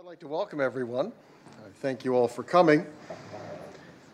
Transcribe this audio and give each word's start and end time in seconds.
I'd 0.00 0.06
like 0.06 0.20
to 0.20 0.28
welcome 0.28 0.62
everyone. 0.62 1.12
I 1.62 1.68
thank 1.82 2.06
you 2.06 2.14
all 2.14 2.26
for 2.26 2.42
coming. 2.42 2.86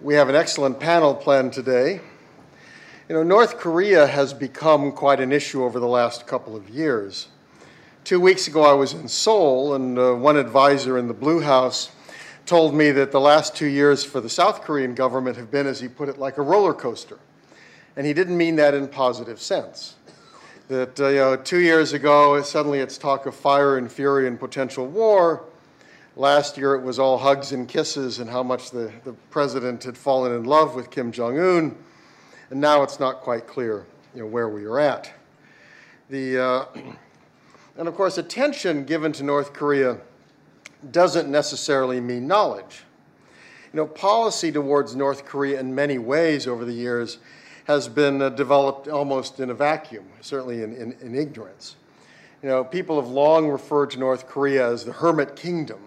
We 0.01 0.15
have 0.15 0.29
an 0.29 0.35
excellent 0.35 0.81
panel 0.81 1.15
planned 1.15 1.53
today. 1.53 2.01
You 3.09 3.15
know, 3.15 3.23
North 3.23 3.57
Korea 3.57 4.05
has 4.05 4.35
become 4.35 4.91
quite 4.91 5.21
an 5.21 5.31
issue 5.31 5.63
over 5.63 5.79
the 5.79 5.87
last 5.87 6.27
couple 6.27 6.57
of 6.57 6.69
years. 6.69 7.29
Two 8.03 8.19
weeks 8.19 8.49
ago, 8.49 8.65
I 8.65 8.73
was 8.73 8.95
in 8.95 9.07
Seoul, 9.07 9.75
and 9.75 9.97
uh, 9.97 10.15
one 10.15 10.37
advisor 10.37 10.99
in 10.99 11.07
the 11.07 11.15
Blue 11.15 11.41
House 11.41 11.93
told 12.47 12.75
me 12.75 12.91
that 12.91 13.13
the 13.13 13.21
last 13.21 13.55
two 13.55 13.69
years 13.69 14.03
for 14.03 14.21
the 14.21 14.29
South 14.29 14.63
Korean 14.63 14.93
government 14.93 15.37
have 15.37 15.53
been, 15.53 15.69
as 15.69 15.79
he 15.79 15.87
put 15.87 16.09
it, 16.09 16.19
like 16.19 16.37
a 16.37 16.43
roller 16.43 16.75
coaster. 16.75 17.21
And 17.95 18.05
he 18.05 18.13
didn't 18.13 18.37
mean 18.37 18.57
that 18.57 18.75
in 18.75 18.89
positive 18.89 19.41
sense. 19.41 19.95
That 20.67 20.99
uh, 20.99 21.09
you 21.11 21.19
know, 21.19 21.37
two 21.37 21.61
years 21.61 21.93
ago, 21.93 22.43
suddenly 22.43 22.81
it's 22.81 22.99
talk 22.99 23.27
of 23.27 23.37
fire 23.37 23.79
and 23.79 23.91
fury 23.91 24.27
and 24.27 24.37
potential 24.37 24.85
war. 24.85 25.45
Last 26.19 26.57
year, 26.57 26.75
it 26.75 26.83
was 26.83 26.99
all 26.99 27.19
hugs 27.19 27.53
and 27.53 27.69
kisses 27.69 28.21
and 28.21 28.31
how 28.31 28.43
much 28.43 28.71
the, 28.71 28.91
the 29.05 29.13
president 29.29 29.85
had 29.85 29.99
fallen 29.99 30.33
in 30.33 30.45
love 30.45 30.75
with 30.75 30.91
Kim 30.91 31.13
Jong 31.13 31.39
un. 31.39 31.77
And 32.49 32.59
now 32.59 32.83
it's 32.83 32.99
not 32.99 33.21
quite 33.21 33.47
clear 33.47 33.85
you 34.15 34.23
know, 34.23 34.27
where 34.27 34.49
we 34.49 34.65
are 34.65 34.79
at. 34.79 35.13
The, 36.09 36.43
uh, 36.43 36.65
and 37.77 37.87
of 37.87 37.95
course, 37.95 38.17
attention 38.17 38.85
given 38.85 39.13
to 39.13 39.25
North 39.25 39.53
Korea 39.53 39.99
doesn't 40.91 41.31
necessarily 41.31 42.01
mean 42.01 42.27
knowledge. 42.27 42.85
You 43.75 43.77
know, 43.77 43.87
policy 43.87 44.51
towards 44.51 44.97
North 44.97 45.27
Korea 45.27 45.61
in 45.61 45.75
many 45.75 45.99
ways 45.99 46.47
over 46.47 46.65
the 46.65 46.73
years 46.73 47.19
has 47.65 47.89
been 47.89 48.23
uh, 48.23 48.31
developed 48.31 48.89
almost 48.89 49.39
in 49.39 49.51
a 49.51 49.55
vacuum, 49.55 50.07
certainly 50.23 50.63
in, 50.63 50.75
in, 50.77 50.93
in 51.03 51.15
ignorance. 51.15 51.77
You 52.43 52.49
know, 52.49 52.65
people 52.65 52.99
have 52.99 53.11
long 53.11 53.49
referred 53.49 53.91
to 53.91 53.99
North 53.99 54.27
Korea 54.27 54.67
as 54.67 54.87
the 54.87 54.93
hermit 54.93 55.37
kingdom 55.37 55.86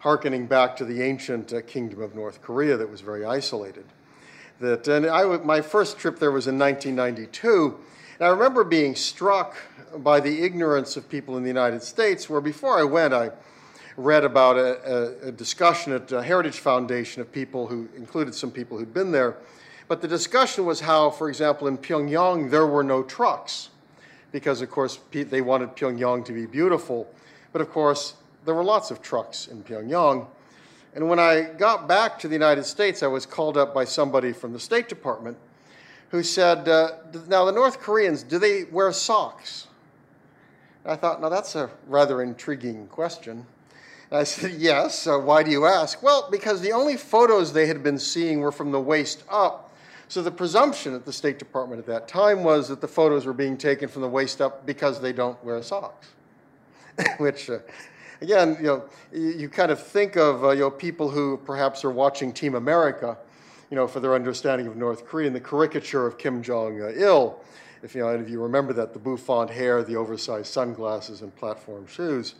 harkening 0.00 0.46
back 0.46 0.76
to 0.76 0.84
the 0.84 1.02
ancient 1.02 1.52
uh, 1.52 1.60
kingdom 1.62 2.00
of 2.00 2.14
North 2.14 2.40
Korea 2.40 2.76
that 2.76 2.90
was 2.90 3.00
very 3.00 3.24
isolated. 3.24 3.84
That, 4.60 4.86
and 4.88 5.06
I, 5.06 5.24
my 5.38 5.60
first 5.60 5.98
trip 5.98 6.18
there 6.18 6.30
was 6.30 6.46
in 6.46 6.58
1992, 6.58 7.78
and 8.18 8.26
I 8.26 8.30
remember 8.30 8.64
being 8.64 8.94
struck 8.96 9.56
by 9.98 10.20
the 10.20 10.42
ignorance 10.42 10.96
of 10.96 11.08
people 11.08 11.36
in 11.36 11.42
the 11.42 11.48
United 11.48 11.82
States, 11.82 12.28
where 12.28 12.40
before 12.40 12.78
I 12.78 12.82
went, 12.82 13.14
I 13.14 13.30
read 13.96 14.24
about 14.24 14.56
a, 14.56 15.24
a, 15.24 15.28
a 15.28 15.32
discussion 15.32 15.92
at 15.92 16.08
the 16.08 16.22
Heritage 16.22 16.58
Foundation 16.58 17.20
of 17.20 17.30
people 17.32 17.66
who 17.66 17.88
included 17.96 18.34
some 18.34 18.50
people 18.50 18.78
who'd 18.78 18.94
been 18.94 19.12
there. 19.12 19.36
But 19.88 20.02
the 20.02 20.08
discussion 20.08 20.66
was 20.66 20.80
how, 20.80 21.10
for 21.10 21.28
example, 21.28 21.66
in 21.66 21.78
Pyongyang, 21.78 22.50
there 22.50 22.66
were 22.66 22.84
no 22.84 23.02
trucks, 23.02 23.70
because, 24.30 24.60
of 24.60 24.70
course, 24.70 24.98
they 25.10 25.40
wanted 25.40 25.74
Pyongyang 25.74 26.24
to 26.26 26.32
be 26.32 26.46
beautiful. 26.46 27.08
But, 27.52 27.62
of 27.62 27.70
course, 27.70 28.14
there 28.48 28.54
were 28.54 28.64
lots 28.64 28.90
of 28.90 29.02
trucks 29.02 29.46
in 29.46 29.62
Pyongyang. 29.62 30.26
And 30.94 31.06
when 31.06 31.18
I 31.18 31.42
got 31.42 31.86
back 31.86 32.18
to 32.20 32.28
the 32.28 32.34
United 32.34 32.64
States, 32.64 33.02
I 33.02 33.06
was 33.06 33.26
called 33.26 33.58
up 33.58 33.74
by 33.74 33.84
somebody 33.84 34.32
from 34.32 34.54
the 34.54 34.58
State 34.58 34.88
Department 34.88 35.36
who 36.08 36.22
said, 36.22 36.66
uh, 36.66 36.92
Now, 37.26 37.44
the 37.44 37.52
North 37.52 37.78
Koreans, 37.78 38.22
do 38.22 38.38
they 38.38 38.64
wear 38.64 38.90
socks? 38.92 39.66
And 40.82 40.94
I 40.94 40.96
thought, 40.96 41.20
now 41.20 41.28
that's 41.28 41.56
a 41.56 41.68
rather 41.88 42.22
intriguing 42.22 42.86
question. 42.86 43.44
And 44.10 44.18
I 44.18 44.24
said, 44.24 44.52
Yes. 44.52 45.06
Uh, 45.06 45.18
why 45.18 45.42
do 45.42 45.50
you 45.50 45.66
ask? 45.66 46.02
Well, 46.02 46.26
because 46.30 46.62
the 46.62 46.72
only 46.72 46.96
photos 46.96 47.52
they 47.52 47.66
had 47.66 47.82
been 47.82 47.98
seeing 47.98 48.40
were 48.40 48.50
from 48.50 48.72
the 48.72 48.80
waist 48.80 49.24
up. 49.28 49.74
So 50.08 50.22
the 50.22 50.30
presumption 50.30 50.94
at 50.94 51.04
the 51.04 51.12
State 51.12 51.38
Department 51.38 51.80
at 51.80 51.86
that 51.88 52.08
time 52.08 52.44
was 52.44 52.68
that 52.68 52.80
the 52.80 52.88
photos 52.88 53.26
were 53.26 53.34
being 53.34 53.58
taken 53.58 53.90
from 53.90 54.00
the 54.00 54.08
waist 54.08 54.40
up 54.40 54.64
because 54.64 55.02
they 55.02 55.12
don't 55.12 55.42
wear 55.44 55.62
socks, 55.62 56.08
which 57.18 57.50
uh, 57.50 57.58
again, 58.20 58.56
you 58.60 58.66
know, 58.66 58.84
you, 59.12 59.48
kind 59.48 59.70
of 59.70 59.84
think 59.84 60.16
of 60.16 60.44
uh, 60.44 60.50
you 60.50 60.60
know 60.60 60.70
people 60.70 61.08
who 61.08 61.36
perhaps 61.38 61.84
are 61.84 61.90
watching 61.90 62.32
Team 62.32 62.54
America, 62.54 63.16
you 63.70 63.76
know, 63.76 63.86
for 63.86 64.00
their 64.00 64.14
understanding 64.14 64.66
of 64.66 64.76
North 64.76 65.06
Korea 65.06 65.26
and 65.26 65.36
the 65.36 65.40
caricature 65.40 66.06
of 66.06 66.18
Kim 66.18 66.42
Jong 66.42 66.78
Il. 66.80 67.40
If 67.82 67.94
you 67.94 68.02
know, 68.02 68.08
if 68.08 68.28
you 68.28 68.42
remember 68.42 68.72
that, 68.74 68.92
the 68.92 68.98
bouffant 68.98 69.50
hair, 69.50 69.82
the 69.82 69.96
oversized 69.96 70.52
sunglasses, 70.52 71.22
and 71.22 71.34
platform 71.36 71.86
shoes. 71.86 72.34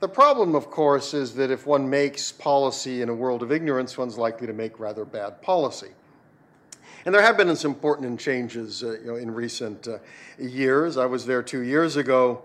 The 0.00 0.08
problem, 0.08 0.54
of 0.54 0.70
course, 0.70 1.14
is 1.14 1.34
that 1.36 1.50
if 1.50 1.66
one 1.66 1.88
makes 1.88 2.32
policy 2.32 3.00
in 3.00 3.08
a 3.08 3.14
world 3.14 3.42
of 3.42 3.52
ignorance, 3.52 3.96
one's 3.96 4.18
likely 4.18 4.46
to 4.46 4.52
make 4.52 4.80
rather 4.80 5.04
bad 5.04 5.40
policy. 5.40 5.90
And 7.06 7.14
there 7.14 7.22
have 7.22 7.36
been 7.36 7.54
some 7.54 7.70
important 7.70 8.18
changes 8.18 8.82
uh, 8.82 8.98
you 9.00 9.06
know, 9.06 9.16
in 9.16 9.30
recent 9.30 9.86
uh, 9.86 9.98
years. 10.38 10.96
I 10.96 11.06
was 11.06 11.24
there 11.24 11.42
two 11.42 11.60
years 11.60 11.96
ago 11.96 12.42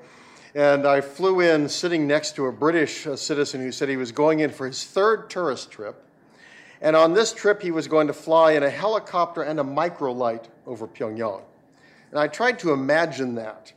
and 0.56 0.88
I 0.88 1.02
flew 1.02 1.42
in 1.42 1.70
sitting 1.70 2.08
next 2.08 2.36
to 2.36 2.48
a 2.48 2.52
British 2.52 3.06
uh, 3.06 3.16
citizen 3.16 3.62
who 3.62 3.72
said 3.72 3.88
he 3.88 3.98
was 3.98 4.12
going 4.12 4.40
in 4.40 4.50
for 4.50 4.66
his 4.66 4.84
third 4.84 5.30
tourist 5.30 5.70
trip. 5.70 6.04
And 6.82 6.96
on 6.96 7.14
this 7.14 7.34
trip, 7.34 7.62
he 7.62 7.72
was 7.72 7.88
going 7.88 8.08
to 8.08 8.14
fly 8.14 8.54
in 8.54 8.64
a 8.64 8.70
helicopter 8.70 9.44
and 9.44 9.60
a 9.60 9.64
microlight 9.64 10.46
over 10.66 10.88
Pyongyang. 10.88 11.44
And 12.10 12.20
I 12.20 12.28
tried 12.28 12.58
to 12.60 12.72
imagine 12.72 13.36
that 13.36 13.74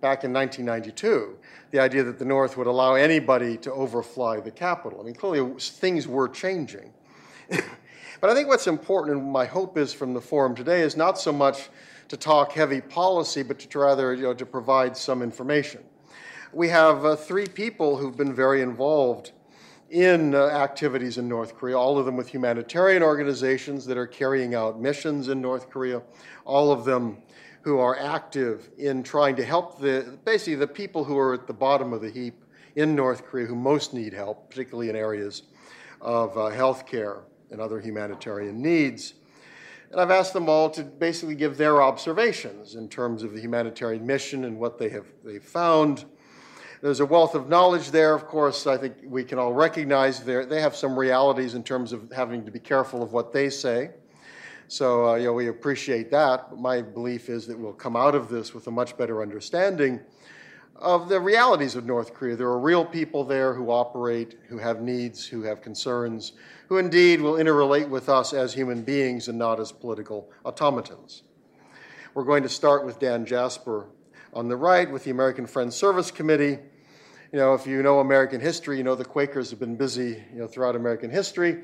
back 0.00 0.24
in 0.24 0.32
1992 0.32 1.38
the 1.70 1.80
idea 1.80 2.04
that 2.04 2.18
the 2.18 2.24
North 2.24 2.56
would 2.56 2.66
allow 2.66 2.94
anybody 2.94 3.56
to 3.56 3.72
overfly 3.72 4.38
the 4.40 4.50
capital. 4.50 5.00
I 5.00 5.04
mean, 5.04 5.14
clearly 5.14 5.58
things 5.58 6.06
were 6.06 6.28
changing. 6.28 6.92
but 7.48 8.30
I 8.30 8.34
think 8.34 8.46
what's 8.46 8.66
important, 8.66 9.16
and 9.16 9.32
my 9.32 9.46
hope 9.46 9.78
is 9.78 9.92
from 9.94 10.12
the 10.12 10.20
forum 10.20 10.54
today, 10.54 10.82
is 10.82 10.96
not 10.96 11.18
so 11.18 11.32
much 11.32 11.70
to 12.08 12.16
talk 12.18 12.52
heavy 12.52 12.82
policy, 12.82 13.42
but 13.42 13.58
to 13.58 13.78
rather 13.78 14.12
you 14.14 14.24
know, 14.24 14.34
to 14.34 14.44
provide 14.44 14.96
some 14.96 15.22
information 15.22 15.82
we 16.52 16.68
have 16.68 17.04
uh, 17.04 17.16
three 17.16 17.46
people 17.46 17.96
who've 17.96 18.16
been 18.16 18.34
very 18.34 18.60
involved 18.60 19.32
in 19.90 20.34
uh, 20.34 20.46
activities 20.46 21.18
in 21.18 21.28
North 21.28 21.56
Korea, 21.56 21.76
all 21.76 21.98
of 21.98 22.06
them 22.06 22.16
with 22.16 22.28
humanitarian 22.28 23.02
organizations 23.02 23.84
that 23.86 23.96
are 23.96 24.06
carrying 24.06 24.54
out 24.54 24.80
missions 24.80 25.28
in 25.28 25.40
North 25.40 25.70
Korea, 25.70 26.02
all 26.44 26.70
of 26.70 26.84
them 26.84 27.18
who 27.62 27.78
are 27.78 27.98
active 27.98 28.70
in 28.78 29.02
trying 29.02 29.36
to 29.36 29.44
help 29.44 29.78
the 29.80 30.18
basically 30.24 30.56
the 30.56 30.66
people 30.66 31.04
who 31.04 31.18
are 31.18 31.34
at 31.34 31.46
the 31.46 31.52
bottom 31.52 31.92
of 31.92 32.00
the 32.00 32.10
heap 32.10 32.42
in 32.76 32.94
North 32.94 33.24
Korea 33.24 33.46
who 33.46 33.54
most 33.54 33.94
need 33.94 34.12
help, 34.12 34.50
particularly 34.50 34.88
in 34.88 34.96
areas 34.96 35.42
of 36.00 36.36
uh, 36.36 36.48
health 36.48 36.86
care 36.86 37.20
and 37.50 37.60
other 37.60 37.80
humanitarian 37.80 38.60
needs. 38.60 39.14
And 39.90 40.00
I've 40.00 40.10
asked 40.10 40.32
them 40.32 40.48
all 40.48 40.70
to 40.70 40.82
basically 40.82 41.34
give 41.34 41.58
their 41.58 41.82
observations 41.82 42.74
in 42.74 42.88
terms 42.88 43.22
of 43.22 43.34
the 43.34 43.40
humanitarian 43.40 44.06
mission 44.06 44.44
and 44.44 44.58
what 44.58 44.78
they 44.78 44.88
have 44.88 45.06
they've 45.22 45.44
found 45.44 46.06
there's 46.82 46.98
a 46.98 47.06
wealth 47.06 47.36
of 47.36 47.48
knowledge 47.48 47.92
there. 47.92 48.12
Of 48.12 48.26
course, 48.26 48.66
I 48.66 48.76
think 48.76 48.96
we 49.04 49.22
can 49.22 49.38
all 49.38 49.52
recognize 49.52 50.20
they 50.20 50.60
have 50.60 50.74
some 50.74 50.98
realities 50.98 51.54
in 51.54 51.62
terms 51.62 51.92
of 51.92 52.10
having 52.10 52.44
to 52.44 52.50
be 52.50 52.58
careful 52.58 53.04
of 53.04 53.12
what 53.12 53.32
they 53.32 53.50
say. 53.50 53.90
So, 54.66 55.10
uh, 55.10 55.14
you 55.14 55.26
know, 55.26 55.32
we 55.32 55.46
appreciate 55.46 56.10
that. 56.10 56.50
But 56.50 56.58
my 56.58 56.82
belief 56.82 57.28
is 57.28 57.46
that 57.46 57.56
we'll 57.56 57.72
come 57.72 57.94
out 57.94 58.16
of 58.16 58.28
this 58.28 58.52
with 58.52 58.66
a 58.66 58.72
much 58.72 58.96
better 58.96 59.22
understanding 59.22 60.00
of 60.74 61.08
the 61.08 61.20
realities 61.20 61.76
of 61.76 61.86
North 61.86 62.14
Korea. 62.14 62.34
There 62.34 62.48
are 62.48 62.58
real 62.58 62.84
people 62.84 63.22
there 63.22 63.54
who 63.54 63.70
operate, 63.70 64.40
who 64.48 64.58
have 64.58 64.80
needs, 64.80 65.24
who 65.24 65.42
have 65.42 65.62
concerns, 65.62 66.32
who 66.68 66.78
indeed 66.78 67.20
will 67.20 67.34
interrelate 67.34 67.88
with 67.88 68.08
us 68.08 68.32
as 68.32 68.52
human 68.52 68.82
beings 68.82 69.28
and 69.28 69.38
not 69.38 69.60
as 69.60 69.70
political 69.70 70.28
automatons. 70.44 71.22
We're 72.14 72.24
going 72.24 72.42
to 72.42 72.48
start 72.48 72.84
with 72.84 72.98
Dan 72.98 73.24
Jasper 73.24 73.86
on 74.32 74.48
the 74.48 74.56
right 74.56 74.90
with 74.90 75.04
the 75.04 75.12
American 75.12 75.46
Friends 75.46 75.76
Service 75.76 76.10
Committee 76.10 76.58
you 77.32 77.38
know, 77.38 77.54
if 77.54 77.66
you 77.66 77.82
know 77.82 78.00
American 78.00 78.42
history, 78.42 78.76
you 78.76 78.84
know 78.84 78.94
the 78.94 79.06
Quakers 79.06 79.48
have 79.50 79.58
been 79.58 79.74
busy, 79.74 80.22
you 80.32 80.40
know, 80.40 80.46
throughout 80.46 80.76
American 80.76 81.08
history, 81.08 81.62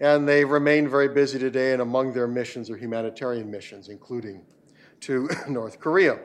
and 0.00 0.28
they 0.28 0.44
remain 0.44 0.88
very 0.88 1.08
busy 1.08 1.38
today. 1.38 1.72
And 1.72 1.80
among 1.80 2.12
their 2.12 2.26
missions 2.26 2.68
are 2.68 2.76
humanitarian 2.76 3.48
missions, 3.48 3.88
including 3.88 4.42
to 5.00 5.28
North 5.48 5.78
Korea. 5.78 6.18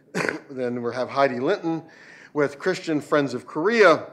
then 0.50 0.82
we 0.82 0.92
have 0.92 1.08
Heidi 1.08 1.38
Linton 1.38 1.84
with 2.32 2.58
Christian 2.58 3.00
Friends 3.00 3.34
of 3.34 3.46
Korea. 3.46 4.06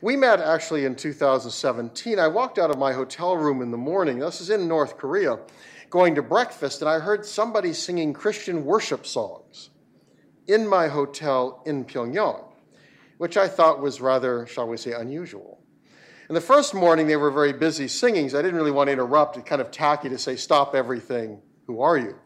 We 0.00 0.16
met 0.16 0.40
actually 0.40 0.84
in 0.84 0.96
2017. 0.96 2.18
I 2.18 2.26
walked 2.26 2.58
out 2.58 2.70
of 2.70 2.78
my 2.78 2.92
hotel 2.92 3.36
room 3.36 3.62
in 3.62 3.70
the 3.70 3.76
morning. 3.76 4.18
This 4.18 4.40
is 4.40 4.50
in 4.50 4.66
North 4.66 4.98
Korea, 4.98 5.38
going 5.88 6.16
to 6.16 6.22
breakfast, 6.22 6.82
and 6.82 6.88
I 6.88 6.98
heard 6.98 7.24
somebody 7.24 7.72
singing 7.74 8.12
Christian 8.12 8.64
worship 8.64 9.06
songs 9.06 9.70
in 10.48 10.66
my 10.66 10.88
hotel 10.88 11.62
in 11.64 11.84
Pyongyang 11.84 12.51
which 13.22 13.36
I 13.36 13.46
thought 13.46 13.80
was 13.80 14.00
rather, 14.00 14.48
shall 14.48 14.66
we 14.66 14.76
say, 14.76 14.94
unusual. 14.94 15.60
In 16.28 16.34
the 16.34 16.40
first 16.40 16.74
morning, 16.74 17.06
they 17.06 17.14
were 17.14 17.30
very 17.30 17.52
busy 17.52 17.86
singing, 17.86 18.28
so 18.28 18.36
I 18.36 18.42
didn't 18.42 18.56
really 18.56 18.72
want 18.72 18.88
to 18.88 18.92
interrupt. 18.92 19.36
It 19.36 19.46
kind 19.46 19.60
of 19.60 19.70
tacky 19.70 20.08
to 20.08 20.18
say, 20.18 20.34
Stop 20.34 20.74
everything, 20.74 21.40
who 21.68 21.82
are 21.82 21.96
you? 21.96 22.16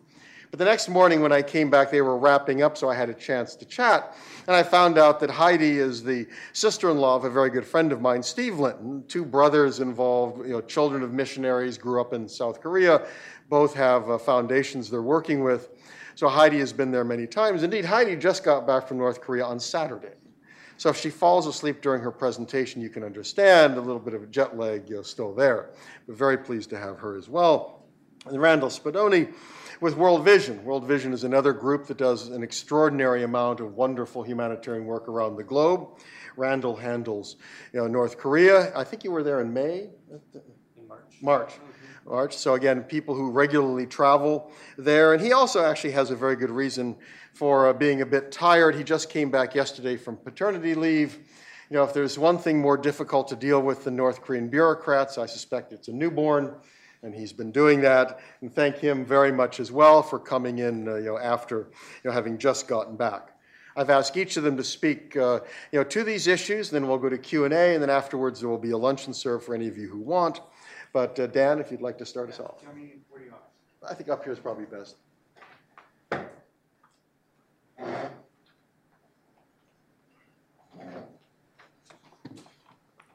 But 0.51 0.59
the 0.59 0.65
next 0.65 0.89
morning, 0.89 1.21
when 1.21 1.33
I 1.33 1.43
came 1.43 1.69
back, 1.69 1.91
they 1.91 2.01
were 2.01 2.17
wrapping 2.17 2.63
up, 2.63 2.79
so 2.79 2.89
I 2.89 2.95
had 2.95 3.11
a 3.11 3.15
chance 3.15 3.55
to 3.57 3.67
chat. 3.67 4.17
And 4.47 4.57
I 4.57 4.63
found 4.63 4.97
out 4.97 5.21
that 5.21 5.29
Heidi 5.29 5.77
is 5.77 6.03
the 6.03 6.27
sister 6.55 6.91
in 6.91 6.97
law 6.97 7.15
of 7.15 7.25
a 7.25 7.31
very 7.31 7.51
good 7.51 7.67
friend 7.67 7.93
of 7.93 8.01
mine, 8.01 8.23
Steve 8.23 8.59
Linton. 8.59 9.05
Two 9.07 9.27
brothers 9.27 9.81
involved, 9.81 10.47
you 10.47 10.53
know, 10.53 10.63
children 10.63 11.03
of 11.03 11.13
missionaries, 11.13 11.77
grew 11.77 12.01
up 12.01 12.15
in 12.15 12.27
South 12.27 12.63
Korea, 12.63 13.07
both 13.51 13.75
have 13.75 14.09
uh, 14.09 14.17
foundations 14.17 14.89
they're 14.89 15.03
working 15.03 15.45
with. 15.45 15.69
So 16.15 16.27
Heidi 16.27 16.59
has 16.61 16.73
been 16.73 16.91
there 16.91 17.05
many 17.05 17.27
times. 17.27 17.65
Indeed, 17.65 17.85
Heidi 17.85 18.17
just 18.17 18.43
got 18.43 18.67
back 18.67 18.89
from 18.89 18.97
North 18.97 19.21
Korea 19.21 19.45
on 19.45 19.61
Saturday. 19.61 20.15
So 20.79 20.91
if 20.91 20.97
she 20.97 21.11
falls 21.11 21.47
asleep 21.47 21.81
during 21.81 22.03
her 22.03 22.11
presentation, 22.11 22.83
you 22.83 22.91
can 22.91 23.03
understand 23.03 23.77
a 23.77 23.81
little 23.81 24.01
bit 24.01 24.15
of 24.15 24.23
a 24.23 24.27
jet 24.27 24.57
lag 24.59 24.89
you 24.89 24.97
know, 24.97 25.03
still 25.03 25.35
there. 25.35 25.71
But 26.07 26.17
very 26.17 26.37
pleased 26.37 26.71
to 26.71 26.79
have 26.79 26.99
her 26.99 27.17
as 27.17 27.29
well. 27.29 27.85
And 28.27 28.41
Randall 28.41 28.69
Spadoni 28.69 29.33
with 29.81 29.97
World 29.97 30.25
Vision. 30.25 30.65
World 30.65 30.85
Vision 30.85 31.13
is 31.13 31.25
another 31.25 31.53
group 31.53 31.87
that 31.87 31.97
does 31.97 32.29
an 32.29 32.43
extraordinary 32.43 33.23
amount 33.23 33.61
of 33.61 33.75
wonderful 33.75 34.23
humanitarian 34.23 34.85
work 34.85 35.09
around 35.09 35.37
the 35.37 35.45
globe. 35.45 35.89
Randall 36.37 36.77
handles 36.77 37.37
you 37.73 37.81
know, 37.81 37.87
North 37.87 38.19
Korea. 38.19 38.77
I 38.77 38.85
think 38.85 39.05
you 39.05 39.11
were 39.11 39.23
there 39.23 39.41
in 39.41 39.53
May? 39.53 39.91
In 40.11 40.89
March. 40.89 41.15
March. 41.23 41.53
Mm-hmm. 41.53 42.11
March. 42.11 42.37
So 42.37 42.55
again, 42.55 42.83
people 42.85 43.15
who 43.15 43.31
regularly 43.31 43.87
travel 43.87 44.53
there. 44.79 45.13
And 45.13 45.23
he 45.23 45.33
also 45.33 45.65
actually 45.65 45.93
has 45.93 46.11
a 46.11 46.17
very 46.17 46.37
good 46.37 46.51
reason 46.51 46.97
for 47.37 47.69
uh, 47.69 47.73
being 47.75 48.01
a 48.01 48.07
bit 48.07 48.33
tired. 48.33 48.75
He 48.75 48.83
just 48.83 49.11
came 49.11 49.31
back 49.31 49.55
yesterday 49.55 49.97
from 49.97 50.17
paternity 50.17 50.75
leave. 50.75 51.19
You 51.69 51.77
know, 51.77 51.85
if 51.85 51.93
there's 51.93 52.19
one 52.19 52.39
thing 52.39 52.59
more 52.61 52.79
difficult 52.79 53.29
to 53.29 53.37
deal 53.37 53.61
with 53.61 53.85
than 53.85 53.95
North 53.95 54.23
Korean 54.23 54.49
bureaucrats, 54.49 55.19
I 55.19 55.27
suspect 55.27 55.73
it's 55.73 55.89
a 55.89 55.93
newborn 55.93 56.55
and 57.03 57.15
he's 57.15 57.35
been 57.35 57.53
doing 57.53 57.83
that. 57.83 58.21
And 58.41 58.53
thank 58.53 58.79
him 58.79 59.05
very 59.05 59.33
much 59.33 59.61
as 59.61 59.71
well 59.71 60.03
for 60.03 60.19
coming 60.19 60.61
in, 60.61 60.89
uh, 60.89 60.95
you 60.95 61.05
know, 61.05 61.19
after 61.19 61.69
you 62.03 62.09
know, 62.09 62.13
having 62.13 62.39
just 62.39 62.69
gotten 62.69 62.97
back. 62.97 63.33
I've 63.77 63.91
asked 63.91 64.17
each 64.17 64.39
of 64.39 64.43
them 64.43 64.57
to 64.57 64.65
speak, 64.65 65.15
uh, 65.19 65.41
you 65.73 65.79
know, 65.79 65.85
to 65.85 66.05
these 66.05 66.29
issues. 66.29 66.71
Then 66.71 66.89
we'll 66.89 66.97
go 66.97 67.11
to 67.11 67.19
Q 67.19 67.45
and 67.45 67.53
A, 67.53 67.75
and 67.75 67.83
then 67.83 67.91
afterwards 67.91 68.41
there 68.41 68.49
will 68.49 68.57
be 68.57 68.71
a 68.71 68.79
luncheon 68.79 69.13
serve 69.13 69.45
for 69.45 69.55
any 69.55 69.69
of 69.69 69.77
you 69.77 69.89
who 69.89 70.01
want. 70.01 70.41
But 70.95 71.21
uh, 71.21 71.27
Dan, 71.27 71.59
if 71.59 71.71
you'd 71.71 71.83
like 71.83 71.99
to 71.99 72.07
start 72.07 72.31
us 72.31 72.41
off. 72.41 72.65
I 73.87 73.93
think 73.93 74.09
up 74.09 74.25
here 74.25 74.33
is 74.33 74.39
probably 74.39 74.65
best. 74.65 74.97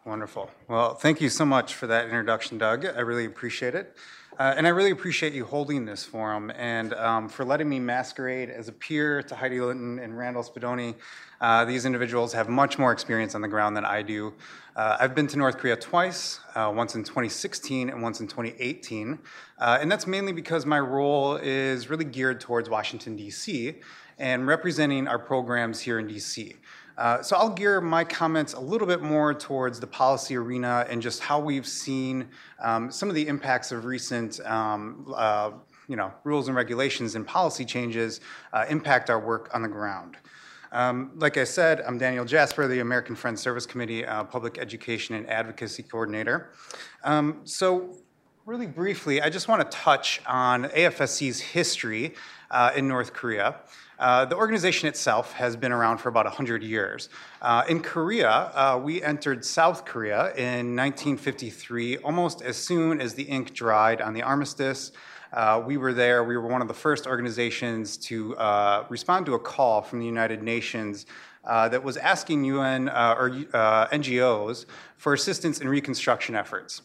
Wonderful. 0.03 0.49
Well, 0.67 0.95
thank 0.95 1.21
you 1.21 1.29
so 1.29 1.45
much 1.45 1.75
for 1.75 1.87
that 1.87 2.05
introduction, 2.05 2.57
Doug. 2.57 2.85
I 2.85 3.01
really 3.01 3.25
appreciate 3.25 3.75
it. 3.75 3.95
Uh, 4.39 4.55
and 4.57 4.65
I 4.65 4.71
really 4.71 4.91
appreciate 4.91 5.33
you 5.33 5.45
holding 5.45 5.85
this 5.85 6.03
forum 6.03 6.51
and 6.55 6.93
um, 6.95 7.29
for 7.29 7.45
letting 7.45 7.69
me 7.69 7.79
masquerade 7.79 8.49
as 8.49 8.67
a 8.67 8.71
peer 8.71 9.21
to 9.21 9.35
Heidi 9.35 9.61
Linton 9.61 9.99
and 9.99 10.17
Randall 10.17 10.43
Spadoni. 10.43 10.95
Uh, 11.39 11.65
these 11.65 11.85
individuals 11.85 12.33
have 12.33 12.49
much 12.49 12.79
more 12.79 12.91
experience 12.91 13.35
on 13.35 13.41
the 13.41 13.47
ground 13.47 13.77
than 13.77 13.85
I 13.85 14.01
do. 14.01 14.33
Uh, 14.75 14.97
I've 14.99 15.13
been 15.13 15.27
to 15.27 15.37
North 15.37 15.57
Korea 15.57 15.75
twice, 15.75 16.39
uh, 16.55 16.71
once 16.75 16.95
in 16.95 17.03
2016 17.03 17.89
and 17.89 18.01
once 18.01 18.19
in 18.19 18.27
2018. 18.27 19.19
Uh, 19.59 19.77
and 19.79 19.91
that's 19.91 20.07
mainly 20.07 20.31
because 20.31 20.65
my 20.65 20.79
role 20.79 21.35
is 21.35 21.89
really 21.89 22.05
geared 22.05 22.39
towards 22.39 22.69
Washington, 22.69 23.15
D.C., 23.15 23.75
and 24.17 24.47
representing 24.47 25.07
our 25.07 25.19
programs 25.19 25.79
here 25.79 25.99
in 25.99 26.07
D.C. 26.07 26.55
Uh, 26.97 27.21
so 27.21 27.35
I'll 27.35 27.49
gear 27.49 27.81
my 27.81 28.03
comments 28.03 28.53
a 28.53 28.59
little 28.59 28.87
bit 28.87 29.01
more 29.01 29.33
towards 29.33 29.79
the 29.79 29.87
policy 29.87 30.35
arena 30.35 30.85
and 30.89 31.01
just 31.01 31.21
how 31.21 31.39
we've 31.39 31.65
seen 31.65 32.27
um, 32.61 32.91
some 32.91 33.09
of 33.09 33.15
the 33.15 33.27
impacts 33.27 33.71
of 33.71 33.85
recent 33.85 34.39
um, 34.45 35.11
uh, 35.15 35.51
you 35.87 35.95
know, 35.95 36.13
rules 36.23 36.47
and 36.47 36.55
regulations 36.55 37.15
and 37.15 37.27
policy 37.27 37.65
changes 37.65 38.21
uh, 38.53 38.65
impact 38.69 39.09
our 39.09 39.19
work 39.19 39.49
on 39.53 39.61
the 39.61 39.67
ground. 39.67 40.15
Um, 40.71 41.11
like 41.15 41.37
I 41.37 41.43
said, 41.43 41.81
I'm 41.81 41.97
Daniel 41.97 42.23
Jasper, 42.23 42.65
the 42.65 42.79
American 42.79 43.15
Friends 43.15 43.41
Service 43.41 43.65
Committee 43.65 44.05
uh, 44.05 44.23
Public 44.23 44.57
Education 44.57 45.15
and 45.15 45.29
Advocacy 45.29 45.83
Coordinator. 45.83 46.51
Um, 47.03 47.41
so 47.43 47.97
really 48.45 48.67
briefly, 48.67 49.21
I 49.21 49.29
just 49.29 49.49
want 49.49 49.69
to 49.69 49.77
touch 49.77 50.21
on 50.25 50.65
AFSC's 50.65 51.41
history 51.41 52.15
uh, 52.51 52.71
in 52.73 52.87
North 52.87 53.11
Korea. 53.11 53.55
Uh, 54.01 54.25
the 54.25 54.35
organization 54.35 54.89
itself 54.89 55.31
has 55.33 55.55
been 55.55 55.71
around 55.71 55.99
for 55.99 56.09
about 56.09 56.25
100 56.25 56.63
years. 56.63 57.07
Uh, 57.39 57.63
in 57.69 57.79
Korea, 57.79 58.31
uh, 58.31 58.81
we 58.83 58.99
entered 59.03 59.45
South 59.45 59.85
Korea 59.85 60.33
in 60.33 60.75
1953, 60.75 61.97
almost 61.97 62.41
as 62.41 62.57
soon 62.57 62.99
as 62.99 63.13
the 63.13 63.21
ink 63.21 63.53
dried 63.53 64.01
on 64.01 64.15
the 64.15 64.23
armistice. 64.23 64.91
Uh, 65.31 65.61
we 65.63 65.77
were 65.77 65.93
there, 65.93 66.23
we 66.23 66.35
were 66.35 66.47
one 66.47 66.63
of 66.63 66.67
the 66.67 66.73
first 66.73 67.05
organizations 67.05 67.95
to 67.95 68.35
uh, 68.37 68.85
respond 68.89 69.27
to 69.27 69.35
a 69.35 69.39
call 69.39 69.83
from 69.83 69.99
the 69.99 70.05
United 70.05 70.41
Nations 70.41 71.05
that 71.45 71.83
was 71.83 71.95
asking 71.95 72.43
UN 72.45 72.89
or 72.89 73.29
NGOs 73.29 74.65
for 74.97 75.13
assistance 75.13 75.61
in 75.61 75.69
reconstruction 75.69 76.35
efforts. 76.35 76.81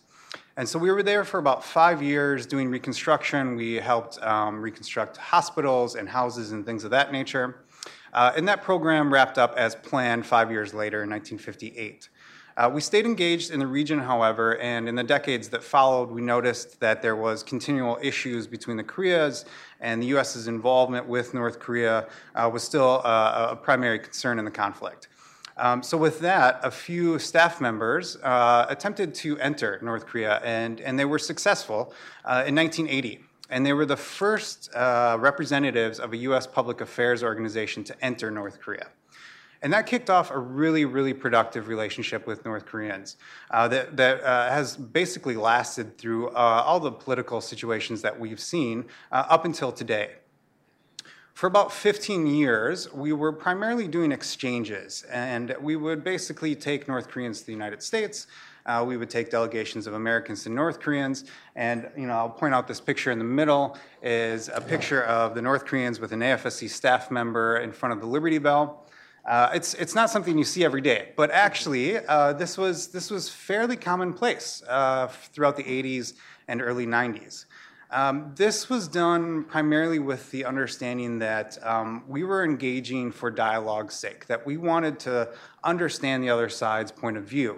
And 0.58 0.67
so 0.67 0.79
we 0.79 0.91
were 0.91 1.03
there 1.03 1.23
for 1.23 1.38
about 1.38 1.62
five 1.62 2.03
years 2.03 2.47
doing 2.47 2.70
reconstruction. 2.70 3.56
We 3.56 3.75
helped 3.75 4.23
um, 4.23 4.62
reconstruct 4.62 5.19
hospitals 5.19 5.97
and 5.97 6.08
houses 6.08 6.53
and 6.53 6.64
things 6.64 6.82
of 6.85 6.91
that 6.93 7.12
nature. 7.12 7.67
Uh, 8.14 8.32
and 8.35 8.49
that 8.49 8.62
program 8.62 9.12
wrapped 9.12 9.37
up 9.37 9.55
as 9.58 9.75
planned 9.75 10.25
five 10.25 10.50
years 10.50 10.73
later 10.73 11.03
in 11.03 11.11
1958. 11.11 12.08
Uh, 12.56 12.70
we 12.73 12.81
stayed 12.81 13.05
engaged 13.05 13.50
in 13.50 13.61
the 13.61 13.67
region, 13.67 13.99
however, 13.99 14.56
and 14.56 14.88
in 14.88 14.94
the 14.94 15.05
decades 15.05 15.50
that 15.50 15.62
followed, 15.62 16.11
we 16.11 16.23
noticed 16.23 16.81
that 16.81 17.03
there 17.03 17.17
was 17.17 17.43
continual 17.43 17.99
issues 18.00 18.47
between 18.47 18.79
the 18.79 18.82
Koreas, 18.82 19.44
and 19.81 20.03
the 20.03 20.06
U.S.'s 20.06 20.49
involvement 20.49 21.06
with 21.06 21.35
North 21.35 21.58
Korea 21.58 22.08
uh, 22.35 22.49
was 22.50 22.62
still 22.62 23.03
uh, 23.05 23.49
a 23.50 23.56
primary 23.56 23.99
concern 23.99 24.38
in 24.38 24.47
the 24.47 24.50
conflict. 24.50 25.08
Um, 25.58 25.82
so 25.82 25.97
with 25.97 26.20
that, 26.20 26.61
a 26.62 26.70
few 26.70 27.19
staff 27.19 27.61
members 27.61 28.17
uh, 28.17 28.67
attempted 28.69 29.14
to 29.17 29.38
enter 29.38 29.79
North 29.82 30.06
Korea, 30.06 30.41
and, 30.44 30.81
and 30.81 30.99
they 30.99 31.06
were 31.06 31.19
successful 31.19 31.94
uh, 32.25 32.44
in 32.47 32.55
1980. 32.55 33.20
And 33.49 33.64
they 33.64 33.73
were 33.73 33.87
the 33.87 33.97
first 33.97 34.75
uh, 34.75 35.17
representatives 35.20 36.00
of 36.00 36.12
a 36.12 36.17
U.S. 36.19 36.47
public 36.47 36.81
affairs 36.81 37.23
organization 37.23 37.85
to 37.85 38.05
enter 38.05 38.31
North 38.31 38.61
Korea. 38.61 38.88
And 39.62 39.73
that 39.73 39.87
kicked 39.87 40.11
off 40.11 40.31
a 40.31 40.38
really, 40.38 40.85
really 40.85 41.14
productive 41.14 41.69
relationship 41.69 42.26
with 42.26 42.44
North 42.44 42.67
Koreans 42.67 43.17
uh, 43.50 43.69
that, 43.69 43.97
that 43.97 44.23
uh, 44.23 44.50
has 44.50 44.76
basically 44.76 45.37
lasted 45.37 45.97
through 45.97 46.29
uh, 46.29 46.62
all 46.67 46.81
the 46.81 46.93
political 46.93 47.41
situations 47.41 48.03
that 48.03 48.19
we've 48.19 48.41
seen 48.41 48.85
uh, 49.11 49.25
up 49.29 49.44
until 49.44 49.73
today. 49.73 50.11
For 51.37 51.47
about 51.47 51.71
15 51.71 52.27
years, 52.27 52.91
we 52.94 53.12
were 53.12 53.31
primarily 53.31 53.88
doing 53.88 54.11
exchanges, 54.11 55.03
and 55.12 55.55
we 55.61 55.77
would 55.77 56.03
basically 56.03 56.55
take 56.55 56.88
North 56.88 57.09
Koreans 57.09 57.41
to 57.41 57.47
the 57.47 57.53
United 57.53 57.83
States. 57.83 58.27
Uh, 58.65 58.83
we 58.88 58.97
would 58.97 59.11
take 59.11 59.29
delegations 59.29 59.87
of 59.87 59.93
Americans 59.93 60.44
to 60.44 60.49
North 60.49 60.81
Koreans, 60.81 61.27
and 61.55 61.91
you 61.94 62.06
know, 62.06 62.15
I'll 62.15 62.31
point 62.31 62.55
out 62.55 62.67
this 62.67 62.81
picture 62.81 63.11
in 63.11 63.19
the 63.19 63.25
middle 63.27 63.77
is 64.03 64.49
a 64.49 64.62
picture 64.62 65.03
of 65.03 65.35
the 65.35 65.43
North 65.43 65.67
Koreans 65.67 66.00
with 66.00 66.12
an 66.12 66.21
AFSC 66.21 66.71
staff 66.71 67.11
member 67.11 67.59
in 67.59 67.71
front 67.71 67.93
of 67.93 68.00
the 68.00 68.06
Liberty 68.06 68.39
Bell. 68.39 68.87
Uh, 69.27 69.50
it's, 69.53 69.75
it's 69.75 69.94
not 69.94 70.09
something 70.09 70.39
you 70.39 70.44
see 70.44 70.65
every 70.65 70.81
day, 70.81 71.11
but 71.17 71.31
actually, 71.31 71.99
uh, 71.99 72.32
this, 72.32 72.56
was, 72.56 72.89
this 72.89 73.11
was 73.11 73.29
fairly 73.29 73.77
commonplace 73.77 74.62
uh, 74.71 75.06
throughout 75.35 75.58
the 75.58 75.65
80s 75.65 76.15
and 76.49 76.63
early 76.63 76.87
90s. 76.87 77.44
Um, 77.90 78.32
this 78.34 78.69
was 78.69 78.88
done 78.88 79.44
primarily 79.44 80.00
with 80.00 80.31
the 80.32 80.44
understanding 80.44 81.20
that 81.20 81.56
um, 81.64 82.02
we 82.08 82.24
were 82.24 82.44
engaging 82.44 83.12
for 83.12 83.31
dialogue's 83.31 83.94
sake, 83.94 84.26
that 84.26 84.44
we 84.44 84.56
wanted 84.56 84.98
to 85.00 85.32
understand 85.62 86.24
the 86.24 86.31
other 86.31 86.48
side's 86.48 86.90
point 86.90 87.16
of 87.16 87.24
view. 87.24 87.56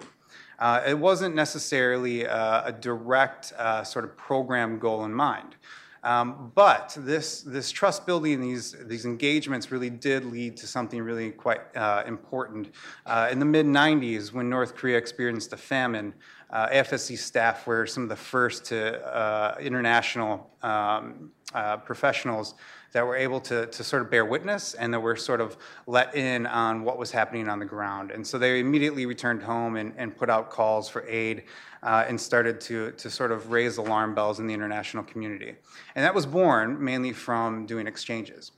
Uh, 0.59 0.81
it 0.85 0.97
wasn't 0.97 1.33
necessarily 1.33 2.27
uh, 2.27 2.63
a 2.65 2.71
direct 2.71 3.53
uh, 3.57 3.83
sort 3.83 4.05
of 4.05 4.15
program 4.17 4.77
goal 4.77 5.05
in 5.05 5.13
mind. 5.13 5.55
Um, 6.03 6.51
but 6.55 6.95
this, 6.97 7.41
this 7.41 7.71
trust 7.71 8.05
building, 8.05 8.39
these, 8.39 8.75
these 8.85 9.05
engagements 9.05 9.71
really 9.71 9.89
did 9.89 10.25
lead 10.25 10.55
to 10.57 10.67
something 10.67 11.01
really 11.01 11.31
quite 11.31 11.61
uh, 11.75 12.03
important. 12.07 12.73
Uh, 13.05 13.27
in 13.31 13.39
the 13.39 13.45
mid 13.45 13.65
90s, 13.65 14.31
when 14.31 14.49
North 14.49 14.75
Korea 14.75 14.97
experienced 14.97 15.51
a 15.51 15.57
famine, 15.57 16.13
uh, 16.49 16.67
AFSC 16.69 17.17
staff 17.17 17.67
were 17.67 17.85
some 17.85 18.03
of 18.03 18.09
the 18.09 18.15
first 18.15 18.65
to 18.65 18.99
uh, 19.05 19.55
international 19.59 20.49
um, 20.63 21.31
uh, 21.53 21.77
professionals 21.77 22.55
that 22.91 23.05
were 23.05 23.15
able 23.15 23.39
to, 23.39 23.67
to 23.67 23.83
sort 23.83 24.01
of 24.01 24.09
bear 24.09 24.25
witness 24.25 24.73
and 24.73 24.93
that 24.93 24.99
were 24.99 25.15
sort 25.15 25.41
of 25.41 25.57
let 25.85 26.15
in 26.15 26.47
on 26.47 26.83
what 26.83 26.97
was 26.97 27.11
happening 27.11 27.47
on 27.47 27.59
the 27.59 27.65
ground. 27.65 28.09
And 28.11 28.25
so 28.25 28.39
they 28.39 28.59
immediately 28.59 29.05
returned 29.05 29.43
home 29.43 29.75
and, 29.75 29.93
and 29.95 30.15
put 30.15 30.29
out 30.29 30.49
calls 30.49 30.89
for 30.89 31.07
aid 31.07 31.43
uh, 31.83 32.05
and 32.07 32.19
started 32.19 32.59
to, 32.61 32.91
to 32.93 33.09
sort 33.09 33.31
of 33.31 33.51
raise 33.51 33.77
alarm 33.77 34.15
bells 34.15 34.39
in 34.39 34.47
the 34.47 34.53
international 34.53 35.03
community. 35.03 35.55
And 35.95 36.03
that 36.03 36.15
was 36.15 36.25
born 36.25 36.83
mainly 36.83 37.13
from 37.13 37.67
doing 37.67 37.85
exchanges. 37.85 38.51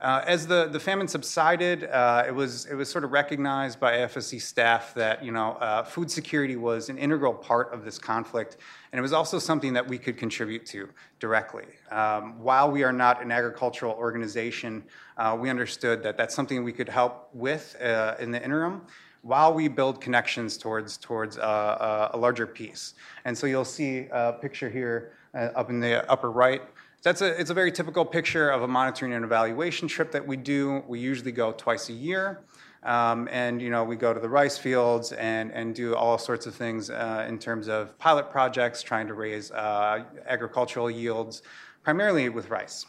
Uh, 0.00 0.22
as 0.28 0.46
the, 0.46 0.68
the 0.68 0.78
famine 0.78 1.08
subsided, 1.08 1.82
uh, 1.84 2.22
it, 2.24 2.32
was, 2.32 2.66
it 2.66 2.74
was 2.76 2.88
sort 2.88 3.02
of 3.02 3.10
recognized 3.10 3.80
by 3.80 3.94
AFSC 3.94 4.40
staff 4.40 4.94
that 4.94 5.24
you 5.24 5.32
know, 5.32 5.54
uh, 5.54 5.82
food 5.82 6.08
security 6.08 6.54
was 6.54 6.88
an 6.88 6.96
integral 6.96 7.34
part 7.34 7.72
of 7.74 7.84
this 7.84 7.98
conflict, 7.98 8.58
and 8.92 8.98
it 8.98 9.02
was 9.02 9.12
also 9.12 9.40
something 9.40 9.72
that 9.72 9.84
we 9.84 9.98
could 9.98 10.16
contribute 10.16 10.64
to 10.66 10.88
directly. 11.18 11.64
Um, 11.90 12.38
while 12.40 12.70
we 12.70 12.84
are 12.84 12.92
not 12.92 13.20
an 13.22 13.32
agricultural 13.32 13.94
organization, 13.94 14.84
uh, 15.16 15.36
we 15.38 15.50
understood 15.50 16.04
that 16.04 16.16
that's 16.16 16.34
something 16.34 16.62
we 16.62 16.72
could 16.72 16.88
help 16.88 17.28
with 17.34 17.74
uh, 17.82 18.14
in 18.20 18.30
the 18.30 18.42
interim 18.42 18.82
while 19.22 19.52
we 19.52 19.66
build 19.66 20.00
connections 20.00 20.56
towards, 20.56 20.96
towards 20.96 21.38
uh, 21.38 22.10
a 22.12 22.16
larger 22.16 22.46
piece. 22.46 22.94
And 23.24 23.36
so 23.36 23.48
you'll 23.48 23.64
see 23.64 24.06
a 24.12 24.34
picture 24.34 24.70
here 24.70 25.14
up 25.34 25.70
in 25.70 25.80
the 25.80 26.08
upper 26.10 26.30
right 26.30 26.62
that's 27.02 27.20
a, 27.20 27.40
it's 27.40 27.50
a 27.50 27.54
very 27.54 27.70
typical 27.70 28.04
picture 28.04 28.50
of 28.50 28.62
a 28.62 28.68
monitoring 28.68 29.12
and 29.12 29.24
evaluation 29.24 29.88
trip 29.88 30.12
that 30.12 30.26
we 30.26 30.36
do. 30.36 30.82
We 30.88 30.98
usually 30.98 31.32
go 31.32 31.52
twice 31.52 31.88
a 31.88 31.92
year. 31.92 32.42
Um, 32.82 33.28
and 33.30 33.60
you 33.60 33.70
know, 33.70 33.84
we 33.84 33.96
go 33.96 34.14
to 34.14 34.20
the 34.20 34.28
rice 34.28 34.56
fields 34.56 35.12
and, 35.12 35.50
and 35.52 35.74
do 35.74 35.94
all 35.94 36.16
sorts 36.16 36.46
of 36.46 36.54
things 36.54 36.90
uh, 36.90 37.26
in 37.28 37.38
terms 37.38 37.68
of 37.68 37.98
pilot 37.98 38.30
projects, 38.30 38.82
trying 38.82 39.06
to 39.08 39.14
raise 39.14 39.50
uh, 39.50 40.04
agricultural 40.26 40.90
yields, 40.90 41.42
primarily 41.82 42.28
with 42.28 42.50
rice. 42.50 42.86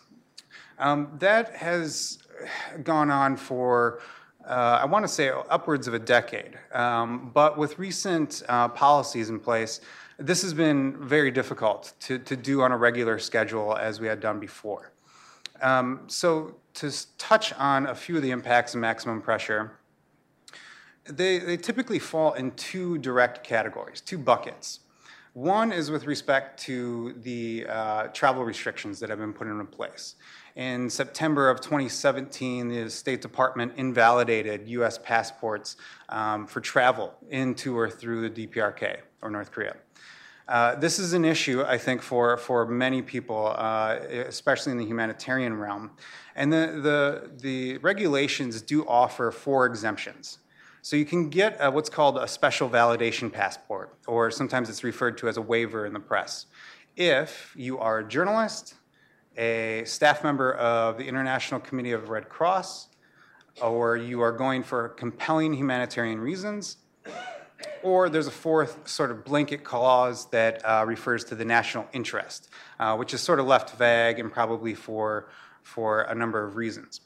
Um, 0.77 1.11
that 1.19 1.55
has 1.55 2.19
gone 2.83 3.11
on 3.11 3.35
for, 3.35 3.99
uh, 4.47 4.79
I 4.81 4.85
want 4.85 5.03
to 5.03 5.09
say, 5.09 5.29
upwards 5.49 5.87
of 5.87 5.93
a 5.93 5.99
decade. 5.99 6.57
Um, 6.71 7.31
but 7.33 7.57
with 7.57 7.77
recent 7.79 8.43
uh, 8.47 8.69
policies 8.69 9.29
in 9.29 9.39
place, 9.39 9.81
this 10.19 10.41
has 10.41 10.53
been 10.53 10.97
very 10.97 11.31
difficult 11.31 11.93
to, 12.01 12.19
to 12.19 12.35
do 12.35 12.61
on 12.61 12.71
a 12.71 12.77
regular 12.77 13.17
schedule 13.19 13.75
as 13.75 14.01
we 14.01 14.07
had 14.07 14.19
done 14.19 14.39
before. 14.39 14.91
Um, 15.61 16.01
so, 16.07 16.55
to 16.75 16.91
touch 17.17 17.53
on 17.53 17.87
a 17.87 17.95
few 17.95 18.17
of 18.17 18.21
the 18.21 18.31
impacts 18.31 18.73
of 18.75 18.81
maximum 18.81 19.21
pressure, 19.21 19.79
they, 21.05 21.39
they 21.39 21.57
typically 21.57 21.99
fall 21.99 22.33
in 22.33 22.51
two 22.51 22.97
direct 22.99 23.43
categories, 23.43 23.99
two 23.99 24.17
buckets. 24.17 24.81
One 25.33 25.71
is 25.71 25.91
with 25.91 26.05
respect 26.05 26.59
to 26.61 27.13
the 27.21 27.65
uh, 27.67 28.07
travel 28.07 28.43
restrictions 28.43 28.99
that 28.99 29.09
have 29.09 29.19
been 29.19 29.33
put 29.33 29.47
into 29.47 29.63
place. 29.65 30.15
In 30.55 30.89
September 30.89 31.49
of 31.49 31.61
2017, 31.61 32.67
the 32.67 32.89
State 32.89 33.21
Department 33.21 33.73
invalidated 33.77 34.67
U.S. 34.69 34.97
passports 34.97 35.77
um, 36.09 36.47
for 36.47 36.61
travel 36.61 37.13
into 37.29 37.77
or 37.77 37.89
through 37.89 38.27
the 38.27 38.47
DPRK 38.47 38.97
or 39.21 39.29
North 39.29 39.51
Korea. 39.51 39.75
Uh, 40.49 40.73
this 40.73 40.97
is 40.97 41.13
an 41.13 41.23
issue, 41.23 41.61
I 41.61 41.77
think, 41.77 42.01
for, 42.01 42.35
for 42.35 42.65
many 42.65 43.03
people, 43.03 43.53
uh, 43.55 43.99
especially 44.25 44.71
in 44.71 44.79
the 44.79 44.85
humanitarian 44.85 45.55
realm. 45.55 45.91
And 46.35 46.51
the, 46.51 46.79
the, 46.81 47.31
the 47.39 47.77
regulations 47.77 48.59
do 48.63 48.83
offer 48.87 49.29
four 49.29 49.67
exemptions. 49.67 50.39
So 50.81 50.95
you 50.95 51.05
can 51.05 51.29
get 51.29 51.57
a, 51.59 51.69
what's 51.69 51.89
called 51.89 52.17
a 52.17 52.27
special 52.27 52.67
validation 52.67 53.31
passport, 53.31 53.95
or 54.07 54.31
sometimes 54.31 54.71
it's 54.71 54.83
referred 54.83 55.19
to 55.19 55.27
as 55.27 55.37
a 55.37 55.41
waiver 55.41 55.85
in 55.85 55.93
the 55.93 55.99
press, 55.99 56.47
if 56.95 57.53
you 57.55 57.77
are 57.77 57.99
a 57.99 58.07
journalist, 58.07 58.73
a 59.37 59.83
staff 59.85 60.23
member 60.23 60.53
of 60.55 60.97
the 60.97 61.05
International 61.05 61.59
Committee 61.59 61.91
of 61.91 62.09
Red 62.09 62.27
Cross, 62.27 62.87
or 63.61 63.97
you 63.97 64.21
are 64.21 64.31
going 64.31 64.63
for 64.63 64.89
compelling 64.89 65.53
humanitarian 65.53 66.19
reasons, 66.19 66.77
or 67.83 68.09
there's 68.09 68.27
a 68.27 68.31
fourth 68.31 68.87
sort 68.87 69.11
of 69.11 69.23
blanket 69.23 69.63
clause 69.63 70.29
that 70.29 70.61
uh, 70.65 70.83
refers 70.85 71.23
to 71.25 71.35
the 71.35 71.45
national 71.45 71.87
interest, 71.93 72.49
uh, 72.79 72.95
which 72.95 73.13
is 73.13 73.21
sort 73.21 73.39
of 73.39 73.45
left 73.45 73.77
vague 73.77 74.19
and 74.19 74.31
probably 74.31 74.73
for, 74.73 75.29
for 75.63 76.01
a 76.01 76.15
number 76.15 76.43
of 76.43 76.55
reasons. 76.55 77.01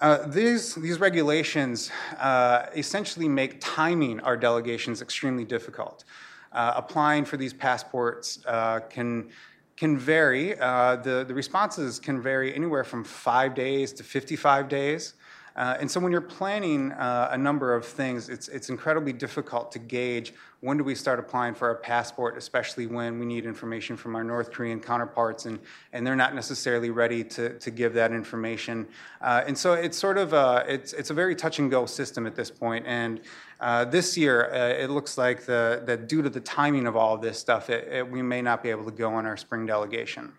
Uh, 0.00 0.26
these, 0.26 0.74
these 0.74 0.98
regulations 0.98 1.90
uh, 2.18 2.66
essentially 2.76 3.28
make 3.28 3.56
timing 3.60 4.20
our 4.20 4.36
delegations 4.36 5.00
extremely 5.00 5.44
difficult. 5.44 6.04
Uh, 6.52 6.72
applying 6.76 7.24
for 7.24 7.36
these 7.36 7.52
passports 7.52 8.44
uh, 8.46 8.80
can, 8.90 9.28
can 9.76 9.96
vary. 9.96 10.54
The, 10.54 11.24
the 11.26 11.34
responses 11.34 11.98
can 11.98 12.20
vary 12.20 12.54
anywhere 12.54 12.84
from 12.84 13.02
five 13.02 13.54
days 13.54 13.92
to 13.94 14.04
55 14.04 14.68
days. 14.68 15.14
Uh, 15.56 15.76
and 15.78 15.88
so 15.88 16.00
when 16.00 16.10
you're 16.10 16.20
planning 16.20 16.90
uh, 16.92 17.28
a 17.30 17.38
number 17.38 17.74
of 17.74 17.84
things, 17.84 18.28
it's, 18.28 18.48
it's 18.48 18.70
incredibly 18.70 19.12
difficult 19.12 19.70
to 19.70 19.78
gauge 19.78 20.34
when 20.60 20.76
do 20.76 20.82
we 20.82 20.94
start 20.94 21.18
applying 21.18 21.54
for 21.54 21.70
a 21.70 21.76
passport, 21.76 22.36
especially 22.36 22.86
when 22.86 23.18
we 23.18 23.26
need 23.26 23.44
information 23.44 23.96
from 23.96 24.16
our 24.16 24.24
North 24.24 24.50
Korean 24.50 24.80
counterparts 24.80 25.46
and, 25.46 25.60
and 25.92 26.06
they're 26.06 26.16
not 26.16 26.34
necessarily 26.34 26.90
ready 26.90 27.22
to, 27.22 27.56
to 27.58 27.70
give 27.70 27.92
that 27.94 28.12
information. 28.12 28.86
Uh, 29.20 29.44
and 29.46 29.56
so 29.56 29.74
it's 29.74 29.96
sort 29.96 30.18
of 30.18 30.32
a, 30.32 30.64
it's, 30.66 30.92
it's 30.94 31.10
a 31.10 31.14
very 31.14 31.36
touch 31.36 31.58
and 31.58 31.70
go 31.70 31.86
system 31.86 32.26
at 32.26 32.34
this 32.34 32.50
point. 32.50 32.84
And 32.86 33.20
uh, 33.60 33.84
this 33.84 34.16
year, 34.16 34.50
uh, 34.52 34.82
it 34.82 34.90
looks 34.90 35.16
like 35.18 35.44
the, 35.44 35.82
that 35.84 36.08
due 36.08 36.22
to 36.22 36.30
the 36.30 36.40
timing 36.40 36.86
of 36.86 36.96
all 36.96 37.14
of 37.14 37.20
this 37.20 37.38
stuff, 37.38 37.70
it, 37.70 37.86
it, 37.92 38.10
we 38.10 38.22
may 38.22 38.42
not 38.42 38.62
be 38.62 38.70
able 38.70 38.84
to 38.86 38.90
go 38.90 39.12
on 39.14 39.26
our 39.26 39.36
spring 39.36 39.66
delegation. 39.66 40.32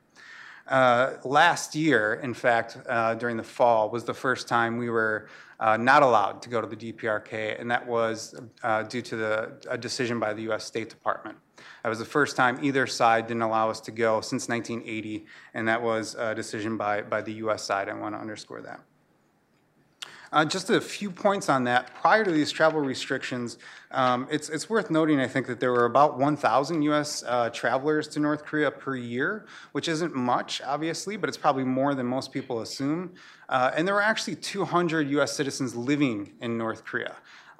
Uh, 0.67 1.13
last 1.23 1.75
year, 1.75 2.15
in 2.23 2.33
fact, 2.33 2.77
uh, 2.87 3.13
during 3.15 3.37
the 3.37 3.43
fall, 3.43 3.89
was 3.89 4.03
the 4.03 4.13
first 4.13 4.47
time 4.47 4.77
we 4.77 4.89
were 4.89 5.27
uh, 5.59 5.77
not 5.77 6.01
allowed 6.01 6.41
to 6.41 6.49
go 6.49 6.59
to 6.59 6.67
the 6.67 6.75
DPRK, 6.75 7.59
and 7.59 7.69
that 7.69 7.85
was 7.85 8.35
uh, 8.63 8.83
due 8.83 9.01
to 9.01 9.15
the, 9.15 9.51
a 9.69 9.77
decision 9.77 10.19
by 10.19 10.33
the 10.33 10.41
U.S. 10.43 10.65
State 10.65 10.89
Department. 10.89 11.37
That 11.83 11.89
was 11.89 11.99
the 11.99 12.05
first 12.05 12.35
time 12.35 12.59
either 12.63 12.87
side 12.87 13.27
didn't 13.27 13.43
allow 13.43 13.69
us 13.69 13.79
to 13.81 13.91
go 13.91 14.21
since 14.21 14.49
1980, 14.49 15.25
and 15.53 15.67
that 15.67 15.81
was 15.81 16.15
a 16.15 16.33
decision 16.33 16.77
by, 16.77 17.03
by 17.03 17.21
the 17.21 17.33
U.S. 17.33 17.63
side. 17.63 17.87
I 17.87 17.93
want 17.93 18.15
to 18.15 18.19
underscore 18.19 18.61
that. 18.61 18.81
Uh, 20.31 20.45
just 20.45 20.69
a 20.69 20.81
few 20.81 21.11
points 21.11 21.49
on 21.49 21.63
that. 21.65 21.93
Prior 21.95 22.23
to 22.23 22.31
these 22.31 22.51
travel 22.51 22.79
restrictions, 22.79 23.57
um, 23.91 24.27
it's, 24.29 24.49
it's 24.49 24.69
worth 24.69 24.89
noting, 24.89 25.19
I 25.19 25.27
think, 25.27 25.47
that 25.47 25.59
there 25.59 25.71
were 25.71 25.85
about 25.85 26.17
1,000 26.17 26.81
U.S. 26.83 27.23
Uh, 27.25 27.49
travelers 27.49 28.07
to 28.09 28.19
North 28.19 28.45
Korea 28.45 28.71
per 28.71 28.95
year, 28.95 29.45
which 29.71 29.87
isn't 29.87 30.15
much, 30.15 30.61
obviously, 30.61 31.17
but 31.17 31.29
it's 31.29 31.37
probably 31.37 31.63
more 31.63 31.95
than 31.95 32.05
most 32.05 32.31
people 32.31 32.61
assume. 32.61 33.13
Uh, 33.47 33.71
and 33.75 33.87
there 33.87 33.95
were 33.95 34.01
actually 34.01 34.35
200 34.35 35.09
U.S. 35.11 35.35
citizens 35.35 35.75
living 35.75 36.33
in 36.41 36.57
North 36.57 36.83
Korea. 36.83 37.15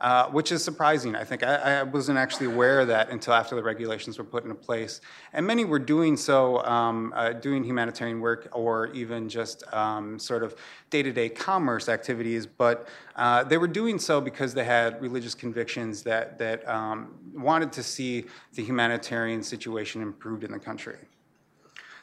Uh, 0.06 0.30
which 0.30 0.52
is 0.52 0.64
surprising. 0.64 1.16
I 1.16 1.24
think 1.24 1.42
I, 1.42 1.80
I, 1.80 1.82
wasn't 1.82 2.20
actually 2.20 2.46
aware 2.46 2.82
of 2.82 2.90
that 2.90 3.10
until 3.10 3.34
after 3.34 3.56
the 3.56 3.64
regulations 3.64 4.20
were 4.20 4.24
put 4.24 4.44
into 4.44 4.54
place. 4.54 5.02
And 5.34 5.48
many 5.48 5.66
were 5.66 5.80
doing 5.80 6.16
so, 6.16 6.64
um, 6.64 7.12
uh, 7.16 7.34
doing 7.34 7.64
humanitarian 7.64 8.20
work 8.20 8.48
or 8.52 8.94
even 8.94 9.28
just 9.28 9.64
um, 9.74 10.20
sort 10.20 10.44
of 10.44 10.56
day 10.92 11.02
to 11.02 11.12
day 11.12 11.28
commerce 11.28 11.90
activities, 11.90 12.46
but 12.46 12.88
uh, 13.16 13.46
they 13.46 13.58
were 13.58 13.68
doing 13.68 13.98
so 13.98 14.22
because 14.22 14.54
they 14.54 14.64
had 14.64 15.02
religious 15.02 15.34
convictions 15.34 16.04
that, 16.04 16.38
that 16.38 16.70
um, 16.70 17.16
wanted 17.34 17.72
to 17.72 17.82
see 17.82 18.26
the 18.54 18.64
humanitarian 18.64 19.42
situation 19.42 20.04
improved 20.04 20.44
in 20.44 20.52
the 20.52 20.60
country. 20.60 21.00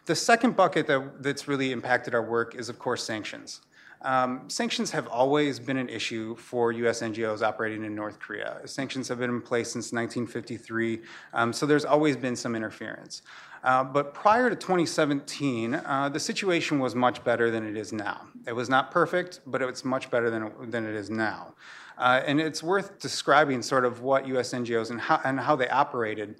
The 0.07 0.17
second 0.17 0.57
bucket 0.57 0.89
that, 0.89 1.23
that's 1.23 1.47
really 1.47 1.71
impacted 1.71 2.17
our 2.17 2.23
work 2.29 2.57
is, 2.57 2.69
of 2.69 2.81
course, 2.81 3.05
sanctions. 3.05 3.61
Um, 4.03 4.49
sanctions 4.49 4.91
have 4.91 5.07
always 5.07 5.61
been 5.61 5.77
an 5.77 5.89
issue 5.89 6.35
for 6.37 6.73
U.S. 6.73 7.03
NGOs 7.03 7.43
operating 7.43 7.85
in 7.85 7.95
North 7.95 8.19
Korea. 8.19 8.61
Sanctions 8.65 9.09
have 9.09 9.19
been 9.19 9.31
in 9.31 9.41
place 9.41 9.73
since 9.73 9.93
1953, 9.93 11.01
um, 11.35 11.53
so 11.53 11.67
there's 11.67 11.85
always 11.85 12.17
been 12.17 12.35
some 12.35 12.57
interference. 12.57 13.23
Uh, 13.63 13.85
but 13.85 14.13
prior 14.13 14.51
to 14.51 14.57
2017, 14.57 15.75
uh, 15.75 16.09
the 16.09 16.19
situation 16.19 16.81
was 16.81 16.97
much 16.97 17.23
better 17.23 17.49
than 17.51 17.65
it 17.65 17.77
is 17.77 17.93
now. 17.93 18.27
It 18.47 18.55
was 18.55 18.69
not 18.69 18.91
perfect, 18.91 19.41
but 19.47 19.63
it's 19.63 19.85
much 19.85 20.11
better 20.11 20.31
than 20.31 20.51
than 20.69 20.85
it 20.85 20.97
is 20.97 21.09
now. 21.09 21.55
Uh, 21.97 22.23
and 22.27 22.41
it's 22.41 22.63
worth 22.63 22.99
describing 22.99 23.63
sort 23.63 23.85
of 23.85 24.01
what 24.01 24.27
U.S. 24.27 24.53
NGOs 24.53 24.91
and 24.91 25.01
how, 25.01 25.21
and 25.25 25.39
how 25.39 25.55
they 25.55 25.69
operated. 25.69 26.37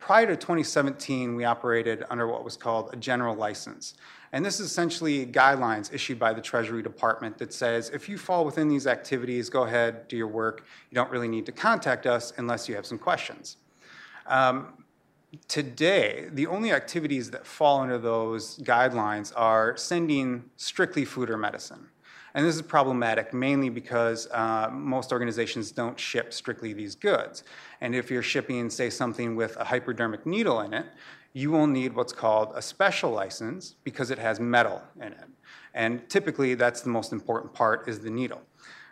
Prior 0.00 0.26
to 0.26 0.36
2017, 0.36 1.36
we 1.36 1.44
operated 1.44 2.04
under 2.10 2.26
what 2.26 2.44
was 2.44 2.56
called 2.56 2.90
a 2.92 2.96
general 2.96 3.36
license. 3.36 3.94
And 4.34 4.44
this 4.44 4.58
is 4.58 4.66
essentially 4.66 5.24
guidelines 5.26 5.94
issued 5.94 6.18
by 6.18 6.32
the 6.32 6.40
Treasury 6.40 6.82
Department 6.82 7.38
that 7.38 7.52
says 7.52 7.88
if 7.90 8.08
you 8.08 8.18
fall 8.18 8.44
within 8.44 8.66
these 8.66 8.84
activities, 8.84 9.48
go 9.48 9.62
ahead, 9.62 10.08
do 10.08 10.16
your 10.16 10.26
work. 10.26 10.64
You 10.90 10.96
don't 10.96 11.08
really 11.08 11.28
need 11.28 11.46
to 11.46 11.52
contact 11.52 12.04
us 12.04 12.32
unless 12.36 12.68
you 12.68 12.74
have 12.74 12.84
some 12.84 12.98
questions. 12.98 13.58
Um, 14.26 14.84
today, 15.46 16.30
the 16.32 16.48
only 16.48 16.72
activities 16.72 17.30
that 17.30 17.46
fall 17.46 17.82
under 17.82 17.96
those 17.96 18.58
guidelines 18.58 19.32
are 19.36 19.76
sending 19.76 20.50
strictly 20.56 21.04
food 21.04 21.30
or 21.30 21.36
medicine. 21.36 21.86
And 22.34 22.44
this 22.44 22.56
is 22.56 22.62
problematic 22.62 23.32
mainly 23.32 23.68
because 23.68 24.28
uh, 24.32 24.68
most 24.72 25.12
organizations 25.12 25.70
don't 25.70 25.98
ship 25.98 26.32
strictly 26.32 26.72
these 26.72 26.96
goods. 26.96 27.44
And 27.80 27.94
if 27.94 28.10
you're 28.10 28.24
shipping, 28.24 28.68
say, 28.68 28.90
something 28.90 29.36
with 29.36 29.56
a 29.58 29.64
hypodermic 29.64 30.26
needle 30.26 30.60
in 30.62 30.74
it, 30.74 30.86
you 31.34 31.50
will 31.50 31.66
need 31.66 31.94
what's 31.94 32.12
called 32.12 32.52
a 32.54 32.62
special 32.62 33.10
license 33.10 33.74
because 33.82 34.10
it 34.10 34.18
has 34.18 34.40
metal 34.40 34.80
in 34.96 35.12
it. 35.12 35.28
And 35.74 36.08
typically, 36.08 36.54
that's 36.54 36.80
the 36.80 36.88
most 36.88 37.12
important 37.12 37.52
part 37.52 37.88
is 37.88 37.98
the 37.98 38.10
needle. 38.10 38.40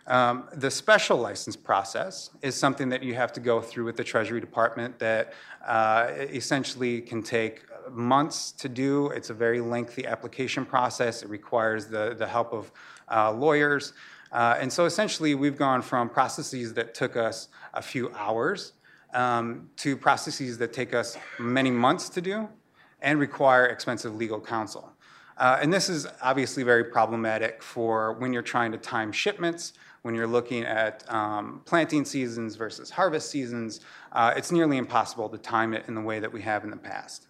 Um, 0.05 0.49
the 0.53 0.69
special 0.69 1.17
license 1.17 1.55
process 1.55 2.29
is 2.41 2.55
something 2.55 2.89
that 2.89 3.01
you 3.01 3.15
have 3.15 3.31
to 3.33 3.39
go 3.39 3.61
through 3.61 3.85
with 3.85 3.95
the 3.95 4.03
Treasury 4.03 4.41
Department 4.41 4.99
that 4.99 5.33
uh, 5.65 6.09
essentially 6.19 6.99
can 6.99 7.23
take 7.23 7.63
months 7.89 8.51
to 8.51 8.67
do. 8.67 9.07
It's 9.11 9.29
a 9.29 9.33
very 9.33 9.61
lengthy 9.61 10.05
application 10.05 10.65
process. 10.65 11.23
It 11.23 11.29
requires 11.29 11.85
the, 11.87 12.13
the 12.17 12.27
help 12.27 12.51
of 12.51 12.71
uh, 13.09 13.31
lawyers. 13.31 13.93
Uh, 14.33 14.57
and 14.59 14.71
so 14.71 14.83
essentially, 14.83 15.35
we've 15.35 15.57
gone 15.57 15.81
from 15.81 16.09
processes 16.09 16.73
that 16.73 16.93
took 16.93 17.15
us 17.15 17.47
a 17.73 17.81
few 17.81 18.11
hours 18.15 18.73
um, 19.13 19.69
to 19.77 19.95
processes 19.95 20.57
that 20.57 20.73
take 20.73 20.93
us 20.93 21.17
many 21.39 21.71
months 21.71 22.09
to 22.09 22.21
do 22.21 22.49
and 23.01 23.19
require 23.19 23.65
expensive 23.65 24.15
legal 24.15 24.39
counsel. 24.39 24.91
Uh, 25.37 25.57
and 25.61 25.73
this 25.73 25.89
is 25.89 26.07
obviously 26.21 26.63
very 26.63 26.83
problematic 26.83 27.61
for 27.63 28.13
when 28.13 28.31
you're 28.33 28.41
trying 28.41 28.71
to 28.71 28.77
time 28.77 29.11
shipments, 29.11 29.73
when 30.03 30.13
you're 30.13 30.27
looking 30.27 30.63
at 30.63 31.03
um, 31.11 31.61
planting 31.65 32.05
seasons 32.05 32.55
versus 32.55 32.89
harvest 32.89 33.29
seasons. 33.29 33.79
Uh, 34.11 34.33
it's 34.35 34.51
nearly 34.51 34.77
impossible 34.77 35.27
to 35.29 35.37
time 35.37 35.73
it 35.73 35.85
in 35.87 35.95
the 35.95 36.01
way 36.01 36.19
that 36.19 36.31
we 36.31 36.41
have 36.41 36.63
in 36.63 36.69
the 36.69 36.77
past. 36.77 37.27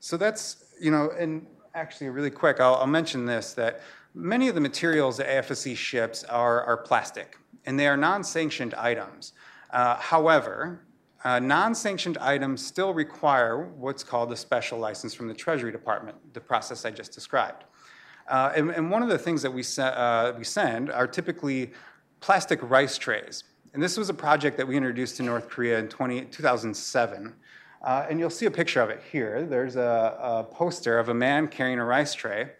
So 0.00 0.16
that's, 0.16 0.64
you 0.80 0.90
know, 0.90 1.10
and 1.18 1.44
actually, 1.74 2.10
really 2.10 2.30
quick, 2.30 2.60
I'll, 2.60 2.76
I'll 2.76 2.86
mention 2.86 3.26
this 3.26 3.52
that 3.54 3.80
many 4.14 4.48
of 4.48 4.54
the 4.54 4.60
materials 4.60 5.16
that 5.16 5.26
AFSC 5.26 5.76
ships 5.76 6.24
are, 6.24 6.62
are 6.62 6.76
plastic. 6.76 7.36
and 7.66 7.78
they 7.78 7.86
are 7.86 7.98
non-sanctioned 7.98 8.74
items. 8.74 9.34
Uh, 9.70 9.96
however, 9.96 10.80
uh, 11.24 11.38
non-sanctioned 11.38 12.16
items 12.18 12.64
still 12.64 12.94
require 12.94 13.64
what's 13.64 14.04
called 14.04 14.30
a 14.32 14.36
special 14.36 14.78
license 14.78 15.14
from 15.14 15.26
the 15.26 15.34
Treasury 15.34 15.72
Department, 15.72 16.16
the 16.32 16.40
process 16.40 16.84
I 16.84 16.90
just 16.90 17.12
described. 17.12 17.64
Uh, 18.28 18.52
and, 18.54 18.70
and, 18.70 18.90
one 18.90 19.02
of 19.02 19.08
the 19.08 19.18
things 19.18 19.40
that 19.42 19.50
we, 19.50 19.62
se- 19.62 19.82
uh, 19.82 20.32
we 20.36 20.44
send 20.44 20.90
are 20.92 21.06
typically 21.06 21.72
plastic 22.20 22.60
rice 22.62 22.98
trays. 22.98 23.44
And 23.72 23.82
this 23.82 23.96
was 23.96 24.10
a 24.10 24.14
project 24.14 24.56
that 24.58 24.68
we 24.68 24.76
introduced 24.76 25.16
to 25.16 25.22
North 25.22 25.48
Korea 25.48 25.78
in 25.78 25.88
20, 25.88 26.26
2007. 26.26 27.34
Uh, 27.80 28.06
and 28.10 28.20
you'll 28.20 28.28
see 28.28 28.46
a 28.46 28.50
picture 28.50 28.82
of 28.82 28.90
it 28.90 29.02
here. 29.10 29.46
There's 29.46 29.76
a, 29.76 30.16
a 30.20 30.44
poster 30.44 30.98
of 30.98 31.08
a 31.08 31.14
man 31.14 31.48
carrying 31.48 31.78
a 31.78 31.84
rice 31.84 32.12
tray. 32.12 32.50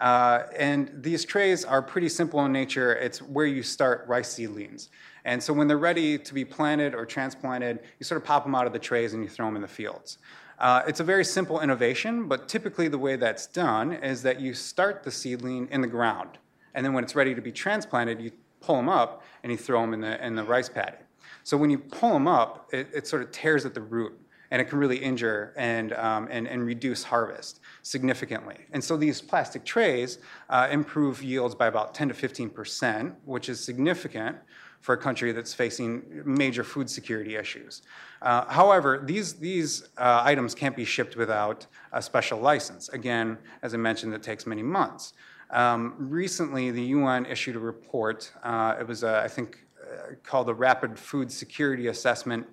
Uh, 0.00 0.44
and 0.56 0.90
these 0.94 1.24
trays 1.24 1.64
are 1.64 1.80
pretty 1.80 2.08
simple 2.08 2.44
in 2.44 2.52
nature. 2.52 2.94
It's 2.94 3.22
where 3.22 3.46
you 3.46 3.62
start 3.62 4.04
rice 4.08 4.32
seedlings. 4.32 4.88
And 5.24 5.42
so 5.42 5.52
when 5.52 5.68
they're 5.68 5.78
ready 5.78 6.18
to 6.18 6.34
be 6.34 6.44
planted 6.44 6.94
or 6.94 7.06
transplanted, 7.06 7.80
you 7.98 8.04
sort 8.04 8.20
of 8.20 8.26
pop 8.26 8.44
them 8.44 8.54
out 8.54 8.66
of 8.66 8.72
the 8.72 8.78
trays 8.78 9.14
and 9.14 9.22
you 9.22 9.28
throw 9.28 9.46
them 9.46 9.56
in 9.56 9.62
the 9.62 9.68
fields. 9.68 10.18
Uh, 10.58 10.82
it's 10.86 11.00
a 11.00 11.04
very 11.04 11.24
simple 11.24 11.60
innovation, 11.60 12.28
but 12.28 12.48
typically 12.48 12.88
the 12.88 12.98
way 12.98 13.16
that's 13.16 13.46
done 13.46 13.92
is 13.92 14.22
that 14.22 14.40
you 14.40 14.54
start 14.54 15.02
the 15.02 15.10
seedling 15.10 15.68
in 15.70 15.80
the 15.80 15.86
ground. 15.86 16.38
And 16.74 16.84
then 16.84 16.92
when 16.92 17.04
it's 17.04 17.14
ready 17.14 17.34
to 17.34 17.40
be 17.40 17.52
transplanted, 17.52 18.20
you 18.20 18.30
pull 18.60 18.76
them 18.76 18.88
up 18.88 19.22
and 19.42 19.50
you 19.50 19.58
throw 19.58 19.80
them 19.80 19.94
in 19.94 20.00
the, 20.00 20.24
in 20.24 20.34
the 20.34 20.44
rice 20.44 20.68
paddy. 20.68 20.96
So 21.42 21.56
when 21.56 21.70
you 21.70 21.78
pull 21.78 22.12
them 22.12 22.26
up, 22.26 22.68
it, 22.72 22.88
it 22.94 23.06
sort 23.06 23.22
of 23.22 23.30
tears 23.30 23.64
at 23.66 23.74
the 23.74 23.80
root 23.80 24.18
and 24.50 24.60
it 24.60 24.66
can 24.66 24.78
really 24.78 24.98
injure 24.98 25.52
and, 25.56 25.92
um, 25.94 26.28
and, 26.30 26.46
and 26.46 26.64
reduce 26.64 27.02
harvest 27.04 27.60
significantly. 27.84 28.56
And 28.72 28.82
so 28.82 28.96
these 28.96 29.20
plastic 29.20 29.64
trays 29.64 30.18
uh, 30.48 30.68
improve 30.70 31.22
yields 31.22 31.54
by 31.54 31.66
about 31.66 31.94
10 31.94 32.08
to 32.08 32.14
15 32.14 32.50
percent, 32.50 33.14
which 33.24 33.48
is 33.48 33.62
significant 33.62 34.38
for 34.80 34.94
a 34.94 34.98
country 34.98 35.32
that's 35.32 35.54
facing 35.54 36.02
major 36.24 36.64
food 36.64 36.90
security 36.90 37.36
issues. 37.36 37.82
Uh, 38.20 38.44
however, 38.46 39.02
these, 39.04 39.34
these 39.34 39.88
uh, 39.96 40.22
items 40.24 40.54
can't 40.54 40.76
be 40.76 40.84
shipped 40.84 41.16
without 41.16 41.66
a 41.92 42.02
special 42.02 42.38
license. 42.38 42.88
Again, 42.90 43.38
as 43.62 43.72
I 43.74 43.76
mentioned, 43.76 44.12
it 44.12 44.22
takes 44.22 44.46
many 44.46 44.62
months. 44.62 45.12
Um, 45.50 45.94
recently, 45.98 46.70
the 46.70 46.82
UN 46.82 47.26
issued 47.26 47.56
a 47.56 47.60
report. 47.60 48.30
Uh, 48.42 48.76
it 48.80 48.86
was, 48.86 49.04
uh, 49.04 49.22
I 49.24 49.28
think, 49.28 49.64
uh, 49.82 50.14
called 50.22 50.48
the 50.48 50.54
Rapid 50.54 50.98
Food 50.98 51.30
Security 51.30 51.86
Assessment 51.86 52.46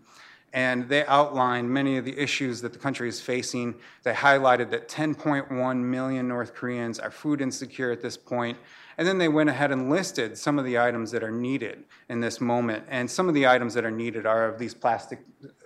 and 0.54 0.90
they 0.90 1.06
outlined 1.06 1.70
many 1.70 1.98
of 1.98 2.06
the 2.06 2.18
issues 2.18 2.62
that 2.62 2.74
the 2.74 2.80
country 2.80 3.08
is 3.08 3.22
facing. 3.22 3.76
They 4.04 4.14
highlighted 4.14 4.70
that 4.72 4.90
10.1 4.90 5.78
million 5.78 6.28
North 6.28 6.54
Koreans 6.54 7.00
are 7.00 7.12
food 7.12 7.42
insecure 7.42 7.92
at 7.92 8.02
this 8.02 8.18
point. 8.18 8.58
And 8.98 9.08
then 9.08 9.18
they 9.18 9.30
went 9.30 9.50
ahead 9.50 9.72
and 9.72 9.90
listed 9.90 10.38
some 10.38 10.60
of 10.60 10.66
the 10.66 10.78
items 10.78 11.12
that 11.12 11.24
are 11.24 11.32
needed 11.32 11.86
in 12.10 12.20
this 12.20 12.42
moment. 12.42 12.84
And 12.90 13.10
some 13.10 13.30
of 13.30 13.34
the 13.34 13.48
items 13.48 13.74
that 13.74 13.86
are 13.86 13.92
needed 13.92 14.26
are 14.26 14.46
of 14.46 14.60
these 14.60 14.74
plastic, 14.74 15.20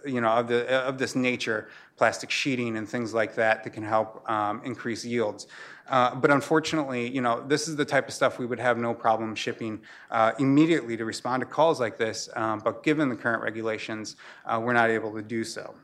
you 0.05 0.21
know, 0.21 0.29
of, 0.29 0.47
the, 0.47 0.69
of 0.69 0.99
this 0.99 1.15
nature, 1.15 1.69
plastic 1.97 2.29
sheeting 2.29 2.77
and 2.77 2.87
things 2.87 3.13
like 3.13 3.35
that 3.35 3.63
that 3.63 3.71
can 3.71 3.83
help 3.83 4.29
um, 4.29 4.61
increase 4.63 5.03
yields. 5.03 5.47
Uh, 5.87 6.15
but 6.15 6.31
unfortunately, 6.31 7.07
you 7.09 7.21
know, 7.21 7.43
this 7.47 7.67
is 7.67 7.75
the 7.75 7.85
type 7.85 8.07
of 8.07 8.13
stuff 8.13 8.39
we 8.39 8.45
would 8.45 8.59
have 8.59 8.77
no 8.77 8.93
problem 8.93 9.35
shipping 9.35 9.79
uh, 10.11 10.31
immediately 10.39 10.97
to 10.97 11.05
respond 11.05 11.41
to 11.41 11.45
calls 11.45 11.79
like 11.79 11.97
this. 11.97 12.29
Um, 12.35 12.59
but 12.59 12.83
given 12.83 13.09
the 13.09 13.15
current 13.15 13.43
regulations, 13.43 14.15
uh, 14.45 14.59
we're 14.61 14.73
not 14.73 14.89
able 14.89 15.13
to 15.13 15.21
do 15.21 15.43
so. 15.43 15.75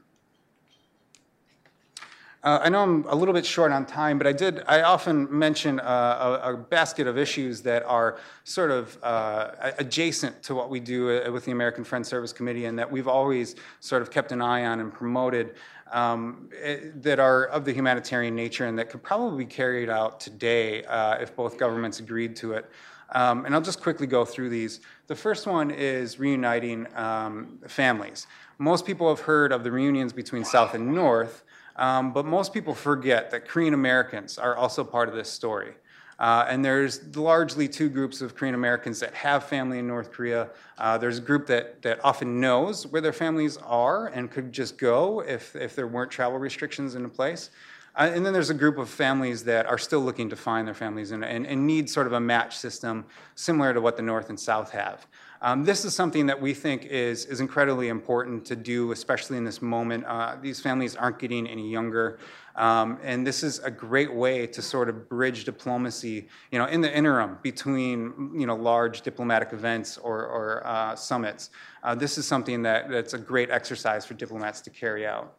Uh, 2.43 2.59
I 2.63 2.69
know 2.69 2.81
I'm 2.81 3.05
a 3.07 3.13
little 3.13 3.35
bit 3.35 3.45
short 3.45 3.71
on 3.71 3.85
time, 3.85 4.17
but 4.17 4.25
I 4.25 4.31
did. 4.31 4.63
I 4.67 4.81
often 4.81 5.27
mention 5.29 5.79
uh, 5.79 6.39
a, 6.43 6.53
a, 6.53 6.57
basket 6.57 7.05
of 7.05 7.15
issues 7.15 7.61
that 7.61 7.83
are 7.83 8.17
sort 8.45 8.71
of 8.71 8.97
uh, 9.03 9.51
adjacent 9.77 10.41
to 10.43 10.55
what 10.55 10.71
we 10.71 10.79
do 10.79 11.31
with 11.31 11.45
the 11.45 11.51
American 11.51 11.83
Friends 11.83 12.07
Service 12.07 12.33
Committee, 12.33 12.65
and 12.65 12.79
that 12.79 12.91
we've 12.91 13.07
always 13.07 13.57
sort 13.79 14.01
of 14.01 14.09
kept 14.09 14.31
an 14.31 14.41
eye 14.41 14.65
on 14.65 14.79
and 14.79 14.91
promoted 14.91 15.53
um, 15.91 16.49
it, 16.51 16.83
eh, 16.83 16.89
that 17.01 17.19
are 17.19 17.45
of 17.45 17.65
the 17.65 17.73
humanitarian 17.73 18.35
nature 18.35 18.65
and 18.65 18.77
that 18.79 18.89
could 18.89 19.03
probably 19.03 19.45
be 19.45 19.49
carried 19.49 19.89
out 19.89 20.19
today 20.19 20.83
uh, 20.85 21.15
if 21.15 21.35
both 21.35 21.57
governments 21.57 21.99
agreed 21.99 22.35
to 22.37 22.53
it. 22.53 22.69
Um, 23.13 23.45
and 23.45 23.53
I'll 23.53 23.61
just 23.61 23.81
quickly 23.81 24.07
go 24.07 24.23
through 24.23 24.49
these. 24.49 24.79
The 25.07 25.15
first 25.15 25.45
one 25.45 25.69
is 25.69 26.17
reuniting 26.17 26.87
um, 26.95 27.59
families. 27.67 28.25
Most 28.57 28.85
people 28.85 29.09
have 29.09 29.19
heard 29.19 29.51
of 29.51 29.63
the 29.63 29.71
reunions 29.71 30.13
between 30.13 30.45
South 30.45 30.73
and 30.73 30.93
North, 30.93 31.43
um, 31.75 32.13
but 32.13 32.25
most 32.25 32.53
people 32.53 32.73
forget 32.73 33.31
that 33.31 33.47
Korean 33.47 33.73
Americans 33.73 34.37
are 34.37 34.55
also 34.55 34.83
part 34.83 35.09
of 35.09 35.15
this 35.15 35.29
story. 35.29 35.73
Uh, 36.21 36.45
and 36.47 36.63
there's 36.63 37.15
largely 37.17 37.67
two 37.67 37.89
groups 37.89 38.21
of 38.21 38.35
Korean 38.35 38.53
Americans 38.53 38.99
that 38.99 39.11
have 39.15 39.43
family 39.43 39.79
in 39.79 39.87
North 39.87 40.11
Korea. 40.11 40.51
Uh, 40.77 40.95
there's 40.95 41.17
a 41.17 41.21
group 41.21 41.47
that, 41.47 41.81
that 41.81 41.99
often 42.03 42.39
knows 42.39 42.85
where 42.85 43.01
their 43.01 43.11
families 43.11 43.57
are 43.57 44.05
and 44.09 44.29
could 44.29 44.53
just 44.53 44.77
go 44.77 45.21
if, 45.21 45.55
if 45.55 45.75
there 45.75 45.87
weren't 45.87 46.11
travel 46.11 46.37
restrictions 46.37 46.93
in 46.93 47.09
place. 47.09 47.49
Uh, 47.95 48.11
and 48.13 48.23
then 48.23 48.33
there's 48.33 48.51
a 48.51 48.53
group 48.53 48.77
of 48.77 48.87
families 48.87 49.43
that 49.45 49.65
are 49.65 49.79
still 49.79 49.99
looking 49.99 50.29
to 50.29 50.35
find 50.35 50.67
their 50.67 50.75
families 50.75 51.09
and, 51.09 51.25
and, 51.25 51.47
and 51.47 51.65
need 51.65 51.89
sort 51.89 52.05
of 52.05 52.13
a 52.13 52.19
match 52.19 52.55
system 52.55 53.03
similar 53.33 53.73
to 53.73 53.81
what 53.81 53.97
the 53.97 54.03
North 54.03 54.29
and 54.29 54.39
South 54.39 54.69
have. 54.69 55.07
Um, 55.43 55.63
this 55.63 55.85
is 55.85 55.95
something 55.95 56.27
that 56.27 56.39
we 56.39 56.53
think 56.53 56.85
is, 56.85 57.25
is 57.25 57.39
incredibly 57.39 57.87
important 57.87 58.45
to 58.45 58.55
do, 58.55 58.91
especially 58.91 59.37
in 59.37 59.43
this 59.43 59.59
moment. 59.59 60.05
Uh, 60.05 60.35
these 60.39 60.59
families 60.59 60.95
aren't 60.95 61.17
getting 61.17 61.47
any 61.47 61.67
younger. 61.67 62.19
Um, 62.55 62.99
and 63.01 63.25
this 63.25 63.41
is 63.41 63.57
a 63.59 63.71
great 63.71 64.13
way 64.13 64.45
to 64.45 64.61
sort 64.61 64.87
of 64.87 65.09
bridge 65.09 65.45
diplomacy, 65.45 66.27
you 66.51 66.59
know, 66.59 66.65
in 66.65 66.79
the 66.81 66.95
interim 66.95 67.39
between, 67.41 68.31
you 68.35 68.45
know, 68.45 68.55
large 68.55 69.01
diplomatic 69.01 69.51
events 69.51 69.97
or, 69.97 70.25
or 70.27 70.67
uh, 70.67 70.95
summits. 70.95 71.49
Uh, 71.83 71.95
this 71.95 72.19
is 72.19 72.27
something 72.27 72.61
that, 72.61 72.91
that's 72.91 73.15
a 73.15 73.17
great 73.17 73.49
exercise 73.49 74.05
for 74.05 74.13
diplomats 74.13 74.61
to 74.61 74.69
carry 74.69 75.07
out. 75.07 75.37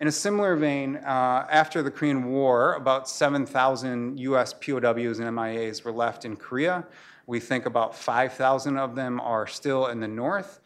In 0.00 0.08
a 0.08 0.12
similar 0.12 0.56
vein, 0.56 0.96
uh, 0.96 1.46
after 1.50 1.82
the 1.82 1.90
Korean 1.90 2.24
War, 2.24 2.74
about 2.74 3.08
7,000 3.08 4.18
US 4.18 4.54
POWs 4.54 5.18
and 5.18 5.28
MIAs 5.36 5.84
were 5.84 5.92
left 5.92 6.24
in 6.24 6.34
Korea. 6.34 6.86
We 7.26 7.40
think 7.40 7.66
about 7.66 7.94
5,000 7.94 8.76
of 8.78 8.94
them 8.94 9.20
are 9.20 9.46
still 9.46 9.86
in 9.86 10.00
the 10.00 10.08
north. 10.08 10.60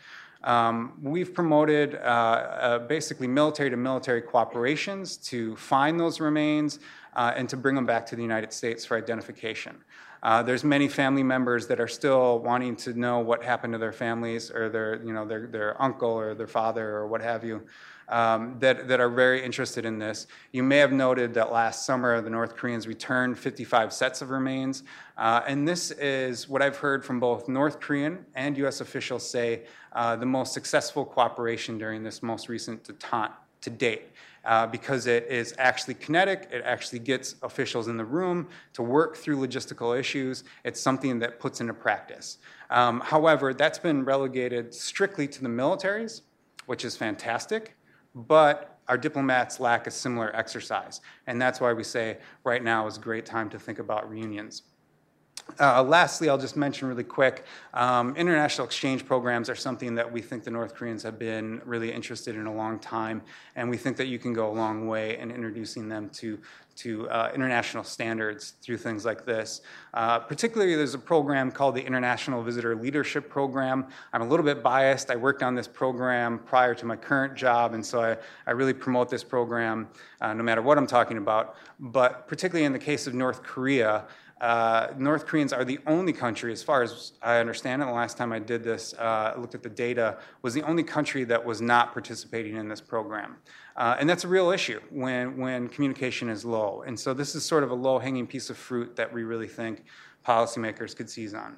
Um, 0.45 0.99
we've 1.03 1.35
promoted 1.35 1.97
uh, 1.97 1.99
uh, 1.99 2.79
basically 2.81 3.27
military 3.27 3.71
to 3.71 3.77
military 3.77 4.23
cooperations 4.23 5.23
to 5.27 5.57
find 5.57 5.99
those 5.99 6.21
remains 6.21 6.79
uh, 7.17 7.33
and 7.37 7.49
to 7.49 7.57
bring 7.57 7.75
them 7.75 7.87
back 7.87 8.07
to 8.07 8.17
the 8.17 8.23
United 8.23 8.53
States 8.53 8.85
for 8.85 8.97
identification. 8.97 9.77
Uh, 10.23 10.43
there's 10.43 10.65
many 10.65 10.89
family 10.89 11.23
members 11.23 11.67
that 11.69 11.81
are 11.81 11.89
still 11.89 12.41
wanting 12.41 12.75
to 12.75 12.93
know 12.93 13.21
what 13.21 13.43
happened 13.43 13.73
to 13.73 13.79
their 13.79 13.93
families 13.93 14.51
or 14.51 14.69
their, 14.69 15.03
you 15.05 15.13
know, 15.13 15.25
their, 15.25 15.47
their 15.47 15.81
uncle 15.81 16.11
or 16.11 16.35
their 16.35 16.49
father 16.49 16.97
or 16.97 17.07
what 17.07 17.21
have 17.21 17.45
you 17.45 17.63
um, 18.09 18.57
that, 18.59 18.89
that 18.89 19.01
are 19.01 19.09
very 19.09 19.45
interested 19.45 19.85
in 19.85 19.99
this. 19.99 20.27
You 20.53 20.63
may 20.63 20.79
have 20.79 20.93
noted 20.93 21.35
that 21.35 21.53
last 21.53 21.85
summer 21.85 22.21
the 22.21 22.31
North 22.31 22.57
Koreans 22.57 22.87
returned 22.87 23.39
55 23.39 23.93
sets 23.93 24.23
of 24.23 24.31
remains. 24.31 24.83
Uh, 25.17 25.43
and 25.47 25.67
this 25.67 25.91
is 25.93 26.49
what 26.49 26.63
I've 26.63 26.77
heard 26.77 27.05
from 27.05 27.21
both 27.21 27.49
North 27.49 27.81
Korean 27.81 28.25
and 28.35 28.57
US 28.59 28.81
officials 28.81 29.29
say 29.29 29.63
uh, 29.93 30.17
the 30.17 30.27
most 30.27 30.53
successful 30.53 31.05
cooperation 31.05 31.79
during 31.79 32.03
this 32.03 32.23
most 32.23 32.49
recent 32.49 32.85
detente 32.85 33.33
to 33.61 33.71
date. 33.71 34.11
Uh, 34.45 34.67
because 34.67 35.07
it 35.07 35.27
is 35.29 35.53
actually 35.59 35.93
kinetic, 35.93 36.49
it 36.51 36.63
actually 36.65 37.01
gets 37.01 37.35
officials 37.43 37.89
in 37.89 37.99
the 37.99 38.05
room 38.05 38.49
to 38.73 38.83
work 38.83 39.15
through 39.17 39.37
logistical 39.37 39.99
issues. 39.99 40.45
It's 40.65 40.81
something 40.81 41.19
that 41.19 41.39
puts 41.39 41.61
into 41.61 41.75
practice. 41.75 42.39
Um, 42.71 43.01
however, 43.01 43.53
that's 43.53 43.79
been 43.79 44.05
relegated 44.05 44.73
strictly 44.73 45.29
to 45.29 45.43
the 45.43 45.49
militaries, 45.49 46.23
which 46.65 46.85
is 46.85 46.97
fantastic 46.97 47.75
but 48.15 48.79
our 48.89 48.97
diplomats 48.97 49.61
lack 49.61 49.87
a 49.87 49.91
similar 49.91 50.35
exercise. 50.35 51.01
And 51.27 51.41
that's 51.41 51.61
why 51.61 51.73
we 51.73 51.85
say 51.85 52.19
right 52.45 52.63
now 52.63 52.87
is 52.87 52.97
a 52.97 53.01
great 53.01 53.27
time 53.27 53.51
to 53.51 53.59
think 53.59 53.79
about 53.79 54.09
reunions. 54.11 54.63
Uh, 55.61 55.83
lastly, 55.83 56.29
I'll 56.29 56.39
just 56.39 56.57
mention 56.57 56.89
really 56.89 57.05
quick 57.05 57.45
um, 57.73 58.15
international 58.17 58.67
exchange 58.67 59.07
programs 59.07 59.49
are 59.49 59.55
something 59.55 59.95
that 59.95 60.11
we 60.11 60.21
think 60.21 60.45
the 60.45 60.51
North 60.51 60.75
Koreans 60.75 61.03
have 61.03 61.19
been 61.19 61.63
really 61.65 61.91
interested 61.91 62.37
in 62.37 62.47
a 62.47 62.55
long 62.55 62.79
time, 62.79 63.23
and 63.57 63.71
we 63.71 63.77
think 63.77 63.97
that 63.97 64.09
you 64.09 64.19
can 64.19 64.33
go 64.33 64.51
a 64.51 64.53
long 64.53 64.87
way 64.87 65.19
in 65.19 65.31
introducing 65.31 65.89
them 65.89 66.11
to 66.11 66.39
to 66.79 67.09
uh, 67.11 67.31
international 67.35 67.83
standards 67.83 68.55
through 68.63 68.77
things 68.77 69.05
like 69.05 69.25
this. 69.25 69.63
Uh, 69.95 70.19
particularly, 70.21 70.77
there's 70.77 70.95
a 70.95 70.99
program 70.99 71.51
called 71.51 71.75
the 71.75 71.83
International 71.85 72.43
Visitor 72.43 72.77
Leadership 72.77 73.29
Program. 73.29 73.87
I'm 74.13 74.23
a 74.23 74.27
little 74.27 74.45
bit 74.45 74.63
biased. 74.63 75.11
I 75.11 75.17
worked 75.17 75.43
on 75.43 75.55
this 75.55 75.67
program 75.67 76.39
prior 76.39 76.75
to 76.77 76.87
my 76.87 76.97
current 76.97 77.35
job, 77.35 77.75
and 77.75 77.85
so 77.85 78.01
I, 78.01 78.17
I 78.47 78.53
really 78.53 78.75
promote 78.75 79.11
this 79.11 79.25
program 79.25 79.89
uh, 80.21 80.35
no 80.35 80.43
matter 80.43 80.63
what 80.63 80.79
I'm 80.79 80.87
talking 80.87 81.19
about. 81.19 81.57
But 81.81 82.29
particularly 82.29 82.65
in 82.65 82.73
the 82.73 82.79
case 82.79 83.07
of 83.07 83.15
North 83.15 83.43
Korea, 83.43 84.05
uh, 84.41 84.89
North 84.97 85.27
Koreans 85.27 85.53
are 85.53 85.65
the 85.65 85.81
only 85.87 86.13
country, 86.13 86.53
as 86.53 86.63
far 86.63 86.83
as 86.83 87.13
I 87.23 87.39
understand 87.39 87.83
it, 87.83 87.87
the 87.87 87.93
last 87.93 88.17
time 88.17 88.33
I 88.33 88.39
did 88.39 88.63
this, 88.63 88.95
uh, 88.95 89.35
looked 89.37 89.55
at 89.55 89.63
the 89.63 89.69
data, 89.69 90.19
was 90.43 90.55
the 90.55 90.63
only 90.63 90.85
country 90.85 91.25
that 91.25 91.45
was 91.45 91.61
not 91.61 91.93
participating 91.93 92.57
in 92.57 92.69
this 92.69 92.81
program. 92.81 93.37
Uh, 93.79 93.97
and 94.01 94.11
that's 94.11 94.25
a 94.25 94.29
real 94.29 94.51
issue 94.51 94.81
when, 94.91 95.37
when 95.37 95.69
communication 95.69 96.29
is 96.29 96.45
low. 96.45 96.83
And 96.85 96.99
so 96.99 97.15
this 97.15 97.37
is 97.37 97.45
sort 97.45 97.63
of 97.63 97.71
a 97.71 97.75
low 97.75 98.01
hanging 98.01 98.27
piece 98.27 98.51
of 98.51 98.57
fruit 98.57 98.97
that 98.97 99.11
we 99.13 99.23
really 99.23 99.47
think 99.47 99.85
policymakers 100.27 100.97
could 100.97 101.09
seize 101.09 101.33
on. 101.33 101.57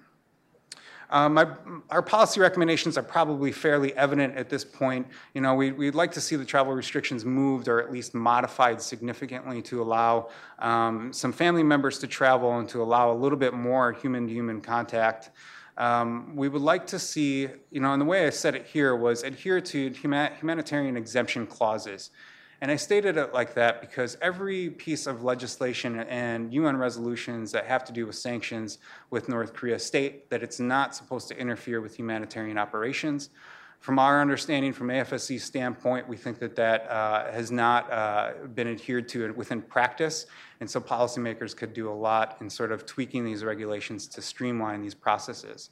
Um, 1.08 1.34
my, 1.34 1.48
our 1.88 2.02
policy 2.02 2.38
recommendations 2.38 2.98
are 2.98 3.02
probably 3.02 3.50
fairly 3.50 3.94
evident 3.94 4.36
at 4.36 4.50
this 4.50 4.64
point. 4.64 5.06
You 5.34 5.40
know, 5.40 5.54
we, 5.54 5.72
we'd 5.72 5.94
like 5.94 6.12
to 6.12 6.20
see 6.20 6.36
the 6.36 6.44
travel 6.44 6.74
restrictions 6.74 7.24
moved 7.24 7.68
or 7.68 7.80
at 7.80 7.90
least 7.90 8.14
modified 8.14 8.82
significantly 8.82 9.62
to 9.62 9.82
allow 9.82 10.28
um, 10.58 11.14
some 11.14 11.32
family 11.32 11.62
members 11.62 11.98
to 12.00 12.06
travel 12.06 12.58
and 12.58 12.68
to 12.68 12.82
allow 12.82 13.10
a 13.10 13.16
little 13.16 13.38
bit 13.38 13.54
more 13.54 13.92
human-to-human 13.92 14.60
contact. 14.60 15.30
Um, 15.80 16.36
we 16.36 16.50
would 16.50 16.60
like 16.60 16.86
to 16.88 16.98
see, 16.98 17.48
you 17.70 17.80
know, 17.80 17.94
and 17.94 18.02
the 18.02 18.04
way 18.04 18.26
I 18.26 18.30
said 18.30 18.54
it 18.54 18.66
here 18.66 18.94
was 18.94 19.22
adhere 19.22 19.62
to 19.62 19.88
humanitarian 19.88 20.94
exemption 20.94 21.46
clauses. 21.46 22.10
And 22.60 22.70
I 22.70 22.76
stated 22.76 23.16
it 23.16 23.32
like 23.32 23.54
that 23.54 23.80
because 23.80 24.18
every 24.20 24.68
piece 24.68 25.06
of 25.06 25.24
legislation 25.24 26.00
and 26.00 26.52
UN 26.52 26.76
resolutions 26.76 27.50
that 27.52 27.64
have 27.64 27.82
to 27.86 27.92
do 27.94 28.06
with 28.06 28.16
sanctions 28.16 28.76
with 29.08 29.30
North 29.30 29.54
Korea 29.54 29.78
state 29.78 30.28
that 30.28 30.42
it's 30.42 30.60
not 30.60 30.94
supposed 30.94 31.28
to 31.28 31.38
interfere 31.38 31.80
with 31.80 31.96
humanitarian 31.96 32.58
operations. 32.58 33.30
From 33.80 33.98
our 33.98 34.20
understanding, 34.20 34.74
from 34.74 34.88
AFSC's 34.88 35.42
standpoint, 35.42 36.06
we 36.06 36.18
think 36.18 36.38
that 36.40 36.54
that 36.56 36.86
uh, 36.90 37.32
has 37.32 37.50
not 37.50 37.90
uh, 37.90 38.32
been 38.54 38.68
adhered 38.68 39.08
to 39.08 39.32
within 39.32 39.62
practice, 39.62 40.26
and 40.60 40.70
so 40.70 40.82
policymakers 40.82 41.56
could 41.56 41.72
do 41.72 41.88
a 41.88 41.92
lot 41.92 42.36
in 42.42 42.50
sort 42.50 42.72
of 42.72 42.84
tweaking 42.84 43.24
these 43.24 43.42
regulations 43.42 44.06
to 44.08 44.20
streamline 44.20 44.82
these 44.82 44.94
processes. 44.94 45.70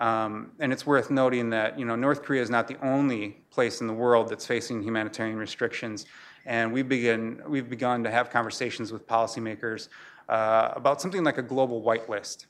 Um, 0.00 0.50
and 0.58 0.72
it's 0.72 0.84
worth 0.84 1.12
noting 1.12 1.48
that 1.50 1.78
you 1.78 1.84
know 1.84 1.94
North 1.94 2.24
Korea 2.24 2.42
is 2.42 2.50
not 2.50 2.66
the 2.66 2.76
only 2.84 3.44
place 3.50 3.80
in 3.80 3.86
the 3.86 3.94
world 3.94 4.28
that's 4.28 4.44
facing 4.44 4.82
humanitarian 4.82 5.38
restrictions, 5.38 6.06
and 6.46 6.72
we 6.72 6.82
begin 6.82 7.40
we've 7.46 7.70
begun 7.70 8.02
to 8.02 8.10
have 8.10 8.30
conversations 8.30 8.90
with 8.90 9.06
policymakers 9.06 9.90
uh, 10.28 10.72
about 10.74 11.00
something 11.00 11.22
like 11.22 11.38
a 11.38 11.42
global 11.42 11.80
whitelist 11.82 12.46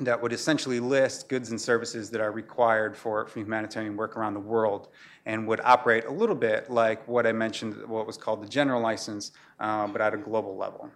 that 0.00 0.20
would 0.20 0.32
essentially 0.32 0.78
list 0.78 1.28
goods 1.28 1.50
and 1.50 1.60
services 1.60 2.08
that 2.10 2.20
are 2.20 2.30
required 2.30 2.96
for, 2.96 3.26
for 3.26 3.40
humanitarian 3.40 3.96
work 3.96 4.16
around 4.16 4.34
the 4.34 4.40
world 4.40 4.88
and 5.26 5.46
would 5.48 5.60
operate 5.64 6.04
a 6.04 6.10
little 6.10 6.36
bit 6.36 6.70
like 6.70 7.06
what 7.08 7.26
I 7.26 7.32
mentioned, 7.32 7.86
what 7.86 8.06
was 8.06 8.16
called 8.16 8.42
the 8.42 8.48
general 8.48 8.80
license, 8.80 9.32
uh, 9.58 9.86
but 9.88 10.00
at 10.00 10.14
a 10.14 10.16
global 10.16 10.56
level. 10.56 10.90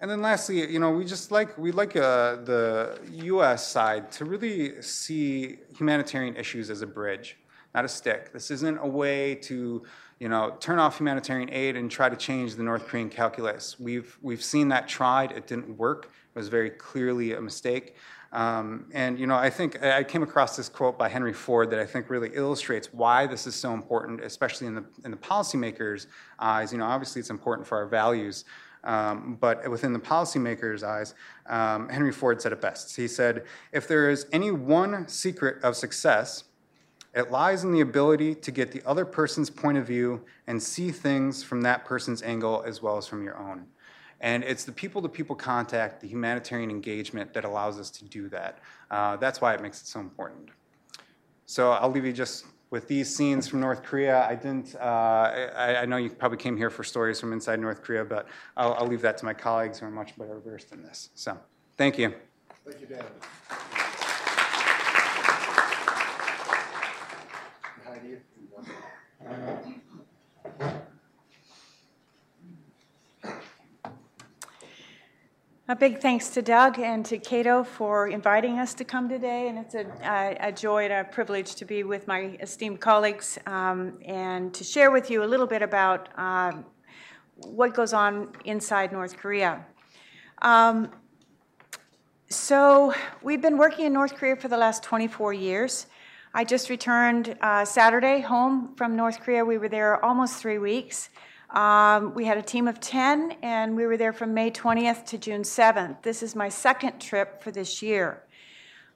And 0.00 0.10
then 0.10 0.20
lastly, 0.20 0.68
you 0.68 0.80
know, 0.80 0.90
we 0.90 1.04
just 1.04 1.30
like 1.30 1.56
we 1.56 1.70
like 1.70 1.94
uh, 1.94 2.36
the 2.36 2.98
U.S. 3.12 3.68
side 3.68 4.10
to 4.12 4.24
really 4.24 4.82
see 4.82 5.58
humanitarian 5.76 6.34
issues 6.34 6.70
as 6.70 6.82
a 6.82 6.88
bridge, 6.88 7.38
not 7.72 7.84
a 7.84 7.88
stick. 7.88 8.32
This 8.32 8.50
isn't 8.50 8.78
a 8.78 8.86
way 8.86 9.36
to, 9.36 9.84
you 10.18 10.28
know, 10.28 10.56
turn 10.58 10.80
off 10.80 10.98
humanitarian 10.98 11.50
aid 11.52 11.76
and 11.76 11.88
try 11.88 12.08
to 12.08 12.16
change 12.16 12.56
the 12.56 12.64
North 12.64 12.88
Korean 12.88 13.10
calculus. 13.10 13.78
We've 13.78 14.18
we've 14.22 14.42
seen 14.42 14.68
that 14.68 14.88
tried; 14.88 15.30
it 15.30 15.46
didn't 15.46 15.76
work. 15.78 16.10
Was 16.34 16.48
very 16.48 16.70
clearly 16.70 17.34
a 17.34 17.40
mistake. 17.40 17.96
Um, 18.32 18.86
and 18.92 19.18
you 19.18 19.26
know, 19.26 19.36
I 19.36 19.50
think 19.50 19.82
I 19.82 20.02
came 20.02 20.22
across 20.22 20.56
this 20.56 20.70
quote 20.70 20.96
by 20.96 21.08
Henry 21.08 21.34
Ford 21.34 21.70
that 21.70 21.78
I 21.78 21.84
think 21.84 22.08
really 22.08 22.30
illustrates 22.32 22.88
why 22.92 23.26
this 23.26 23.46
is 23.46 23.54
so 23.54 23.74
important, 23.74 24.22
especially 24.22 24.66
in 24.66 24.74
the 24.74 24.84
in 25.04 25.10
the 25.10 25.16
policymakers' 25.16 26.06
eyes. 26.38 26.72
You 26.72 26.78
know, 26.78 26.86
obviously 26.86 27.20
it's 27.20 27.30
important 27.30 27.66
for 27.66 27.76
our 27.76 27.86
values, 27.86 28.46
um, 28.84 29.36
but 29.40 29.68
within 29.70 29.92
the 29.92 29.98
policymakers' 29.98 30.82
eyes, 30.82 31.14
um, 31.46 31.88
Henry 31.88 32.12
Ford 32.12 32.40
said 32.40 32.52
it 32.52 32.60
best. 32.60 32.96
He 32.96 33.06
said, 33.06 33.44
If 33.72 33.86
there 33.86 34.10
is 34.10 34.26
any 34.32 34.50
one 34.50 35.06
secret 35.08 35.62
of 35.62 35.76
success, 35.76 36.44
it 37.14 37.30
lies 37.30 37.62
in 37.62 37.72
the 37.72 37.80
ability 37.80 38.34
to 38.36 38.50
get 38.50 38.72
the 38.72 38.82
other 38.86 39.04
person's 39.04 39.50
point 39.50 39.76
of 39.76 39.86
view 39.86 40.24
and 40.46 40.62
see 40.62 40.90
things 40.90 41.42
from 41.42 41.60
that 41.62 41.84
person's 41.84 42.22
angle 42.22 42.64
as 42.66 42.82
well 42.82 42.96
as 42.96 43.06
from 43.06 43.22
your 43.22 43.36
own. 43.36 43.66
And 44.22 44.44
it's 44.44 44.64
the 44.64 44.72
people 44.72 45.02
to 45.02 45.08
people 45.08 45.34
contact, 45.34 46.00
the 46.00 46.06
humanitarian 46.06 46.70
engagement 46.70 47.34
that 47.34 47.44
allows 47.44 47.78
us 47.78 47.90
to 47.90 48.04
do 48.04 48.28
that. 48.28 48.60
Uh, 48.90 49.16
that's 49.16 49.40
why 49.40 49.52
it 49.52 49.60
makes 49.60 49.82
it 49.82 49.88
so 49.88 49.98
important. 49.98 50.50
So 51.46 51.72
I'll 51.72 51.90
leave 51.90 52.06
you 52.06 52.12
just 52.12 52.46
with 52.70 52.86
these 52.88 53.14
scenes 53.14 53.48
from 53.48 53.60
North 53.60 53.82
Korea. 53.82 54.24
I 54.26 54.36
didn't, 54.36 54.76
uh, 54.76 55.50
I, 55.56 55.82
I, 55.82 55.84
know 55.84 55.98
you 55.98 56.08
probably 56.08 56.38
came 56.38 56.56
here 56.56 56.70
for 56.70 56.84
stories 56.84 57.20
from 57.20 57.32
inside 57.34 57.60
North 57.60 57.82
Korea, 57.82 58.04
but 58.04 58.26
I'll, 58.56 58.72
I'll, 58.74 58.86
leave 58.86 59.02
that 59.02 59.18
to 59.18 59.26
my 59.26 59.34
colleagues 59.34 59.80
who 59.80 59.86
are 59.86 59.90
much 59.90 60.16
better 60.16 60.38
versed 60.40 60.72
in 60.72 60.82
this. 60.82 61.10
So 61.14 61.36
thank 61.76 61.98
you. 61.98 62.14
Thank 62.64 62.80
you, 62.80 62.86
Dan. 62.86 63.04
A 75.72 75.74
big 75.74 76.00
thanks 76.00 76.28
to 76.28 76.42
Doug 76.42 76.78
and 76.78 77.02
to 77.06 77.16
Cato 77.16 77.64
for 77.64 78.06
inviting 78.08 78.58
us 78.58 78.74
to 78.74 78.84
come 78.84 79.08
today, 79.08 79.48
and 79.48 79.58
it's 79.58 79.74
a, 79.74 79.86
a, 80.04 80.48
a 80.48 80.52
joy 80.52 80.84
and 80.84 80.92
a 80.92 81.04
privilege 81.04 81.54
to 81.54 81.64
be 81.64 81.82
with 81.82 82.06
my 82.06 82.36
esteemed 82.40 82.78
colleagues 82.78 83.38
um, 83.46 83.98
and 84.04 84.52
to 84.52 84.64
share 84.64 84.90
with 84.90 85.10
you 85.10 85.24
a 85.24 85.28
little 85.32 85.46
bit 85.46 85.62
about 85.62 86.10
um, 86.18 86.66
what 87.36 87.72
goes 87.72 87.94
on 87.94 88.32
inside 88.44 88.92
North 88.92 89.16
Korea. 89.16 89.64
Um, 90.42 90.90
so, 92.28 92.92
we've 93.22 93.40
been 93.40 93.56
working 93.56 93.86
in 93.86 93.94
North 93.94 94.14
Korea 94.16 94.36
for 94.36 94.48
the 94.48 94.58
last 94.58 94.82
24 94.82 95.32
years. 95.32 95.86
I 96.34 96.44
just 96.44 96.68
returned 96.68 97.34
uh, 97.40 97.64
Saturday 97.64 98.20
home 98.20 98.74
from 98.76 98.94
North 98.94 99.20
Korea. 99.20 99.42
We 99.42 99.56
were 99.56 99.70
there 99.70 100.04
almost 100.04 100.36
three 100.36 100.58
weeks. 100.58 101.08
Um, 101.52 102.14
we 102.14 102.24
had 102.24 102.38
a 102.38 102.42
team 102.42 102.66
of 102.66 102.80
10, 102.80 103.36
and 103.42 103.76
we 103.76 103.84
were 103.84 103.98
there 103.98 104.14
from 104.14 104.32
May 104.32 104.50
20th 104.50 105.04
to 105.06 105.18
June 105.18 105.42
7th. 105.42 106.00
This 106.00 106.22
is 106.22 106.34
my 106.34 106.48
second 106.48 106.98
trip 106.98 107.42
for 107.42 107.50
this 107.50 107.82
year. 107.82 108.22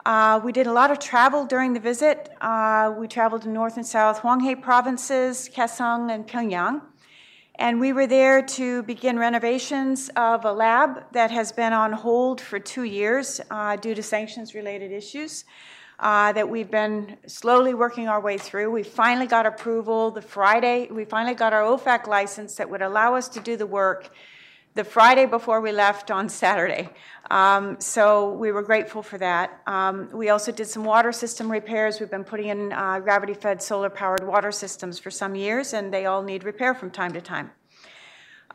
Uh, 0.06 0.40
we 0.42 0.52
did 0.52 0.66
a 0.66 0.72
lot 0.72 0.90
of 0.90 0.98
travel 0.98 1.44
during 1.44 1.74
the 1.74 1.80
visit. 1.80 2.30
Uh, 2.40 2.94
we 2.96 3.08
traveled 3.08 3.42
to 3.42 3.50
North 3.50 3.76
and 3.76 3.86
South 3.86 4.20
Hwanghae 4.20 4.62
provinces, 4.62 5.50
Kaesong, 5.54 6.10
and 6.10 6.26
Pyongyang. 6.26 6.80
And 7.56 7.78
we 7.78 7.92
were 7.92 8.06
there 8.06 8.40
to 8.40 8.82
begin 8.84 9.18
renovations 9.18 10.08
of 10.16 10.46
a 10.46 10.52
lab 10.52 11.12
that 11.12 11.30
has 11.30 11.52
been 11.52 11.74
on 11.74 11.92
hold 11.92 12.40
for 12.40 12.58
two 12.58 12.84
years 12.84 13.38
uh, 13.50 13.76
due 13.76 13.94
to 13.94 14.02
sanctions 14.02 14.54
related 14.54 14.92
issues 14.92 15.44
uh, 15.98 16.32
that 16.32 16.48
we've 16.48 16.70
been 16.70 17.16
slowly 17.26 17.74
working 17.74 18.08
our 18.08 18.20
way 18.20 18.38
through. 18.38 18.70
We 18.70 18.82
finally 18.82 19.26
got 19.26 19.46
approval 19.46 20.10
the 20.10 20.22
Friday, 20.22 20.88
we 20.90 21.04
finally 21.04 21.34
got 21.34 21.52
our 21.52 21.62
OFAC 21.62 22.06
license 22.06 22.56
that 22.56 22.68
would 22.70 22.82
allow 22.82 23.14
us 23.14 23.28
to 23.30 23.40
do 23.40 23.56
the 23.56 23.66
work 23.66 24.10
the 24.76 24.84
Friday 24.84 25.24
before 25.24 25.62
we 25.62 25.72
left 25.72 26.10
on 26.10 26.28
Saturday. 26.28 26.90
Um, 27.30 27.80
so 27.80 28.32
we 28.32 28.52
were 28.52 28.62
grateful 28.62 29.02
for 29.02 29.16
that. 29.16 29.62
Um, 29.66 30.10
we 30.12 30.28
also 30.28 30.52
did 30.52 30.66
some 30.66 30.84
water 30.84 31.12
system 31.12 31.50
repairs. 31.50 31.98
We've 31.98 32.10
been 32.10 32.24
putting 32.24 32.48
in 32.48 32.72
uh, 32.74 33.00
gravity 33.00 33.32
fed 33.32 33.62
solar 33.62 33.88
powered 33.88 34.26
water 34.26 34.52
systems 34.52 34.98
for 34.98 35.10
some 35.10 35.34
years, 35.34 35.72
and 35.72 35.92
they 35.92 36.04
all 36.04 36.22
need 36.22 36.44
repair 36.44 36.74
from 36.74 36.90
time 36.90 37.14
to 37.14 37.22
time. 37.22 37.50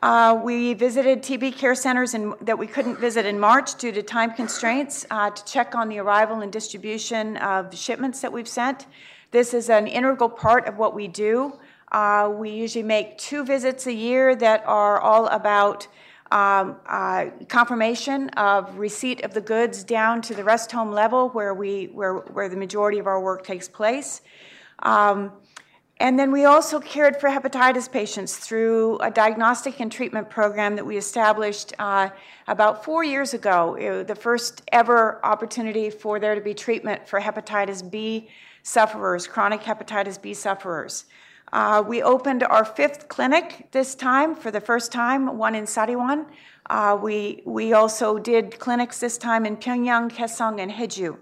Uh, 0.02 0.40
we 0.42 0.74
visited 0.74 1.22
TB 1.22 1.56
care 1.56 1.76
centers 1.76 2.12
in, 2.12 2.34
that 2.40 2.58
we 2.58 2.66
couldn't 2.66 2.98
visit 2.98 3.24
in 3.24 3.38
March 3.38 3.76
due 3.76 3.92
to 3.92 4.02
time 4.02 4.32
constraints 4.32 5.06
uh, 5.12 5.30
to 5.30 5.44
check 5.44 5.76
on 5.76 5.88
the 5.88 5.98
arrival 6.00 6.40
and 6.40 6.52
distribution 6.52 7.36
of 7.36 7.72
shipments 7.72 8.20
that 8.20 8.32
we've 8.32 8.48
sent. 8.48 8.86
This 9.30 9.54
is 9.54 9.70
an 9.70 9.86
integral 9.86 10.28
part 10.28 10.66
of 10.66 10.76
what 10.76 10.92
we 10.92 11.06
do. 11.06 11.52
Uh, 11.92 12.32
we 12.34 12.50
usually 12.50 12.82
make 12.82 13.16
two 13.16 13.44
visits 13.44 13.86
a 13.86 13.92
year 13.92 14.34
that 14.34 14.64
are 14.66 15.00
all 15.00 15.28
about 15.28 15.86
um, 16.32 16.76
uh, 16.86 17.26
confirmation 17.48 18.28
of 18.30 18.76
receipt 18.76 19.22
of 19.22 19.34
the 19.34 19.40
goods 19.40 19.84
down 19.84 20.20
to 20.22 20.34
the 20.34 20.42
rest 20.42 20.72
home 20.72 20.90
level 20.90 21.28
where, 21.28 21.54
we, 21.54 21.84
where, 21.86 22.14
where 22.14 22.48
the 22.48 22.56
majority 22.56 22.98
of 22.98 23.06
our 23.06 23.20
work 23.22 23.44
takes 23.44 23.68
place. 23.68 24.20
Um, 24.80 25.30
and 25.98 26.18
then 26.18 26.32
we 26.32 26.44
also 26.44 26.80
cared 26.80 27.20
for 27.20 27.28
hepatitis 27.28 27.90
patients 27.90 28.36
through 28.36 28.98
a 28.98 29.10
diagnostic 29.10 29.78
and 29.80 29.92
treatment 29.92 30.28
program 30.28 30.74
that 30.76 30.84
we 30.84 30.96
established 30.96 31.72
uh, 31.78 32.08
about 32.48 32.84
four 32.84 33.04
years 33.04 33.34
ago, 33.34 34.04
the 34.06 34.14
first 34.14 34.62
ever 34.72 35.24
opportunity 35.24 35.90
for 35.90 36.18
there 36.18 36.34
to 36.34 36.40
be 36.40 36.54
treatment 36.54 37.06
for 37.06 37.20
hepatitis 37.20 37.88
B 37.88 38.28
sufferers, 38.62 39.26
chronic 39.26 39.60
hepatitis 39.60 40.20
B 40.20 40.34
sufferers. 40.34 41.04
Uh, 41.52 41.84
we 41.86 42.02
opened 42.02 42.42
our 42.44 42.64
fifth 42.64 43.08
clinic 43.08 43.68
this 43.72 43.94
time 43.94 44.34
for 44.34 44.50
the 44.50 44.60
first 44.60 44.90
time, 44.90 45.36
one 45.36 45.54
in 45.54 45.64
Sariwon. 45.64 46.24
Uh, 46.70 46.98
we, 47.00 47.42
we 47.44 47.74
also 47.74 48.18
did 48.18 48.58
clinics 48.58 48.98
this 48.98 49.18
time 49.18 49.44
in 49.44 49.56
Pyongyang, 49.56 50.10
Kaesong, 50.10 50.60
and 50.60 50.72
Haeju. 50.72 51.18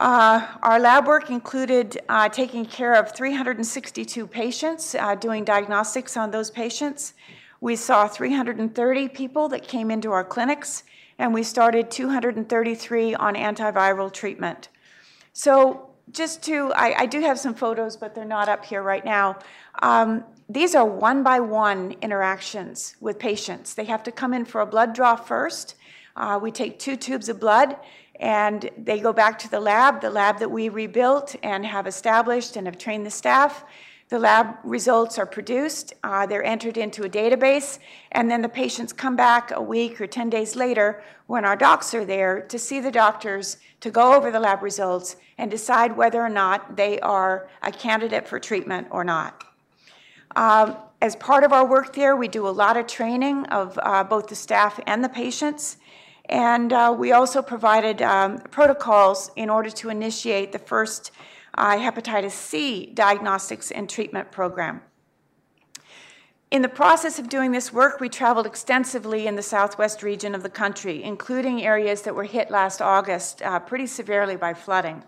Uh, 0.00 0.46
our 0.62 0.78
lab 0.78 1.06
work 1.06 1.30
included 1.30 1.98
uh, 2.08 2.28
taking 2.28 2.66
care 2.66 2.94
of 2.94 3.12
362 3.12 4.26
patients, 4.26 4.94
uh, 4.94 5.14
doing 5.14 5.42
diagnostics 5.42 6.16
on 6.16 6.30
those 6.30 6.50
patients. 6.50 7.14
We 7.60 7.76
saw 7.76 8.06
330 8.06 9.08
people 9.08 9.48
that 9.48 9.66
came 9.66 9.90
into 9.90 10.12
our 10.12 10.24
clinics, 10.24 10.82
and 11.18 11.32
we 11.32 11.42
started 11.42 11.90
233 11.90 13.14
on 13.14 13.34
antiviral 13.34 14.12
treatment. 14.12 14.68
So, 15.32 15.90
just 16.12 16.42
to, 16.44 16.72
I, 16.74 16.94
I 16.98 17.06
do 17.06 17.20
have 17.20 17.38
some 17.38 17.54
photos, 17.54 17.96
but 17.96 18.14
they're 18.14 18.24
not 18.24 18.48
up 18.48 18.64
here 18.64 18.82
right 18.82 19.04
now. 19.04 19.38
Um, 19.82 20.24
these 20.48 20.76
are 20.76 20.84
one 20.84 21.24
by 21.24 21.40
one 21.40 21.96
interactions 22.00 22.96
with 23.00 23.18
patients. 23.18 23.74
They 23.74 23.86
have 23.86 24.04
to 24.04 24.12
come 24.12 24.32
in 24.32 24.44
for 24.44 24.60
a 24.60 24.66
blood 24.66 24.94
draw 24.94 25.16
first. 25.16 25.74
Uh, 26.14 26.38
we 26.40 26.52
take 26.52 26.78
two 26.78 26.96
tubes 26.96 27.28
of 27.28 27.40
blood 27.40 27.76
And 28.20 28.70
they 28.78 29.00
go 29.00 29.12
back 29.12 29.38
to 29.40 29.50
the 29.50 29.60
lab, 29.60 30.00
the 30.00 30.10
lab 30.10 30.38
that 30.38 30.50
we 30.50 30.68
rebuilt 30.68 31.36
and 31.42 31.66
have 31.66 31.86
established 31.86 32.56
and 32.56 32.66
have 32.66 32.78
trained 32.78 33.04
the 33.04 33.10
staff. 33.10 33.64
The 34.08 34.18
lab 34.20 34.58
results 34.62 35.18
are 35.18 35.26
produced, 35.26 35.92
uh, 36.04 36.26
they're 36.26 36.44
entered 36.44 36.76
into 36.76 37.02
a 37.02 37.08
database, 37.08 37.80
and 38.12 38.30
then 38.30 38.40
the 38.40 38.48
patients 38.48 38.92
come 38.92 39.16
back 39.16 39.50
a 39.50 39.60
week 39.60 40.00
or 40.00 40.06
10 40.06 40.30
days 40.30 40.54
later 40.54 41.02
when 41.26 41.44
our 41.44 41.56
docs 41.56 41.92
are 41.92 42.04
there 42.04 42.42
to 42.42 42.56
see 42.56 42.78
the 42.78 42.92
doctors, 42.92 43.56
to 43.80 43.90
go 43.90 44.14
over 44.14 44.30
the 44.30 44.38
lab 44.38 44.62
results, 44.62 45.16
and 45.38 45.50
decide 45.50 45.96
whether 45.96 46.20
or 46.20 46.28
not 46.28 46.76
they 46.76 47.00
are 47.00 47.48
a 47.62 47.72
candidate 47.72 48.28
for 48.28 48.38
treatment 48.38 48.86
or 48.92 49.02
not. 49.02 49.42
Um, 50.36 50.76
as 51.02 51.16
part 51.16 51.42
of 51.42 51.52
our 51.52 51.66
work 51.66 51.94
there, 51.94 52.14
we 52.14 52.28
do 52.28 52.46
a 52.46 52.50
lot 52.50 52.76
of 52.76 52.86
training 52.86 53.46
of 53.46 53.76
uh, 53.82 54.04
both 54.04 54.28
the 54.28 54.36
staff 54.36 54.78
and 54.86 55.02
the 55.02 55.08
patients. 55.08 55.78
And 56.28 56.72
uh, 56.72 56.94
we 56.98 57.12
also 57.12 57.40
provided 57.42 58.02
um, 58.02 58.38
protocols 58.38 59.30
in 59.36 59.48
order 59.48 59.70
to 59.70 59.90
initiate 59.90 60.52
the 60.52 60.58
first 60.58 61.12
uh, 61.54 61.76
hepatitis 61.76 62.32
C 62.32 62.86
diagnostics 62.86 63.70
and 63.70 63.88
treatment 63.88 64.30
program. 64.30 64.82
In 66.50 66.62
the 66.62 66.68
process 66.68 67.18
of 67.18 67.28
doing 67.28 67.50
this 67.50 67.72
work, 67.72 67.98
we 68.00 68.08
traveled 68.08 68.46
extensively 68.46 69.26
in 69.26 69.34
the 69.34 69.42
southwest 69.42 70.02
region 70.02 70.34
of 70.34 70.44
the 70.44 70.48
country, 70.48 71.02
including 71.02 71.64
areas 71.64 72.02
that 72.02 72.14
were 72.14 72.24
hit 72.24 72.50
last 72.50 72.80
August 72.80 73.42
uh, 73.42 73.58
pretty 73.58 73.86
severely 73.86 74.36
by 74.36 74.54
flooding. 74.54 75.02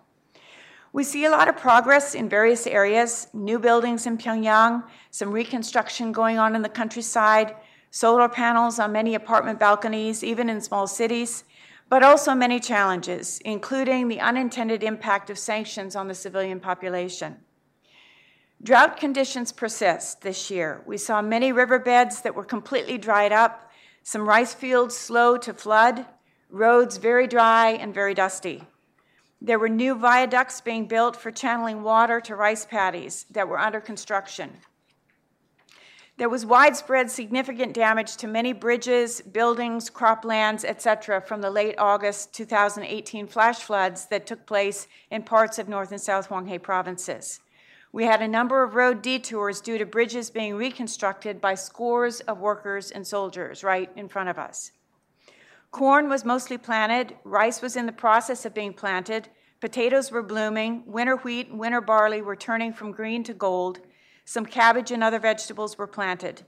We 0.93 1.05
see 1.05 1.27
a 1.27 1.31
lot 1.31 1.49
of 1.49 1.57
progress 1.57 2.15
in 2.15 2.29
various 2.29 2.67
areas 2.67 3.29
new 3.33 3.59
buildings 3.59 4.07
in 4.07 4.19
Pyongyang, 4.19 4.83
some 5.11 5.31
reconstruction 5.31 6.11
going 6.11 6.39
on 6.39 6.57
in 6.57 6.63
the 6.63 6.69
countryside, 6.69 7.55
solar 7.99 8.29
panels 8.29 8.79
on 8.79 8.93
many 8.93 9.17
apartment 9.17 9.59
balconies, 9.59 10.23
even 10.23 10.49
in 10.49 10.61
small 10.61 10.87
cities, 10.87 11.43
but 11.89 12.05
also 12.05 12.33
many 12.33 12.61
challenges, 12.61 13.41
including 13.45 14.07
the 14.07 14.21
unintended 14.21 14.85
impact 14.85 15.31
of 15.31 15.37
sanctions 15.37 15.97
on 15.97 16.07
the 16.07 16.15
civilian 16.15 16.61
population. 16.61 17.37
Drought 18.63 18.99
conditions 18.99 19.51
persist 19.51 20.21
this 20.21 20.49
year. 20.49 20.81
We 20.87 20.97
saw 20.97 21.21
many 21.21 21.51
riverbeds 21.51 22.23
that 22.23 22.37
were 22.37 22.45
completely 22.45 22.99
dried 22.99 23.33
up, 23.33 23.69
some 24.05 24.29
rice 24.29 24.55
fields 24.55 24.97
slow 24.97 25.37
to 25.39 25.53
flood, 25.53 26.07
roads 26.51 26.99
very 26.99 27.27
dry 27.27 27.71
and 27.71 27.93
very 27.93 28.15
dusty. 28.15 28.63
There 29.41 29.59
were 29.59 29.69
new 29.69 29.97
viaducts 29.97 30.61
being 30.61 30.87
built 30.87 31.17
for 31.17 31.33
channeling 31.33 31.83
water 31.83 32.21
to 32.21 32.37
rice 32.37 32.65
paddies 32.65 33.27
that 33.33 33.49
were 33.49 33.59
under 33.59 33.81
construction. 33.81 34.53
There 36.19 36.29
was 36.29 36.45
widespread 36.45 37.13
significant 37.13 37.75
damage 37.75 38.17
to 38.17 38.27
many 38.27 38.53
bridges, 38.53 39.21
buildings, 39.21 39.89
croplands, 39.89 40.65
etc., 40.65 41.21
from 41.21 41.41
the 41.41 41.51
late 41.51 41.77
August 41.79 42.33
2018 42.35 43.29
flash 43.29 43.59
floods 43.59 44.07
that 44.07 44.27
took 44.27 44.45
place 44.45 44.89
in 45.13 45.23
parts 45.23 45.61
of 45.61 45.69
North 45.69 45.93
and 45.93 46.01
South 46.01 46.29
Hwanghae 46.29 46.61
provinces. 46.61 47.39
We 47.93 48.05
had 48.05 48.21
a 48.21 48.27
number 48.27 48.65
of 48.65 48.75
road 48.75 49.01
detours 49.01 49.61
due 49.61 49.79
to 49.79 49.87
bridges 49.87 50.29
being 50.29 50.57
reconstructed 50.57 51.41
by 51.41 51.55
scores 51.55 52.19
of 52.19 52.41
workers 52.41 52.91
and 52.91 53.07
soldiers 53.07 53.63
right 53.63 53.89
in 53.95 54.09
front 54.09 54.29
of 54.29 54.41
us. 54.41 54.73
Corn 55.71 56.09
was 56.09 56.25
mostly 56.25 56.59
planted, 56.59 57.15
rice 57.23 57.63
was 57.63 57.77
in 57.77 57.87
the 57.87 57.93
process 57.93 58.45
of 58.45 58.55
being 58.55 58.73
planted, 58.73 59.29
potatoes 59.61 60.11
were 60.11 60.25
blooming, 60.25 60.83
winter 60.85 61.19
wheat 61.19 61.51
and 61.51 61.61
winter 61.61 61.81
barley 61.81 62.23
were 62.23 62.35
turning 62.35 62.73
from 62.73 62.91
green 62.91 63.23
to 63.23 63.35
gold, 63.35 63.79
some 64.29 64.45
cabbage 64.45 64.91
and 64.91 65.03
other 65.03 65.19
vegetables 65.19 65.79
were 65.79 65.87
planted. 65.87 66.43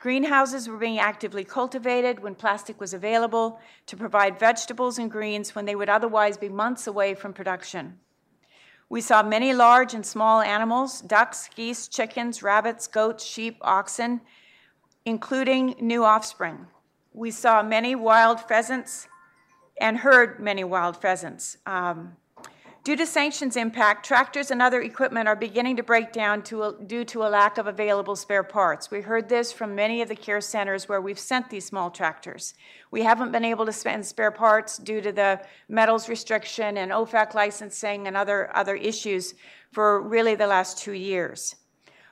Greenhouses 0.00 0.68
were 0.68 0.76
being 0.76 0.98
actively 0.98 1.44
cultivated 1.44 2.18
when 2.18 2.34
plastic 2.34 2.80
was 2.80 2.92
available 2.92 3.60
to 3.86 3.96
provide 3.96 4.40
vegetables 4.40 4.98
and 4.98 5.08
greens 5.08 5.54
when 5.54 5.64
they 5.64 5.76
would 5.76 5.88
otherwise 5.88 6.36
be 6.36 6.48
months 6.48 6.88
away 6.88 7.14
from 7.14 7.32
production. 7.32 8.00
We 8.88 9.00
saw 9.00 9.22
many 9.22 9.54
large 9.54 9.94
and 9.94 10.04
small 10.04 10.40
animals 10.40 11.00
ducks, 11.00 11.48
geese, 11.54 11.86
chickens, 11.86 12.42
rabbits, 12.42 12.88
goats, 12.88 13.24
sheep, 13.24 13.56
oxen, 13.60 14.20
including 15.04 15.76
new 15.78 16.02
offspring. 16.02 16.66
We 17.12 17.30
saw 17.30 17.62
many 17.62 17.94
wild 17.94 18.40
pheasants 18.40 19.06
and 19.80 19.96
heard 19.96 20.40
many 20.40 20.64
wild 20.64 21.00
pheasants. 21.00 21.56
Um, 21.66 22.16
Due 22.84 22.96
to 22.96 23.06
sanctions 23.06 23.56
impact, 23.56 24.04
tractors 24.04 24.50
and 24.50 24.60
other 24.60 24.82
equipment 24.82 25.28
are 25.28 25.36
beginning 25.36 25.76
to 25.76 25.84
break 25.84 26.10
down 26.10 26.42
to 26.42 26.64
a, 26.64 26.72
due 26.72 27.04
to 27.04 27.22
a 27.22 27.30
lack 27.30 27.56
of 27.56 27.68
available 27.68 28.16
spare 28.16 28.42
parts. 28.42 28.90
We 28.90 29.02
heard 29.02 29.28
this 29.28 29.52
from 29.52 29.76
many 29.76 30.02
of 30.02 30.08
the 30.08 30.16
care 30.16 30.40
centers 30.40 30.88
where 30.88 31.00
we've 31.00 31.18
sent 31.18 31.48
these 31.48 31.64
small 31.64 31.92
tractors. 31.92 32.54
We 32.90 33.04
haven't 33.04 33.30
been 33.30 33.44
able 33.44 33.66
to 33.66 33.72
spend 33.72 34.04
spare 34.04 34.32
parts 34.32 34.78
due 34.78 35.00
to 35.00 35.12
the 35.12 35.40
metals 35.68 36.08
restriction 36.08 36.76
and 36.76 36.90
OFAC 36.90 37.34
licensing 37.34 38.08
and 38.08 38.16
other, 38.16 38.50
other 38.56 38.74
issues 38.74 39.34
for 39.70 40.02
really 40.02 40.34
the 40.34 40.48
last 40.48 40.78
two 40.78 40.94
years. 40.94 41.54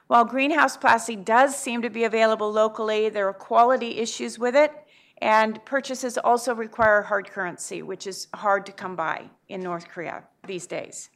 While 0.07 0.25
greenhouse 0.25 0.77
plastic 0.77 1.25
does 1.25 1.57
seem 1.57 1.83
to 1.83 1.91
be 1.91 2.05
available 2.05 2.53
locally, 2.53 3.09
there 3.09 3.27
are 3.27 3.33
quality 3.33 3.99
issues 3.99 4.39
with 4.39 4.55
it, 4.55 4.73
and 5.21 5.65
purchases 5.65 6.17
also 6.19 6.55
require 6.55 7.03
hard 7.03 7.31
currency, 7.31 7.83
which 7.83 8.07
is 8.07 8.29
hard 8.35 8.65
to 8.67 8.73
come 8.73 8.97
by 8.97 9.31
in 9.49 9.63
North 9.63 9.89
Korea 9.89 10.25
these 10.47 10.67
days. 10.67 11.11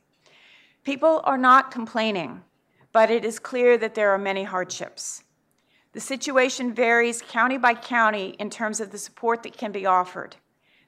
People 0.85 1.23
are 1.25 1.39
not 1.39 1.71
complaining, 1.71 2.43
but 2.93 3.11
it 3.11 3.25
is 3.25 3.39
clear 3.39 3.79
that 3.79 3.95
there 3.95 4.11
are 4.11 4.19
many 4.19 4.45
hardships. 4.45 5.25
The 5.93 6.01
situation 6.01 6.75
varies 6.75 7.23
county 7.23 7.57
by 7.57 7.75
county 7.75 8.37
in 8.39 8.51
terms 8.51 8.81
of 8.81 8.91
the 8.91 8.99
support 8.99 9.43
that 9.45 9.57
can 9.57 9.73
be 9.73 9.87
offered. 9.87 10.37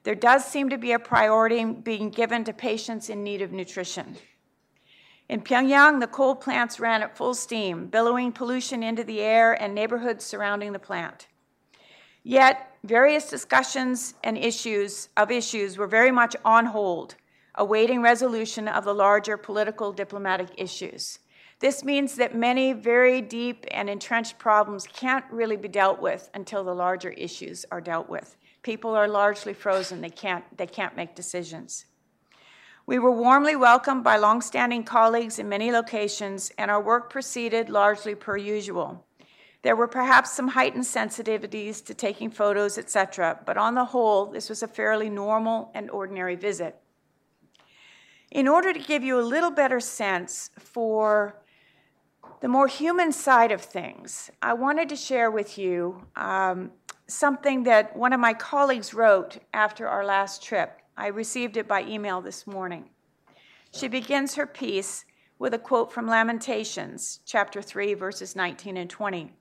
There 0.03 0.15
does 0.15 0.45
seem 0.45 0.69
to 0.69 0.77
be 0.77 0.91
a 0.91 0.99
priority 0.99 1.63
being 1.65 2.09
given 2.09 2.43
to 2.43 2.53
patients 2.53 3.09
in 3.09 3.23
need 3.23 3.41
of 3.41 3.51
nutrition. 3.51 4.17
In 5.27 5.41
Pyongyang, 5.41 5.99
the 5.99 6.07
coal 6.07 6.35
plants 6.35 6.79
ran 6.79 7.01
at 7.01 7.17
full 7.17 7.33
steam, 7.33 7.87
billowing 7.87 8.31
pollution 8.31 8.83
into 8.83 9.03
the 9.03 9.19
air 9.19 9.53
and 9.61 9.73
neighborhoods 9.73 10.23
surrounding 10.23 10.71
the 10.71 10.79
plant. 10.79 11.27
Yet, 12.29 12.75
various 12.83 13.29
discussions 13.29 14.13
and 14.21 14.37
issues 14.37 15.07
of 15.15 15.31
issues 15.31 15.77
were 15.77 15.87
very 15.87 16.11
much 16.11 16.35
on 16.43 16.65
hold, 16.65 17.15
awaiting 17.55 18.01
resolution 18.01 18.67
of 18.67 18.83
the 18.83 18.93
larger 18.93 19.37
political 19.37 19.93
diplomatic 19.93 20.49
issues. 20.57 21.19
This 21.61 21.85
means 21.85 22.15
that 22.15 22.35
many 22.35 22.73
very 22.73 23.21
deep 23.21 23.65
and 23.71 23.89
entrenched 23.89 24.37
problems 24.39 24.85
can't 24.87 25.23
really 25.31 25.55
be 25.55 25.69
dealt 25.69 26.01
with 26.01 26.29
until 26.33 26.65
the 26.65 26.75
larger 26.75 27.11
issues 27.11 27.65
are 27.71 27.79
dealt 27.79 28.09
with. 28.09 28.35
People 28.61 28.93
are 28.93 29.07
largely 29.07 29.53
frozen, 29.53 30.01
they 30.01 30.09
can't, 30.09 30.43
they 30.57 30.67
can't 30.67 30.97
make 30.97 31.15
decisions. 31.15 31.85
We 32.85 32.99
were 32.99 33.09
warmly 33.09 33.55
welcomed 33.55 34.03
by 34.03 34.17
longstanding 34.17 34.83
colleagues 34.83 35.39
in 35.39 35.47
many 35.47 35.71
locations, 35.71 36.51
and 36.57 36.69
our 36.69 36.81
work 36.81 37.09
proceeded 37.09 37.69
largely 37.69 38.15
per 38.15 38.35
usual. 38.35 39.06
There 39.67 39.75
were 39.75 39.89
perhaps 39.89 40.31
some 40.31 40.47
heightened 40.47 40.85
sensitivities 40.85 41.83
to 41.87 41.93
taking 41.93 42.31
photos, 42.31 42.77
etc., 42.77 43.41
but 43.45 43.57
on 43.57 43.75
the 43.75 43.83
whole, 43.83 44.27
this 44.27 44.47
was 44.47 44.63
a 44.63 44.67
fairly 44.69 45.09
normal 45.09 45.71
and 45.75 45.91
ordinary 45.91 46.37
visit. 46.37 46.77
In 48.31 48.47
order 48.47 48.71
to 48.71 48.79
give 48.79 49.03
you 49.03 49.19
a 49.19 49.27
little 49.35 49.51
better 49.51 49.81
sense 49.81 50.51
for 50.57 51.41
the 52.39 52.47
more 52.47 52.67
human 52.67 53.11
side 53.11 53.51
of 53.51 53.59
things, 53.59 54.31
I 54.41 54.53
wanted 54.53 54.87
to 54.87 54.95
share 54.95 55.29
with 55.29 55.57
you 55.57 56.01
um, 56.15 56.71
something 57.07 57.63
that 57.63 57.93
one 57.93 58.13
of 58.13 58.21
my 58.21 58.33
colleagues 58.33 58.93
wrote 58.93 59.39
after 59.53 59.85
our 59.85 60.05
last 60.05 60.41
trip. 60.41 60.81
I 60.95 61.07
received 61.07 61.57
it 61.57 61.67
by 61.67 61.83
email 61.83 62.21
this 62.21 62.47
morning. 62.47 62.85
She 63.73 63.89
begins 63.89 64.35
her 64.35 64.47
piece 64.47 65.03
with 65.37 65.53
a 65.53 65.59
quote 65.59 65.91
from 65.91 66.07
Lamentations, 66.07 67.19
chapter 67.25 67.61
3, 67.61 67.95
verses 67.95 68.33
19 68.33 68.77
and 68.77 68.89
20. 68.89 69.33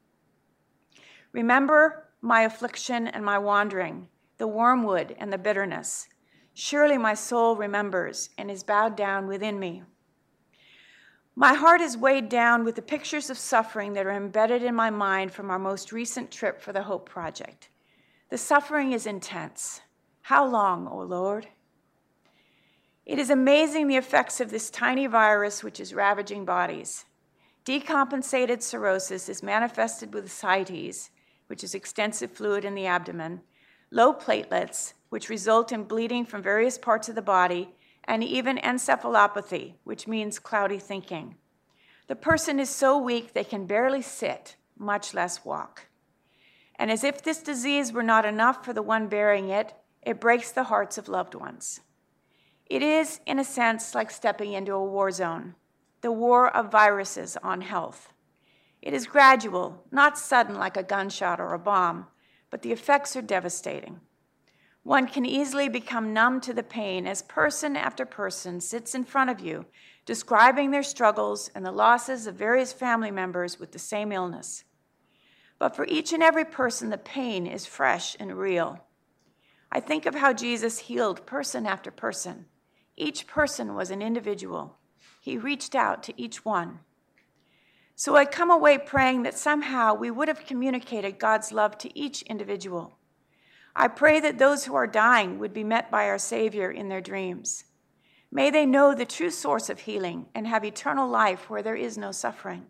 Remember 1.36 2.08
my 2.22 2.44
affliction 2.44 3.06
and 3.06 3.22
my 3.22 3.36
wandering, 3.38 4.08
the 4.38 4.46
wormwood 4.46 5.14
and 5.18 5.30
the 5.30 5.36
bitterness. 5.36 6.08
Surely 6.54 6.96
my 6.96 7.12
soul 7.12 7.56
remembers 7.56 8.30
and 8.38 8.50
is 8.50 8.62
bowed 8.62 8.96
down 8.96 9.26
within 9.26 9.58
me. 9.60 9.82
My 11.34 11.52
heart 11.52 11.82
is 11.82 11.94
weighed 11.94 12.30
down 12.30 12.64
with 12.64 12.74
the 12.74 12.80
pictures 12.80 13.28
of 13.28 13.36
suffering 13.36 13.92
that 13.92 14.06
are 14.06 14.16
embedded 14.16 14.62
in 14.62 14.74
my 14.74 14.88
mind 14.88 15.30
from 15.30 15.50
our 15.50 15.58
most 15.58 15.92
recent 15.92 16.30
trip 16.30 16.58
for 16.58 16.72
the 16.72 16.84
Hope 16.84 17.06
Project. 17.06 17.68
The 18.30 18.38
suffering 18.38 18.92
is 18.92 19.06
intense. 19.06 19.82
How 20.22 20.46
long, 20.46 20.88
O 20.88 21.02
oh 21.02 21.04
Lord? 21.04 21.48
It 23.04 23.18
is 23.18 23.28
amazing 23.28 23.88
the 23.88 23.96
effects 23.96 24.40
of 24.40 24.48
this 24.48 24.70
tiny 24.70 25.06
virus 25.06 25.62
which 25.62 25.80
is 25.80 25.92
ravaging 25.92 26.46
bodies. 26.46 27.04
Decompensated 27.66 28.62
cirrhosis 28.62 29.28
is 29.28 29.42
manifested 29.42 30.14
with 30.14 30.24
ascites, 30.24 31.10
which 31.46 31.64
is 31.64 31.74
extensive 31.74 32.30
fluid 32.30 32.64
in 32.64 32.74
the 32.74 32.86
abdomen, 32.86 33.40
low 33.90 34.12
platelets, 34.12 34.94
which 35.08 35.28
result 35.28 35.72
in 35.72 35.84
bleeding 35.84 36.24
from 36.24 36.42
various 36.42 36.78
parts 36.78 37.08
of 37.08 37.14
the 37.14 37.22
body, 37.22 37.74
and 38.04 38.22
even 38.22 38.58
encephalopathy, 38.58 39.74
which 39.84 40.06
means 40.06 40.38
cloudy 40.38 40.78
thinking. 40.78 41.36
The 42.06 42.16
person 42.16 42.60
is 42.60 42.70
so 42.70 42.98
weak 42.98 43.32
they 43.32 43.44
can 43.44 43.66
barely 43.66 44.02
sit, 44.02 44.56
much 44.78 45.14
less 45.14 45.44
walk. 45.44 45.86
And 46.78 46.90
as 46.90 47.02
if 47.02 47.22
this 47.22 47.42
disease 47.42 47.92
were 47.92 48.02
not 48.02 48.24
enough 48.24 48.64
for 48.64 48.72
the 48.72 48.82
one 48.82 49.08
bearing 49.08 49.48
it, 49.48 49.74
it 50.02 50.20
breaks 50.20 50.52
the 50.52 50.64
hearts 50.64 50.98
of 50.98 51.08
loved 51.08 51.34
ones. 51.34 51.80
It 52.66 52.82
is, 52.82 53.20
in 53.26 53.38
a 53.38 53.44
sense, 53.44 53.94
like 53.94 54.10
stepping 54.10 54.52
into 54.52 54.72
a 54.72 54.84
war 54.84 55.10
zone, 55.10 55.54
the 56.00 56.12
war 56.12 56.54
of 56.54 56.70
viruses 56.70 57.36
on 57.42 57.60
health. 57.60 58.12
It 58.86 58.94
is 58.94 59.08
gradual, 59.08 59.82
not 59.90 60.16
sudden 60.16 60.54
like 60.54 60.76
a 60.76 60.82
gunshot 60.84 61.40
or 61.40 61.54
a 61.54 61.58
bomb, 61.58 62.06
but 62.50 62.62
the 62.62 62.70
effects 62.70 63.16
are 63.16 63.20
devastating. 63.20 63.98
One 64.84 65.08
can 65.08 65.26
easily 65.26 65.68
become 65.68 66.12
numb 66.12 66.40
to 66.42 66.54
the 66.54 66.62
pain 66.62 67.04
as 67.04 67.22
person 67.22 67.74
after 67.74 68.06
person 68.06 68.60
sits 68.60 68.94
in 68.94 69.02
front 69.02 69.28
of 69.28 69.40
you, 69.40 69.66
describing 70.04 70.70
their 70.70 70.84
struggles 70.84 71.50
and 71.52 71.66
the 71.66 71.72
losses 71.72 72.28
of 72.28 72.36
various 72.36 72.72
family 72.72 73.10
members 73.10 73.58
with 73.58 73.72
the 73.72 73.80
same 73.80 74.12
illness. 74.12 74.62
But 75.58 75.74
for 75.74 75.84
each 75.86 76.12
and 76.12 76.22
every 76.22 76.44
person, 76.44 76.90
the 76.90 76.96
pain 76.96 77.44
is 77.48 77.66
fresh 77.66 78.16
and 78.20 78.38
real. 78.38 78.86
I 79.72 79.80
think 79.80 80.06
of 80.06 80.14
how 80.14 80.32
Jesus 80.32 80.78
healed 80.78 81.26
person 81.26 81.66
after 81.66 81.90
person. 81.90 82.46
Each 82.96 83.26
person 83.26 83.74
was 83.74 83.90
an 83.90 84.00
individual. 84.00 84.76
He 85.20 85.38
reached 85.38 85.74
out 85.74 86.04
to 86.04 86.14
each 86.16 86.44
one. 86.44 86.78
So 87.98 88.14
I 88.14 88.26
come 88.26 88.50
away 88.50 88.76
praying 88.76 89.22
that 89.22 89.38
somehow 89.38 89.94
we 89.94 90.10
would 90.10 90.28
have 90.28 90.44
communicated 90.44 91.18
God's 91.18 91.50
love 91.50 91.78
to 91.78 91.98
each 91.98 92.20
individual. 92.22 92.98
I 93.74 93.88
pray 93.88 94.20
that 94.20 94.38
those 94.38 94.66
who 94.66 94.74
are 94.74 94.86
dying 94.86 95.38
would 95.38 95.54
be 95.54 95.64
met 95.64 95.90
by 95.90 96.06
our 96.06 96.18
Savior 96.18 96.70
in 96.70 96.90
their 96.90 97.00
dreams. 97.00 97.64
May 98.30 98.50
they 98.50 98.66
know 98.66 98.94
the 98.94 99.06
true 99.06 99.30
source 99.30 99.70
of 99.70 99.80
healing 99.80 100.26
and 100.34 100.46
have 100.46 100.62
eternal 100.62 101.08
life 101.08 101.48
where 101.48 101.62
there 101.62 101.74
is 101.74 101.96
no 101.96 102.12
suffering. 102.12 102.66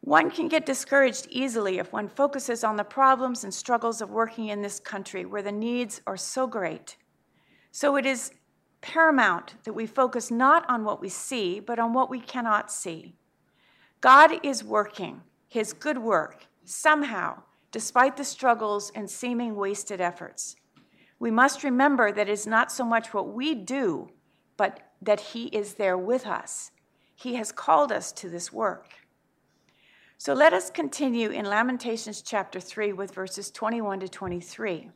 One 0.00 0.30
can 0.30 0.46
get 0.46 0.64
discouraged 0.64 1.26
easily 1.28 1.78
if 1.78 1.92
one 1.92 2.08
focuses 2.08 2.62
on 2.62 2.76
the 2.76 2.84
problems 2.84 3.42
and 3.42 3.52
struggles 3.52 4.00
of 4.00 4.10
working 4.10 4.46
in 4.46 4.62
this 4.62 4.78
country 4.78 5.24
where 5.24 5.42
the 5.42 5.50
needs 5.50 6.02
are 6.06 6.16
so 6.16 6.46
great. 6.46 6.96
So 7.72 7.96
it 7.96 8.06
is 8.06 8.30
paramount 8.80 9.54
that 9.64 9.72
we 9.72 9.86
focus 9.86 10.30
not 10.30 10.68
on 10.68 10.84
what 10.84 11.00
we 11.00 11.08
see, 11.08 11.58
but 11.58 11.80
on 11.80 11.92
what 11.94 12.10
we 12.10 12.20
cannot 12.20 12.70
see. 12.70 13.16
God 14.04 14.32
is 14.42 14.62
working 14.62 15.22
his 15.48 15.72
good 15.72 15.96
work 15.96 16.46
somehow, 16.66 17.40
despite 17.72 18.18
the 18.18 18.24
struggles 18.24 18.92
and 18.94 19.08
seeming 19.08 19.56
wasted 19.56 19.98
efforts. 19.98 20.56
We 21.18 21.30
must 21.30 21.64
remember 21.64 22.12
that 22.12 22.28
it 22.28 22.32
is 22.32 22.46
not 22.46 22.70
so 22.70 22.84
much 22.84 23.14
what 23.14 23.32
we 23.32 23.54
do, 23.54 24.10
but 24.58 24.92
that 25.00 25.20
he 25.20 25.46
is 25.46 25.76
there 25.76 25.96
with 25.96 26.26
us. 26.26 26.70
He 27.14 27.36
has 27.36 27.50
called 27.50 27.90
us 27.90 28.12
to 28.12 28.28
this 28.28 28.52
work. 28.52 28.90
So 30.18 30.34
let 30.34 30.52
us 30.52 30.68
continue 30.68 31.30
in 31.30 31.46
Lamentations 31.46 32.20
chapter 32.20 32.60
3 32.60 32.92
with 32.92 33.14
verses 33.14 33.50
21 33.50 34.00
to 34.00 34.08
23. 34.10 34.90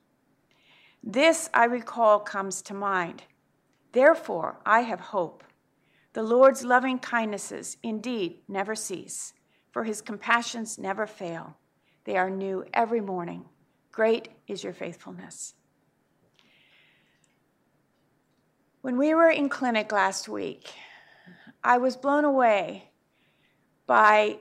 This, 1.03 1.49
I 1.55 1.65
recall, 1.65 2.21
comes 2.21 2.61
to 2.61 2.75
mind. 2.75 3.23
Therefore, 3.93 4.61
I 4.67 4.81
have 4.81 5.01
hope. 5.01 5.45
The 6.15 6.23
Lord's 6.23 6.65
loving 6.65 6.99
kindnesses 6.99 7.77
indeed 7.83 8.41
never 8.49 8.75
cease, 8.75 9.35
for 9.71 9.85
his 9.85 10.01
compassions 10.01 10.79
never 10.79 11.07
fail. 11.07 11.57
They 12.05 12.17
are 12.17 12.31
new 12.31 12.65
every 12.73 13.01
morning. 13.01 13.45
Great 13.93 14.29
is 14.47 14.65
your 14.65 14.73
faithfulness. 14.73 15.55
When 18.81 18.97
we 18.97 19.15
were 19.15 19.31
in 19.31 19.49
clinic 19.49 19.93
last 19.93 20.29
week, 20.29 20.71
I 21.63 21.79
was 21.79 21.97
blown 21.97 22.25
away 22.25 22.91
by 23.87 24.39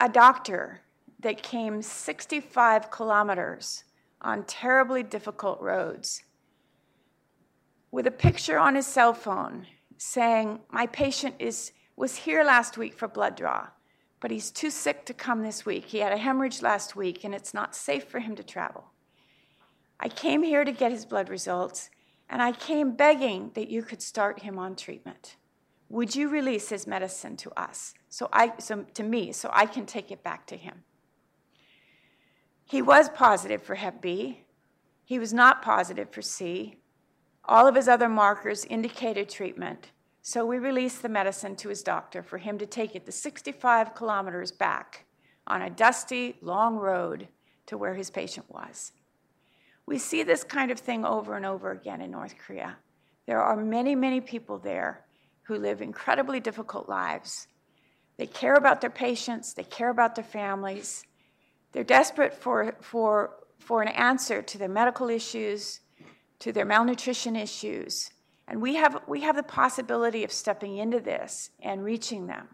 a 0.00 0.08
doctor 0.08 0.80
that 1.20 1.42
came 1.42 1.82
65 1.82 2.90
kilometers 2.90 3.84
on 4.22 4.44
terribly 4.44 5.02
difficult 5.02 5.60
roads 5.60 6.22
with 7.90 8.06
a 8.06 8.10
picture 8.10 8.58
on 8.58 8.74
his 8.74 8.86
cell 8.86 9.12
phone 9.12 9.66
saying, 10.00 10.58
My 10.70 10.86
patient 10.86 11.34
is, 11.38 11.72
was 11.94 12.16
here 12.16 12.42
last 12.42 12.78
week 12.78 12.94
for 12.94 13.06
blood 13.06 13.36
draw, 13.36 13.68
but 14.20 14.30
he's 14.30 14.50
too 14.50 14.70
sick 14.70 15.04
to 15.04 15.14
come 15.14 15.42
this 15.42 15.66
week. 15.66 15.84
He 15.84 15.98
had 15.98 16.12
a 16.12 16.16
hemorrhage 16.16 16.62
last 16.62 16.96
week, 16.96 17.22
and 17.22 17.34
it's 17.34 17.52
not 17.52 17.76
safe 17.76 18.04
for 18.04 18.18
him 18.18 18.34
to 18.36 18.42
travel. 18.42 18.84
I 20.00 20.08
came 20.08 20.42
here 20.42 20.64
to 20.64 20.72
get 20.72 20.90
his 20.90 21.04
blood 21.04 21.28
results, 21.28 21.90
and 22.30 22.40
I 22.40 22.52
came 22.52 22.92
begging 22.92 23.50
that 23.54 23.68
you 23.68 23.82
could 23.82 24.00
start 24.00 24.40
him 24.40 24.58
on 24.58 24.74
treatment. 24.74 25.36
Would 25.90 26.16
you 26.16 26.30
release 26.30 26.70
his 26.70 26.86
medicine 26.86 27.36
to 27.36 27.50
us, 27.60 27.92
so 28.08 28.30
I, 28.32 28.54
so 28.58 28.86
to 28.94 29.02
me, 29.02 29.32
so 29.32 29.50
I 29.52 29.66
can 29.66 29.84
take 29.84 30.10
it 30.10 30.22
back 30.22 30.46
to 30.46 30.56
him? 30.56 30.84
He 32.64 32.80
was 32.80 33.10
positive 33.10 33.62
for 33.62 33.74
Hep 33.74 34.00
B. 34.00 34.44
He 35.04 35.18
was 35.18 35.34
not 35.34 35.60
positive 35.60 36.08
for 36.10 36.22
C. 36.22 36.79
All 37.44 37.66
of 37.66 37.74
his 37.74 37.88
other 37.88 38.08
markers 38.08 38.64
indicated 38.66 39.28
treatment, 39.28 39.90
so 40.22 40.44
we 40.44 40.58
released 40.58 41.02
the 41.02 41.08
medicine 41.08 41.56
to 41.56 41.68
his 41.68 41.82
doctor 41.82 42.22
for 42.22 42.38
him 42.38 42.58
to 42.58 42.66
take 42.66 42.94
it 42.94 43.06
the 43.06 43.12
65 43.12 43.94
kilometers 43.94 44.52
back 44.52 45.06
on 45.46 45.62
a 45.62 45.70
dusty, 45.70 46.36
long 46.42 46.76
road 46.76 47.28
to 47.66 47.78
where 47.78 47.94
his 47.94 48.10
patient 48.10 48.46
was. 48.48 48.92
We 49.86 49.98
see 49.98 50.22
this 50.22 50.44
kind 50.44 50.70
of 50.70 50.78
thing 50.78 51.04
over 51.04 51.36
and 51.36 51.46
over 51.46 51.72
again 51.72 52.00
in 52.00 52.10
North 52.10 52.36
Korea. 52.38 52.76
There 53.26 53.42
are 53.42 53.56
many, 53.56 53.94
many 53.94 54.20
people 54.20 54.58
there 54.58 55.04
who 55.42 55.56
live 55.56 55.82
incredibly 55.82 56.38
difficult 56.38 56.88
lives. 56.88 57.48
They 58.16 58.26
care 58.26 58.54
about 58.54 58.80
their 58.80 58.90
patients, 58.90 59.54
they 59.54 59.64
care 59.64 59.88
about 59.88 60.14
their 60.14 60.24
families. 60.24 61.04
They're 61.72 61.84
desperate 61.84 62.34
for, 62.34 62.76
for, 62.80 63.36
for 63.58 63.82
an 63.82 63.88
answer 63.88 64.42
to 64.42 64.58
their 64.58 64.68
medical 64.68 65.08
issues, 65.08 65.80
to 66.40 66.52
their 66.52 66.64
malnutrition 66.64 67.36
issues. 67.36 68.10
And 68.48 68.60
we 68.60 68.74
have, 68.74 69.02
we 69.06 69.20
have 69.20 69.36
the 69.36 69.42
possibility 69.42 70.24
of 70.24 70.32
stepping 70.32 70.76
into 70.76 71.00
this 71.00 71.50
and 71.62 71.84
reaching 71.84 72.26
them 72.26 72.48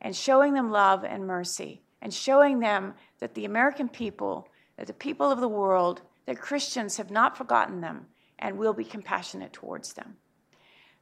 and 0.00 0.14
showing 0.14 0.54
them 0.54 0.70
love 0.70 1.04
and 1.04 1.26
mercy 1.26 1.82
and 2.02 2.12
showing 2.12 2.60
them 2.60 2.94
that 3.20 3.34
the 3.34 3.44
American 3.44 3.88
people, 3.88 4.48
that 4.76 4.86
the 4.86 4.92
people 4.92 5.30
of 5.30 5.40
the 5.40 5.48
world, 5.48 6.02
that 6.26 6.40
Christians 6.40 6.96
have 6.96 7.10
not 7.10 7.36
forgotten 7.36 7.80
them 7.80 8.06
and 8.38 8.58
will 8.58 8.72
be 8.72 8.84
compassionate 8.84 9.52
towards 9.52 9.92
them. 9.92 10.16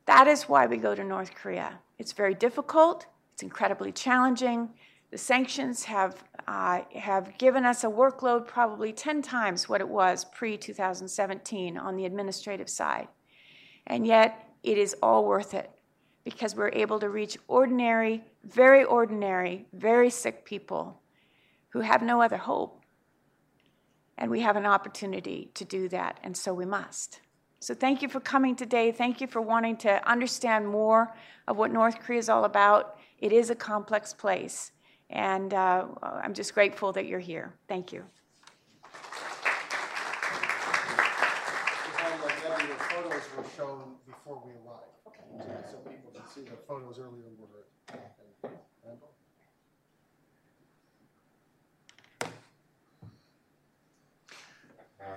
That 0.07 0.27
is 0.27 0.45
why 0.45 0.67
we 0.67 0.79
go 0.79 0.95
to 0.95 1.05
North 1.05 1.35
Korea. 1.35 1.79
It's 1.99 2.13
very 2.13 2.35
difficult, 2.35 3.07
it's 3.35 3.43
incredibly 3.43 3.93
challenging. 3.93 4.71
The 5.11 5.19
sanctions 5.19 5.85
have, 5.85 6.25
uh, 6.49 6.81
have 6.95 7.37
given 7.37 7.67
us 7.67 7.85
a 7.85 7.89
workload 7.89 8.47
probably 8.47 8.91
10 8.91 9.21
times 9.21 9.69
what 9.69 9.83
it 9.83 9.89
was 9.89 10.25
pre 10.25 10.57
2017 10.57 11.77
on 11.77 11.95
the 11.95 12.07
administrative 12.07 12.71
side. 12.71 13.07
And 13.87 14.07
yet, 14.07 14.49
it 14.63 14.79
is 14.79 14.97
all 15.03 15.27
worth 15.27 15.53
it 15.53 15.71
because 16.25 16.57
we're 16.57 16.71
able 16.71 17.01
to 17.01 17.11
reach 17.11 17.37
ordinary, 17.49 18.25
very 18.45 18.83
ordinary, 18.83 19.67
very 19.75 20.09
sick 20.09 20.47
people 20.47 21.03
who 21.69 21.81
have 21.81 22.01
no 22.01 22.23
other 22.23 22.39
hope. 22.39 22.83
And 24.17 24.31
we 24.31 24.41
have 24.41 24.57
an 24.57 24.67
opportunity 24.67 25.51
to 25.53 25.67
do 25.67 25.87
that, 25.91 26.19
and 26.23 26.35
so 26.35 26.55
we 26.55 26.65
must. 26.65 27.21
So, 27.61 27.75
thank 27.75 28.01
you 28.01 28.09
for 28.09 28.21
coming 28.21 28.57
today. 28.57 28.91
Thank 28.91 29.21
you 29.21 29.27
for 29.27 29.43
wanting 29.43 29.77
to 29.79 30.09
understand 30.09 30.67
more 30.67 31.15
of 31.47 31.59
what 31.59 31.73
North 31.73 32.01
Korea 32.01 32.21
is 32.21 32.31
all 32.31 32.45
about. 32.45 32.97
It 33.19 33.33
is 33.35 33.51
a 33.51 33.55
complex 33.55 34.15
place. 34.15 34.73
And 35.11 35.55
uh, 35.55 35.87
I'm 36.03 36.35
just 36.35 36.55
grateful 36.55 36.93
that 36.93 37.07
you're 37.07 37.19
here. 37.19 37.55
Thank 37.69 37.93
you. 37.93 38.05
Photos 42.91 43.23
were 43.37 43.45
shown 43.57 43.95
before 44.07 44.43
we 44.45 44.53
arrived. 44.53 45.71
So 45.71 45.77
people 45.79 46.11
can 46.13 46.27
see 46.35 46.41
the 46.43 46.57
photos 46.67 46.99
earlier 46.99 47.27
in? 47.27 47.39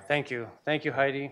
Thank 0.07 0.29
you. 0.29 0.47
Thank 0.65 0.83
you, 0.83 0.91
Heidi. 0.91 1.31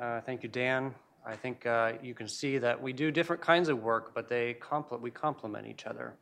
Uh, 0.00 0.20
Thank 0.20 0.42
you, 0.42 0.48
Dan. 0.48 0.94
I 1.26 1.34
think 1.34 1.66
uh, 1.66 1.94
you 2.02 2.14
can 2.14 2.28
see 2.28 2.58
that 2.58 2.80
we 2.80 2.92
do 2.92 3.10
different 3.10 3.42
kinds 3.42 3.68
of 3.68 3.82
work, 3.82 4.14
but 4.14 4.28
they 4.28 4.54
compl- 4.54 5.00
we 5.00 5.10
complement 5.10 5.66
each 5.66 5.84
other. 5.86 6.14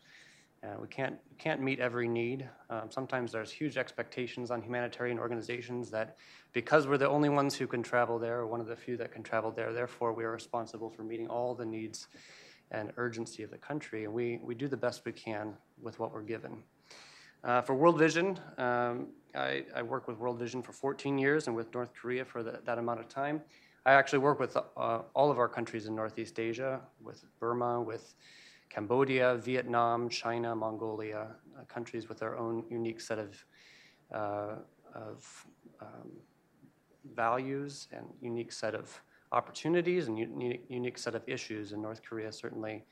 And 0.63 0.81
we 0.81 0.87
can't, 0.87 1.17
can't 1.39 1.61
meet 1.61 1.81
every 1.81 2.07
need. 2.07 2.49
Um, 2.71 2.89
sometimes 2.89 3.33
there's 3.33 3.51
huge 3.51 3.77
expectations 3.77 4.51
on 4.51 4.63
humanitarian 4.63 5.19
organizations 5.19 5.91
that 5.91 6.17
because 6.53 6.87
we're 6.87 6.99
the 6.99 7.09
only 7.09 7.29
ones 7.29 7.57
who 7.57 7.67
can 7.67 7.83
travel 7.83 8.19
there, 8.19 8.39
or 8.39 8.47
one 8.47 8.61
of 8.61 8.67
the 8.67 8.77
few 8.77 8.97
that 8.99 9.11
can 9.11 9.23
travel 9.23 9.51
there, 9.51 9.73
therefore 9.73 10.13
we 10.13 10.23
are 10.25 10.31
responsible 10.31 10.89
for 10.89 11.03
meeting 11.03 11.27
all 11.27 11.55
the 11.55 11.65
needs 11.65 12.07
and 12.71 12.93
urgency 12.97 13.43
of 13.43 13.51
the 13.51 13.59
country. 13.59 14.05
And 14.05 14.13
we, 14.13 14.39
we 14.43 14.55
do 14.55 14.69
the 14.69 14.77
best 14.77 15.05
we 15.05 15.13
can 15.13 15.55
with 15.81 15.99
what 15.99 16.13
we're 16.13 16.23
given. 16.23 16.63
Uh, 17.45 17.61
for 17.61 17.75
World 17.75 17.99
Vision, 17.99 18.39
um, 18.59 19.09
I, 19.35 19.65
I 19.75 19.83
worked 19.83 20.07
with 20.07 20.17
World 20.19 20.39
Vision 20.39 20.63
for 20.63 20.73
14 20.73 21.19
years 21.19 21.49
and 21.49 21.57
with 21.57 21.75
North 21.75 21.93
Korea 21.93 22.25
for 22.25 22.45
the, 22.45 22.61
that 22.65 22.79
amount 22.79 23.01
of 23.01 23.09
time. 23.09 23.41
I 23.85 23.95
actually 23.95 24.21
work 24.21 24.39
with 24.39 24.57
uh, 24.57 25.01
all 25.13 25.31
of 25.33 25.39
our 25.39 25.49
countries 25.49 25.87
in 25.87 25.97
Northeast 25.97 26.39
Asia, 26.39 26.81
with 27.03 27.25
Burma, 27.41 27.81
with 27.81 28.15
Cambodia, 28.73 29.35
Vietnam, 29.37 30.09
China, 30.09 30.57
Mongolia, 30.57 31.27
uh, 31.59 31.65
countries 31.65 32.09
with 32.09 32.19
their 32.19 32.39
own 32.39 32.65
unique 32.71 33.01
set 33.01 33.19
of, 33.19 33.45
uh, 34.15 34.55
of 34.95 35.47
um, 35.81 36.11
values 37.15 37.89
and 37.93 38.07
unique 38.23 38.51
set 38.51 38.75
of 38.75 38.89
opportunities 39.33 40.09
and 40.09 40.19
unique, 40.69 40.97
set 40.97 41.15
of 41.15 41.23
issues, 41.27 41.73
and 41.73 41.83
North 41.83 42.03
Korea 42.03 42.33
certainly 42.33 42.85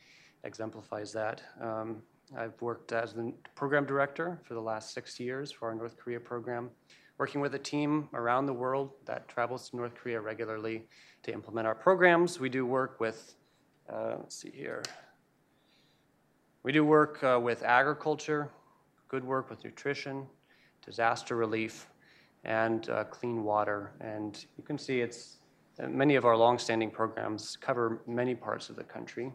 exemplifies 0.44 1.12
that. 1.12 1.42
Um, 1.62 2.02
I've 2.36 2.60
worked 2.60 2.92
as 2.92 3.14
the 3.14 3.32
program 3.54 3.86
director 3.86 4.38
for 4.44 4.54
the 4.54 4.60
last 4.60 4.92
six 4.92 5.18
years 5.18 5.50
for 5.50 5.68
our 5.68 5.74
North 5.74 5.96
Korea 5.96 6.20
program, 6.20 6.70
working 7.18 7.40
with 7.40 7.54
a 7.54 7.58
team 7.58 8.08
around 8.12 8.46
the 8.46 8.52
world 8.52 8.90
that 9.06 9.28
travels 9.28 9.70
to 9.70 9.76
North 9.76 9.94
Korea 9.94 10.20
regularly 10.20 10.84
to 11.22 11.32
implement 11.32 11.66
our 11.66 11.74
programs. 11.74 12.38
We 12.38 12.48
do 12.50 12.66
work 12.66 13.00
with, 13.00 13.34
uh, 13.92 14.16
let's 14.18 14.36
see 14.36 14.50
here, 14.50 14.82
we 16.62 16.72
do 16.72 16.84
work 16.84 17.22
uh, 17.24 17.38
with 17.42 17.62
agriculture, 17.62 18.50
good 19.08 19.24
work 19.24 19.48
with 19.48 19.64
nutrition, 19.64 20.26
disaster 20.84 21.36
relief, 21.36 21.86
and 22.44 22.88
uh, 22.90 23.04
clean 23.04 23.44
water. 23.44 23.92
And 24.00 24.44
you 24.56 24.64
can 24.64 24.78
see 24.78 25.00
it's 25.00 25.38
uh, 25.82 25.88
many 25.88 26.16
of 26.16 26.24
our 26.24 26.36
longstanding 26.36 26.90
programs 26.90 27.56
cover 27.56 28.02
many 28.06 28.34
parts 28.34 28.68
of 28.68 28.76
the 28.76 28.84
country, 28.84 29.32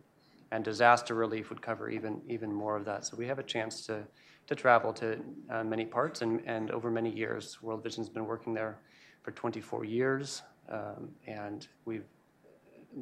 and 0.51 0.63
disaster 0.63 1.15
relief 1.15 1.49
would 1.49 1.61
cover 1.61 1.89
even 1.89 2.21
even 2.29 2.53
more 2.53 2.75
of 2.75 2.85
that. 2.85 3.05
So 3.05 3.17
we 3.17 3.27
have 3.27 3.39
a 3.39 3.43
chance 3.43 3.85
to 3.87 4.03
to 4.47 4.55
travel 4.55 4.93
to 4.93 5.19
uh, 5.49 5.63
many 5.63 5.85
parts, 5.85 6.21
and, 6.21 6.41
and 6.45 6.69
over 6.69 6.91
many 6.91 7.09
years, 7.09 7.61
World 7.63 7.83
Vision's 7.83 8.09
been 8.09 8.27
working 8.27 8.53
there 8.53 8.77
for 9.23 9.31
24 9.31 9.85
years, 9.85 10.43
um, 10.69 11.09
and 11.25 11.67
we've 11.85 12.05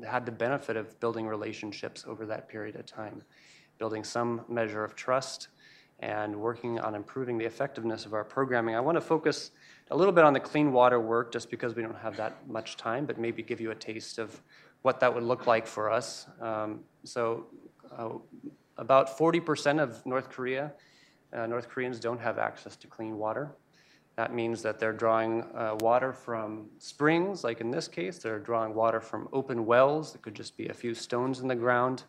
had 0.07 0.25
the 0.25 0.31
benefit 0.31 0.77
of 0.77 0.97
building 1.01 1.27
relationships 1.27 2.05
over 2.07 2.25
that 2.25 2.47
period 2.47 2.77
of 2.77 2.85
time, 2.85 3.21
building 3.77 4.03
some 4.03 4.41
measure 4.47 4.83
of 4.83 4.95
trust, 4.95 5.49
and 5.99 6.35
working 6.35 6.79
on 6.79 6.95
improving 6.95 7.37
the 7.37 7.45
effectiveness 7.45 8.05
of 8.05 8.13
our 8.13 8.25
programming. 8.25 8.75
I 8.75 8.81
want 8.81 8.97
to 8.97 9.01
focus 9.01 9.51
a 9.89 9.95
little 9.95 10.13
bit 10.13 10.25
on 10.25 10.33
the 10.33 10.39
clean 10.39 10.73
water 10.73 10.99
work 10.99 11.31
just 11.31 11.49
because 11.49 11.75
we 11.75 11.81
don't 11.81 11.97
have 11.97 12.17
that 12.17 12.47
much 12.47 12.75
time, 12.75 13.05
but 13.05 13.17
maybe 13.17 13.41
give 13.41 13.61
you 13.61 13.71
a 13.71 13.75
taste 13.75 14.19
of 14.19 14.41
what 14.81 14.99
that 14.99 15.13
would 15.13 15.23
look 15.23 15.47
like 15.47 15.65
for 15.65 15.89
us. 15.89 16.27
Um, 16.41 16.81
so, 17.05 17.45
uh, 17.97 18.09
about 18.77 19.17
40% 19.17 19.79
of 19.79 20.05
North 20.05 20.29
Korea, 20.29 20.73
uh, 21.31 21.45
North 21.45 21.69
Koreans 21.69 21.99
don't 21.99 22.19
have 22.19 22.37
access 22.37 22.75
to 22.77 22.87
clean 22.87 23.17
water. 23.17 23.55
That 24.17 24.33
means 24.33 24.61
that 24.63 24.79
they're 24.79 24.93
drawing 24.93 25.43
uh, 25.55 25.77
water 25.79 26.11
from 26.11 26.67
springs, 26.79 27.43
like 27.43 27.61
in 27.61 27.71
this 27.71 27.87
case, 27.87 28.19
they're 28.19 28.39
drawing 28.39 28.73
water 28.73 28.99
from 28.99 29.29
open 29.31 29.65
wells. 29.65 30.15
It 30.15 30.21
could 30.21 30.35
just 30.35 30.57
be 30.57 30.67
a 30.67 30.73
few 30.73 30.93
stones 30.93 31.39
in 31.39 31.47
the 31.47 31.55
ground 31.55 32.03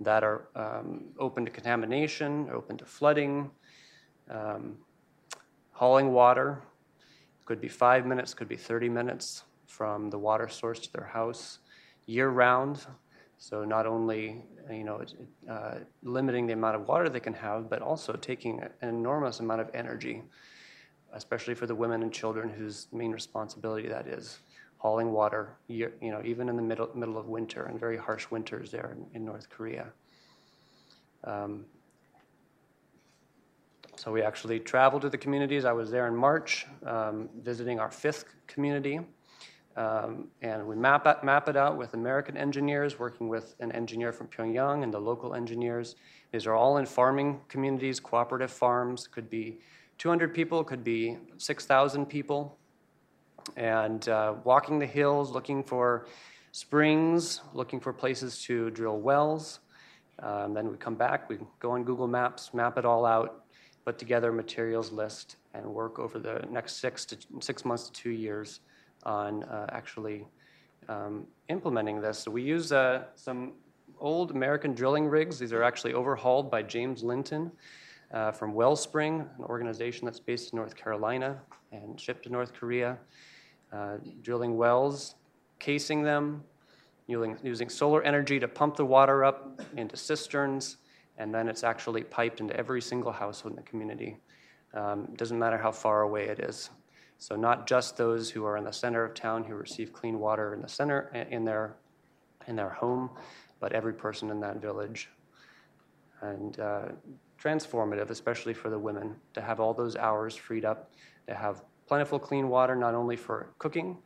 that 0.00 0.24
are 0.24 0.48
um, 0.56 1.04
open 1.18 1.44
to 1.44 1.50
contamination, 1.50 2.48
open 2.52 2.76
to 2.78 2.84
flooding, 2.84 3.50
um, 4.30 4.76
hauling 5.72 6.12
water. 6.12 6.62
Could 7.44 7.60
be 7.60 7.68
five 7.68 8.06
minutes, 8.06 8.34
could 8.34 8.48
be 8.48 8.56
30 8.56 8.88
minutes 8.88 9.44
from 9.66 10.10
the 10.10 10.18
water 10.18 10.48
source 10.48 10.80
to 10.80 10.92
their 10.92 11.06
house 11.06 11.58
year 12.06 12.28
round. 12.28 12.86
So 13.38 13.64
not 13.64 13.86
only 13.86 14.44
you 14.70 14.84
know 14.84 15.04
uh, 15.50 15.78
limiting 16.02 16.46
the 16.46 16.52
amount 16.52 16.76
of 16.76 16.86
water 16.86 17.08
they 17.08 17.20
can 17.20 17.34
have, 17.34 17.68
but 17.68 17.82
also 17.82 18.12
taking 18.12 18.60
an 18.60 18.88
enormous 18.88 19.40
amount 19.40 19.60
of 19.60 19.70
energy, 19.74 20.22
especially 21.12 21.54
for 21.54 21.66
the 21.66 21.74
women 21.74 22.02
and 22.02 22.12
children 22.12 22.48
whose 22.48 22.86
main 22.92 23.10
responsibility 23.10 23.88
that 23.88 24.06
is, 24.06 24.38
hauling 24.82 25.12
water. 25.12 25.56
You 25.68 25.92
know 26.00 26.20
even 26.24 26.48
in 26.48 26.56
the 26.56 26.62
middle 26.62 26.90
middle 26.94 27.16
of 27.16 27.28
winter 27.28 27.66
and 27.66 27.78
very 27.78 27.96
harsh 27.96 28.26
winters 28.32 28.72
there 28.72 28.96
in, 28.96 29.06
in 29.14 29.24
North 29.24 29.48
Korea. 29.48 29.86
Um, 31.22 31.64
so 33.94 34.10
we 34.10 34.22
actually 34.22 34.58
traveled 34.58 35.02
to 35.02 35.08
the 35.08 35.18
communities. 35.18 35.64
I 35.64 35.70
was 35.72 35.88
there 35.88 36.08
in 36.08 36.16
March, 36.16 36.66
um, 36.84 37.28
visiting 37.42 37.78
our 37.78 37.92
fifth 37.92 38.24
community. 38.48 38.98
Um, 39.76 40.28
and 40.42 40.66
we 40.66 40.74
map 40.74 41.22
map 41.22 41.48
it 41.48 41.56
out 41.56 41.78
with 41.78 41.94
American 41.94 42.36
engineers, 42.36 42.98
working 42.98 43.28
with 43.28 43.54
an 43.60 43.70
engineer 43.72 44.12
from 44.12 44.26
Pyongyang 44.26 44.82
and 44.82 44.92
the 44.92 44.98
local 44.98 45.34
engineers. 45.34 45.94
These 46.32 46.46
are 46.46 46.54
all 46.54 46.78
in 46.78 46.86
farming 46.86 47.40
communities, 47.48 48.00
cooperative 48.00 48.50
farms. 48.50 49.06
Could 49.06 49.30
be 49.30 49.60
200 49.98 50.34
people, 50.34 50.64
could 50.64 50.82
be 50.82 51.18
6,000 51.38 52.06
people. 52.06 52.58
And 53.56 54.08
uh, 54.08 54.34
walking 54.44 54.78
the 54.78 54.86
hills, 54.86 55.30
looking 55.30 55.62
for 55.62 56.06
springs, 56.52 57.40
looking 57.54 57.80
for 57.80 57.92
places 57.92 58.42
to 58.42 58.70
drill 58.70 58.98
wells. 58.98 59.60
Um, 60.18 60.54
then 60.54 60.70
we 60.70 60.76
come 60.76 60.94
back, 60.94 61.28
we 61.28 61.38
go 61.58 61.72
on 61.72 61.84
Google 61.84 62.06
Maps, 62.06 62.54
map 62.54 62.78
it 62.78 62.84
all 62.84 63.04
out, 63.04 63.44
put 63.84 63.98
together 63.98 64.30
a 64.30 64.32
materials 64.32 64.92
list, 64.92 65.36
and 65.54 65.66
work 65.66 65.98
over 65.98 66.18
the 66.18 66.44
next 66.50 66.76
six 66.76 67.04
to 67.06 67.16
six 67.40 67.64
months 67.64 67.86
to 67.88 67.92
two 67.92 68.10
years 68.10 68.60
on 69.04 69.42
uh, 69.44 69.66
actually 69.72 70.26
um, 70.88 71.26
implementing 71.48 72.00
this. 72.00 72.18
So 72.18 72.30
we 72.30 72.42
use 72.42 72.72
uh, 72.72 73.04
some 73.14 73.54
old 73.98 74.30
American 74.30 74.74
drilling 74.74 75.06
rigs. 75.06 75.38
These 75.38 75.52
are 75.52 75.62
actually 75.62 75.94
overhauled 75.94 76.50
by 76.50 76.62
James 76.62 77.02
Linton 77.02 77.50
uh, 78.12 78.32
from 78.32 78.52
Wellspring, 78.52 79.20
an 79.20 79.44
organization 79.44 80.04
that's 80.04 80.20
based 80.20 80.52
in 80.52 80.56
North 80.58 80.76
Carolina 80.76 81.40
and 81.72 81.98
shipped 81.98 82.24
to 82.24 82.28
North 82.30 82.52
Korea, 82.52 82.98
uh, 83.72 83.96
drilling 84.20 84.56
wells, 84.56 85.14
casing 85.58 86.02
them, 86.02 86.44
using, 87.06 87.38
using 87.42 87.68
solar 87.68 88.02
energy 88.02 88.38
to 88.38 88.48
pump 88.48 88.76
the 88.76 88.84
water 88.84 89.24
up 89.24 89.60
into 89.76 89.96
cisterns, 89.96 90.78
and 91.18 91.34
then 91.34 91.48
it's 91.48 91.64
actually 91.64 92.02
piped 92.02 92.40
into 92.40 92.56
every 92.56 92.80
single 92.80 93.12
household 93.12 93.52
in 93.52 93.56
the 93.56 93.62
community. 93.62 94.18
Um, 94.74 95.08
doesn't 95.16 95.38
matter 95.38 95.58
how 95.58 95.70
far 95.70 96.02
away 96.02 96.28
it 96.28 96.40
is. 96.40 96.70
So 97.18 97.36
not 97.36 97.68
just 97.68 97.96
those 97.96 98.30
who 98.30 98.44
are 98.44 98.56
in 98.56 98.64
the 98.64 98.72
center 98.72 99.04
of 99.04 99.14
town 99.14 99.44
who 99.44 99.54
receive 99.54 99.92
clean 99.92 100.18
water 100.18 100.54
in 100.54 100.60
the 100.60 100.68
center 100.68 101.08
in 101.30 101.44
their 101.44 101.76
in 102.48 102.56
their 102.56 102.70
home, 102.70 103.10
but 103.60 103.72
every 103.72 103.92
person 103.92 104.30
in 104.30 104.40
that 104.40 104.60
village. 104.60 105.08
And 106.20 106.58
uh, 106.58 106.88
transformative, 107.40 108.10
especially 108.10 108.54
for 108.54 108.70
the 108.70 108.78
women, 108.78 109.14
to 109.34 109.40
have 109.40 109.60
all 109.60 109.72
those 109.72 109.94
hours 109.94 110.34
freed 110.34 110.64
up, 110.64 110.90
to 111.28 111.34
have 111.34 111.62
plentiful 111.92 112.18
clean 112.18 112.48
water 112.48 112.74
not 112.74 112.94
only 112.94 113.16
for 113.16 113.52
cooking 113.58 113.98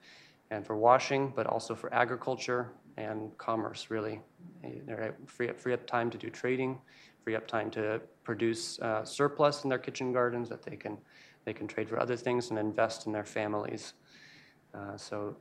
and 0.51 0.67
for 0.67 0.77
washing, 0.77 1.33
but 1.37 1.47
also 1.47 1.73
for 1.73 1.89
agriculture 1.95 2.73
and 2.97 3.31
commerce. 3.39 3.91
Really, 3.91 4.21
free 5.27 5.49
up 5.51 5.61
free 5.61 5.73
up 5.73 5.87
time 5.87 6.11
to 6.11 6.19
do 6.19 6.29
trading, 6.29 6.81
free 7.23 7.37
up 7.37 7.47
time 7.47 7.71
to 7.71 8.01
produce 8.25 8.81
uh, 8.81 9.05
surplus 9.05 9.63
in 9.63 9.71
their 9.71 9.79
kitchen 9.79 10.13
gardens 10.13 10.49
that 10.49 10.63
they 10.65 10.75
can 10.75 10.99
they 11.45 11.53
can 11.53 11.69
trade 11.69 11.89
for 11.89 12.01
other 12.01 12.17
things 12.17 12.51
and 12.51 12.59
invest 12.59 13.07
in 13.07 13.13
their 13.13 13.29
families. 13.39 13.93
Uh, 14.75 14.97
so, 14.97 15.37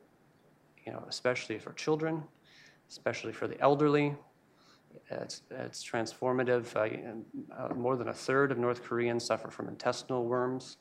you 0.85 0.91
know, 0.91 1.03
especially 1.09 1.57
for 1.57 1.73
children, 1.73 2.23
especially 2.91 3.33
for 3.33 3.47
the 3.47 3.59
elderly, 3.59 4.15
it's, 5.09 5.41
it's 5.49 5.83
transformative. 5.83 6.65
Uh, 6.75 6.85
uh, 7.59 7.73
more 7.73 7.95
than 7.97 8.09
a 8.09 8.13
third 8.13 8.51
of 8.51 8.59
North 8.59 8.83
Koreans 8.83 9.25
suffer 9.25 9.49
from 9.49 9.67
intestinal 9.67 10.25
worms. 10.25 10.77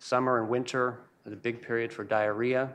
Summer 0.00 0.40
and 0.40 0.48
winter 0.48 1.00
is 1.26 1.32
a 1.32 1.36
big 1.36 1.62
period 1.62 1.92
for 1.92 2.04
diarrhea. 2.04 2.70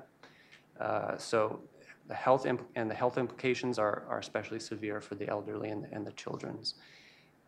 Uh, 0.79 1.17
so 1.17 1.59
the 2.07 2.13
health 2.13 2.45
imp- 2.45 2.67
and 2.75 2.89
the 2.89 2.95
health 2.95 3.17
implications 3.17 3.79
are, 3.79 4.03
are 4.07 4.19
especially 4.19 4.59
severe 4.59 5.01
for 5.01 5.15
the 5.15 5.27
elderly 5.27 5.69
and, 5.69 5.87
and 5.91 6.05
the 6.05 6.11
children's. 6.11 6.75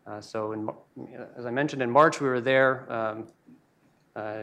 Uh, 0.04 0.20
so, 0.20 0.52
in, 0.52 0.68
as 1.36 1.46
I 1.46 1.50
mentioned, 1.50 1.80
in 1.80 1.90
March 1.90 2.20
we 2.20 2.28
were 2.28 2.40
there. 2.40 2.90
Um, 2.92 3.28
uh, 4.16 4.42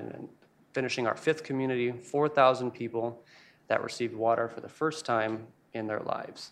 finishing 0.73 1.05
our 1.05 1.15
fifth 1.15 1.43
community, 1.43 1.91
4,000 1.91 2.71
people 2.71 3.21
that 3.67 3.83
received 3.83 4.15
water 4.15 4.47
for 4.47 4.61
the 4.61 4.69
first 4.69 5.05
time 5.05 5.47
in 5.73 5.87
their 5.87 6.01
lives. 6.01 6.51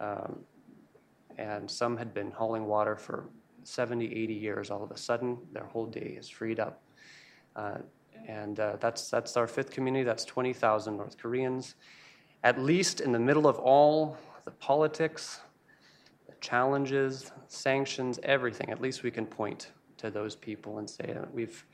Um, 0.00 0.40
and 1.38 1.70
some 1.70 1.96
had 1.96 2.12
been 2.12 2.30
hauling 2.30 2.66
water 2.66 2.96
for 2.96 3.28
70, 3.64 4.06
80 4.06 4.34
years. 4.34 4.70
All 4.70 4.82
of 4.82 4.90
a 4.90 4.96
sudden, 4.96 5.38
their 5.52 5.64
whole 5.64 5.86
day 5.86 6.16
is 6.18 6.28
freed 6.28 6.58
up. 6.58 6.80
Uh, 7.56 7.78
and 8.26 8.58
uh, 8.58 8.76
that's, 8.80 9.10
that's 9.10 9.36
our 9.36 9.46
fifth 9.46 9.70
community. 9.70 10.04
That's 10.04 10.24
20,000 10.24 10.96
North 10.96 11.18
Koreans. 11.18 11.74
At 12.42 12.58
least 12.60 13.00
in 13.00 13.12
the 13.12 13.18
middle 13.18 13.46
of 13.46 13.58
all 13.58 14.16
the 14.44 14.50
politics, 14.50 15.40
the 16.26 16.34
challenges, 16.40 17.32
sanctions, 17.48 18.18
everything, 18.22 18.70
at 18.70 18.80
least 18.80 19.02
we 19.02 19.10
can 19.10 19.26
point 19.26 19.72
to 19.98 20.10
those 20.10 20.36
people 20.36 20.78
and 20.78 20.88
say 20.88 21.06
that 21.06 21.32
we've 21.32 21.64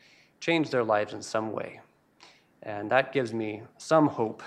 changed 0.41 0.71
their 0.71 0.85
lives 0.85 1.13
in 1.13 1.23
some 1.23 1.53
way. 1.53 1.81
And 2.63 2.91
that 2.91 3.13
gives 3.13 3.33
me 3.33 3.63
some 3.79 4.07
hope. 4.07 4.43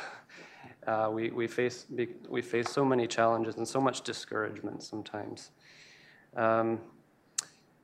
Uh, 0.85 1.09
we, 1.11 1.31
we, 1.31 1.47
face, 1.47 1.85
we 2.29 2.41
face 2.41 2.69
so 2.69 2.83
many 2.83 3.07
challenges 3.07 3.55
and 3.55 3.67
so 3.67 3.79
much 3.79 4.01
discouragement 4.01 4.83
sometimes. 4.83 5.51
Um, 6.35 6.79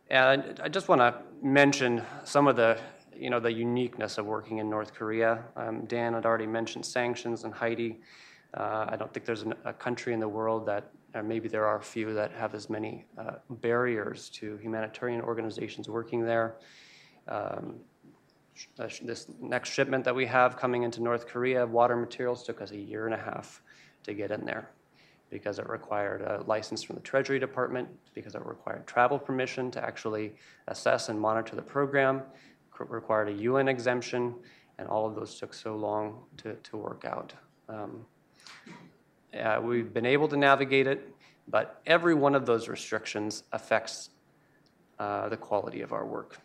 and 0.09 0.59
I 0.61 0.69
just 0.69 0.87
want 0.87 1.01
to 1.01 1.15
mention 1.41 2.01
some 2.23 2.47
of 2.47 2.55
the, 2.55 2.77
you 3.19 3.29
know, 3.29 3.39
the 3.39 3.51
uniqueness 3.51 4.17
of 4.17 4.25
working 4.25 4.59
in 4.59 4.69
North 4.69 4.93
Korea. 4.93 5.43
Um, 5.55 5.85
Dan 5.85 6.13
had 6.13 6.25
already 6.25 6.47
mentioned 6.47 6.85
sanctions 6.85 7.43
and 7.43 7.53
Heidi. 7.53 7.99
Uh, 8.53 8.85
I 8.89 8.95
don't 8.95 9.13
think 9.13 9.25
there's 9.25 9.43
an, 9.43 9.53
a 9.65 9.73
country 9.73 10.13
in 10.13 10.19
the 10.19 10.27
world 10.27 10.65
that, 10.67 10.91
or 11.13 11.21
maybe 11.21 11.49
there 11.49 11.65
are 11.65 11.77
a 11.77 11.83
few 11.83 12.13
that 12.13 12.31
have 12.31 12.55
as 12.55 12.69
many 12.69 13.05
uh, 13.17 13.33
barriers 13.49 14.29
to 14.29 14.57
humanitarian 14.57 15.21
organizations 15.21 15.89
working 15.89 16.23
there. 16.23 16.55
Um, 17.27 17.75
this 18.77 19.27
next 19.39 19.69
shipment 19.69 20.03
that 20.05 20.15
we 20.15 20.25
have 20.25 20.57
coming 20.57 20.83
into 20.83 21.01
North 21.01 21.27
Korea, 21.27 21.65
water 21.65 21.95
materials 21.95 22.43
took 22.43 22.61
us 22.61 22.71
a 22.71 22.77
year 22.77 23.05
and 23.05 23.13
a 23.13 23.17
half 23.17 23.61
to 24.03 24.13
get 24.13 24.31
in 24.31 24.45
there 24.45 24.69
because 25.29 25.59
it 25.59 25.69
required 25.69 26.21
a 26.21 26.43
license 26.47 26.81
from 26.81 26.95
the 26.95 27.01
Treasury 27.01 27.39
Department, 27.39 27.87
because 28.13 28.35
it 28.35 28.45
required 28.45 28.85
travel 28.87 29.19
permission 29.19 29.69
to 29.71 29.83
actually 29.83 30.33
assess 30.67 31.09
and 31.09 31.19
monitor 31.19 31.55
the 31.55 31.61
program, 31.61 32.21
required 32.87 33.29
a 33.29 33.33
UN 33.33 33.67
exemption, 33.67 34.35
and 34.77 34.87
all 34.87 35.05
of 35.05 35.15
those 35.15 35.39
took 35.39 35.53
so 35.53 35.75
long 35.75 36.23
to, 36.37 36.53
to 36.55 36.77
work 36.77 37.05
out. 37.05 37.33
Um, 37.67 38.05
uh, 39.39 39.59
We've 39.61 39.93
been 39.93 40.05
able 40.05 40.27
to 40.29 40.37
navigate 40.37 40.87
it, 40.87 41.13
but 41.47 41.81
every 41.85 42.13
one 42.13 42.35
of 42.35 42.45
those 42.45 42.67
restrictions 42.67 43.43
affects 43.51 44.09
uh, 44.99 45.29
the 45.29 45.37
quality 45.37 45.81
of 45.81 45.93
our 45.93 46.05
work 46.05 46.39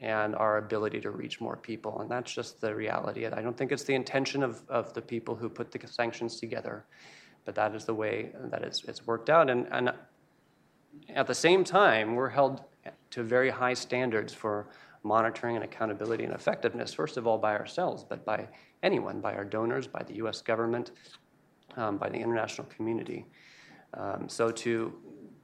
and 0.00 0.34
our 0.34 0.58
ability 0.58 1.00
to 1.00 1.10
reach 1.10 1.40
more 1.40 1.56
people. 1.56 2.00
And 2.00 2.10
that's 2.10 2.32
just 2.32 2.60
the 2.60 2.74
reality. 2.74 3.26
I 3.26 3.42
don't 3.42 3.56
think 3.56 3.70
it's 3.70 3.84
the 3.84 3.94
intention 3.94 4.42
of, 4.42 4.62
of 4.68 4.94
the 4.94 5.02
people 5.02 5.36
who 5.36 5.48
put 5.48 5.70
the 5.70 5.86
sanctions 5.86 6.40
together, 6.40 6.84
but 7.44 7.54
that 7.54 7.74
is 7.74 7.84
the 7.84 7.94
way 7.94 8.30
that 8.44 8.62
it's, 8.62 8.84
it's 8.84 9.06
worked 9.06 9.28
out. 9.28 9.50
And, 9.50 9.66
and 9.70 9.92
at 11.14 11.26
the 11.26 11.34
same 11.34 11.64
time, 11.64 12.14
we're 12.14 12.30
held 12.30 12.62
to 13.10 13.22
very 13.22 13.50
high 13.50 13.74
standards 13.74 14.32
for 14.32 14.68
monitoring 15.02 15.56
and 15.56 15.64
accountability 15.64 16.24
and 16.24 16.34
effectiveness, 16.34 16.92
first 16.92 17.16
of 17.16 17.26
all 17.26 17.38
by 17.38 17.56
ourselves, 17.56 18.04
but 18.04 18.24
by 18.24 18.46
anyone, 18.82 19.20
by 19.20 19.34
our 19.34 19.44
donors, 19.44 19.86
by 19.86 20.02
the 20.02 20.14
US 20.16 20.42
government, 20.42 20.92
um, 21.76 21.96
by 21.96 22.08
the 22.08 22.18
international 22.18 22.66
community. 22.68 23.26
Um, 23.94 24.28
so 24.28 24.50
to, 24.50 24.92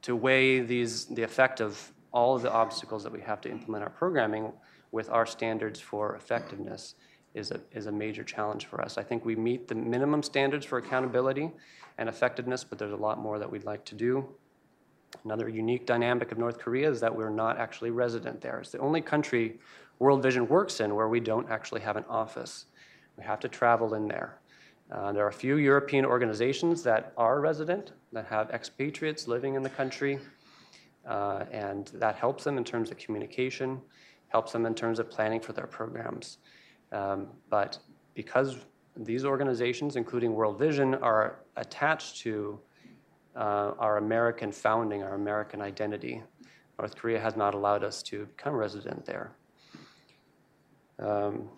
to 0.03 0.15
weigh 0.15 0.59
these, 0.61 1.05
the 1.05 1.23
effect 1.23 1.59
of 1.59 1.91
all 2.11 2.35
of 2.35 2.41
the 2.41 2.51
obstacles 2.51 3.03
that 3.03 3.11
we 3.11 3.21
have 3.21 3.41
to 3.41 3.49
implement 3.49 3.83
our 3.83 3.89
programming 3.89 4.51
with 4.91 5.09
our 5.09 5.25
standards 5.25 5.79
for 5.79 6.15
effectiveness 6.15 6.95
is 7.33 7.51
a, 7.51 7.59
is 7.71 7.85
a 7.85 7.91
major 7.91 8.23
challenge 8.23 8.65
for 8.65 8.81
us. 8.81 8.97
I 8.97 9.03
think 9.03 9.25
we 9.25 9.35
meet 9.35 9.67
the 9.67 9.75
minimum 9.75 10.23
standards 10.23 10.65
for 10.65 10.77
accountability 10.77 11.51
and 11.97 12.09
effectiveness, 12.09 12.63
but 12.63 12.79
there's 12.79 12.93
a 12.93 12.97
lot 12.97 13.19
more 13.19 13.37
that 13.39 13.51
we'd 13.51 13.65
like 13.65 13.83
to 13.85 13.95
do. 13.95 14.27
Another 15.23 15.49
unique 15.49 15.85
dynamic 15.85 16.31
of 16.31 16.37
North 16.37 16.59
Korea 16.59 16.89
is 16.89 16.99
that 16.99 17.15
we're 17.15 17.29
not 17.29 17.57
actually 17.57 17.91
resident 17.91 18.41
there. 18.41 18.59
It's 18.59 18.71
the 18.71 18.79
only 18.79 19.01
country 19.01 19.59
World 19.99 20.21
Vision 20.21 20.47
works 20.47 20.79
in 20.79 20.95
where 20.95 21.07
we 21.07 21.19
don't 21.19 21.49
actually 21.49 21.81
have 21.81 21.97
an 21.97 22.05
office. 22.09 22.65
We 23.17 23.23
have 23.23 23.39
to 23.41 23.47
travel 23.47 23.93
in 23.95 24.07
there. 24.07 24.39
Uh, 24.91 25.11
there 25.11 25.25
are 25.25 25.29
a 25.29 25.33
few 25.33 25.57
European 25.57 26.05
organizations 26.05 26.83
that 26.83 27.11
are 27.17 27.41
resident, 27.41 27.91
that 28.13 28.25
have 28.27 28.49
expatriates 28.51 29.27
living 29.27 29.55
in 29.55 29.63
the 29.63 29.69
country, 29.69 30.19
uh, 31.05 31.45
and 31.51 31.87
that 31.95 32.15
helps 32.15 32.43
them 32.43 32.57
in 32.57 32.63
terms 32.63 32.91
of 32.91 32.97
communication, 32.97 33.81
helps 34.29 34.51
them 34.51 34.65
in 34.65 34.75
terms 34.75 34.99
of 34.99 35.09
planning 35.09 35.39
for 35.39 35.53
their 35.53 35.67
programs. 35.67 36.37
Um, 36.91 37.27
but 37.49 37.79
because 38.13 38.57
these 38.95 39.25
organizations, 39.25 39.95
including 39.95 40.33
World 40.33 40.57
Vision, 40.57 40.95
are 40.95 41.39
attached 41.55 42.17
to 42.17 42.59
uh, 43.37 43.73
our 43.77 43.97
American 43.97 44.51
founding, 44.51 45.03
our 45.03 45.13
American 45.13 45.61
identity, 45.61 46.23
North 46.79 46.95
Korea 46.95 47.19
has 47.19 47.35
not 47.35 47.53
allowed 47.53 47.83
us 47.83 48.01
to 48.03 48.25
become 48.25 48.53
resident 48.53 49.05
there. 49.05 49.31
Um, 50.99 51.49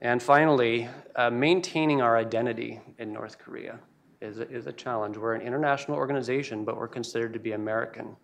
and 0.00 0.22
finally, 0.22 0.88
uh, 1.14 1.30
maintaining 1.30 2.00
our 2.00 2.16
identity 2.16 2.80
in 2.98 3.12
North 3.12 3.38
Korea 3.38 3.78
is 4.20 4.38
a, 4.38 4.50
is 4.50 4.66
a 4.66 4.72
challenge. 4.72 5.16
We're 5.16 5.34
an 5.34 5.42
international 5.42 5.96
organization, 5.96 6.64
but 6.64 6.76
we're 6.76 6.88
considered 6.88 7.32
to 7.34 7.38
be 7.38 7.52
American. 7.52 8.16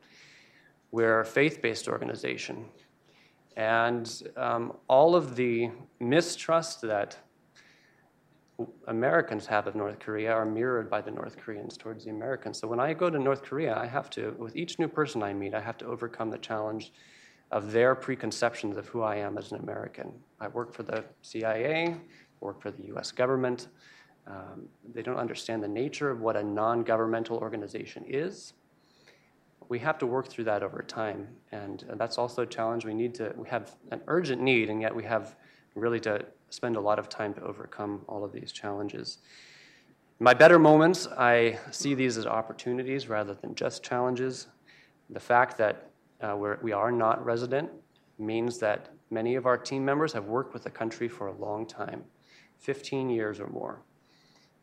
We're 0.91 1.21
a 1.21 1.25
faith 1.25 1.61
based 1.61 1.87
organization. 1.87 2.65
And 3.57 4.23
um, 4.37 4.73
all 4.89 5.15
of 5.15 5.37
the 5.37 5.71
mistrust 6.01 6.81
that 6.83 7.19
Americans 8.89 9.47
have 9.47 9.67
of 9.69 9.77
North 9.77 10.01
Korea 10.01 10.33
are 10.33 10.45
mirrored 10.45 10.91
by 10.91 11.01
the 11.01 11.11
North 11.11 11.37
Koreans 11.37 11.77
towards 11.77 12.05
the 12.05 12.11
Americans. 12.11 12.59
So 12.59 12.67
when 12.67 12.81
I 12.81 12.93
go 12.93 13.09
to 13.09 13.19
North 13.19 13.43
Korea, 13.43 13.77
I 13.77 13.87
have 13.87 14.11
to, 14.11 14.35
with 14.39 14.57
each 14.57 14.79
new 14.79 14.89
person 14.89 15.23
I 15.23 15.33
meet, 15.33 15.55
I 15.55 15.61
have 15.61 15.79
to 15.79 15.87
overcome 15.87 16.31
the 16.31 16.39
challenge 16.39 16.93
of 17.53 17.71
their 17.71 17.95
preconceptions 17.95 18.77
of 18.77 18.89
who 18.89 19.03
I 19.03 19.17
am 19.17 19.39
as 19.39 19.53
an 19.53 19.61
American. 19.61 20.13
I 20.41 20.49
work 20.49 20.73
for 20.73 20.83
the 20.83 21.05
CIA, 21.23 21.97
work 22.41 22.61
for 22.61 22.71
the 22.71 22.87
US 22.95 23.13
government. 23.13 23.69
Um, 24.27 24.69
they 24.93 25.03
don't 25.03 25.17
understand 25.17 25.63
the 25.63 25.69
nature 25.69 26.11
of 26.11 26.21
what 26.21 26.37
a 26.37 26.43
non 26.43 26.83
governmental 26.83 27.39
organization 27.39 28.05
is. 28.07 28.55
We 29.69 29.79
have 29.79 29.99
to 29.99 30.07
work 30.07 30.29
through 30.29 30.45
that 30.45 30.63
over 30.63 30.83
time, 30.83 31.29
and 31.53 31.85
that's 31.95 32.19
also 32.19 32.43
a 32.43 32.47
challenge. 32.47 32.85
We 32.85 32.95
need 32.95 33.15
to, 33.17 33.33
we 33.37 33.49
have 33.49 33.77
an 33.93 34.01
urgent 34.09 34.43
need, 34.43 34.69
and 34.69 34.81
yet 34.83 34.95
we 34.95 35.05
have 35.05 35.37
really 35.75 36.01
to 36.01 36.25
spend 36.51 36.77
a 36.77 36.81
lot 36.81 36.99
of 36.99 37.09
time 37.09 37.35
to 37.35 37.43
overcome 37.43 38.03
all 38.09 38.25
of 38.25 38.33
these 38.33 38.53
challenges. 38.53 39.19
In 40.21 40.25
my 40.25 40.35
better 40.35 40.59
moments, 40.59 41.07
I 41.07 41.59
see 41.71 41.95
these 41.95 42.19
as 42.19 42.27
opportunities 42.27 43.09
rather 43.09 43.35
than 43.35 43.55
just 43.55 43.83
challenges. 43.83 44.49
The 45.11 45.21
fact 45.21 45.57
that 45.59 45.91
uh, 46.21 46.35
we're, 46.37 46.59
we 46.61 46.73
are 46.73 46.91
not 46.91 47.25
resident 47.25 47.71
means 48.19 48.59
that 48.59 48.91
many 49.11 49.37
of 49.37 49.47
our 49.47 49.57
team 49.57 49.85
members 49.85 50.13
have 50.13 50.27
worked 50.27 50.53
with 50.53 50.65
the 50.65 50.71
country 50.71 51.09
for 51.09 51.29
a 51.29 51.33
long 51.33 51.67
time 51.67 52.05
15 52.59 53.09
years 53.09 53.39
or 53.39 53.47
more. 53.49 53.83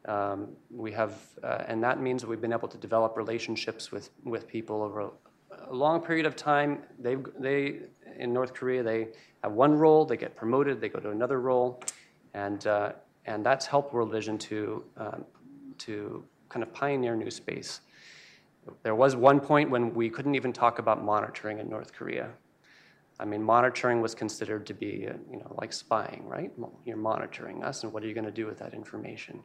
Um, 0.05 0.49
we 0.69 0.91
have, 0.91 1.13
uh, 1.43 1.63
and 1.67 1.83
that 1.83 2.01
means 2.01 2.21
that 2.21 2.27
we've 2.27 2.41
been 2.41 2.53
able 2.53 2.67
to 2.67 2.77
develop 2.77 3.17
relationships 3.17 3.91
with, 3.91 4.09
with 4.23 4.47
people 4.47 4.83
over 4.83 4.99
a, 5.01 5.09
long 5.71 6.01
period 6.01 6.25
of 6.25 6.35
time. 6.35 6.79
They, 6.99 7.15
they, 7.39 7.79
in 8.19 8.33
North 8.33 8.53
Korea, 8.53 8.83
they 8.83 9.07
have 9.45 9.53
one 9.53 9.73
role, 9.73 10.05
they 10.05 10.17
get 10.17 10.35
promoted, 10.35 10.81
they 10.81 10.89
go 10.89 10.99
to 10.99 11.11
another 11.11 11.39
role, 11.39 11.81
and, 12.33 12.65
uh, 12.67 12.91
and 13.25 13.45
that's 13.45 13.65
helped 13.65 13.93
World 13.93 14.11
Vision 14.11 14.37
to, 14.37 14.83
um, 14.97 15.25
to 15.79 16.23
kind 16.49 16.63
of 16.63 16.73
pioneer 16.73 17.15
new 17.15 17.31
space. 17.31 17.81
There 18.83 18.95
was 18.95 19.15
one 19.15 19.39
point 19.39 19.69
when 19.69 19.93
we 19.93 20.09
couldn't 20.09 20.35
even 20.35 20.51
talk 20.51 20.79
about 20.79 21.03
monitoring 21.03 21.59
in 21.59 21.69
North 21.69 21.93
Korea. 21.93 22.29
I 23.19 23.25
mean, 23.25 23.43
monitoring 23.43 24.01
was 24.01 24.15
considered 24.15 24.65
to 24.65 24.73
be, 24.73 25.07
uh, 25.07 25.13
you 25.31 25.37
know, 25.37 25.55
like 25.61 25.71
spying, 25.71 26.23
right? 26.27 26.51
You're 26.85 26.97
monitoring 26.97 27.63
us, 27.63 27.83
and 27.83 27.93
what 27.93 28.03
are 28.03 28.07
you 28.07 28.13
going 28.13 28.25
to 28.25 28.31
do 28.31 28.45
with 28.45 28.59
that 28.59 28.73
information? 28.73 29.41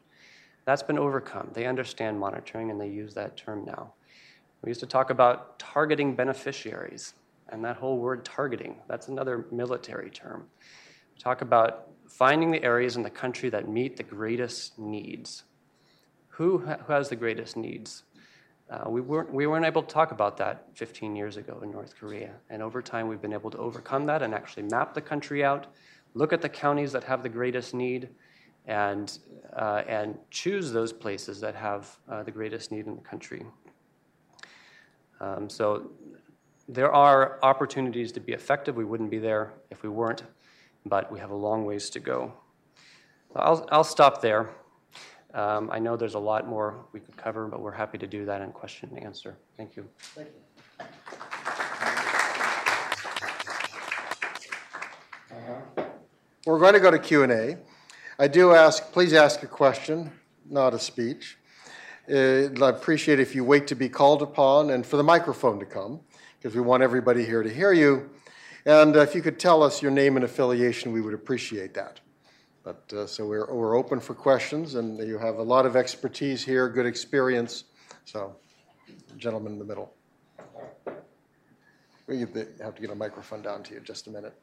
That's 0.65 0.83
been 0.83 0.99
overcome. 0.99 1.51
They 1.53 1.65
understand 1.65 2.19
monitoring, 2.19 2.71
and 2.71 2.81
they 2.81 2.89
use 2.89 3.13
that 3.13 3.37
term 3.37 3.63
now. 3.65 3.93
We 4.63 4.69
used 4.69 4.81
to 4.81 4.87
talk 4.87 5.09
about 5.09 5.57
targeting 5.57 6.15
beneficiaries, 6.15 7.13
and 7.51 7.63
that 7.65 7.77
whole 7.77 7.97
word 7.97 8.23
targeting, 8.25 8.77
that's 8.87 9.07
another 9.07 9.45
military 9.51 10.09
term. 10.09 10.45
We 11.13 11.21
talk 11.21 11.41
about 11.41 11.87
finding 12.07 12.51
the 12.51 12.63
areas 12.63 12.95
in 12.95 13.03
the 13.03 13.09
country 13.09 13.49
that 13.49 13.69
meet 13.69 13.97
the 13.97 14.03
greatest 14.03 14.79
needs. 14.79 15.43
Who, 16.29 16.65
ha- 16.65 16.77
who 16.85 16.93
has 16.93 17.09
the 17.09 17.15
greatest 17.15 17.57
needs? 17.57 18.03
Uh, 18.69 18.89
we, 18.89 19.01
weren't, 19.01 19.33
we 19.33 19.47
weren't 19.47 19.65
able 19.65 19.83
to 19.83 19.93
talk 19.93 20.11
about 20.11 20.37
that 20.37 20.67
15 20.75 21.15
years 21.15 21.35
ago 21.35 21.59
in 21.61 21.71
North 21.71 21.93
Korea. 21.99 22.31
And 22.49 22.61
over 22.61 22.81
time, 22.81 23.09
we've 23.09 23.21
been 23.21 23.33
able 23.33 23.51
to 23.51 23.57
overcome 23.57 24.05
that 24.05 24.21
and 24.21 24.33
actually 24.33 24.63
map 24.63 24.93
the 24.93 25.01
country 25.01 25.43
out, 25.43 25.67
look 26.13 26.31
at 26.31 26.41
the 26.41 26.49
counties 26.49 26.93
that 26.93 27.03
have 27.03 27.21
the 27.21 27.29
greatest 27.29 27.73
need, 27.73 28.09
and, 28.65 29.17
uh, 29.55 29.83
and 29.87 30.17
choose 30.29 30.71
those 30.71 30.93
places 30.93 31.41
that 31.41 31.55
have 31.55 31.97
uh, 32.09 32.23
the 32.23 32.31
greatest 32.31 32.71
need 32.71 32.87
in 32.87 32.95
the 32.95 33.01
country. 33.01 33.45
Um, 35.19 35.49
so 35.49 35.91
there 36.67 36.91
are 36.91 37.39
opportunities 37.43 38.11
to 38.13 38.19
be 38.19 38.33
effective. 38.33 38.75
We 38.75 38.85
wouldn't 38.85 39.11
be 39.11 39.19
there 39.19 39.53
if 39.69 39.83
we 39.83 39.89
weren't, 39.89 40.23
but 40.85 41.11
we 41.11 41.19
have 41.19 41.31
a 41.31 41.35
long 41.35 41.65
ways 41.65 41.89
to 41.91 41.99
go. 41.99 42.33
I'll, 43.35 43.67
I'll 43.71 43.83
stop 43.83 44.21
there. 44.21 44.49
Um, 45.33 45.69
I 45.71 45.79
know 45.79 45.95
there's 45.95 46.15
a 46.15 46.19
lot 46.19 46.47
more 46.47 46.85
we 46.91 46.99
could 46.99 47.15
cover, 47.15 47.47
but 47.47 47.61
we're 47.61 47.71
happy 47.71 47.97
to 47.97 48.07
do 48.07 48.25
that 48.25 48.41
in 48.41 48.51
question 48.51 48.89
and 48.93 49.03
answer. 49.03 49.37
Thank 49.55 49.75
you. 49.75 49.87
Thank 50.15 50.27
you. 50.27 50.41
We're 56.45 56.59
going 56.59 56.73
to 56.73 56.79
go 56.79 56.89
to 56.89 56.97
Q 56.97 57.23
and 57.23 57.31
A. 57.31 57.57
I 58.17 58.27
do 58.27 58.51
ask, 58.51 58.91
please 58.91 59.13
ask 59.13 59.43
a 59.43 59.47
question, 59.47 60.11
not 60.49 60.73
a 60.73 60.79
speech. 60.79 61.37
Uh, 62.11 62.49
I'd 62.49 62.61
appreciate 62.61 63.19
if 63.19 63.35
you 63.35 63.43
wait 63.45 63.67
to 63.67 63.75
be 63.75 63.87
called 63.87 64.21
upon 64.23 64.71
and 64.71 64.85
for 64.85 64.97
the 64.97 65.03
microphone 65.03 65.59
to 65.59 65.65
come, 65.65 66.01
because 66.41 66.55
we 66.55 66.61
want 66.61 66.81
everybody 66.81 67.23
here 67.23 67.43
to 67.43 67.53
hear 67.53 67.71
you. 67.71 68.09
And 68.65 68.95
if 68.95 69.13
you 69.13 69.21
could 69.21 69.39
tell 69.39 69.61
us 69.61 69.81
your 69.81 69.91
name 69.91 70.15
and 70.15 70.25
affiliation, 70.25 70.91
we 70.91 70.99
would 71.01 71.13
appreciate 71.13 71.75
that. 71.75 71.99
But, 72.63 72.91
uh, 72.93 73.05
so 73.05 73.27
we're, 73.27 73.51
we're 73.53 73.75
open 73.75 73.99
for 73.99 74.15
questions, 74.15 74.75
and 74.75 74.99
you 74.99 75.19
have 75.19 75.37
a 75.37 75.43
lot 75.43 75.65
of 75.65 75.75
expertise 75.75 76.43
here, 76.43 76.67
good 76.69 76.85
experience. 76.85 77.65
So, 78.05 78.35
gentleman 79.17 79.53
in 79.53 79.59
the 79.59 79.65
middle. 79.65 79.93
We 82.07 82.19
have 82.21 82.33
to- 82.33 82.47
have 82.61 82.75
to 82.75 82.81
get 82.81 82.89
a 82.89 82.95
microphone 82.95 83.41
down 83.41 83.63
to 83.63 83.73
you, 83.75 83.79
just 83.79 84.07
a 84.07 84.09
minute. 84.09 84.33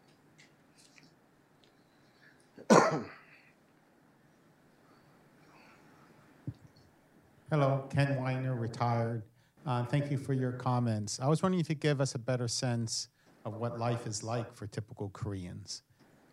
Hello, 7.50 7.88
Ken 7.90 8.20
Weiner, 8.20 8.54
retired. 8.54 9.22
Uh, 9.68 9.84
Thank 9.84 10.10
you 10.10 10.16
for 10.16 10.32
your 10.32 10.52
comments. 10.52 11.20
I 11.20 11.28
was 11.28 11.42
wondering 11.42 11.60
if 11.60 11.68
you 11.68 11.74
could 11.74 11.82
give 11.82 12.00
us 12.00 12.14
a 12.14 12.18
better 12.18 12.48
sense 12.48 13.08
of 13.44 13.56
what 13.56 13.78
life 13.78 14.06
is 14.06 14.24
like 14.24 14.50
for 14.54 14.66
typical 14.66 15.10
Koreans 15.10 15.82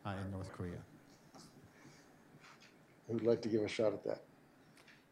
uh, 0.05 0.13
in 0.23 0.31
North 0.31 0.53
Korea. 0.53 0.77
Who'd 3.09 3.23
like 3.23 3.41
to 3.41 3.49
give 3.49 3.61
a 3.61 3.67
shot 3.67 3.91
at 3.91 4.05
that? 4.05 4.21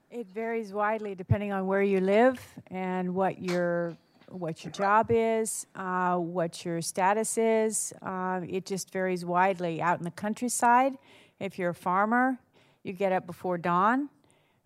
It 0.10 0.26
varies 0.28 0.72
widely 0.72 1.16
depending 1.16 1.52
on 1.52 1.68
where 1.68 1.82
you 1.82 2.00
live 2.00 2.40
and 2.68 3.14
what 3.14 3.42
your 3.42 3.98
what 4.30 4.64
your 4.64 4.72
job 4.72 5.08
is, 5.10 5.68
uh, 5.76 6.16
what 6.16 6.64
your 6.64 6.82
status 6.82 7.38
is. 7.38 7.92
Uh, 8.02 8.40
it 8.48 8.66
just 8.66 8.90
varies 8.94 9.26
widely. 9.26 9.82
Out 9.82 9.98
in 9.98 10.06
the 10.06 10.12
countryside, 10.12 10.94
if 11.42 11.60
you're 11.60 11.72
a 11.72 11.76
farmer, 11.76 12.40
you 12.84 12.94
get 12.94 13.12
up 13.12 13.28
before 13.28 13.58
dawn. 13.58 14.08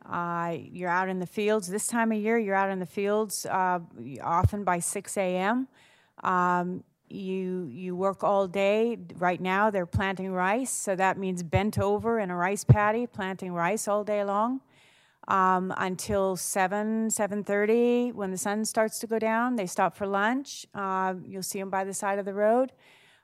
Uh, 0.09 0.57
you're 0.71 0.89
out 0.89 1.09
in 1.09 1.19
the 1.19 1.27
fields 1.27 1.67
this 1.67 1.87
time 1.87 2.11
of 2.11 2.17
year. 2.17 2.37
You're 2.37 2.55
out 2.55 2.69
in 2.69 2.79
the 2.79 2.85
fields 2.85 3.45
uh, 3.45 3.79
often 4.23 4.63
by 4.63 4.79
6 4.79 5.17
a.m. 5.17 5.67
Um, 6.23 6.83
you 7.09 7.69
you 7.71 7.95
work 7.95 8.23
all 8.23 8.47
day. 8.47 8.97
Right 9.15 9.39
now, 9.39 9.69
they're 9.69 9.85
planting 9.85 10.31
rice, 10.31 10.71
so 10.71 10.95
that 10.95 11.17
means 11.17 11.43
bent 11.43 11.79
over 11.79 12.19
in 12.19 12.31
a 12.31 12.35
rice 12.35 12.63
paddy, 12.63 13.07
planting 13.07 13.53
rice 13.53 13.87
all 13.87 14.03
day 14.03 14.23
long 14.23 14.61
um, 15.27 15.73
until 15.77 16.35
7 16.35 17.09
7.30 17.09 18.13
when 18.13 18.31
the 18.31 18.37
sun 18.37 18.63
starts 18.65 18.99
to 18.99 19.07
go 19.07 19.19
down 19.19 19.55
they 19.55 19.65
stop 19.65 19.95
for 19.95 20.07
lunch 20.07 20.65
uh, 20.73 21.13
you'll 21.25 21.43
see 21.43 21.59
them 21.59 21.69
by 21.69 21.83
the 21.83 21.93
side 21.93 22.19
of 22.19 22.25
the 22.25 22.33
road 22.33 22.71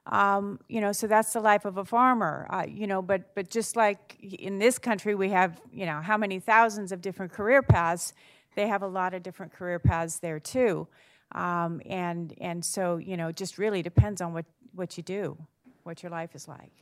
um, 0.08 0.60
you 0.68 0.82
know 0.82 0.91
so 0.91 1.08
that's 1.08 1.34
the 1.34 1.39
life 1.39 1.66
of 1.66 1.78
a 1.78 1.86
farmer 1.86 2.47
uh, 2.49 2.66
you 2.68 2.88
know 2.88 3.01
but 3.01 3.34
but 3.36 3.49
just 3.49 3.76
like 3.76 4.18
in 4.22 4.60
this 4.60 4.78
country 4.78 5.16
we 5.16 5.30
have 5.30 5.62
you 5.72 5.86
know 5.86 6.01
how 6.01 6.18
many 6.18 6.39
thousands 6.39 6.91
of 6.91 7.01
different 7.01 7.32
career 7.32 7.62
paths 7.62 8.14
they 8.56 8.68
have 8.68 8.84
a 8.84 8.88
lot 8.88 9.14
of 9.14 9.24
different 9.24 9.51
career 9.54 9.80
paths 9.80 10.20
there 10.20 10.39
too 10.39 10.88
um, 11.34 11.82
and 11.86 12.34
and 12.39 12.64
so 12.64 12.97
you 12.97 13.18
know 13.18 13.30
it 13.30 13.36
just 13.36 13.58
really 13.58 13.82
depends 13.82 14.22
on 14.22 14.34
what 14.34 14.45
what 14.74 14.97
you 14.97 15.04
do 15.04 15.38
what 15.84 16.04
your 16.04 16.12
life 16.12 16.36
is 16.36 16.47
like 16.47 16.74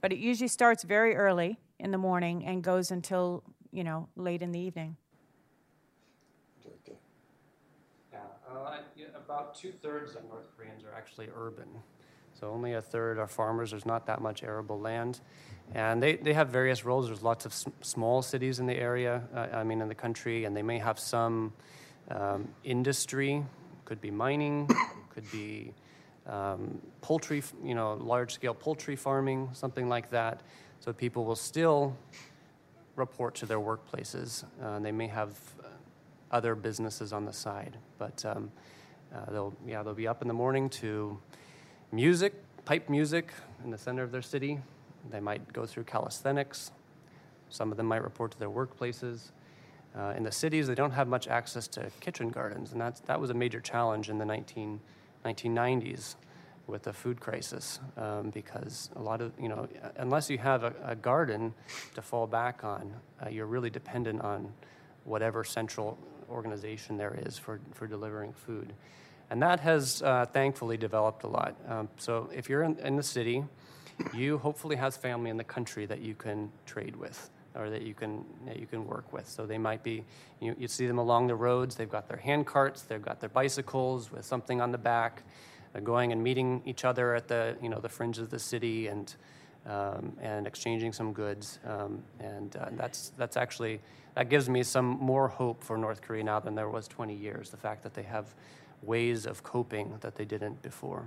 but 0.00 0.12
it 0.12 0.18
usually 0.18 0.48
starts 0.48 0.82
very 0.82 1.14
early 1.14 1.58
in 1.78 1.90
the 1.90 1.98
morning 1.98 2.44
and 2.44 2.62
goes 2.62 2.90
until 2.90 3.42
you 3.74 3.82
know, 3.82 4.08
late 4.14 4.40
in 4.40 4.52
the 4.52 4.60
evening. 4.60 4.96
Yeah, 8.12 8.20
uh, 8.48 8.76
yeah, 8.96 9.06
about 9.16 9.56
two 9.56 9.72
thirds 9.72 10.14
of 10.14 10.24
North 10.28 10.46
Koreans 10.56 10.84
are 10.84 10.94
actually 10.96 11.28
urban. 11.36 11.68
So 12.40 12.50
only 12.50 12.74
a 12.74 12.82
third 12.82 13.18
are 13.18 13.26
farmers. 13.26 13.70
There's 13.70 13.86
not 13.86 14.06
that 14.06 14.20
much 14.20 14.42
arable 14.42 14.80
land. 14.80 15.20
And 15.74 16.02
they, 16.02 16.16
they 16.16 16.34
have 16.34 16.48
various 16.48 16.84
roles. 16.84 17.06
There's 17.06 17.22
lots 17.22 17.46
of 17.46 17.52
s- 17.52 17.66
small 17.80 18.22
cities 18.22 18.58
in 18.58 18.66
the 18.66 18.76
area, 18.76 19.22
uh, 19.34 19.46
I 19.52 19.64
mean, 19.64 19.80
in 19.80 19.88
the 19.88 19.94
country, 19.94 20.44
and 20.44 20.56
they 20.56 20.62
may 20.62 20.78
have 20.78 20.98
some 20.98 21.52
um, 22.10 22.48
industry, 22.64 23.44
could 23.84 24.00
be 24.00 24.10
mining, 24.10 24.68
could 25.14 25.30
be 25.32 25.72
um, 26.26 26.80
poultry, 27.00 27.42
you 27.62 27.74
know, 27.74 27.94
large 27.94 28.34
scale 28.34 28.54
poultry 28.54 28.96
farming, 28.96 29.50
something 29.52 29.88
like 29.88 30.10
that. 30.10 30.42
So 30.80 30.92
people 30.92 31.24
will 31.24 31.36
still 31.36 31.96
report 32.96 33.34
to 33.36 33.46
their 33.46 33.58
workplaces. 33.60 34.44
Uh, 34.62 34.78
they 34.80 34.92
may 34.92 35.06
have 35.06 35.38
uh, 35.62 35.68
other 36.30 36.54
businesses 36.54 37.12
on 37.12 37.24
the 37.24 37.32
side, 37.32 37.78
but 37.98 38.24
um, 38.24 38.50
uh, 39.14 39.30
they'll 39.30 39.54
yeah 39.66 39.82
they'll 39.82 39.94
be 39.94 40.08
up 40.08 40.22
in 40.22 40.28
the 40.28 40.34
morning 40.34 40.68
to 40.68 41.18
music, 41.94 42.34
pipe 42.64 42.88
music 42.88 43.32
in 43.62 43.70
the 43.70 43.78
center 43.78 44.02
of 44.02 44.10
their 44.10 44.22
city. 44.22 44.58
They 45.10 45.20
might 45.20 45.52
go 45.52 45.64
through 45.64 45.84
calisthenics. 45.84 46.72
Some 47.50 47.70
of 47.70 47.76
them 47.76 47.86
might 47.86 48.02
report 48.02 48.32
to 48.32 48.38
their 48.38 48.50
workplaces. 48.50 49.30
Uh, 49.96 50.12
in 50.16 50.24
the 50.24 50.32
cities, 50.32 50.66
they 50.66 50.74
don't 50.74 50.90
have 50.90 51.06
much 51.06 51.28
access 51.28 51.68
to 51.68 51.88
kitchen 52.00 52.30
gardens, 52.30 52.72
and 52.72 52.80
that's, 52.80 52.98
that 53.02 53.20
was 53.20 53.30
a 53.30 53.34
major 53.34 53.60
challenge 53.60 54.10
in 54.10 54.18
the 54.18 54.24
19, 54.24 54.80
1990s 55.24 56.16
with 56.66 56.82
the 56.82 56.92
food 56.92 57.20
crisis 57.20 57.78
um, 57.96 58.30
because 58.30 58.90
a 58.96 59.00
lot 59.00 59.20
of, 59.20 59.32
you 59.38 59.48
know, 59.48 59.68
unless 59.98 60.28
you 60.28 60.38
have 60.38 60.64
a, 60.64 60.74
a 60.84 60.96
garden 60.96 61.54
to 61.94 62.02
fall 62.02 62.26
back 62.26 62.64
on, 62.64 62.92
uh, 63.24 63.28
you're 63.28 63.46
really 63.46 63.70
dependent 63.70 64.20
on 64.22 64.52
whatever 65.04 65.44
central 65.44 65.96
organization 66.28 66.96
there 66.96 67.16
is 67.26 67.38
for, 67.38 67.60
for 67.72 67.86
delivering 67.86 68.32
food. 68.32 68.72
And 69.30 69.42
that 69.42 69.60
has 69.60 70.02
uh, 70.02 70.26
thankfully 70.26 70.76
developed 70.76 71.24
a 71.24 71.28
lot. 71.28 71.56
Um, 71.68 71.88
so 71.98 72.28
if 72.34 72.48
you're 72.48 72.62
in, 72.62 72.78
in 72.78 72.96
the 72.96 73.02
city, 73.02 73.44
you 74.14 74.38
hopefully 74.38 74.76
has 74.76 74.96
family 74.96 75.30
in 75.30 75.36
the 75.36 75.44
country 75.44 75.86
that 75.86 76.00
you 76.00 76.14
can 76.14 76.50
trade 76.66 76.96
with 76.96 77.30
or 77.54 77.70
that 77.70 77.82
you 77.82 77.94
can 77.94 78.24
that 78.46 78.58
you 78.58 78.66
can 78.66 78.86
work 78.86 79.12
with. 79.12 79.28
So 79.28 79.46
they 79.46 79.58
might 79.58 79.82
be 79.82 80.04
you, 80.40 80.54
you 80.58 80.68
see 80.68 80.86
them 80.86 80.98
along 80.98 81.28
the 81.28 81.34
roads. 81.34 81.76
They've 81.76 81.90
got 81.90 82.08
their 82.08 82.18
hand 82.18 82.46
carts. 82.46 82.82
They've 82.82 83.02
got 83.02 83.20
their 83.20 83.28
bicycles 83.28 84.10
with 84.10 84.24
something 84.24 84.60
on 84.60 84.72
the 84.72 84.78
back 84.78 85.22
uh, 85.74 85.80
going 85.80 86.12
and 86.12 86.22
meeting 86.22 86.62
each 86.64 86.84
other 86.84 87.14
at 87.14 87.28
the 87.28 87.56
you 87.62 87.68
know 87.68 87.78
the 87.78 87.88
fringe 87.88 88.18
of 88.18 88.30
the 88.30 88.38
city 88.38 88.88
and 88.88 89.14
um, 89.66 90.12
and 90.20 90.46
exchanging 90.46 90.92
some 90.92 91.12
goods 91.12 91.58
um, 91.66 92.02
and 92.20 92.56
uh, 92.56 92.68
that's 92.72 93.12
that's 93.16 93.36
actually 93.36 93.80
that 94.14 94.28
gives 94.28 94.48
me 94.48 94.62
some 94.62 94.86
more 94.86 95.28
hope 95.28 95.64
for 95.64 95.76
North 95.76 96.00
Korea 96.00 96.22
now 96.22 96.38
than 96.38 96.54
there 96.54 96.68
was 96.68 96.86
20 96.86 97.14
years. 97.14 97.50
The 97.50 97.56
fact 97.56 97.82
that 97.82 97.94
they 97.94 98.04
have 98.04 98.32
ways 98.86 99.26
of 99.26 99.42
coping 99.42 99.96
that 100.00 100.16
they 100.16 100.24
didn't 100.24 100.62
before. 100.62 101.04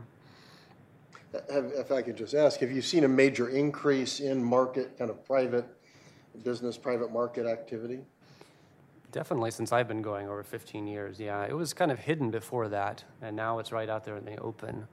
If 1.34 1.92
I 1.92 2.02
could 2.02 2.16
just 2.16 2.34
ask, 2.34 2.60
have 2.62 2.72
you 2.72 2.82
seen 2.82 3.04
a 3.04 3.08
major 3.08 3.50
increase 3.50 4.20
in 4.20 4.44
market, 4.44 4.98
kind 4.98 5.12
of 5.12 5.24
private 5.26 5.66
business, 6.44 6.78
private 6.78 7.12
market 7.12 7.46
activity? 7.46 8.00
Definitely, 9.12 9.52
since 9.52 9.72
I've 9.72 9.88
been 9.88 10.02
going 10.02 10.28
over 10.28 10.44
15 10.44 10.88
years, 10.88 11.20
yeah. 11.20 11.46
It 11.46 11.56
was 11.56 11.74
kind 11.74 11.92
of 11.92 12.00
hidden 12.00 12.30
before 12.30 12.68
that, 12.70 13.04
and 13.22 13.36
now 13.36 13.60
it's 13.60 13.72
right 13.72 13.90
out 13.90 14.04
there 14.04 14.18
in 14.18 14.26
the 14.26 14.38
open. 14.38 14.88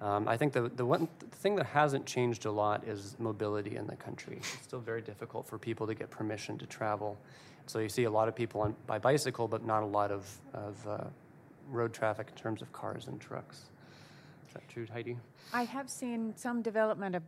Um, 0.00 0.26
I 0.26 0.36
think 0.36 0.54
the, 0.54 0.70
the 0.70 0.84
one 0.84 1.08
the 1.18 1.36
thing 1.36 1.56
that 1.56 1.66
hasn't 1.66 2.06
changed 2.06 2.46
a 2.46 2.50
lot 2.50 2.84
is 2.84 3.16
mobility 3.18 3.76
in 3.76 3.86
the 3.86 3.96
country. 3.96 4.38
It's 4.38 4.62
still 4.62 4.80
very 4.80 5.02
difficult 5.02 5.46
for 5.46 5.58
people 5.58 5.86
to 5.86 5.94
get 5.94 6.10
permission 6.10 6.56
to 6.58 6.66
travel. 6.66 7.18
So 7.66 7.78
you 7.78 7.88
see 7.88 8.04
a 8.04 8.10
lot 8.10 8.26
of 8.26 8.34
people 8.34 8.62
on, 8.62 8.74
by 8.86 8.98
bicycle, 8.98 9.46
but 9.46 9.64
not 9.64 9.82
a 9.82 9.86
lot 9.86 10.10
of, 10.10 10.26
of 10.54 10.88
uh, 10.88 11.04
road 11.70 11.92
traffic 11.92 12.28
in 12.30 12.34
terms 12.36 12.62
of 12.62 12.72
cars 12.72 13.06
and 13.06 13.20
trucks. 13.20 13.70
Is 14.48 14.54
that 14.54 14.68
true, 14.68 14.86
Heidi? 14.92 15.16
I 15.52 15.62
have 15.62 15.88
seen 15.88 16.34
some 16.36 16.60
development 16.60 17.14
of 17.14 17.22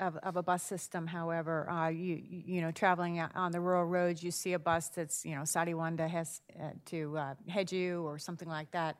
of, 0.00 0.16
of 0.16 0.36
a 0.36 0.42
bus 0.42 0.62
system. 0.62 1.06
However, 1.06 1.70
uh, 1.70 1.88
you 1.88 2.20
you 2.28 2.60
know 2.60 2.72
traveling 2.72 3.20
on 3.20 3.52
the 3.52 3.60
rural 3.60 3.84
roads, 3.84 4.22
you 4.24 4.32
see 4.32 4.54
a 4.54 4.58
bus 4.58 4.88
that's 4.88 5.24
you 5.24 5.36
know 5.36 5.42
Sariwanda 5.42 6.08
has 6.08 6.40
uh, 6.60 6.70
to 6.86 7.16
uh, 7.16 7.34
Jeju 7.48 8.02
or 8.02 8.18
something 8.18 8.48
like 8.48 8.70
that. 8.72 8.96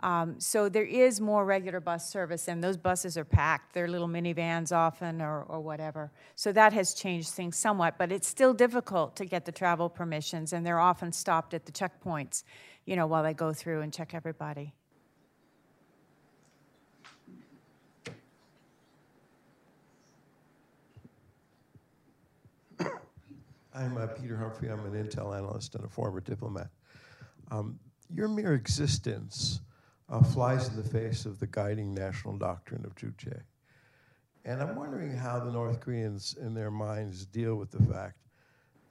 Um, 0.00 0.38
so 0.38 0.68
there 0.68 0.84
is 0.84 1.20
more 1.20 1.44
regular 1.44 1.80
bus 1.80 2.08
service, 2.08 2.48
and 2.48 2.62
those 2.62 2.76
buses 2.76 3.16
are 3.16 3.24
packed. 3.24 3.72
They're 3.72 3.88
little 3.88 4.08
minivans 4.08 4.70
often, 4.70 5.22
or, 5.22 5.42
or 5.44 5.60
whatever. 5.60 6.12
So 6.34 6.52
that 6.52 6.74
has 6.74 6.92
changed 6.92 7.30
things 7.30 7.56
somewhat, 7.56 7.96
but 7.96 8.12
it's 8.12 8.28
still 8.28 8.52
difficult 8.52 9.16
to 9.16 9.24
get 9.24 9.46
the 9.46 9.52
travel 9.52 9.88
permissions, 9.88 10.52
and 10.52 10.66
they're 10.66 10.80
often 10.80 11.12
stopped 11.12 11.54
at 11.54 11.64
the 11.64 11.72
checkpoints, 11.72 12.42
you 12.86 12.96
know, 12.96 13.06
while 13.06 13.22
they 13.22 13.34
go 13.34 13.52
through 13.52 13.82
and 13.82 13.92
check 13.92 14.14
everybody. 14.14 14.72
I'm 23.74 23.98
uh, 23.98 24.06
Peter 24.06 24.38
Humphrey. 24.38 24.70
I'm 24.70 24.80
an 24.86 24.92
intel 24.92 25.36
analyst 25.36 25.74
and 25.74 25.84
a 25.84 25.88
former 25.88 26.20
diplomat. 26.20 26.70
Um, 27.50 27.78
your 28.14 28.26
mere 28.26 28.54
existence 28.54 29.60
uh, 30.08 30.22
flies 30.22 30.68
in 30.68 30.76
the 30.76 30.88
face 30.88 31.26
of 31.26 31.38
the 31.38 31.46
guiding 31.46 31.92
national 31.92 32.38
doctrine 32.38 32.86
of 32.86 32.94
Juche. 32.94 33.38
And 34.46 34.62
I'm 34.62 34.76
wondering 34.76 35.14
how 35.14 35.40
the 35.40 35.50
North 35.50 35.80
Koreans, 35.80 36.36
in 36.40 36.54
their 36.54 36.70
minds, 36.70 37.26
deal 37.26 37.56
with 37.56 37.70
the 37.70 37.82
fact 37.92 38.16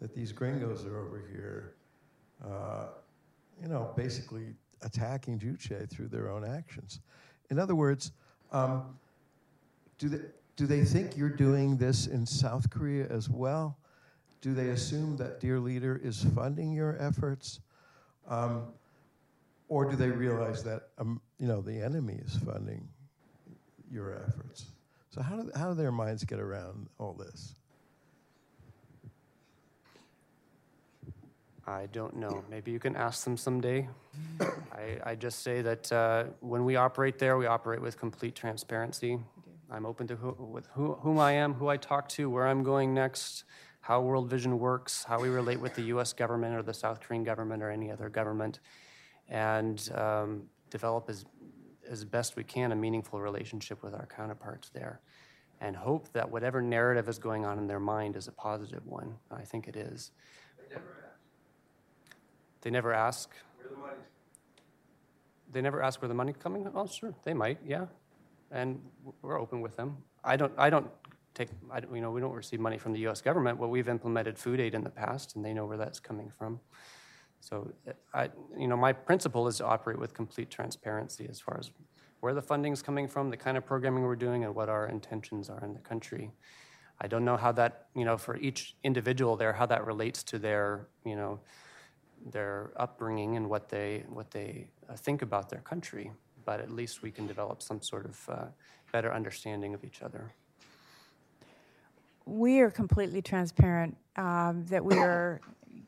that 0.01 0.13
these 0.13 0.31
gringos 0.31 0.85
are 0.85 0.99
over 0.99 1.23
here, 1.31 1.73
uh, 2.45 2.87
you 3.61 3.67
know, 3.67 3.91
basically 3.95 4.55
attacking 4.81 5.39
Juche 5.39 5.89
through 5.89 6.07
their 6.07 6.29
own 6.29 6.45
actions. 6.45 6.99
In 7.49 7.59
other 7.59 7.75
words, 7.75 8.11
um, 8.51 8.97
do, 9.97 10.09
they, 10.09 10.19
do 10.55 10.65
they 10.67 10.83
think 10.83 11.17
you're 11.17 11.29
doing 11.29 11.77
this 11.77 12.07
in 12.07 12.25
South 12.25 12.69
Korea 12.69 13.07
as 13.09 13.29
well? 13.29 13.77
Do 14.41 14.53
they 14.53 14.69
assume 14.69 15.17
that 15.17 15.39
Dear 15.39 15.59
Leader 15.59 15.99
is 16.03 16.23
funding 16.35 16.71
your 16.71 16.97
efforts? 16.99 17.61
Um, 18.27 18.67
or 19.67 19.85
do 19.85 19.95
they 19.95 20.09
realize 20.09 20.63
that 20.63 20.89
um, 20.99 21.21
you 21.39 21.47
know 21.47 21.61
the 21.61 21.81
enemy 21.81 22.19
is 22.23 22.35
funding 22.37 22.87
your 23.89 24.13
efforts? 24.27 24.65
So 25.09 25.21
how 25.21 25.41
do, 25.41 25.51
how 25.55 25.69
do 25.69 25.75
their 25.75 25.91
minds 25.91 26.23
get 26.23 26.39
around 26.39 26.87
all 26.99 27.13
this? 27.13 27.55
I 31.67 31.87
don't 31.87 32.15
know. 32.15 32.43
Maybe 32.49 32.71
you 32.71 32.79
can 32.79 32.95
ask 32.95 33.23
them 33.23 33.37
someday. 33.37 33.89
I, 34.39 34.99
I 35.03 35.15
just 35.15 35.41
say 35.41 35.61
that 35.63 35.91
uh, 35.91 36.25
when 36.39 36.63
we 36.63 36.75
operate 36.75 37.17
there, 37.17 37.37
we 37.37 37.47
operate 37.47 37.81
with 37.81 37.97
complete 37.97 38.35
transparency. 38.35 39.17
I'm 39.71 39.85
open 39.85 40.05
to 40.07 40.15
who, 40.15 40.31
with 40.37 40.67
who, 40.73 40.93
whom 40.93 41.17
I 41.17 41.31
am, 41.31 41.55
who 41.55 41.67
I 41.67 41.77
talk 41.77 42.07
to, 42.09 42.29
where 42.29 42.47
I'm 42.47 42.61
going 42.63 42.93
next 42.93 43.45
how 43.85 44.01
World 44.01 44.27
Vision 44.31 44.57
works, 44.57 45.03
how 45.03 45.21
we 45.21 45.29
relate 45.29 45.59
with 45.59 45.75
the 45.75 45.83
US 45.83 46.11
government 46.11 46.55
or 46.55 46.63
the 46.63 46.73
South 46.73 46.99
Korean 46.99 47.23
government 47.23 47.61
or 47.61 47.69
any 47.69 47.91
other 47.91 48.09
government, 48.09 48.59
and 49.29 49.91
um, 49.93 50.43
develop 50.71 51.07
as, 51.07 51.23
as 51.87 52.03
best 52.03 52.35
we 52.35 52.43
can 52.43 52.71
a 52.71 52.75
meaningful 52.75 53.21
relationship 53.21 53.83
with 53.83 53.93
our 53.93 54.07
counterparts 54.07 54.69
there. 54.69 55.01
And 55.61 55.75
hope 55.75 56.11
that 56.13 56.27
whatever 56.27 56.63
narrative 56.63 57.07
is 57.07 57.19
going 57.19 57.45
on 57.45 57.59
in 57.59 57.67
their 57.67 57.79
mind 57.79 58.15
is 58.15 58.27
a 58.27 58.31
positive 58.31 58.87
one. 58.87 59.17
I 59.29 59.43
think 59.43 59.67
it 59.67 59.75
is. 59.75 60.09
They 62.65 62.71
never 62.71 62.93
ask. 62.93 63.29
Where 63.59 63.69
the 63.69 63.77
money? 63.77 63.93
They 65.53 65.61
never 65.61 65.83
ask 65.83 66.01
where 66.01 66.09
the 66.09 66.15
money's 66.15 66.37
coming. 66.39 66.67
Oh, 66.73 66.87
sure, 66.87 67.13
they 67.23 67.35
might, 67.35 67.59
yeah, 67.63 67.85
and 68.49 68.81
we're 69.21 69.39
open 69.39 69.61
with 69.61 69.77
them. 69.77 69.97
I 70.23 70.35
don't. 70.35 70.51
I 70.57 70.71
don't 70.71 70.87
take. 71.35 71.49
I 71.71 71.79
don't, 71.79 71.93
you 71.93 72.01
know, 72.01 72.09
we 72.09 72.21
don't 72.21 72.33
receive 72.33 72.59
money 72.59 72.79
from 72.79 72.93
the 72.93 72.99
U.S. 73.01 73.21
government, 73.21 73.59
but 73.59 73.67
we've 73.67 73.87
implemented 73.87 74.39
food 74.39 74.59
aid 74.59 74.73
in 74.73 74.83
the 74.83 74.89
past, 74.89 75.35
and 75.35 75.45
they 75.45 75.53
know 75.53 75.67
where 75.67 75.77
that's 75.77 75.99
coming 75.99 76.31
from. 76.35 76.59
So, 77.39 77.71
I, 78.15 78.29
you 78.57 78.67
know, 78.67 78.75
my 78.75 78.93
principle 78.93 79.47
is 79.47 79.57
to 79.57 79.65
operate 79.65 79.99
with 79.99 80.15
complete 80.15 80.49
transparency 80.49 81.27
as 81.29 81.39
far 81.39 81.59
as 81.59 81.69
where 82.21 82.33
the 82.33 82.41
funding's 82.41 82.81
coming 82.81 83.07
from, 83.07 83.29
the 83.29 83.37
kind 83.37 83.57
of 83.57 83.65
programming 83.67 84.01
we're 84.01 84.15
doing, 84.15 84.43
and 84.43 84.55
what 84.55 84.69
our 84.69 84.87
intentions 84.87 85.51
are 85.51 85.63
in 85.63 85.73
the 85.73 85.81
country. 85.81 86.31
I 86.99 87.05
don't 87.05 87.25
know 87.25 87.37
how 87.37 87.51
that, 87.51 87.89
you 87.95 88.05
know, 88.05 88.17
for 88.17 88.37
each 88.37 88.75
individual 88.83 89.35
there, 89.35 89.53
how 89.53 89.67
that 89.67 89.85
relates 89.85 90.23
to 90.23 90.39
their, 90.39 90.87
you 91.05 91.15
know, 91.15 91.41
their 92.31 92.71
upbringing 92.77 93.37
and 93.37 93.49
what 93.49 93.69
they 93.69 94.03
what 94.09 94.31
they 94.31 94.67
uh, 94.89 94.95
think 94.95 95.21
about 95.21 95.49
their 95.49 95.61
country. 95.61 96.11
But 96.45 96.59
at 96.59 96.71
least 96.71 97.01
we 97.01 97.11
can 97.11 97.27
develop 97.27 97.61
some 97.61 97.81
sort 97.81 98.05
of 98.05 98.29
uh, 98.29 98.45
better 98.91 99.13
understanding 99.13 99.73
of 99.73 99.83
each 99.83 100.01
other. 100.01 100.33
We 102.25 102.59
are 102.59 102.71
completely 102.71 103.21
transparent 103.21 103.97
um, 104.15 104.65
that 104.69 104.83
we 104.83 104.95
are. 104.97 105.41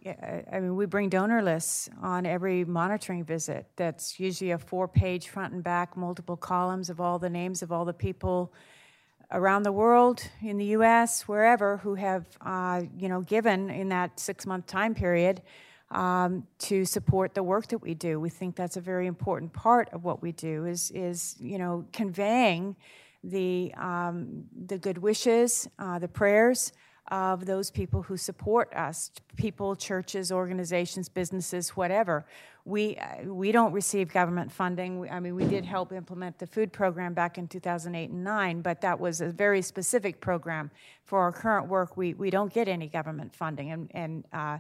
I 0.06 0.60
mean, 0.60 0.76
we 0.76 0.86
bring 0.86 1.10
donor 1.10 1.42
lists 1.42 1.90
on 2.02 2.26
every 2.26 2.64
monitoring 2.64 3.24
visit. 3.24 3.66
That's 3.76 4.20
usually 4.20 4.52
a 4.52 4.58
four-page 4.58 5.30
front 5.30 5.54
and 5.54 5.64
back, 5.64 5.98
multiple 5.98 6.38
columns 6.38 6.90
of 6.90 7.02
all 7.02 7.20
the 7.20 7.30
names 7.30 7.62
of 7.62 7.72
all 7.72 7.84
the 7.84 7.94
people 7.94 8.54
around 9.32 9.64
the 9.64 9.72
world, 9.72 10.22
in 10.42 10.58
the 10.58 10.66
U.S., 10.66 11.28
wherever, 11.28 11.78
who 11.78 11.96
have, 11.96 12.26
uh, 12.42 12.84
you 12.98 13.10
know, 13.10 13.22
given 13.22 13.70
in 13.70 13.90
that 13.90 14.20
six-month 14.20 14.68
time 14.68 14.94
period 14.94 15.42
um, 15.92 16.46
to 16.60 16.86
support 16.86 17.34
the 17.34 17.44
work 17.44 17.68
that 17.68 17.80
we 17.80 17.94
do. 17.94 18.20
We 18.20 18.30
think 18.30 18.56
that's 18.56 18.78
a 18.78 18.82
very 18.82 19.08
important 19.08 19.54
part 19.54 19.90
of 19.94 20.04
what 20.04 20.22
we 20.22 20.32
do 20.32 20.66
is, 20.66 20.92
is 20.92 21.36
you 21.40 21.58
know, 21.58 21.86
conveying 21.94 22.76
the, 23.24 23.74
um, 23.76 24.44
the 24.66 24.78
good 24.78 24.98
wishes, 24.98 25.68
uh, 25.80 26.00
the 26.00 26.08
prayers 26.08 26.74
of 27.10 27.46
those 27.46 27.72
people 27.72 28.02
who 28.02 28.18
support 28.18 28.74
us 28.74 29.12
people, 29.38 29.76
churches, 29.76 30.32
organizations, 30.32 31.08
businesses, 31.08 31.70
whatever. 31.70 32.26
We, 32.66 32.98
uh, 32.98 33.32
we 33.32 33.54
don't 33.54 33.72
receive 33.72 34.12
government 34.12 34.52
funding. 34.52 35.00
We, 35.00 35.10
I 35.10 35.22
mean, 35.22 35.36
we 35.36 35.46
did 35.46 35.64
help 35.64 35.94
implement 35.94 36.38
the 36.38 36.48
food 36.48 36.74
program 36.74 37.14
back 37.14 37.38
in 37.38 37.48
2008 37.48 38.10
and 38.10 38.24
9, 38.24 38.62
but 38.62 38.82
that 38.82 39.00
was 39.00 39.22
a 39.22 39.30
very 39.30 39.62
specific 39.62 40.20
program. 40.20 40.70
For 41.06 41.20
our 41.20 41.32
current 41.32 41.70
work, 41.70 41.96
we, 41.96 42.14
we 42.16 42.30
don't 42.30 42.52
get 42.52 42.68
any 42.68 42.88
government 42.88 43.34
funding. 43.34 43.72
And, 43.72 43.92
and 43.94 44.26
uh, 44.34 44.58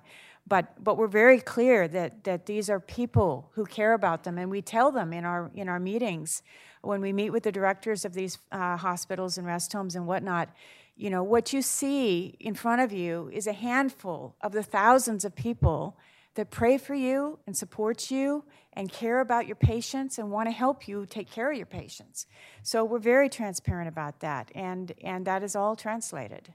but 0.48 0.84
but 0.84 0.98
we're 0.98 1.08
very 1.08 1.40
clear 1.40 1.88
that 1.88 2.24
that 2.24 2.46
these 2.46 2.70
are 2.70 2.80
people 2.80 3.50
who 3.54 3.66
care 3.66 3.94
about 3.94 4.24
them, 4.24 4.38
and 4.38 4.50
we 4.50 4.62
tell 4.62 4.92
them 4.92 5.14
in 5.14 5.26
our 5.26 5.52
in 5.54 5.68
our 5.68 5.80
meetings 5.80 6.44
when 6.82 7.02
we 7.02 7.12
meet 7.12 7.32
with 7.32 7.44
the 7.44 7.52
directors 7.52 8.06
of 8.06 8.14
these 8.14 8.40
uh, 8.52 8.78
hospitals 8.78 9.38
and 9.38 9.46
rest 9.46 9.74
homes 9.74 9.96
and 9.96 10.08
whatnot. 10.08 10.50
You 10.96 11.10
know 11.10 11.24
what 11.24 11.54
you 11.54 11.62
see 11.62 12.36
in 12.40 12.56
front 12.56 12.82
of 12.82 12.92
you 12.92 13.30
is 13.34 13.48
a 13.48 13.54
handful 13.54 14.36
of 14.42 14.52
the 14.52 14.64
thousands 14.64 15.26
of 15.26 15.36
people 15.36 15.98
that 16.36 16.50
pray 16.50 16.78
for 16.78 16.94
you 16.94 17.40
and 17.48 17.58
support 17.58 18.12
you 18.12 18.44
and 18.74 18.92
care 18.92 19.20
about 19.20 19.48
your 19.48 19.56
patients 19.56 20.20
and 20.20 20.32
want 20.32 20.48
to 20.48 20.52
help 20.52 20.88
you 20.88 21.06
take 21.06 21.30
care 21.32 21.52
of 21.52 21.58
your 21.58 21.66
patients. 21.66 22.28
So 22.62 22.86
we're 22.86 23.00
very 23.00 23.28
transparent 23.28 23.90
about 23.90 24.20
that, 24.22 24.52
and 24.56 24.94
and 25.04 25.26
that 25.26 25.44
is 25.44 25.56
all 25.56 25.76
translated. 25.76 26.54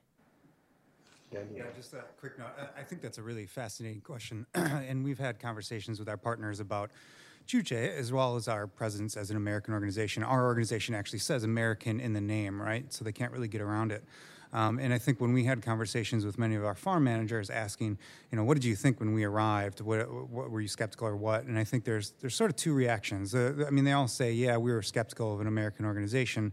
Yeah, 1.33 1.63
just 1.75 1.95
a 1.95 2.05
quick 2.21 2.39
note. 2.39 2.51
I 2.77 2.83
think 2.83 3.01
that's 3.01 3.19
a 3.19 3.23
really 3.23 3.47
fascinating 3.47 4.03
question. 4.03 4.47
and 4.55 5.03
we've 5.03 5.19
had 5.19 5.39
conversations 5.39 5.99
with 5.99 6.09
our 6.09 6.17
partners 6.17 6.61
about 6.61 6.91
Juche 7.47 7.73
as 7.73 8.13
well 8.13 8.37
as 8.37 8.49
our 8.49 8.67
presence 8.67 9.17
as 9.17 9.31
an 9.31 9.37
American 9.37 9.75
organization. 9.75 10.23
Our 10.23 10.45
organization 10.45 10.95
actually 10.95 11.21
says 11.21 11.43
American 11.43 12.01
in 12.01 12.13
the 12.13 12.21
name, 12.21 12.61
right? 12.61 12.93
So 12.93 13.05
they 13.05 13.13
can't 13.13 13.33
really 13.33 13.49
get 13.49 13.61
around 13.61 13.93
it. 13.93 14.05
Um, 14.53 14.79
and 14.79 14.93
I 14.93 14.99
think 14.99 15.19
when 15.19 15.33
we 15.33 15.45
had 15.45 15.63
conversations 15.63 16.27
with 16.27 16.39
many 16.39 16.57
of 16.57 16.65
our 16.65 16.75
farm 16.75 17.05
managers 17.05 17.49
asking, 17.49 17.99
you 18.31 18.37
know, 18.37 18.45
what 18.45 18.55
did 18.55 18.65
you 18.65 18.77
think 18.77 19.01
when 19.01 19.15
we 19.15 19.25
arrived? 19.25 19.81
What, 19.81 20.11
what 20.31 20.51
were 20.51 20.61
you 20.61 20.69
skeptical 20.69 21.09
or 21.09 21.17
what? 21.17 21.45
And 21.45 21.59
I 21.59 21.65
think 21.65 21.85
there's 21.85 22.13
there's 22.21 22.35
sort 22.35 22.51
of 22.51 22.57
two 22.57 22.75
reactions. 22.75 23.35
Uh, 23.35 23.65
I 23.67 23.71
mean, 23.71 23.85
they 23.85 23.93
all 23.93 24.09
say, 24.09 24.33
yeah, 24.33 24.59
we 24.59 24.71
were 24.71 24.83
skeptical 24.83 25.33
of 25.33 25.41
an 25.41 25.47
American 25.47 25.87
organization 25.87 26.53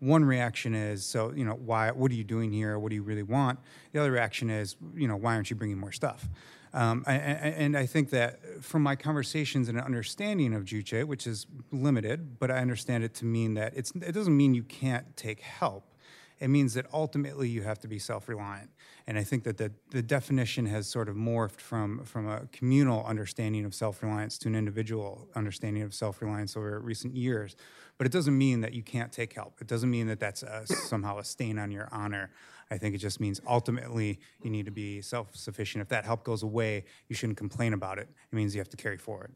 one 0.00 0.24
reaction 0.24 0.74
is, 0.74 1.04
so, 1.04 1.32
you 1.32 1.44
know, 1.44 1.54
why, 1.54 1.90
what 1.90 2.10
are 2.10 2.14
you 2.14 2.24
doing 2.24 2.52
here? 2.52 2.78
What 2.78 2.90
do 2.90 2.94
you 2.94 3.02
really 3.02 3.22
want? 3.22 3.58
The 3.92 4.00
other 4.00 4.10
reaction 4.10 4.50
is, 4.50 4.76
you 4.94 5.08
know, 5.08 5.16
why 5.16 5.34
aren't 5.34 5.50
you 5.50 5.56
bringing 5.56 5.78
more 5.78 5.92
stuff? 5.92 6.28
Um, 6.74 7.04
I, 7.06 7.14
I, 7.14 7.16
and 7.16 7.76
I 7.76 7.86
think 7.86 8.10
that 8.10 8.62
from 8.62 8.82
my 8.82 8.96
conversations 8.96 9.68
and 9.70 9.80
understanding 9.80 10.52
of 10.52 10.64
Juche, 10.64 11.04
which 11.04 11.26
is 11.26 11.46
limited, 11.72 12.38
but 12.38 12.50
I 12.50 12.58
understand 12.58 13.04
it 13.04 13.14
to 13.14 13.24
mean 13.24 13.54
that 13.54 13.74
it 13.74 14.12
doesn't 14.12 14.36
mean 14.36 14.52
you 14.54 14.64
can't 14.64 15.16
take 15.16 15.40
help. 15.40 15.94
It 16.38 16.48
means 16.48 16.74
that 16.74 16.86
ultimately 16.92 17.48
you 17.48 17.62
have 17.62 17.78
to 17.80 17.88
be 17.88 17.98
self-reliant. 17.98 18.70
And 19.06 19.18
I 19.18 19.24
think 19.24 19.44
that 19.44 19.56
the, 19.56 19.72
the 19.90 20.02
definition 20.02 20.66
has 20.66 20.86
sort 20.86 21.08
of 21.08 21.16
morphed 21.16 21.60
from, 21.60 22.04
from 22.04 22.28
a 22.28 22.46
communal 22.52 23.04
understanding 23.06 23.64
of 23.64 23.74
self-reliance 23.74 24.36
to 24.38 24.48
an 24.48 24.54
individual 24.54 25.28
understanding 25.34 25.82
of 25.82 25.94
self-reliance 25.94 26.56
over 26.56 26.78
recent 26.80 27.14
years, 27.14 27.56
but 27.96 28.06
it 28.06 28.12
doesn't 28.12 28.36
mean 28.36 28.60
that 28.60 28.74
you 28.74 28.82
can't 28.82 29.12
take 29.12 29.32
help. 29.32 29.60
It 29.60 29.66
doesn't 29.66 29.90
mean 29.90 30.08
that 30.08 30.20
that's 30.20 30.42
a, 30.42 30.66
somehow 30.66 31.18
a 31.18 31.24
stain 31.24 31.58
on 31.58 31.70
your 31.70 31.88
honor. 31.90 32.30
I 32.70 32.78
think 32.78 32.94
it 32.94 32.98
just 32.98 33.20
means 33.20 33.40
ultimately 33.48 34.18
you 34.42 34.50
need 34.50 34.66
to 34.66 34.72
be 34.72 35.00
self 35.00 35.34
sufficient. 35.36 35.82
If 35.82 35.88
that 35.88 36.04
help 36.04 36.24
goes 36.24 36.42
away, 36.42 36.84
you 37.08 37.14
shouldn't 37.14 37.38
complain 37.38 37.72
about 37.72 37.98
it. 37.98 38.08
It 38.30 38.34
means 38.34 38.54
you 38.54 38.60
have 38.60 38.68
to 38.70 38.76
carry 38.76 38.98
forward, 38.98 39.32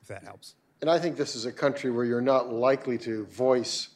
if 0.00 0.08
that 0.08 0.22
helps. 0.22 0.54
And 0.80 0.88
I 0.88 0.98
think 0.98 1.16
this 1.16 1.34
is 1.34 1.44
a 1.44 1.52
country 1.52 1.90
where 1.90 2.04
you're 2.04 2.20
not 2.20 2.52
likely 2.52 2.98
to 2.98 3.26
voice 3.26 3.88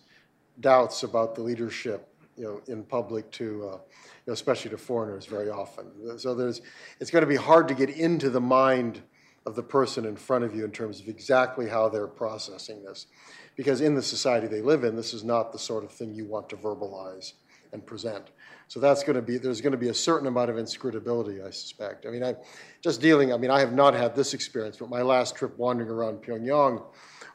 doubts 0.61 1.05
about 1.05 1.35
the 1.35 1.43
leadership, 1.43 2.12
you 2.43 2.49
know, 2.49 2.61
in 2.67 2.83
public 2.83 3.31
to, 3.31 3.69
uh, 3.69 3.77
you 3.77 3.79
know, 4.27 4.33
especially 4.33 4.69
to 4.73 4.77
foreigners 4.77 5.27
very 5.27 5.49
often. 5.49 6.19
So 6.19 6.35
there's, 6.35 6.61
it's 6.99 7.09
going 7.09 7.23
to 7.23 7.29
be 7.29 7.37
hard 7.37 7.69
to 7.69 7.75
get 7.75 7.89
into 7.89 8.31
the 8.31 8.41
mind 8.41 9.01
of 9.47 9.55
the 9.55 9.63
person 9.63 10.05
in 10.05 10.17
front 10.17 10.43
of 10.43 10.53
you 10.53 10.65
in 10.65 10.73
terms 10.73 10.99
of 10.99 11.07
exactly 11.07 11.69
how 11.69 11.89
they're 11.89 12.09
processing 12.09 12.83
this 12.83 13.07
because 13.55 13.81
in 13.81 13.95
the 13.95 14.03
society 14.03 14.49
they 14.49 14.61
live 14.61 14.83
in, 14.83 14.97
this 14.97 15.15
is 15.15 15.23
not 15.23 15.53
the 15.53 15.59
sort 15.59 15.85
of 15.85 15.93
thing 15.93 16.13
you 16.13 16.25
want 16.25 16.49
to 16.49 16.57
verbalize 16.57 17.35
and 17.73 17.87
present. 17.87 18.33
So 18.67 18.81
that's 18.81 19.05
going 19.05 19.17
to 19.17 19.23
be, 19.23 19.39
there's 19.39 19.61
going 19.61 19.73
to 19.73 19.79
be 19.79 19.91
a 19.91 19.95
certain 19.95 20.27
amount 20.27 20.51
of 20.51 20.57
inscrutability, 20.59 21.47
I 21.47 21.51
suspect. 21.51 22.07
I 22.07 22.11
mean, 22.11 22.25
I 22.25 22.35
just 22.81 23.01
dealing, 23.01 23.33
I 23.33 23.37
mean, 23.37 23.53
I 23.53 23.61
have 23.61 23.73
not 23.73 23.95
had 23.95 24.17
this 24.17 24.35
experience, 24.35 24.79
but 24.79 24.91
my 24.91 25.03
last 25.03 25.37
trip 25.37 25.57
wandering 25.59 25.91
around 25.91 26.23
Pyongyang, 26.23 26.83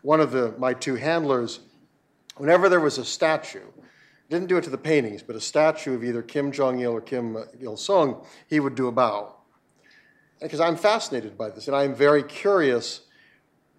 one 0.02 0.20
of 0.20 0.32
the, 0.32 0.54
my 0.58 0.74
two 0.74 0.96
handlers, 0.96 1.62
whenever 2.36 2.68
there 2.68 2.82
was 2.82 2.98
a 2.98 3.06
statue, 3.06 3.62
didn't 4.30 4.48
do 4.48 4.58
it 4.58 4.64
to 4.66 4.70
the 4.70 4.78
paintings, 4.78 5.24
but 5.24 5.36
a 5.36 5.42
statue 5.42 5.96
of 5.96 6.04
either 6.04 6.22
Kim 6.22 6.52
Jong 6.52 6.80
il 6.80 6.92
or 6.92 7.02
Kim 7.02 7.38
Il 7.62 7.78
sung, 7.78 8.26
he 8.48 8.60
would 8.60 8.76
do 8.76 8.88
a 8.88 8.92
bow. 8.92 9.36
Because 10.42 10.60
I'm 10.60 10.76
fascinated 10.76 11.38
by 11.38 11.50
this, 11.50 11.68
and 11.68 11.76
I'm 11.76 11.96
very 11.96 12.24
curious 12.24 13.02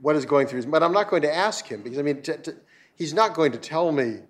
what 0.01 0.16
is 0.16 0.24
going 0.24 0.46
through 0.46 0.59
his 0.59 0.66
but 0.66 0.82
I'm 0.82 0.92
not 0.92 1.11
going 1.11 1.22
to 1.22 1.34
ask 1.34 1.66
him 1.66 1.82
because 1.82 1.99
I 1.99 2.03
mean 2.03 2.22
he's 2.96 3.12
not 3.12 3.34
going 3.34 3.53
to 3.53 3.59
tell 3.59 3.92
me 3.92 4.20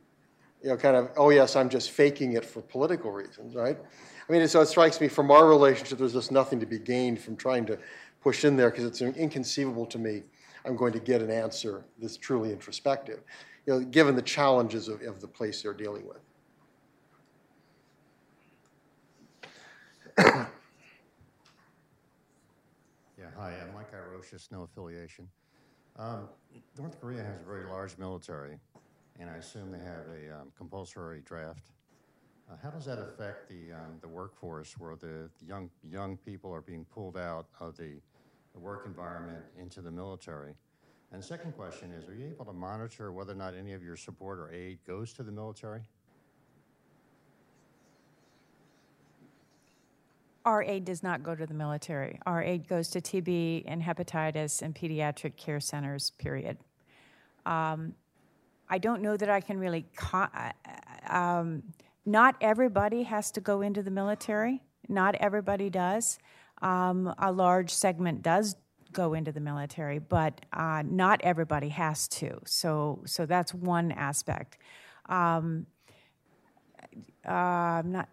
you 0.63 0.71
know 0.71 0.77
kind 0.77 0.97
of 0.97 1.11
oh 1.17 1.31
yes 1.31 1.57
I'm 1.57 1.69
just 1.69 1.91
faking 1.91 2.33
it 2.33 2.45
for 2.45 2.63
political 2.63 3.11
reasons 3.11 3.55
right 3.55 3.77
I 4.29 4.33
mean 4.33 4.47
so 4.49 4.61
it 4.61 4.67
strikes 4.67 5.01
me 5.01 5.09
from 5.09 5.31
our 5.31 5.47
relationship 5.47 5.99
there's 5.99 6.15
just 6.15 6.33
nothing 6.33 6.61
to 6.61 6.67
be 6.67 6.79
gained 6.79 7.21
from 7.21 7.37
trying 7.37 7.67
to 7.67 7.79
push 8.23 8.45
in 8.45 8.57
there 8.57 8.71
because 8.71 8.85
it's 8.85 9.03
inconceivable 9.03 9.87
to 9.87 9.99
me 9.99 10.23
I'm 10.65 10.77
going 10.77 10.93
to 10.93 11.01
get 11.01 11.23
an 11.23 11.31
answer 11.31 11.85
that's 12.01 12.17
truly 12.17 12.53
introspective 12.53 13.21
you 13.69 13.75
know 13.75 13.81
given 13.81 14.17
the 14.17 14.23
challenges 14.23 14.89
of, 14.89 15.03
of 15.03 15.21
the 15.21 15.29
place 15.29 15.63
they're 15.63 15.75
dealing 15.75 16.07
with 16.07 16.23
yeah 23.19 23.27
hi 23.37 23.53
I'm 23.61 23.75
Mike 23.75 23.93
Irocious 23.93 24.49
no 24.51 24.63
affiliation 24.63 25.29
um, 25.99 26.29
North 26.79 26.99
Korea 27.01 27.23
has 27.25 27.41
a 27.41 27.45
very 27.45 27.65
large 27.65 27.99
military, 27.99 28.57
and 29.19 29.29
I 29.29 29.35
assume 29.35 29.73
they 29.73 29.79
have 29.79 30.07
a 30.07 30.41
um, 30.41 30.53
compulsory 30.57 31.23
draft. 31.25 31.73
Uh, 32.49 32.55
how 32.63 32.71
does 32.71 32.85
that 32.85 33.01
affect 33.01 33.49
the 33.49 33.73
um, 33.73 33.99
the 34.01 34.07
workforce, 34.07 34.79
where 34.79 34.95
the 34.95 35.29
young 35.45 35.69
young 35.83 36.17
people 36.17 36.55
are 36.55 36.61
being 36.61 36.85
pulled 36.85 37.17
out 37.17 37.49
of 37.59 37.77
the, 37.77 38.01
the 38.53 38.61
work 38.61 38.85
environment 38.87 39.45
into 39.59 39.81
the 39.81 39.91
military? 39.91 40.55
And 41.13 41.25
second 41.25 41.53
question 41.53 41.91
is, 41.93 42.09
are 42.09 42.15
you 42.15 42.27
able 42.27 42.45
to 42.45 42.53
monitor 42.53 43.13
whether 43.13 43.33
or 43.33 43.37
not 43.37 43.55
any 43.55 43.73
of 43.73 43.83
your 43.83 43.97
support 43.97 44.39
or 44.39 44.53
aid 44.53 44.79
goes 44.87 45.13
to 45.15 45.23
the 45.23 45.33
military? 45.33 45.83
our 50.49 50.63
aid 50.63 50.87
does 50.87 51.03
not 51.03 51.23
go 51.23 51.35
to 51.35 51.45
the 51.45 51.53
military. 51.53 52.19
Our 52.25 52.43
aid 52.43 52.67
goes 52.67 52.89
to 52.91 53.03
TB 53.03 53.65
and 53.67 53.83
hepatitis 53.83 54.63
and 54.63 54.75
pediatric 54.75 55.37
care 55.37 55.61
centers, 55.61 56.11
period. 56.19 56.57
Um, 57.45 57.95
I 58.71 58.79
don't 58.79 59.03
know 59.03 59.15
that 59.19 59.29
I 59.29 59.43
can 59.43 59.59
really. 59.59 59.85
Co- 59.95 60.27
uh, 60.35 60.53
um, 61.07 61.63
not 62.07 62.37
everybody 62.41 63.03
has 63.03 63.31
to 63.33 63.43
go 63.43 63.61
into 63.61 63.83
the 63.83 63.91
military. 63.91 64.63
Not 64.89 65.17
everybody 65.17 65.69
does. 65.69 66.19
Um, 66.63 67.15
a 67.19 67.31
large 67.31 67.71
segment 67.71 68.23
does 68.23 68.57
go 68.99 69.15
into 69.15 69.31
the 69.31 69.41
military, 69.41 70.01
but 70.01 70.41
uh, 70.53 70.83
not 70.85 71.21
everybody 71.23 71.69
has 71.69 72.09
to. 72.09 72.41
So, 72.45 73.01
so 73.07 73.27
that's 73.27 73.55
one 73.55 73.93
aspect. 73.93 74.59
Um, 75.09 75.67
uh, 77.27 77.31
I'm 77.31 77.93
not. 77.93 78.09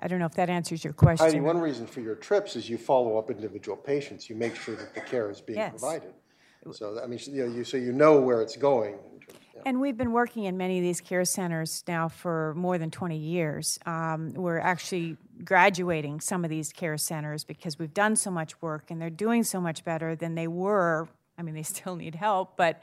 I 0.00 0.08
don't 0.08 0.18
know 0.18 0.26
if 0.26 0.34
that 0.34 0.50
answers 0.50 0.82
your 0.82 0.92
question. 0.92 1.26
Heidi, 1.26 1.40
one 1.40 1.58
reason 1.58 1.86
for 1.86 2.00
your 2.00 2.16
trips 2.16 2.56
is 2.56 2.68
you 2.68 2.76
follow 2.76 3.16
up 3.16 3.30
individual 3.30 3.76
patients. 3.76 4.28
You 4.28 4.34
make 4.34 4.56
sure 4.56 4.74
that 4.74 4.92
the 4.92 5.00
care 5.00 5.30
is 5.30 5.40
being 5.40 5.60
Yes. 5.60 5.70
provided. 5.70 6.12
So, 6.72 7.00
I 7.00 7.06
mean, 7.06 7.20
you 7.30 7.46
know, 7.46 7.54
you, 7.54 7.62
so 7.62 7.76
you 7.76 7.92
know 7.92 8.20
where 8.20 8.42
it's 8.42 8.56
going. 8.56 8.96
Yeah. 9.54 9.62
And 9.66 9.80
we've 9.80 9.96
been 9.96 10.12
working 10.12 10.44
in 10.44 10.56
many 10.56 10.78
of 10.78 10.82
these 10.82 11.00
care 11.00 11.24
centers 11.24 11.84
now 11.86 12.08
for 12.08 12.54
more 12.56 12.76
than 12.78 12.90
20 12.90 13.16
years. 13.16 13.78
Um, 13.86 14.32
we're 14.32 14.58
actually 14.58 15.16
graduating 15.42 16.20
some 16.20 16.44
of 16.44 16.50
these 16.50 16.72
care 16.72 16.96
centers 16.96 17.44
because 17.44 17.78
we've 17.78 17.94
done 17.94 18.16
so 18.16 18.30
much 18.30 18.60
work 18.62 18.90
and 18.90 19.00
they're 19.00 19.10
doing 19.10 19.42
so 19.42 19.60
much 19.60 19.84
better 19.84 20.14
than 20.14 20.34
they 20.34 20.46
were. 20.46 21.08
I 21.38 21.42
mean, 21.42 21.54
they 21.54 21.62
still 21.74 21.96
need 21.96 22.14
help, 22.14 22.56
but 22.56 22.82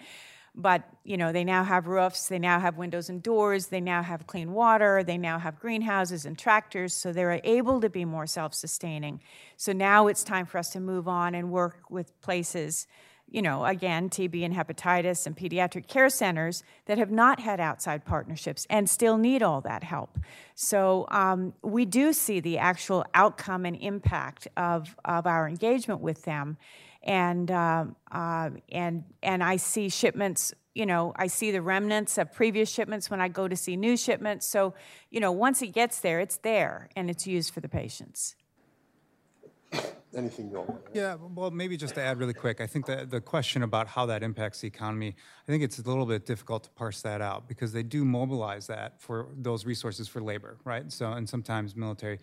but 0.54 0.84
you 1.06 1.16
know 1.16 1.32
they 1.32 1.46
now 1.46 1.64
have 1.64 1.88
roofs, 1.88 2.28
they 2.28 2.38
now 2.38 2.60
have 2.60 2.78
windows 2.78 3.10
and 3.10 3.24
doors, 3.24 3.68
they 3.68 3.80
now 3.80 4.04
have 4.04 4.28
clean 4.28 4.52
water, 4.52 5.02
they 5.02 5.18
now 5.18 5.40
have 5.40 5.58
greenhouses 5.58 6.26
and 6.26 6.38
tractors, 6.38 6.94
so 6.94 7.14
they're 7.14 7.40
able 7.46 7.80
to 7.80 7.90
be 7.90 8.04
more 8.04 8.28
self-sustaining. 8.28 9.22
So 9.56 9.72
now 9.72 10.08
it's 10.08 10.26
time 10.26 10.46
for 10.46 10.58
us 10.58 10.72
to 10.72 10.82
move 10.82 11.08
on 11.08 11.36
and 11.36 11.52
work 11.52 11.90
with 11.90 12.20
places 12.20 12.86
you 13.32 13.42
know, 13.42 13.66
again, 13.66 14.10
TB 14.10 14.44
and 14.44 14.54
hepatitis 14.54 15.26
and 15.26 15.36
pediatric 15.36 15.88
care 15.88 16.10
centers 16.10 16.64
that 16.86 16.98
have 16.98 17.10
not 17.10 17.40
had 17.40 17.62
outside 17.62 18.04
partnerships 18.04 18.68
and 18.70 18.90
still 18.90 19.18
need 19.18 19.42
all 19.42 19.62
that 19.62 19.84
help. 19.84 20.20
So 20.54 21.08
um, 21.10 21.54
we 21.62 21.86
do 21.86 22.12
see 22.12 22.42
the 22.42 22.58
actual 22.58 23.06
outcome 23.14 23.66
and 23.66 23.78
impact 23.78 24.50
of, 24.58 24.96
of 25.06 25.26
our 25.26 25.48
engagement 25.48 26.02
with 26.02 26.24
them. 26.24 26.58
And, 27.04 27.50
um, 27.50 27.96
uh, 28.12 28.50
and, 28.70 29.06
and 29.24 29.42
I 29.42 29.56
see 29.56 29.88
shipments, 29.88 30.54
you 30.76 30.86
know, 30.86 31.14
I 31.16 31.28
see 31.28 31.52
the 31.52 31.62
remnants 31.62 32.18
of 32.18 32.34
previous 32.34 32.70
shipments 32.70 33.10
when 33.10 33.22
I 33.22 33.30
go 33.30 33.48
to 33.48 33.56
see 33.56 33.78
new 33.78 33.96
shipments. 33.96 34.46
So, 34.46 34.74
you 35.10 35.22
know, 35.22 35.32
once 35.32 35.62
it 35.62 35.68
gets 35.68 36.02
there, 36.02 36.20
it's 36.20 36.38
there 36.38 36.90
and 36.98 37.10
it's 37.10 37.26
used 37.26 37.54
for 37.54 37.62
the 37.62 37.70
patients. 37.70 38.36
Anything 40.16 40.50
you 40.50 40.58
want. 40.58 40.82
Yeah, 40.94 41.16
well, 41.16 41.52
maybe 41.52 41.78
just 41.78 41.96
to 41.96 42.02
add 42.02 42.20
really 42.20 42.34
quick, 42.34 42.60
I 42.60 42.68
think 42.68 42.86
that 42.88 43.10
the 43.10 43.22
question 43.22 43.64
about 43.64 43.88
how 43.88 44.06
that 44.08 44.24
impacts 44.24 44.60
the 44.60 44.68
economy, 44.68 45.16
I 45.48 45.52
think 45.52 45.64
it's 45.64 45.80
a 45.80 45.84
little 45.84 46.06
bit 46.06 46.26
difficult 46.26 46.64
to 46.64 46.70
parse 46.72 47.02
that 47.02 47.22
out 47.22 47.48
because 47.48 47.72
they 47.72 47.84
do 47.84 48.04
mobilize 48.04 48.68
that 48.68 49.00
for 49.02 49.30
those 49.38 49.66
resources 49.66 50.10
for 50.10 50.22
labor, 50.22 50.58
right? 50.66 50.92
So, 50.92 51.14
and 51.14 51.30
sometimes 51.30 51.78
military 51.78 52.20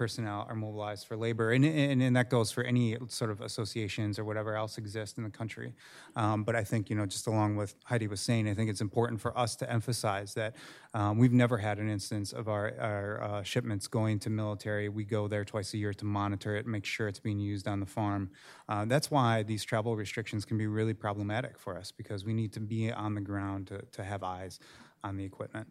personnel 0.00 0.46
are 0.48 0.54
mobilized 0.54 1.06
for 1.06 1.14
labor, 1.14 1.52
and, 1.52 1.62
and, 1.62 2.02
and 2.02 2.16
that 2.16 2.30
goes 2.30 2.50
for 2.50 2.62
any 2.64 2.96
sort 3.08 3.30
of 3.30 3.42
associations 3.42 4.18
or 4.18 4.24
whatever 4.24 4.56
else 4.56 4.78
exists 4.78 5.18
in 5.18 5.24
the 5.24 5.30
country. 5.40 5.74
Um, 6.16 6.42
but 6.42 6.54
I 6.56 6.64
think, 6.64 6.88
you 6.88 6.96
know, 6.96 7.04
just 7.04 7.26
along 7.26 7.56
with 7.56 7.74
Heidi 7.84 8.06
was 8.06 8.22
saying, 8.22 8.48
I 8.48 8.54
think 8.54 8.70
it's 8.70 8.80
important 8.80 9.20
for 9.20 9.32
us 9.44 9.56
to 9.56 9.70
emphasize 9.70 10.32
that 10.40 10.56
um, 10.94 11.18
we've 11.18 11.34
never 11.44 11.58
had 11.58 11.78
an 11.78 11.90
instance 11.90 12.32
of 12.32 12.48
our, 12.48 12.72
our 12.80 13.22
uh, 13.22 13.42
shipments 13.42 13.86
going 13.88 14.18
to 14.20 14.30
military. 14.30 14.88
We 14.88 15.04
go 15.04 15.28
there 15.28 15.44
twice 15.44 15.74
a 15.74 15.76
year 15.76 15.92
to 15.92 16.04
monitor 16.06 16.56
it, 16.56 16.66
make 16.66 16.86
sure 16.86 17.06
it's 17.06 17.20
being 17.20 17.38
used 17.38 17.68
on 17.68 17.78
the 17.78 17.90
farm. 17.98 18.30
Uh, 18.70 18.86
that's 18.86 19.10
why 19.10 19.42
these 19.42 19.64
travel 19.64 19.96
restrictions 19.96 20.46
can 20.46 20.56
be 20.56 20.66
really 20.66 20.94
problematic 20.94 21.58
for 21.58 21.76
us 21.76 21.92
because 21.92 22.24
we 22.24 22.32
need 22.32 22.54
to 22.54 22.60
be 22.60 22.90
on 22.90 23.14
the 23.14 23.20
ground 23.20 23.66
to, 23.66 23.82
to 23.92 24.02
have 24.02 24.22
eyes 24.22 24.60
on 25.04 25.18
the 25.18 25.24
equipment. 25.24 25.68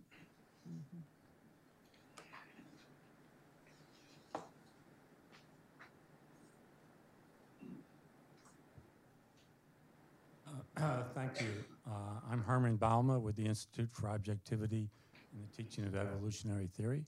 Uh, 10.48 10.52
Thank 10.80 11.42
you. 11.42 11.48
Uh, 11.86 11.92
I'm 12.32 12.42
Herman 12.42 12.78
Balma 12.78 13.20
with 13.20 13.36
the 13.36 13.46
Institute 13.46 13.90
for 13.92 14.08
Objectivity 14.08 14.90
in 15.34 15.42
the 15.42 15.64
Teaching 15.64 15.86
of 15.86 15.94
Evolutionary 15.94 16.68
Theory. 16.68 17.04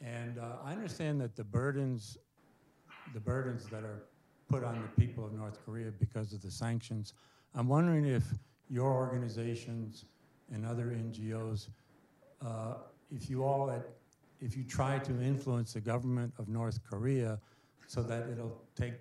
And 0.00 0.38
uh, 0.38 0.58
I 0.64 0.70
understand 0.70 1.20
that 1.20 1.34
the 1.34 1.42
burdens, 1.42 2.16
the 3.12 3.18
burdens 3.18 3.66
that 3.70 3.82
are 3.82 4.04
put 4.48 4.62
on 4.62 4.80
the 4.80 5.04
people 5.04 5.26
of 5.26 5.32
North 5.32 5.58
Korea 5.64 5.90
because 5.90 6.32
of 6.32 6.42
the 6.42 6.50
sanctions, 6.50 7.14
I'm 7.56 7.66
wondering 7.66 8.06
if 8.06 8.22
your 8.70 8.92
organizations 8.92 10.04
and 10.52 10.64
other 10.64 10.86
NGOs, 10.86 11.70
uh, 12.40 12.74
if 13.10 13.28
you 13.28 13.42
all, 13.42 13.68
at, 13.68 13.84
if 14.40 14.56
you 14.56 14.62
try 14.62 15.00
to 15.00 15.20
influence 15.20 15.72
the 15.72 15.80
government 15.80 16.32
of 16.38 16.48
North 16.48 16.78
Korea 16.88 17.40
so 17.88 18.00
that 18.04 18.28
it'll 18.30 18.62
take 18.76 18.94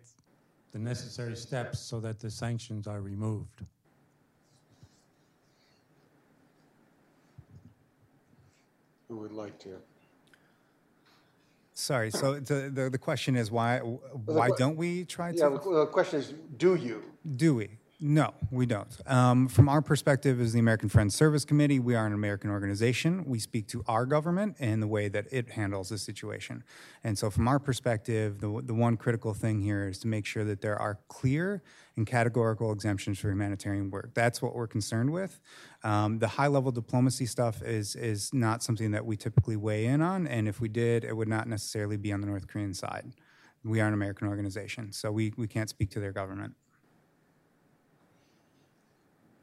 the 0.72 0.80
necessary 0.80 1.36
steps 1.36 1.80
so 1.80 2.00
that 2.00 2.20
the 2.20 2.32
sanctions 2.32 2.88
are 2.88 3.02
removed. 3.02 3.64
Who 9.12 9.18
would 9.18 9.34
like 9.34 9.60
to? 9.60 9.76
Sorry, 11.74 12.12
so 12.12 12.40
the, 12.40 12.72
the, 12.74 12.90
the 12.90 12.98
question 12.98 13.36
is 13.36 13.52
why, 13.52 13.80
why 13.80 14.52
don't 14.58 14.78
we 14.78 15.04
try 15.04 15.32
Yeah, 15.32 15.50
to? 15.50 15.60
the 15.62 15.72
the 15.80 15.86
question 15.88 16.20
is, 16.22 16.34
do 16.56 16.76
you? 16.76 17.04
Do 17.36 17.56
we? 17.56 17.68
No, 18.04 18.34
we 18.50 18.66
don't. 18.66 18.90
Um, 19.06 19.48
from 19.48 19.70
our 19.70 19.84
perspective 19.84 20.42
as 20.42 20.54
the 20.54 20.60
American 20.60 20.90
Friends 20.90 21.14
Service 21.14 21.46
Committee, 21.46 21.80
we 21.80 21.94
are 21.94 22.08
an 22.08 22.14
American 22.14 22.50
organization. 22.50 23.24
We 23.28 23.38
speak 23.38 23.68
to 23.68 23.84
our 23.88 24.08
government 24.08 24.56
and 24.60 24.82
the 24.82 24.88
way 24.88 25.08
that 25.10 25.28
it 25.32 25.52
handles 25.52 25.90
the 25.90 26.00
situation. 26.00 26.64
And 27.04 27.16
so, 27.16 27.30
from 27.30 27.48
our 27.48 27.60
perspective, 27.60 28.42
the, 28.42 28.60
the 28.66 28.74
one 28.74 28.98
critical 28.98 29.36
thing 29.36 29.62
here 29.62 29.88
is 29.88 30.00
to 30.00 30.08
make 30.08 30.26
sure 30.26 30.44
that 30.46 30.62
there 30.62 30.80
are 30.80 30.98
clear 31.10 31.62
and 31.96 32.08
categorical 32.08 32.72
exemptions 32.72 33.20
for 33.20 33.30
humanitarian 33.30 33.92
work. 33.92 34.16
That's 34.16 34.42
what 34.42 34.56
we're 34.56 34.66
concerned 34.66 35.12
with. 35.12 35.40
Um, 35.84 36.18
the 36.18 36.28
high 36.28 36.48
level 36.48 36.72
diplomacy 36.72 37.28
stuff 37.28 37.62
is, 37.62 37.96
is 37.96 38.34
not 38.34 38.64
something 38.64 38.90
that 38.92 39.06
we 39.06 39.16
typically 39.16 39.58
weigh 39.58 39.86
in 39.86 40.02
on. 40.02 40.26
And 40.26 40.48
if 40.48 40.60
we 40.60 40.70
did, 40.70 41.04
it 41.04 41.16
would 41.16 41.28
not 41.28 41.48
necessarily 41.48 41.98
be 41.98 42.12
on 42.12 42.22
the 42.22 42.28
North 42.28 42.48
Korean 42.48 42.74
side. 42.74 43.14
We 43.64 43.80
are 43.80 43.88
an 43.88 43.94
American 43.94 44.28
organization, 44.28 44.92
so 44.92 45.12
we, 45.12 45.34
we 45.38 45.48
can't 45.48 45.70
speak 45.70 45.92
to 45.92 46.00
their 46.00 46.12
government. 46.12 46.56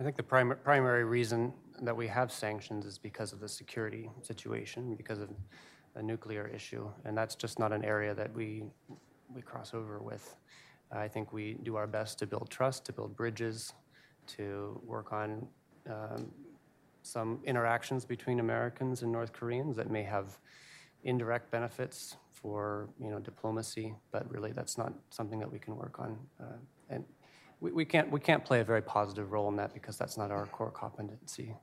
I 0.01 0.05
think 0.05 0.16
the 0.16 0.22
prim- 0.22 0.59
primary 0.62 1.05
reason 1.05 1.53
that 1.82 1.96
we 1.96 2.07
have 2.07 2.30
sanctions 2.30 2.86
is 2.86 2.99
because 2.99 3.32
of 3.32 3.40
the 3.40 3.49
security 3.49 4.09
situation, 4.22 4.94
because 4.94 5.18
of 5.18 5.30
a 5.96 6.03
nuclear 6.03 6.46
issue, 6.46 6.88
and 7.05 7.18
that's 7.18 7.34
just 7.34 7.59
not 7.59 7.72
an 7.72 7.84
area 7.84 8.14
that 8.14 8.32
we 8.34 8.64
we 9.34 9.42
cross 9.42 9.74
over 9.74 9.99
with. 10.01 10.36
I 10.90 11.09
think 11.09 11.32
we 11.32 11.55
do 11.64 11.76
our 11.76 11.86
best 11.86 12.18
to 12.20 12.26
build 12.26 12.49
trust, 12.49 12.86
to 12.86 12.92
build 12.92 13.14
bridges, 13.14 13.74
to 14.28 14.80
work 14.86 15.12
on 15.12 15.46
um, 15.90 16.30
some 17.03 17.40
interactions 17.44 18.05
between 18.05 18.40
Americans 18.40 19.03
and 19.03 19.12
North 19.12 19.32
Koreans 19.32 19.76
that 19.76 19.90
may 19.90 20.03
have 20.05 20.38
indirect 21.05 21.51
benefits 21.51 22.16
for 22.32 22.88
you 23.01 23.11
know 23.11 23.18
diplomacy, 23.18 23.94
but 24.12 24.30
really 24.30 24.53
that's 24.53 24.78
not 24.78 24.92
something 25.11 25.40
that 25.40 25.51
we 25.51 25.59
can 25.59 25.76
work 25.76 25.99
on. 25.99 26.18
Uh, 26.40 26.57
and 26.88 27.05
we, 27.61 27.73
we 27.73 27.85
can't 27.85 28.11
we 28.11 28.21
can't 28.21 28.45
play 28.45 28.61
a 28.61 28.65
very 28.65 28.83
positive 28.83 29.33
role 29.33 29.49
in 29.49 29.57
that 29.57 29.75
because 29.75 29.97
that's 29.97 30.17
not 30.17 30.31
our 30.31 30.47
core 30.47 30.71
competency. 30.71 31.55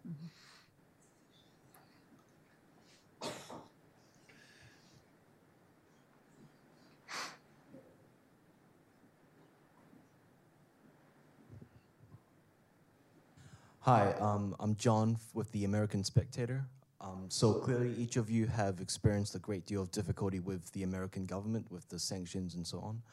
Hi, 13.82 14.14
um, 14.14 14.56
I'm 14.60 14.76
John 14.78 15.20
with 15.36 15.52
the 15.52 15.64
American 15.64 16.04
Spectator. 16.04 16.66
Um, 17.00 17.26
so 17.30 17.54
clearly, 17.54 17.94
each 18.00 18.18
of 18.18 18.32
you 18.32 18.48
have 18.48 18.82
experienced 18.82 19.36
a 19.36 19.40
great 19.40 19.68
deal 19.68 19.84
of 19.84 19.92
difficulty 19.92 20.40
with 20.40 20.72
the 20.72 20.82
American 20.82 21.28
government, 21.28 21.72
with 21.72 21.88
the 21.90 22.00
sanctions 22.00 22.56
and 22.56 22.66
so 22.66 22.80
on. 22.80 23.04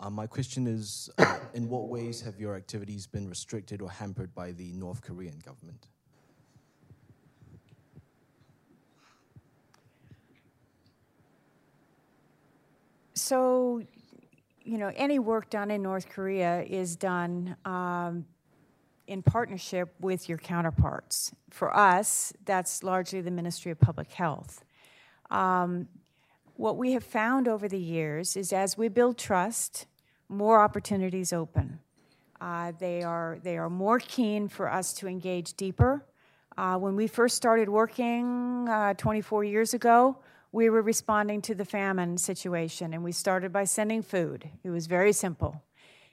Um, 0.00 0.14
my 0.14 0.26
question 0.26 0.66
is 0.66 1.08
uh, 1.18 1.38
In 1.54 1.68
what 1.68 1.88
ways 1.88 2.20
have 2.22 2.38
your 2.38 2.56
activities 2.56 3.06
been 3.06 3.28
restricted 3.28 3.80
or 3.80 3.90
hampered 3.90 4.34
by 4.34 4.52
the 4.52 4.72
North 4.72 5.02
Korean 5.02 5.38
government? 5.44 5.86
So, 13.14 13.82
you 14.64 14.76
know, 14.76 14.92
any 14.96 15.18
work 15.18 15.48
done 15.48 15.70
in 15.70 15.82
North 15.82 16.08
Korea 16.08 16.62
is 16.62 16.96
done 16.96 17.56
um, 17.64 18.26
in 19.06 19.22
partnership 19.22 19.94
with 20.00 20.28
your 20.28 20.38
counterparts. 20.38 21.32
For 21.50 21.74
us, 21.74 22.32
that's 22.44 22.82
largely 22.82 23.20
the 23.20 23.30
Ministry 23.30 23.70
of 23.70 23.78
Public 23.78 24.10
Health. 24.12 24.64
Um, 25.30 25.88
what 26.56 26.76
we 26.76 26.92
have 26.92 27.04
found 27.04 27.48
over 27.48 27.68
the 27.68 27.78
years 27.78 28.36
is 28.36 28.52
as 28.52 28.78
we 28.78 28.88
build 28.88 29.18
trust, 29.18 29.86
more 30.28 30.60
opportunities 30.60 31.32
open. 31.32 31.80
Uh, 32.40 32.72
they, 32.78 33.02
are, 33.02 33.38
they 33.42 33.56
are 33.56 33.70
more 33.70 33.98
keen 33.98 34.48
for 34.48 34.70
us 34.70 34.92
to 34.94 35.08
engage 35.08 35.54
deeper. 35.54 36.04
Uh, 36.56 36.76
when 36.76 36.94
we 36.94 37.06
first 37.06 37.36
started 37.36 37.68
working 37.68 38.68
uh, 38.68 38.94
24 38.94 39.44
years 39.44 39.74
ago, 39.74 40.16
we 40.52 40.70
were 40.70 40.82
responding 40.82 41.42
to 41.42 41.54
the 41.54 41.64
famine 41.64 42.16
situation, 42.16 42.94
and 42.94 43.02
we 43.02 43.10
started 43.10 43.52
by 43.52 43.64
sending 43.64 44.02
food. 44.02 44.48
It 44.62 44.70
was 44.70 44.86
very 44.86 45.12
simple. 45.12 45.62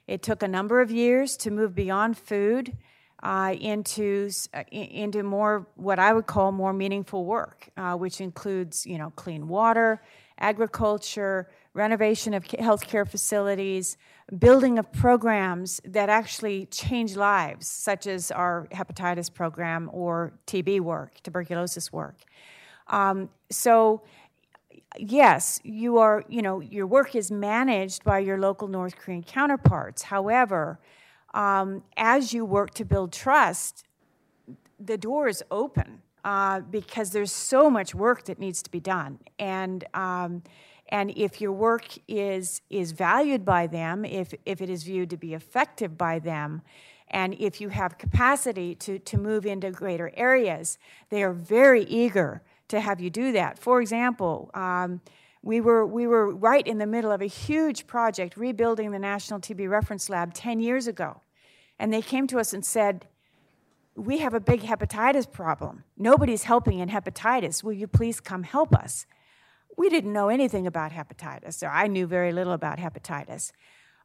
It 0.08 0.22
took 0.22 0.42
a 0.42 0.48
number 0.48 0.80
of 0.80 0.90
years 0.90 1.36
to 1.38 1.52
move 1.52 1.76
beyond 1.76 2.18
food 2.18 2.76
uh, 3.22 3.54
into 3.60 4.30
uh, 4.52 4.64
into 4.72 5.22
more 5.22 5.68
what 5.76 6.00
I 6.00 6.12
would 6.12 6.26
call 6.26 6.50
more 6.50 6.72
meaningful 6.72 7.24
work, 7.24 7.68
uh, 7.76 7.94
which 7.94 8.20
includes 8.20 8.84
you 8.84 8.98
know 8.98 9.12
clean 9.14 9.46
water, 9.46 10.02
agriculture, 10.38 11.48
renovation 11.74 12.34
of 12.34 12.44
healthcare 12.44 13.08
facilities, 13.08 13.96
building 14.38 14.78
of 14.78 14.92
programs 14.92 15.80
that 15.84 16.08
actually 16.08 16.66
change 16.66 17.16
lives, 17.16 17.66
such 17.66 18.06
as 18.06 18.30
our 18.30 18.66
hepatitis 18.72 19.32
program 19.32 19.88
or 19.92 20.32
TB 20.46 20.80
work, 20.80 21.22
tuberculosis 21.22 21.92
work. 21.92 22.16
Um, 22.88 23.30
so 23.50 24.02
yes, 24.98 25.60
you 25.62 25.98
are, 25.98 26.24
you 26.28 26.42
know, 26.42 26.60
your 26.60 26.86
work 26.86 27.14
is 27.14 27.30
managed 27.30 28.04
by 28.04 28.18
your 28.18 28.38
local 28.38 28.68
North 28.68 28.96
Korean 28.96 29.22
counterparts. 29.22 30.02
However, 30.02 30.78
um, 31.34 31.82
as 31.96 32.32
you 32.32 32.44
work 32.44 32.74
to 32.74 32.84
build 32.84 33.12
trust, 33.12 33.84
the 34.78 34.98
door 34.98 35.28
is 35.28 35.42
open 35.50 36.02
uh, 36.24 36.60
because 36.60 37.10
there's 37.10 37.32
so 37.32 37.68
much 37.68 37.94
work 37.94 38.24
that 38.24 38.38
needs 38.38 38.62
to 38.62 38.70
be 38.70 38.80
done. 38.80 39.18
And 39.38 39.84
um, 39.94 40.42
and 40.88 41.10
if 41.16 41.40
your 41.40 41.52
work 41.52 41.86
is 42.06 42.62
is 42.70 42.92
valued 42.92 43.44
by 43.44 43.66
them, 43.66 44.04
if 44.04 44.34
if 44.46 44.60
it 44.60 44.68
is 44.68 44.84
viewed 44.84 45.10
to 45.10 45.16
be 45.16 45.34
effective 45.34 45.96
by 45.98 46.18
them, 46.18 46.62
and 47.08 47.34
if 47.40 47.60
you 47.60 47.70
have 47.70 47.98
capacity 47.98 48.74
to 48.76 48.98
to 48.98 49.18
move 49.18 49.46
into 49.46 49.70
greater 49.70 50.12
areas, 50.16 50.78
they 51.08 51.22
are 51.22 51.32
very 51.32 51.84
eager 51.84 52.42
to 52.68 52.80
have 52.80 53.00
you 53.00 53.10
do 53.10 53.32
that. 53.32 53.58
For 53.58 53.80
example. 53.80 54.50
Um, 54.54 55.00
we 55.44 55.60
were, 55.60 55.84
we 55.84 56.06
were 56.06 56.32
right 56.32 56.64
in 56.64 56.78
the 56.78 56.86
middle 56.86 57.10
of 57.10 57.20
a 57.20 57.26
huge 57.26 57.88
project 57.88 58.36
rebuilding 58.36 58.92
the 58.92 58.98
National 59.00 59.40
TB 59.40 59.68
Reference 59.68 60.08
Lab 60.08 60.32
10 60.32 60.60
years 60.60 60.86
ago. 60.86 61.20
And 61.80 61.92
they 61.92 62.00
came 62.00 62.28
to 62.28 62.38
us 62.38 62.52
and 62.52 62.64
said, 62.64 63.08
We 63.94 64.18
have 64.18 64.34
a 64.34 64.40
big 64.40 64.62
hepatitis 64.62 65.30
problem. 65.30 65.84
Nobody's 65.96 66.44
helping 66.44 66.78
in 66.78 66.88
hepatitis. 66.88 67.62
Will 67.62 67.74
you 67.74 67.86
please 67.86 68.20
come 68.20 68.42
help 68.42 68.74
us? 68.74 69.06
We 69.76 69.88
didn't 69.88 70.12
know 70.12 70.28
anything 70.28 70.66
about 70.66 70.92
hepatitis, 70.92 71.62
or 71.62 71.70
I 71.70 71.86
knew 71.86 72.06
very 72.06 72.32
little 72.32 72.52
about 72.52 72.78
hepatitis. 72.78 73.52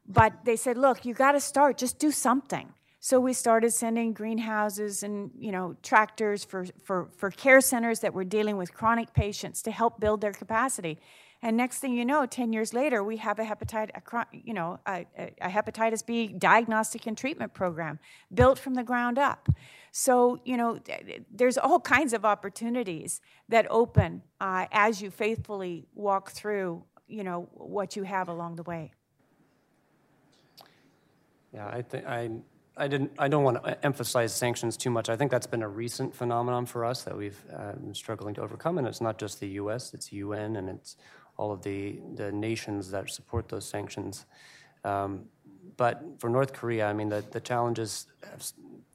But 0.06 0.44
they 0.44 0.56
said, 0.56 0.78
Look, 0.78 1.04
you 1.04 1.14
got 1.14 1.32
to 1.32 1.40
start, 1.40 1.78
just 1.78 1.98
do 1.98 2.10
something. 2.10 2.72
So 3.00 3.20
we 3.20 3.32
started 3.32 3.72
sending 3.72 4.12
greenhouses 4.12 5.02
and 5.02 5.30
you 5.38 5.52
know 5.52 5.76
tractors 5.82 6.44
for, 6.44 6.66
for, 6.82 7.08
for 7.16 7.30
care 7.30 7.60
centers 7.60 8.00
that 8.00 8.12
were 8.12 8.24
dealing 8.24 8.56
with 8.56 8.74
chronic 8.74 9.12
patients 9.14 9.62
to 9.62 9.70
help 9.70 10.00
build 10.00 10.20
their 10.20 10.32
capacity. 10.32 10.98
And 11.40 11.56
next 11.56 11.78
thing 11.78 11.94
you 11.94 12.04
know, 12.04 12.26
10 12.26 12.52
years 12.52 12.74
later, 12.74 13.04
we 13.04 13.16
have 13.18 13.38
a 13.38 13.44
hepatitis, 13.44 13.92
you 14.32 14.52
know, 14.52 14.80
a, 14.86 15.06
a, 15.40 15.48
hepatitis 15.48 16.04
B 16.04 16.28
diagnostic 16.28 17.06
and 17.06 17.16
treatment 17.16 17.54
program 17.54 18.00
built 18.34 18.58
from 18.58 18.74
the 18.74 18.82
ground 18.82 19.18
up. 19.18 19.48
So, 19.92 20.40
you 20.44 20.56
know, 20.56 20.80
there's 21.30 21.56
all 21.56 21.78
kinds 21.78 22.12
of 22.12 22.24
opportunities 22.24 23.20
that 23.48 23.66
open 23.70 24.22
uh, 24.40 24.66
as 24.72 25.00
you 25.00 25.10
faithfully 25.10 25.86
walk 25.94 26.32
through, 26.32 26.82
you 27.06 27.22
know, 27.22 27.48
what 27.52 27.94
you 27.94 28.02
have 28.02 28.28
along 28.28 28.56
the 28.56 28.64
way. 28.64 28.92
Yeah, 31.54 31.68
I 31.68 31.82
think 31.82 32.04
I 32.04 32.30
I 32.78 32.86
didn't. 32.86 33.10
I 33.18 33.26
don't 33.28 33.42
want 33.42 33.62
to 33.64 33.84
emphasize 33.84 34.32
sanctions 34.32 34.76
too 34.76 34.90
much. 34.90 35.08
I 35.08 35.16
think 35.16 35.30
that's 35.30 35.46
been 35.46 35.62
a 35.62 35.68
recent 35.68 36.14
phenomenon 36.14 36.64
for 36.64 36.84
us 36.84 37.02
that 37.02 37.16
we've 37.16 37.42
uh, 37.52 37.72
been 37.72 37.94
struggling 37.94 38.34
to 38.34 38.42
overcome, 38.42 38.78
and 38.78 38.86
it's 38.86 39.00
not 39.00 39.18
just 39.18 39.40
the 39.40 39.48
U.S. 39.48 39.92
It's 39.94 40.12
UN 40.12 40.56
and 40.56 40.68
it's 40.68 40.96
all 41.38 41.50
of 41.50 41.62
the 41.62 41.98
the 42.14 42.30
nations 42.30 42.90
that 42.90 43.08
support 43.10 43.48
those 43.48 43.66
sanctions. 43.66 44.26
Um, 44.84 45.24
but 45.76 46.02
for 46.18 46.28
North 46.28 46.52
Korea, 46.52 46.86
I 46.86 46.92
mean, 46.92 47.08
the 47.08 47.24
the 47.30 47.40
challenges 47.40 48.06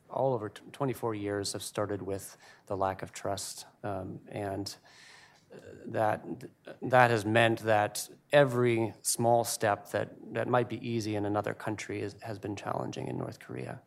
all 0.10 0.36
over 0.36 0.50
24 0.50 1.16
years 1.16 1.54
have 1.54 1.64
started 1.64 2.02
with 2.02 2.38
the 2.68 2.78
lack 2.78 3.02
of 3.02 3.12
trust, 3.12 3.66
um, 3.84 4.20
and 4.32 4.76
that 5.88 6.24
that 6.82 7.12
has 7.12 7.26
meant 7.26 7.60
that 7.60 8.08
every 8.32 8.94
small 9.02 9.44
step 9.44 9.92
that, 9.92 10.10
that 10.32 10.48
might 10.48 10.70
be 10.70 10.88
easy 10.88 11.16
in 11.16 11.26
another 11.26 11.54
country 11.54 12.02
is, 12.02 12.16
has 12.22 12.40
been 12.40 12.56
challenging 12.56 13.08
in 13.08 13.18
North 13.18 13.40
Korea. 13.40 13.82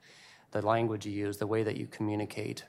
The 0.52 0.62
language 0.62 1.06
you 1.06 1.12
use, 1.12 1.38
the 1.38 1.46
way 1.46 1.62
that 1.62 1.76
you 1.76 1.86
communicate, 1.86 2.64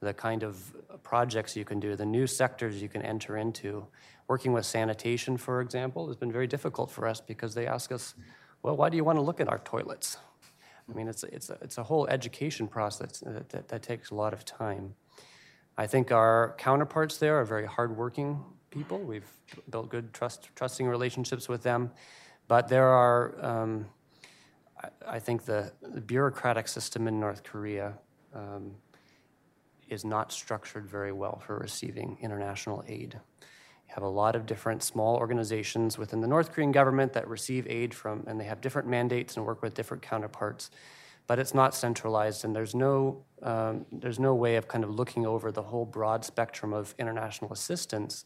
the 0.00 0.14
kind 0.14 0.42
of 0.42 0.74
projects 1.02 1.56
you 1.56 1.64
can 1.64 1.80
do, 1.80 1.96
the 1.96 2.06
new 2.06 2.26
sectors 2.26 2.80
you 2.80 2.88
can 2.88 3.02
enter 3.02 3.36
into. 3.36 3.86
Working 4.28 4.52
with 4.52 4.66
sanitation, 4.66 5.36
for 5.36 5.60
example, 5.60 6.08
has 6.08 6.16
been 6.16 6.32
very 6.32 6.46
difficult 6.46 6.90
for 6.90 7.06
us 7.06 7.20
because 7.20 7.54
they 7.54 7.66
ask 7.66 7.92
us, 7.92 8.14
well, 8.62 8.76
why 8.76 8.88
do 8.88 8.96
you 8.96 9.04
want 9.04 9.18
to 9.18 9.22
look 9.22 9.40
at 9.40 9.48
our 9.48 9.58
toilets? 9.58 10.18
I 10.88 10.96
mean, 10.96 11.08
it's, 11.08 11.24
it's, 11.24 11.50
a, 11.50 11.58
it's 11.62 11.78
a 11.78 11.82
whole 11.82 12.06
education 12.08 12.68
process 12.68 13.20
that, 13.20 13.48
that, 13.50 13.68
that 13.68 13.82
takes 13.82 14.10
a 14.10 14.14
lot 14.14 14.32
of 14.32 14.44
time. 14.44 14.94
I 15.78 15.86
think 15.86 16.10
our 16.10 16.54
counterparts 16.58 17.18
there 17.18 17.38
are 17.38 17.44
very 17.44 17.66
hardworking 17.66 18.42
people. 18.70 18.98
We've 18.98 19.30
built 19.70 19.90
good 19.90 20.12
trust, 20.12 20.48
trusting 20.54 20.86
relationships 20.86 21.48
with 21.48 21.62
them. 21.62 21.90
But 22.48 22.68
there 22.68 22.88
are, 22.88 23.34
um, 23.44 23.86
I, 24.82 24.88
I, 25.16 25.18
think, 25.18 25.44
the, 25.44 25.72
the, 25.82 26.00
bureaucratic 26.00 26.68
system 26.68 27.08
in 27.08 27.18
North 27.18 27.42
Korea 27.42 27.94
um, 28.34 28.72
is 29.88 30.04
not 30.04 30.32
structured 30.32 30.88
very 30.88 31.12
well 31.12 31.42
for 31.44 31.58
receiving 31.58 32.16
international 32.20 32.84
aid. 32.86 33.18
You 33.88 33.94
have 33.94 34.04
a 34.04 34.08
lot 34.08 34.36
of 34.36 34.46
different 34.46 34.82
small 34.82 35.16
organizations 35.16 35.98
within 35.98 36.20
the 36.20 36.28
North 36.28 36.52
Korean 36.52 36.72
government 36.72 37.12
that 37.14 37.28
receive 37.28 37.66
aid 37.68 37.94
from, 37.94 38.24
and 38.26 38.40
they 38.40 38.44
have 38.44 38.60
different 38.60 38.88
mandates 38.88 39.36
and 39.36 39.46
work 39.46 39.62
with 39.62 39.74
different 39.74 40.02
counterparts 40.02 40.70
but 41.26 41.38
it's 41.38 41.54
not 41.54 41.74
centralized, 41.74 42.44
and 42.44 42.54
there's 42.54 42.74
no 42.74 43.24
um, 43.42 43.84
there's 43.92 44.18
no 44.18 44.34
way 44.34 44.56
of 44.56 44.68
kind 44.68 44.84
of 44.84 44.90
looking 44.90 45.26
over 45.26 45.52
the 45.52 45.62
whole 45.62 45.84
broad 45.84 46.24
spectrum 46.24 46.72
of 46.72 46.94
international 46.98 47.52
assistance 47.52 48.24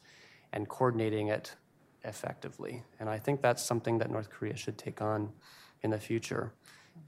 and 0.52 0.68
coordinating 0.68 1.28
it 1.28 1.56
effectively. 2.04 2.82
And 2.98 3.08
I 3.08 3.18
think 3.18 3.42
that's 3.42 3.62
something 3.62 3.98
that 3.98 4.11
North 4.11 4.30
Korea 4.30 4.56
should 4.56 4.78
take 4.78 5.02
on 5.02 5.30
in 5.82 5.90
the 5.90 5.98
future, 5.98 6.52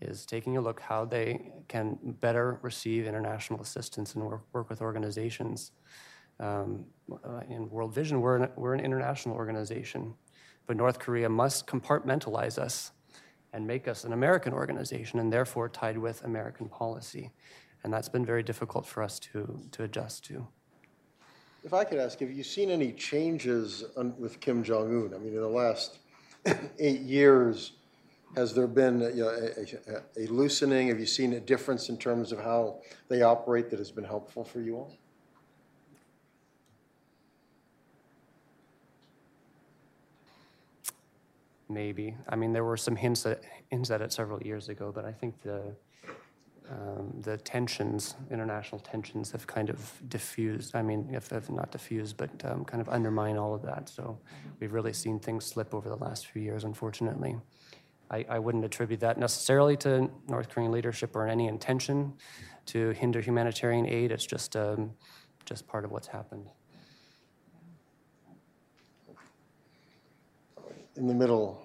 is 0.00 0.26
taking 0.26 0.56
a 0.56 0.60
look 0.60 0.80
how 0.80 1.04
they 1.04 1.52
can 1.68 1.98
better 2.02 2.58
receive 2.62 3.06
international 3.06 3.60
assistance 3.60 4.14
and 4.14 4.24
work, 4.24 4.42
work 4.52 4.70
with 4.70 4.80
organizations. 4.80 5.72
Um, 6.40 6.86
in 7.48 7.68
World 7.70 7.94
Vision, 7.94 8.20
we're 8.20 8.36
an, 8.36 8.50
we're 8.56 8.74
an 8.74 8.80
international 8.80 9.36
organization, 9.36 10.14
but 10.66 10.76
North 10.76 10.98
Korea 10.98 11.28
must 11.28 11.66
compartmentalize 11.66 12.58
us 12.58 12.92
and 13.52 13.66
make 13.66 13.86
us 13.86 14.04
an 14.04 14.12
American 14.12 14.52
organization 14.52 15.18
and 15.18 15.32
therefore 15.32 15.68
tied 15.68 15.98
with 15.98 16.24
American 16.24 16.68
policy. 16.68 17.30
And 17.84 17.92
that's 17.92 18.08
been 18.08 18.24
very 18.24 18.42
difficult 18.42 18.86
for 18.86 19.02
us 19.02 19.18
to, 19.20 19.60
to 19.72 19.82
adjust 19.82 20.24
to. 20.26 20.46
If 21.64 21.74
I 21.74 21.84
could 21.84 21.98
ask, 21.98 22.18
have 22.20 22.32
you 22.32 22.42
seen 22.42 22.70
any 22.70 22.92
changes 22.92 23.84
on, 23.96 24.14
with 24.18 24.40
Kim 24.40 24.64
Jong 24.64 24.88
un? 24.88 25.14
I 25.14 25.18
mean, 25.18 25.34
in 25.34 25.40
the 25.40 25.48
last 25.48 25.98
eight 26.78 27.00
years, 27.00 27.72
has 28.34 28.54
there 28.54 28.66
been 28.66 29.00
you 29.00 29.22
know, 29.22 29.28
a, 29.28 30.22
a, 30.22 30.24
a, 30.24 30.26
loosening? 30.28 30.88
Have 30.88 30.98
you 30.98 31.06
seen 31.06 31.34
a 31.34 31.40
difference 31.40 31.88
in 31.88 31.98
terms 31.98 32.32
of 32.32 32.40
how 32.40 32.78
they 33.08 33.22
operate 33.22 33.70
that 33.70 33.78
has 33.78 33.90
been 33.90 34.04
helpful 34.04 34.42
for 34.42 34.60
you 34.60 34.76
all? 34.76 34.96
Maybe. 41.72 42.16
I 42.28 42.36
mean, 42.36 42.52
there 42.52 42.64
were 42.64 42.76
some 42.76 42.96
hints 42.96 43.26
at, 43.26 43.42
hints 43.68 43.90
at 43.90 44.00
it 44.00 44.12
several 44.12 44.42
years 44.42 44.68
ago, 44.68 44.92
but 44.94 45.04
I 45.04 45.12
think 45.12 45.40
the 45.42 45.74
um, 46.70 47.12
the 47.20 47.36
tensions, 47.38 48.14
international 48.30 48.80
tensions, 48.80 49.32
have 49.32 49.46
kind 49.46 49.68
of 49.68 49.92
diffused. 50.08 50.74
I 50.74 50.82
mean, 50.82 51.10
if, 51.12 51.30
not 51.50 51.70
diffused, 51.70 52.16
but 52.16 52.30
um, 52.44 52.64
kind 52.64 52.80
of 52.80 52.88
undermine 52.88 53.36
all 53.36 53.52
of 53.52 53.62
that. 53.62 53.88
So 53.88 54.18
we've 54.58 54.72
really 54.72 54.92
seen 54.92 55.18
things 55.18 55.44
slip 55.44 55.74
over 55.74 55.88
the 55.88 55.96
last 55.96 56.28
few 56.28 56.40
years, 56.40 56.64
unfortunately. 56.64 57.36
I, 58.10 58.24
I 58.28 58.38
wouldn't 58.38 58.64
attribute 58.64 59.00
that 59.00 59.18
necessarily 59.18 59.76
to 59.78 60.10
North 60.28 60.48
Korean 60.48 60.72
leadership 60.72 61.16
or 61.16 61.26
any 61.26 61.48
intention 61.48 62.14
to 62.66 62.90
hinder 62.90 63.20
humanitarian 63.20 63.86
aid. 63.86 64.12
It's 64.12 64.26
just 64.26 64.56
um, 64.56 64.92
just 65.44 65.66
part 65.66 65.84
of 65.84 65.90
what's 65.90 66.06
happened. 66.06 66.48
In 70.96 71.06
the 71.06 71.14
middle, 71.14 71.62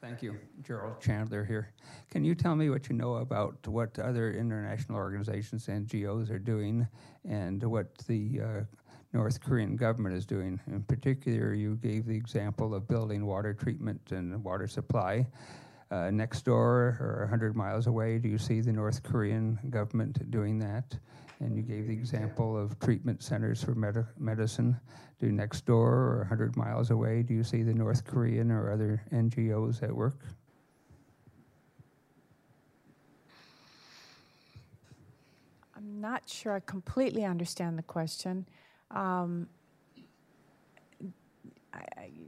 Thank 0.00 0.22
you. 0.22 0.38
Gerald 0.64 1.00
Chandler 1.00 1.44
here. 1.44 1.72
Can 2.10 2.24
you 2.24 2.34
tell 2.34 2.56
me 2.56 2.68
what 2.68 2.88
you 2.88 2.96
know 2.96 3.16
about 3.16 3.64
what 3.66 3.96
other 3.98 4.32
international 4.32 4.98
organizations, 4.98 5.68
and 5.68 5.86
NGOs, 5.86 6.30
are 6.30 6.38
doing 6.38 6.88
and 7.28 7.62
what 7.62 7.96
the 8.08 8.40
uh, 8.40 8.60
North 9.12 9.40
Korean 9.40 9.76
government 9.76 10.16
is 10.16 10.26
doing? 10.26 10.58
In 10.66 10.82
particular, 10.82 11.54
you 11.54 11.76
gave 11.76 12.06
the 12.06 12.16
example 12.16 12.74
of 12.74 12.88
building 12.88 13.24
water 13.24 13.54
treatment 13.54 14.00
and 14.10 14.42
water 14.42 14.66
supply. 14.66 15.26
Uh, 15.90 16.10
next 16.10 16.44
door 16.44 16.96
or 17.00 17.18
100 17.22 17.56
miles 17.56 17.86
away? 17.86 18.18
Do 18.18 18.28
you 18.28 18.38
see 18.38 18.60
the 18.60 18.72
North 18.72 19.02
Korean 19.02 19.58
government 19.70 20.30
doing 20.30 20.58
that? 20.60 20.96
And 21.40 21.56
you 21.56 21.62
gave 21.62 21.86
the 21.86 21.92
example 21.92 22.56
of 22.56 22.78
treatment 22.80 23.22
centers 23.22 23.64
for 23.64 23.74
med- 23.74 24.06
medicine. 24.18 24.78
Do 25.18 25.32
next 25.32 25.66
door 25.66 25.88
or 25.88 26.18
100 26.20 26.56
miles 26.56 26.90
away, 26.90 27.22
do 27.22 27.34
you 27.34 27.42
see 27.42 27.62
the 27.62 27.74
North 27.74 28.04
Korean 28.04 28.50
or 28.50 28.70
other 28.70 29.02
NGOs 29.12 29.82
at 29.82 29.94
work? 29.94 30.18
I'm 35.76 36.00
not 36.00 36.28
sure 36.28 36.52
I 36.52 36.60
completely 36.60 37.24
understand 37.24 37.78
the 37.78 37.82
question. 37.82 38.46
Um, 38.90 39.48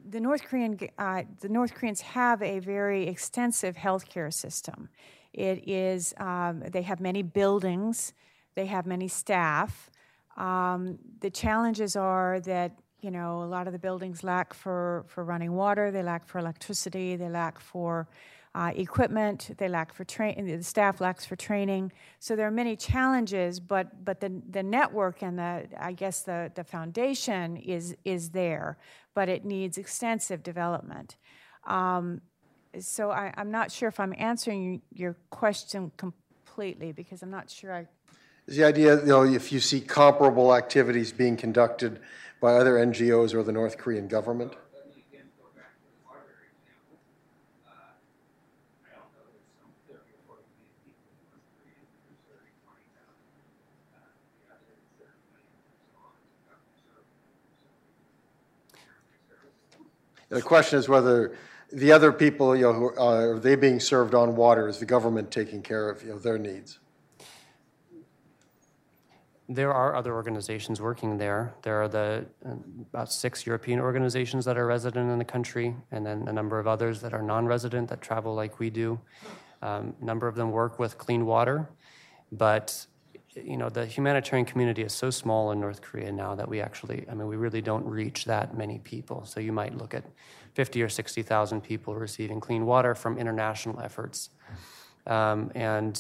the 0.08 0.20
North 0.20 0.44
Korean, 0.44 0.78
uh, 0.98 1.22
the 1.40 1.48
North 1.48 1.74
Koreans 1.74 2.00
have 2.00 2.42
a 2.42 2.58
very 2.58 3.06
extensive 3.08 3.76
healthcare 3.76 4.32
system. 4.32 4.88
It 5.32 5.66
is, 5.68 6.14
um, 6.18 6.62
they 6.70 6.82
have 6.82 7.00
many 7.00 7.22
buildings, 7.22 8.12
they 8.54 8.66
have 8.66 8.86
many 8.86 9.08
staff. 9.08 9.90
Um, 10.36 10.98
the 11.20 11.30
challenges 11.30 11.96
are 11.96 12.40
that 12.40 12.72
you 13.00 13.10
know 13.10 13.42
a 13.42 13.48
lot 13.56 13.66
of 13.66 13.72
the 13.72 13.78
buildings 13.78 14.22
lack 14.22 14.54
for 14.54 15.04
for 15.08 15.24
running 15.24 15.52
water, 15.52 15.90
they 15.90 16.02
lack 16.02 16.26
for 16.26 16.38
electricity, 16.38 17.16
they 17.16 17.28
lack 17.28 17.58
for 17.58 18.08
uh, 18.54 18.70
equipment, 18.74 19.50
they 19.56 19.68
lack 19.68 19.94
for 19.94 20.04
train. 20.04 20.46
The 20.46 20.62
staff 20.62 21.00
lacks 21.00 21.24
for 21.24 21.36
training. 21.36 21.92
So 22.18 22.36
there 22.36 22.46
are 22.46 22.50
many 22.50 22.76
challenges, 22.76 23.60
but 23.60 24.04
but 24.04 24.20
the 24.20 24.42
the 24.50 24.62
network 24.62 25.22
and 25.22 25.38
the 25.38 25.68
I 25.78 25.92
guess 25.92 26.22
the 26.22 26.52
the 26.54 26.64
foundation 26.64 27.56
is 27.56 27.96
is 28.04 28.30
there, 28.30 28.76
but 29.14 29.28
it 29.28 29.44
needs 29.44 29.78
extensive 29.78 30.42
development. 30.42 31.16
Um, 31.66 32.20
so 32.78 33.10
I, 33.10 33.32
I'm 33.36 33.50
not 33.50 33.70
sure 33.70 33.88
if 33.88 33.98
I'm 33.98 34.14
answering 34.18 34.82
your 34.92 35.16
question 35.30 35.92
completely 35.96 36.92
because 36.92 37.22
I'm 37.22 37.30
not 37.30 37.50
sure 37.50 37.74
I 37.74 37.86
Is 38.46 38.56
the 38.56 38.64
idea, 38.64 39.00
you 39.00 39.06
know, 39.06 39.24
if 39.24 39.50
you 39.52 39.60
see 39.60 39.80
comparable 39.80 40.54
activities 40.54 41.12
being 41.12 41.36
conducted 41.36 42.00
by 42.40 42.54
other 42.54 42.74
NGOs 42.74 43.34
or 43.34 43.42
the 43.42 43.52
North 43.52 43.78
Korean 43.78 44.08
government? 44.08 44.54
The 60.32 60.40
question 60.40 60.78
is 60.78 60.88
whether 60.88 61.36
the 61.70 61.92
other 61.92 62.10
people, 62.10 62.56
you 62.56 62.62
know, 62.62 62.72
who 62.72 62.94
are, 62.96 63.38
they 63.38 63.54
being 63.54 63.78
served 63.78 64.14
on 64.14 64.34
water? 64.34 64.66
Is 64.66 64.78
the 64.78 64.86
government 64.86 65.30
taking 65.30 65.60
care 65.60 65.90
of, 65.90 66.02
you 66.02 66.08
know, 66.08 66.18
their 66.18 66.38
needs? 66.38 66.78
There 69.46 69.74
are 69.74 69.94
other 69.94 70.14
organizations 70.14 70.80
working 70.80 71.18
there. 71.18 71.52
There 71.60 71.82
are 71.82 71.88
the 71.88 72.24
uh, 72.46 72.54
about 72.94 73.12
six 73.12 73.44
European 73.44 73.78
organizations 73.78 74.46
that 74.46 74.56
are 74.56 74.64
resident 74.64 75.10
in 75.10 75.18
the 75.18 75.24
country, 75.26 75.76
and 75.90 76.06
then 76.06 76.26
a 76.26 76.32
number 76.32 76.58
of 76.58 76.66
others 76.66 77.02
that 77.02 77.12
are 77.12 77.22
non-resident 77.22 77.90
that 77.90 78.00
travel 78.00 78.34
like 78.34 78.58
we 78.58 78.70
do. 78.70 78.98
Um, 79.60 79.94
a 80.00 80.04
number 80.04 80.26
of 80.28 80.34
them 80.34 80.50
work 80.50 80.78
with 80.78 80.96
clean 80.96 81.26
water, 81.26 81.68
but 82.30 82.86
you 83.34 83.56
know 83.56 83.68
the 83.68 83.86
humanitarian 83.86 84.44
community 84.44 84.82
is 84.82 84.92
so 84.92 85.10
small 85.10 85.52
in 85.52 85.60
North 85.60 85.80
Korea 85.80 86.12
now 86.12 86.34
that 86.34 86.48
we 86.48 86.60
actually, 86.60 87.06
I 87.10 87.14
mean, 87.14 87.26
we 87.26 87.36
really 87.36 87.62
don't 87.62 87.84
reach 87.84 88.24
that 88.26 88.56
many 88.56 88.78
people. 88.78 89.24
So 89.24 89.40
you 89.40 89.52
might 89.52 89.76
look 89.76 89.94
at 89.94 90.04
50 90.54 90.82
or 90.82 90.88
60,000 90.88 91.62
people 91.62 91.94
receiving 91.94 92.40
clean 92.40 92.66
water 92.66 92.94
from 92.94 93.18
international 93.18 93.80
efforts, 93.80 94.30
um, 95.06 95.50
and 95.54 95.98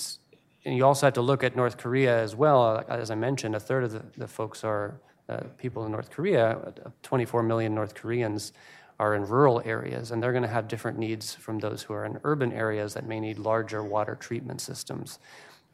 and 0.64 0.76
you 0.76 0.84
also 0.84 1.06
have 1.06 1.14
to 1.14 1.22
look 1.22 1.42
at 1.42 1.56
North 1.56 1.76
Korea 1.76 2.22
as 2.22 2.36
well. 2.36 2.84
As 2.88 3.10
I 3.10 3.16
mentioned, 3.16 3.56
a 3.56 3.60
third 3.60 3.84
of 3.84 3.92
the, 3.92 4.04
the 4.16 4.28
folks 4.28 4.62
are 4.62 5.00
uh, 5.28 5.40
people 5.58 5.84
in 5.86 5.92
North 5.92 6.10
Korea. 6.10 6.58
Uh, 6.58 6.90
24 7.02 7.42
million 7.42 7.74
North 7.74 7.94
Koreans 7.94 8.52
are 9.00 9.16
in 9.16 9.26
rural 9.26 9.60
areas, 9.64 10.12
and 10.12 10.22
they're 10.22 10.32
going 10.32 10.44
to 10.44 10.48
have 10.48 10.68
different 10.68 10.98
needs 10.98 11.34
from 11.34 11.58
those 11.58 11.82
who 11.82 11.94
are 11.94 12.04
in 12.04 12.20
urban 12.22 12.52
areas 12.52 12.94
that 12.94 13.06
may 13.06 13.18
need 13.18 13.38
larger 13.38 13.82
water 13.82 14.14
treatment 14.14 14.60
systems. 14.60 15.18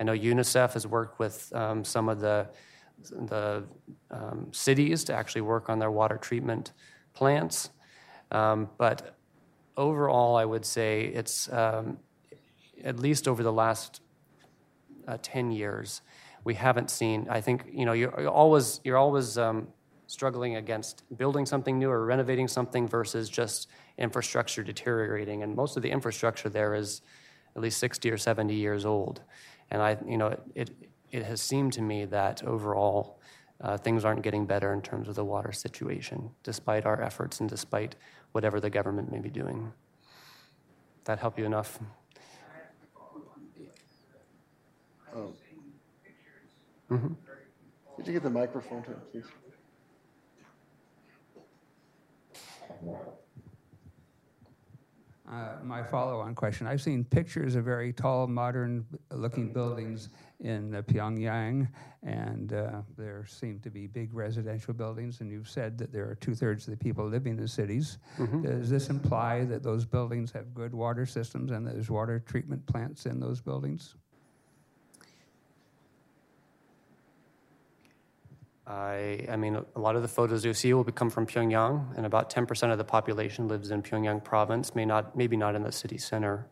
I 0.00 0.04
know 0.04 0.12
UNICEF 0.12 0.74
has 0.74 0.86
worked 0.86 1.18
with 1.18 1.52
um, 1.54 1.84
some 1.84 2.08
of 2.08 2.20
the 2.20 2.48
the 3.10 3.62
um, 4.10 4.48
cities 4.50 5.04
to 5.04 5.14
actually 5.14 5.42
work 5.42 5.68
on 5.68 5.78
their 5.78 5.90
water 5.90 6.16
treatment 6.16 6.72
plants, 7.14 7.70
um, 8.32 8.68
but 8.76 9.16
overall, 9.76 10.36
I 10.36 10.44
would 10.44 10.66
say 10.66 11.04
it's 11.06 11.50
um, 11.52 11.98
at 12.84 12.98
least 12.98 13.28
over 13.28 13.42
the 13.42 13.52
last 13.52 14.02
uh, 15.06 15.16
10 15.22 15.52
years, 15.52 16.02
we 16.44 16.54
haven't 16.54 16.90
seen, 16.90 17.26
I 17.30 17.40
think, 17.40 17.64
you 17.72 17.86
know, 17.86 17.92
you're, 17.92 18.28
always, 18.28 18.80
you're 18.84 18.96
always 18.96 19.38
um, 19.38 19.68
struggling 20.06 20.56
against 20.56 21.04
building 21.16 21.46
something 21.46 21.78
new 21.78 21.90
or 21.90 22.04
renovating 22.04 22.48
something 22.48 22.86
versus 22.86 23.28
just 23.28 23.68
infrastructure 23.96 24.62
deteriorating. 24.62 25.42
And 25.42 25.54
most 25.54 25.76
of 25.76 25.82
the 25.82 25.90
infrastructure 25.90 26.48
there 26.48 26.74
is 26.74 27.02
at 27.56 27.62
least 27.62 27.78
60 27.78 28.10
or 28.10 28.18
70 28.18 28.54
years 28.54 28.84
old. 28.84 29.22
And 29.70 29.82
I, 29.82 29.98
you 30.06 30.16
know, 30.16 30.28
it, 30.28 30.42
it 30.54 30.70
it 31.10 31.24
has 31.24 31.40
seemed 31.40 31.72
to 31.74 31.82
me 31.82 32.04
that 32.06 32.42
overall 32.44 33.18
uh, 33.60 33.76
things 33.76 34.04
aren't 34.04 34.22
getting 34.22 34.46
better 34.46 34.72
in 34.72 34.82
terms 34.82 35.08
of 35.08 35.14
the 35.14 35.24
water 35.24 35.52
situation, 35.52 36.30
despite 36.42 36.86
our 36.86 37.00
efforts 37.02 37.40
and 37.40 37.48
despite 37.48 37.96
whatever 38.32 38.60
the 38.60 38.70
government 38.70 39.10
may 39.10 39.18
be 39.18 39.30
doing. 39.30 39.72
That 41.04 41.18
help 41.18 41.38
you 41.38 41.46
enough? 41.46 41.78
Could 47.96 48.06
you 48.06 48.12
get 48.12 48.22
the 48.22 48.30
microphone 48.30 48.82
to 48.84 48.90
him, 48.90 49.00
please? 49.10 49.24
Uh, 55.30 55.56
my 55.62 55.82
follow-on 55.82 56.34
question: 56.34 56.66
I've 56.66 56.80
seen 56.80 57.04
pictures 57.04 57.54
of 57.54 57.64
very 57.64 57.92
tall, 57.92 58.26
modern-looking 58.26 59.52
buildings 59.52 60.08
in 60.40 60.74
uh, 60.74 60.82
Pyongyang, 60.82 61.68
and 62.02 62.52
uh, 62.54 62.80
there 62.96 63.26
seem 63.26 63.60
to 63.60 63.70
be 63.70 63.86
big 63.86 64.14
residential 64.14 64.72
buildings. 64.72 65.20
And 65.20 65.30
you've 65.30 65.48
said 65.48 65.76
that 65.78 65.92
there 65.92 66.08
are 66.08 66.14
two-thirds 66.14 66.66
of 66.66 66.70
the 66.70 66.82
people 66.82 67.06
living 67.06 67.38
in 67.38 67.46
cities. 67.46 67.98
Does 68.42 68.70
this 68.70 68.88
imply 68.88 69.44
that 69.44 69.62
those 69.62 69.84
buildings 69.84 70.32
have 70.32 70.54
good 70.54 70.72
water 70.72 71.04
systems 71.04 71.50
and 71.50 71.66
there's 71.66 71.90
water 71.90 72.20
treatment 72.20 72.64
plants 72.66 73.04
in 73.04 73.20
those 73.20 73.40
buildings? 73.42 73.96
I, 78.68 79.24
I 79.30 79.36
mean, 79.36 79.56
a 79.76 79.80
lot 79.80 79.96
of 79.96 80.02
the 80.02 80.08
photos 80.08 80.44
you 80.44 80.52
see 80.52 80.74
will 80.74 80.84
come 80.84 81.08
from 81.08 81.26
Pyongyang, 81.26 81.96
and 81.96 82.04
about 82.04 82.30
10% 82.30 82.70
of 82.70 82.76
the 82.76 82.84
population 82.84 83.48
lives 83.48 83.70
in 83.70 83.82
Pyongyang 83.82 84.22
province, 84.22 84.74
may 84.74 84.84
not, 84.84 85.16
maybe 85.16 85.38
not 85.38 85.54
in 85.54 85.62
the 85.62 85.72
city 85.72 85.96
center. 85.96 86.46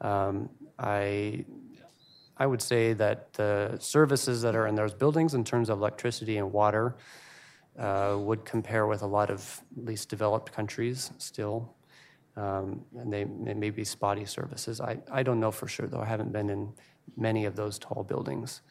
Um, 0.00 0.48
I, 0.78 1.44
I 2.38 2.46
would 2.46 2.62
say 2.62 2.94
that 2.94 3.34
the 3.34 3.76
services 3.78 4.40
that 4.42 4.56
are 4.56 4.66
in 4.66 4.74
those 4.74 4.94
buildings 4.94 5.34
in 5.34 5.44
terms 5.44 5.68
of 5.68 5.78
electricity 5.78 6.38
and 6.38 6.50
water 6.50 6.96
uh, 7.78 8.16
would 8.18 8.46
compare 8.46 8.86
with 8.86 9.02
a 9.02 9.06
lot 9.06 9.28
of 9.30 9.62
least 9.76 10.08
developed 10.08 10.52
countries 10.52 11.10
still. 11.18 11.74
Um, 12.34 12.80
and 12.96 13.12
they, 13.12 13.24
they 13.24 13.52
may 13.52 13.68
be 13.68 13.84
spotty 13.84 14.24
services. 14.24 14.80
I, 14.80 14.96
I 15.10 15.22
don't 15.22 15.38
know 15.38 15.50
for 15.50 15.68
sure, 15.68 15.86
though. 15.86 16.00
I 16.00 16.06
haven't 16.06 16.32
been 16.32 16.48
in 16.48 16.72
many 17.14 17.44
of 17.44 17.56
those 17.56 17.78
tall 17.78 18.04
buildings. 18.04 18.62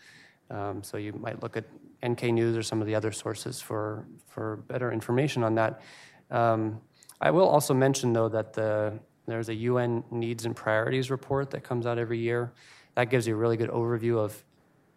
Um, 0.49 0.81
so 0.81 0.97
you 0.97 1.13
might 1.13 1.43
look 1.43 1.55
at 1.55 1.65
NK 2.05 2.23
News 2.23 2.57
or 2.57 2.63
some 2.63 2.81
of 2.81 2.87
the 2.87 2.95
other 2.95 3.11
sources 3.11 3.61
for, 3.61 4.05
for 4.27 4.57
better 4.67 4.91
information 4.91 5.43
on 5.43 5.55
that. 5.55 5.81
Um, 6.29 6.81
I 7.19 7.31
will 7.31 7.47
also 7.47 7.73
mention, 7.73 8.13
though, 8.13 8.29
that 8.29 8.53
the, 8.53 8.99
there's 9.27 9.49
a 9.49 9.55
UN 9.55 10.03
Needs 10.09 10.45
and 10.45 10.55
Priorities 10.55 11.11
report 11.11 11.51
that 11.51 11.63
comes 11.63 11.85
out 11.85 11.97
every 11.97 12.17
year. 12.17 12.51
That 12.95 13.09
gives 13.09 13.27
you 13.27 13.35
a 13.35 13.37
really 13.37 13.57
good 13.57 13.69
overview 13.69 14.17
of 14.17 14.43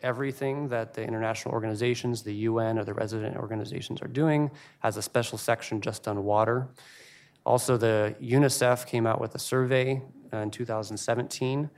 everything 0.00 0.68
that 0.68 0.94
the 0.94 1.02
international 1.02 1.52
organizations, 1.54 2.22
the 2.22 2.34
UN 2.34 2.78
or 2.78 2.84
the 2.84 2.94
resident 2.94 3.36
organizations 3.36 4.02
are 4.02 4.08
doing, 4.08 4.50
has 4.80 4.96
a 4.96 5.02
special 5.02 5.38
section 5.38 5.80
just 5.80 6.06
on 6.06 6.24
water. 6.24 6.68
Also, 7.46 7.76
the 7.76 8.14
UNICEF 8.22 8.86
came 8.86 9.06
out 9.06 9.20
with 9.20 9.34
a 9.34 9.38
survey 9.38 10.02
in 10.32 10.50
2017 10.50 11.70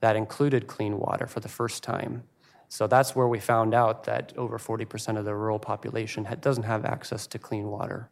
that 0.00 0.16
included 0.16 0.66
clean 0.66 0.98
water 0.98 1.26
for 1.26 1.40
the 1.40 1.48
first 1.48 1.82
time. 1.82 2.24
So 2.72 2.86
that's 2.86 3.14
where 3.14 3.28
we 3.28 3.38
found 3.38 3.74
out 3.74 4.04
that 4.04 4.32
over 4.38 4.56
40% 4.56 5.18
of 5.18 5.26
the 5.26 5.34
rural 5.34 5.58
population 5.58 6.26
doesn't 6.40 6.62
have 6.62 6.86
access 6.86 7.26
to 7.26 7.38
clean 7.38 7.66
water. 7.66 8.08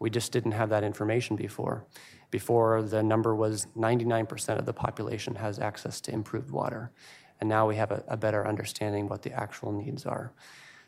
We 0.00 0.10
just 0.10 0.32
didn't 0.32 0.50
have 0.50 0.68
that 0.70 0.82
information 0.82 1.36
before. 1.36 1.84
Before, 2.32 2.82
the 2.82 3.04
number 3.04 3.36
was 3.36 3.68
99% 3.76 4.58
of 4.58 4.66
the 4.66 4.72
population 4.72 5.36
has 5.36 5.60
access 5.60 6.00
to 6.00 6.12
improved 6.12 6.50
water. 6.50 6.90
And 7.38 7.48
now 7.48 7.68
we 7.68 7.76
have 7.76 7.92
a, 7.92 8.02
a 8.08 8.16
better 8.16 8.44
understanding 8.48 9.08
what 9.08 9.22
the 9.22 9.32
actual 9.32 9.70
needs 9.70 10.04
are. 10.06 10.32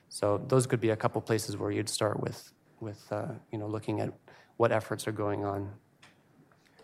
So 0.08 0.44
those 0.48 0.66
could 0.66 0.80
be 0.80 0.90
a 0.90 0.96
couple 0.96 1.20
places 1.20 1.56
where 1.56 1.70
you'd 1.70 1.88
start 1.88 2.18
with, 2.18 2.52
with 2.80 3.06
uh, 3.12 3.28
you 3.52 3.58
know, 3.58 3.68
looking 3.68 4.00
at 4.00 4.12
what 4.56 4.72
efforts 4.72 5.06
are 5.06 5.12
going 5.12 5.44
on. 5.44 5.70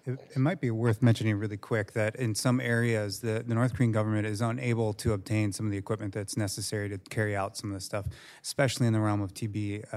It, 0.08 0.18
it 0.36 0.38
might 0.38 0.58
be 0.58 0.70
worth 0.70 1.02
mentioning 1.02 1.36
really 1.36 1.58
quick 1.58 1.92
that 1.92 2.16
in 2.16 2.34
some 2.34 2.60
areas, 2.60 3.20
the, 3.20 3.44
the 3.46 3.54
North 3.54 3.74
Korean 3.74 3.92
government 3.92 4.26
is 4.26 4.40
unable 4.40 4.94
to 4.94 5.12
obtain 5.12 5.52
some 5.52 5.66
of 5.66 5.72
the 5.72 5.76
equipment 5.76 6.14
that's 6.14 6.34
necessary 6.34 6.88
to 6.88 6.96
carry 7.10 7.36
out 7.36 7.58
some 7.58 7.70
of 7.70 7.76
this 7.76 7.84
stuff, 7.84 8.06
especially 8.42 8.86
in 8.86 8.94
the 8.94 9.00
realm 9.00 9.20
of 9.20 9.34
TB 9.34 9.84
uh, 9.92 9.96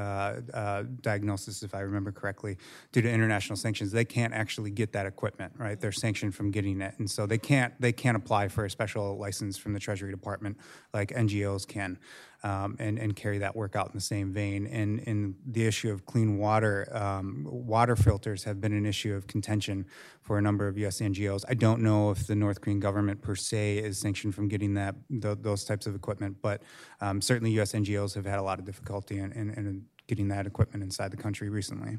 uh, 0.54 0.84
diagnosis, 1.00 1.64
if 1.64 1.74
I 1.74 1.80
remember 1.80 2.12
correctly, 2.12 2.58
due 2.92 3.02
to 3.02 3.10
international 3.10 3.56
sanctions. 3.56 3.94
They 3.94 4.04
can't 4.04 4.34
actually 4.34 4.72
get 4.72 4.92
that 4.92 5.06
equipment, 5.06 5.54
right? 5.58 5.80
They're 5.80 5.94
sanctioned 5.94 6.36
from 6.36 6.52
getting 6.52 6.82
it, 6.82 6.94
and 6.98 7.10
so 7.10 7.26
they 7.26 7.38
can't 7.38 7.74
they 7.80 7.94
can't 7.94 8.18
apply 8.18 8.50
for 8.50 8.66
a 8.66 8.70
special 8.70 9.18
license 9.18 9.58
from 9.58 9.72
the 9.72 9.80
Treasury 9.80 10.12
Department 10.12 10.58
like 10.94 11.12
NGOs 11.12 11.66
can 11.66 11.98
um, 12.44 12.76
and, 12.80 12.98
and 12.98 13.16
carry 13.16 13.38
that 13.40 13.56
work 13.56 13.76
out 13.76 13.88
in 13.88 13.94
the 13.94 14.02
same 14.02 14.34
vein. 14.34 14.68
And, 14.68 15.06
and 15.08 15.36
the 15.46 15.66
issue 15.66 15.92
of 15.92 16.06
clean 16.06 16.38
water, 16.38 16.88
um, 16.92 17.48
water 17.50 17.96
filters 17.96 18.44
have 18.46 18.60
been 18.60 18.74
an 18.74 18.86
issue 18.86 19.14
of 19.14 19.28
contention 19.28 19.86
for 20.22 20.38
a 20.38 20.42
number 20.42 20.68
of 20.68 20.78
U.S. 20.80 21.00
NGOs. 21.00 21.44
I 21.48 21.54
don't 21.54 21.82
know 21.82 22.12
if 22.12 22.28
the 22.28 22.36
North 22.36 22.62
Korean 22.62 22.80
government 22.80 23.22
per 23.22 23.36
se 23.36 23.80
is 23.80 23.98
sanctioned 23.98 24.36
from 24.36 24.48
getting 24.48 24.74
that 24.76 24.96
th- 25.10 25.38
those 25.42 25.66
types 25.66 25.86
of 25.86 25.96
equipment, 25.96 26.38
but 26.42 26.62
um, 27.00 27.22
certainly 27.22 27.52
U.S. 27.52 27.74
NGOs 27.74 28.16
have 28.16 28.26
had 28.26 28.40
a 28.40 28.44
lot 28.44 28.60
of 28.60 28.66
difficulty 28.66 29.20
in, 29.20 29.32
in, 29.34 29.50
in 29.52 29.86
getting 30.08 30.28
that 30.30 30.48
equipment 30.48 30.84
inside 30.84 31.12
the 31.12 31.18
country 31.18 31.50
recently. 31.50 31.98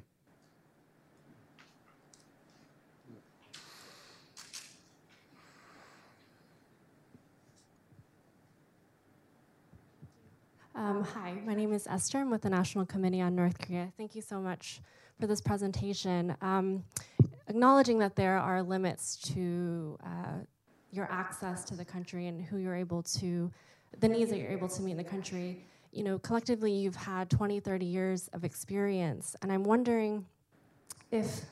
Um, 10.74 11.04
hi, 11.04 11.34
my 11.44 11.54
name 11.54 11.74
is 11.74 11.86
Esther. 11.86 12.18
I'm 12.18 12.30
with 12.30 12.40
the 12.40 12.48
National 12.48 12.86
Committee 12.86 13.20
on 13.20 13.34
North 13.34 13.58
Korea. 13.58 13.92
Thank 13.98 14.14
you 14.14 14.22
so 14.22 14.40
much 14.40 14.80
for 15.20 15.26
this 15.26 15.40
presentation. 15.40 16.34
Um, 16.40 16.84
acknowledging 17.46 17.98
that 17.98 18.16
there 18.16 18.38
are 18.38 18.62
limits 18.62 19.16
to 19.34 19.98
uh, 20.02 20.38
your 20.90 21.06
access 21.12 21.62
to 21.64 21.74
the 21.74 21.84
country 21.84 22.26
and 22.26 22.42
who 22.42 22.56
you're 22.56 22.74
able 22.74 23.02
to, 23.02 23.50
the 24.00 24.08
needs 24.08 24.30
that 24.30 24.38
you're 24.38 24.50
able 24.50 24.68
to 24.68 24.80
meet 24.80 24.92
in 24.92 24.96
the 24.96 25.04
country, 25.04 25.62
you 25.92 26.04
know, 26.04 26.18
collectively 26.18 26.72
you've 26.72 26.96
had 26.96 27.28
20, 27.28 27.60
30 27.60 27.84
years 27.84 28.28
of 28.32 28.42
experience. 28.42 29.36
And 29.42 29.52
I'm 29.52 29.64
wondering 29.64 30.24
if 31.10 31.42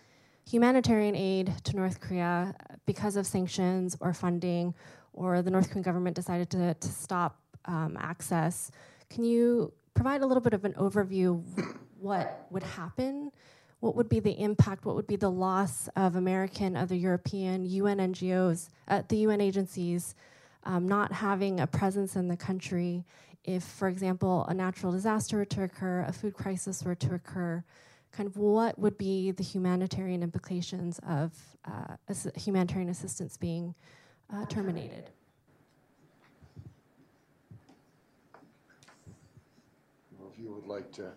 humanitarian 0.48 1.14
aid 1.14 1.52
to 1.64 1.76
North 1.76 2.00
Korea, 2.00 2.54
because 2.86 3.16
of 3.16 3.26
sanctions 3.26 3.98
or 4.00 4.14
funding, 4.14 4.74
or 5.12 5.42
the 5.42 5.50
North 5.50 5.68
Korean 5.68 5.82
government 5.82 6.16
decided 6.16 6.48
to, 6.50 6.72
to 6.72 6.88
stop 6.88 7.38
um, 7.66 7.98
access, 8.00 8.70
can 9.10 9.24
you 9.24 9.72
provide 9.94 10.22
a 10.22 10.26
little 10.26 10.40
bit 10.40 10.54
of 10.54 10.64
an 10.64 10.72
overview 10.74 11.44
what 11.98 12.46
would 12.50 12.62
happen? 12.62 13.30
What 13.80 13.96
would 13.96 14.08
be 14.08 14.20
the 14.20 14.32
impact? 14.32 14.84
What 14.84 14.96
would 14.96 15.06
be 15.06 15.16
the 15.16 15.30
loss 15.30 15.88
of 15.96 16.16
American, 16.16 16.76
other 16.76 16.94
European, 16.94 17.64
UN 17.64 17.98
NGOs, 17.98 18.68
uh, 18.88 19.02
the 19.08 19.18
UN 19.18 19.40
agencies 19.40 20.14
um, 20.64 20.86
not 20.86 21.12
having 21.12 21.60
a 21.60 21.66
presence 21.66 22.16
in 22.16 22.28
the 22.28 22.36
country 22.36 23.04
if, 23.44 23.62
for 23.62 23.88
example, 23.88 24.44
a 24.48 24.54
natural 24.54 24.92
disaster 24.92 25.38
were 25.38 25.44
to 25.46 25.62
occur, 25.62 26.04
a 26.06 26.12
food 26.12 26.34
crisis 26.34 26.82
were 26.82 26.94
to 26.94 27.14
occur? 27.14 27.64
Kind 28.12 28.26
of 28.26 28.36
what 28.36 28.78
would 28.78 28.98
be 28.98 29.30
the 29.30 29.42
humanitarian 29.42 30.22
implications 30.22 31.00
of 31.06 31.32
uh, 31.64 31.96
humanitarian 32.36 32.90
assistance 32.90 33.36
being 33.36 33.74
uh, 34.32 34.44
terminated? 34.46 35.10
You 40.40 40.52
would 40.52 40.66
like 40.66 40.90
to. 40.92 41.12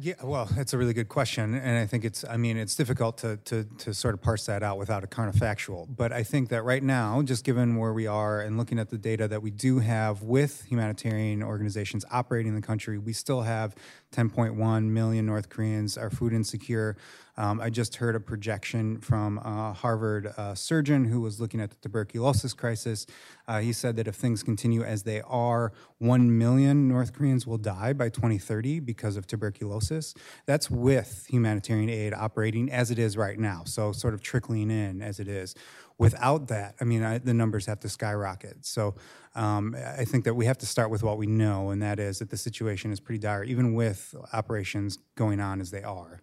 Yeah, 0.00 0.14
well, 0.24 0.48
it's 0.56 0.72
a 0.72 0.78
really 0.78 0.92
good 0.92 1.08
question, 1.08 1.54
and 1.54 1.78
I 1.78 1.86
think 1.86 2.04
it's. 2.04 2.24
I 2.28 2.36
mean, 2.36 2.56
it's 2.56 2.74
difficult 2.74 3.18
to 3.18 3.36
to 3.44 3.64
to 3.78 3.94
sort 3.94 4.14
of 4.14 4.20
parse 4.20 4.44
that 4.46 4.64
out 4.64 4.76
without 4.76 5.04
a 5.04 5.06
counterfactual. 5.06 5.86
But 5.94 6.12
I 6.12 6.24
think 6.24 6.48
that 6.48 6.62
right 6.64 6.82
now, 6.82 7.22
just 7.22 7.44
given 7.44 7.76
where 7.76 7.92
we 7.92 8.08
are 8.08 8.40
and 8.40 8.58
looking 8.58 8.80
at 8.80 8.90
the 8.90 8.98
data 8.98 9.28
that 9.28 9.40
we 9.40 9.52
do 9.52 9.78
have 9.78 10.22
with 10.22 10.64
humanitarian 10.64 11.44
organizations 11.44 12.04
operating 12.10 12.48
in 12.48 12.56
the 12.56 12.66
country, 12.66 12.98
we 12.98 13.12
still 13.12 13.42
have 13.42 13.76
10.1 14.12 14.84
million 14.84 15.26
North 15.26 15.48
Koreans 15.48 15.96
are 15.96 16.10
food 16.10 16.32
insecure. 16.32 16.96
Um, 17.36 17.60
I 17.60 17.68
just 17.68 17.96
heard 17.96 18.14
a 18.14 18.20
projection 18.20 19.00
from 19.00 19.38
a 19.38 19.72
Harvard 19.72 20.32
uh, 20.36 20.54
surgeon 20.54 21.04
who 21.04 21.20
was 21.20 21.40
looking 21.40 21.60
at 21.60 21.70
the 21.70 21.76
tuberculosis 21.76 22.52
crisis. 22.52 23.06
Uh, 23.48 23.60
he 23.60 23.72
said 23.72 23.96
that 23.96 24.06
if 24.06 24.14
things 24.14 24.42
continue 24.42 24.82
as 24.84 25.02
they 25.02 25.20
are, 25.22 25.72
1 25.98 26.38
million 26.38 26.86
North 26.86 27.12
Koreans 27.12 27.46
will 27.46 27.58
die 27.58 27.92
by 27.92 28.08
2030 28.08 28.80
because 28.80 29.16
of 29.16 29.26
tuberculosis. 29.26 30.14
That's 30.46 30.70
with 30.70 31.26
humanitarian 31.28 31.90
aid 31.90 32.14
operating 32.14 32.70
as 32.70 32.90
it 32.90 32.98
is 32.98 33.16
right 33.16 33.38
now, 33.38 33.62
so 33.64 33.90
sort 33.90 34.14
of 34.14 34.22
trickling 34.22 34.70
in 34.70 35.02
as 35.02 35.18
it 35.18 35.26
is. 35.26 35.56
Without 35.98 36.48
that, 36.48 36.74
I 36.80 36.84
mean, 36.84 37.02
I, 37.02 37.18
the 37.18 37.34
numbers 37.34 37.66
have 37.66 37.80
to 37.80 37.88
skyrocket. 37.88 38.64
So 38.64 38.94
um, 39.34 39.76
I 39.76 40.04
think 40.04 40.24
that 40.24 40.34
we 40.34 40.46
have 40.46 40.58
to 40.58 40.66
start 40.66 40.90
with 40.90 41.02
what 41.02 41.18
we 41.18 41.26
know, 41.26 41.70
and 41.70 41.82
that 41.82 41.98
is 41.98 42.20
that 42.20 42.30
the 42.30 42.36
situation 42.36 42.92
is 42.92 43.00
pretty 43.00 43.18
dire, 43.18 43.44
even 43.44 43.74
with 43.74 44.14
operations 44.32 44.98
going 45.16 45.40
on 45.40 45.60
as 45.60 45.70
they 45.70 45.82
are. 45.82 46.20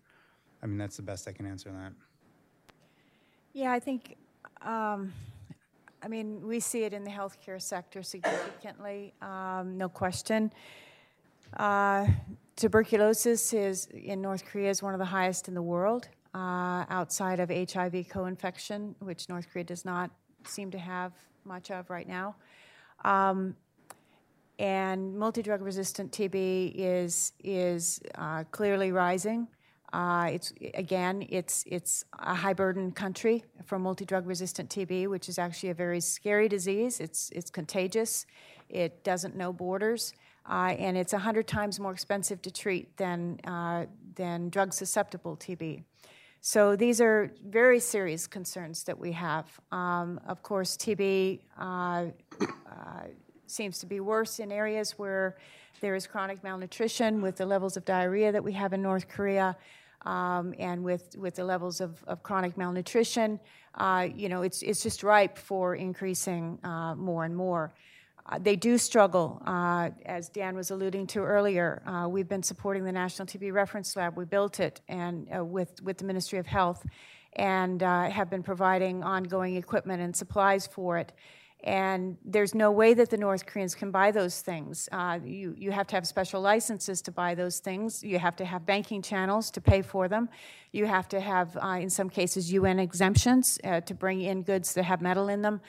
I 0.64 0.68
mean, 0.68 0.78
that's 0.78 0.98
the 0.98 1.04
best 1.04 1.28
I 1.28 1.32
can 1.32 1.46
answer 1.46 1.72
that. 1.72 1.94
Yeah, 3.54 3.72
I 3.72 3.80
think, 3.80 4.16
um, 4.62 5.12
I 6.02 6.08
mean, 6.08 6.48
we 6.48 6.60
see 6.60 6.84
it 6.84 6.94
in 6.94 7.04
the 7.04 7.10
healthcare 7.10 7.62
sector 7.62 8.04
significantly, 8.04 9.14
um, 9.22 9.78
no 9.78 9.90
question. 9.90 10.52
Uh, 11.58 12.08
tuberculosis 12.56 13.54
is 13.54 13.88
in 13.88 14.22
North 14.22 14.46
Korea 14.46 14.70
is 14.70 14.82
one 14.82 14.94
of 14.94 15.00
the 15.00 15.06
highest 15.06 15.48
in 15.48 15.54
the 15.54 15.62
world, 15.62 16.08
uh, 16.34 16.86
outside 16.90 17.40
of 17.40 17.50
HIV 17.50 18.08
co-infection, 18.10 18.96
which 19.00 19.28
North 19.28 19.48
Korea 19.52 19.66
does 19.66 19.84
not 19.84 20.12
seem 20.46 20.72
to 20.72 20.80
have 20.80 21.12
much 21.44 21.72
of 21.72 21.90
right 21.90 22.08
now. 22.08 22.36
Um, 23.04 23.56
and 24.60 25.18
multi-drug 25.18 25.62
resistant 25.62 26.12
TB 26.12 26.74
is 26.76 27.34
is 27.44 28.00
uh, 28.16 28.44
clearly 28.52 28.92
rising. 28.92 29.48
Uh, 29.94 30.30
it's 30.32 30.54
again, 30.74 31.26
it's 31.30 31.64
it's 31.68 32.06
a 32.20 32.34
high 32.34 32.54
burden 32.54 32.92
country 32.92 33.44
for 33.66 33.78
multi-drug 33.78 34.26
resistant 34.26 34.70
TB, 34.70 35.08
which 35.08 35.28
is 35.28 35.38
actually 35.38 35.70
a 35.70 35.74
very 35.74 36.00
scary 36.00 36.48
disease. 36.48 37.00
It's 37.00 37.30
it's 37.32 37.50
contagious. 37.50 38.26
It 38.70 39.04
doesn't 39.04 39.36
know 39.36 39.52
borders, 39.52 40.14
uh, 40.50 40.76
and 40.78 40.98
it's 40.98 41.12
hundred 41.12 41.48
times 41.48 41.80
more 41.80 41.92
expensive 41.92 42.42
to 42.44 42.52
treat 42.52 42.96
than 42.96 43.40
uh, 43.44 43.86
than 44.16 44.50
drug 44.50 44.74
susceptible 44.74 45.36
TB. 45.36 45.84
So 46.40 46.76
these 46.76 47.02
are 47.02 47.32
very 47.46 47.80
serious 47.80 48.26
concerns 48.26 48.84
that 48.86 48.98
we 48.98 49.12
have. 49.12 49.46
Um, 49.72 50.20
of 50.26 50.42
course, 50.42 50.76
TB 50.76 51.42
uh, 51.60 51.62
uh, 51.62 52.06
seems 53.46 53.78
to 53.80 53.86
be 53.86 54.00
worse 54.00 54.40
in 54.40 54.52
areas 54.52 54.98
where 54.98 55.38
there 55.82 55.96
is 55.96 56.08
chronic 56.08 56.44
malnutrition 56.44 57.22
with 57.22 57.36
the 57.36 57.46
levels 57.46 57.78
of 57.78 57.86
diarrhea 57.86 58.32
that 58.32 58.44
we 58.44 58.54
have 58.54 58.74
in 58.74 58.82
North 58.82 59.08
Korea 59.08 59.56
um, 60.06 60.54
and 60.58 60.84
with, 60.84 61.16
with 61.18 61.36
the 61.36 61.44
levels 61.44 61.82
of, 61.82 62.04
of 62.08 62.24
chronic 62.24 62.58
malnutrition, 62.58 63.40
uh, 63.76 64.08
you 64.14 64.30
know, 64.30 64.42
it's, 64.42 64.62
it's 64.62 64.84
just 64.84 65.04
ripe 65.04 65.38
for 65.38 65.76
increasing 65.76 66.60
uh, 66.64 66.96
more 66.96 67.24
and 67.24 67.36
more. 67.36 67.74
Uh, 68.26 68.38
they 68.40 68.56
do 68.56 68.78
struggle, 68.78 69.42
uh, 69.46 69.90
as 70.06 70.30
Dan 70.30 70.56
was 70.56 70.72
alluding 70.72 71.08
to 71.08 71.20
earlier. 71.20 71.82
Uh, 71.86 72.08
we've 72.08 72.30
been 72.30 72.44
supporting 72.44 72.84
the 72.84 72.92
National 72.92 73.26
TB 73.26 73.52
Reference 73.52 73.96
Lab. 73.96 74.16
We 74.16 74.26
built 74.26 74.60
it 74.60 74.82
and 74.88 75.28
uh, 75.36 75.44
with, 75.44 75.82
with 75.82 75.98
the 75.98 76.06
Ministry 76.06 76.40
of 76.40 76.46
Health 76.46 76.86
and 77.34 77.82
have 77.82 78.30
been 78.30 78.44
providing 78.44 79.04
ongoing 79.04 79.56
equipment 79.56 80.02
and 80.02 80.14
supplies 80.14 80.68
for 80.68 80.98
it 80.98 81.14
and 81.64 82.18
there's 82.26 82.56
no 82.56 82.72
way 82.72 82.94
that 82.96 83.10
the 83.10 83.18
North 83.18 83.46
Koreans 83.46 83.76
can 83.76 83.92
buy 83.92 84.12
those 84.12 84.42
things. 84.42 84.90
Uh, 84.92 85.20
you, 85.24 85.54
you 85.58 85.72
have 85.72 85.86
to 85.88 85.96
have 85.96 86.08
special 86.08 86.42
licenses 86.42 87.02
to 87.04 87.12
buy 87.12 87.36
those 87.36 87.60
things. 87.60 88.04
You 88.04 88.18
have 88.18 88.36
to 88.38 88.46
have 88.46 88.66
banking 88.66 89.02
channels 89.02 89.52
to 89.52 89.62
pay 89.62 89.82
for 89.82 90.08
them. 90.08 90.30
You 90.72 90.88
have 90.88 91.08
to 91.10 91.20
have, 91.20 91.56
uh, 91.58 91.78
in 91.80 91.90
some 91.90 92.10
cases, 92.10 92.52
UN 92.52 92.80
exemptions 92.80 93.60
uh, 93.64 93.82
to 93.82 93.94
bring 93.94 94.22
in 94.22 94.42
goods 94.42 94.74
that 94.74 94.84
have 94.84 95.02
metal 95.02 95.30
in 95.30 95.42
them. 95.44 95.62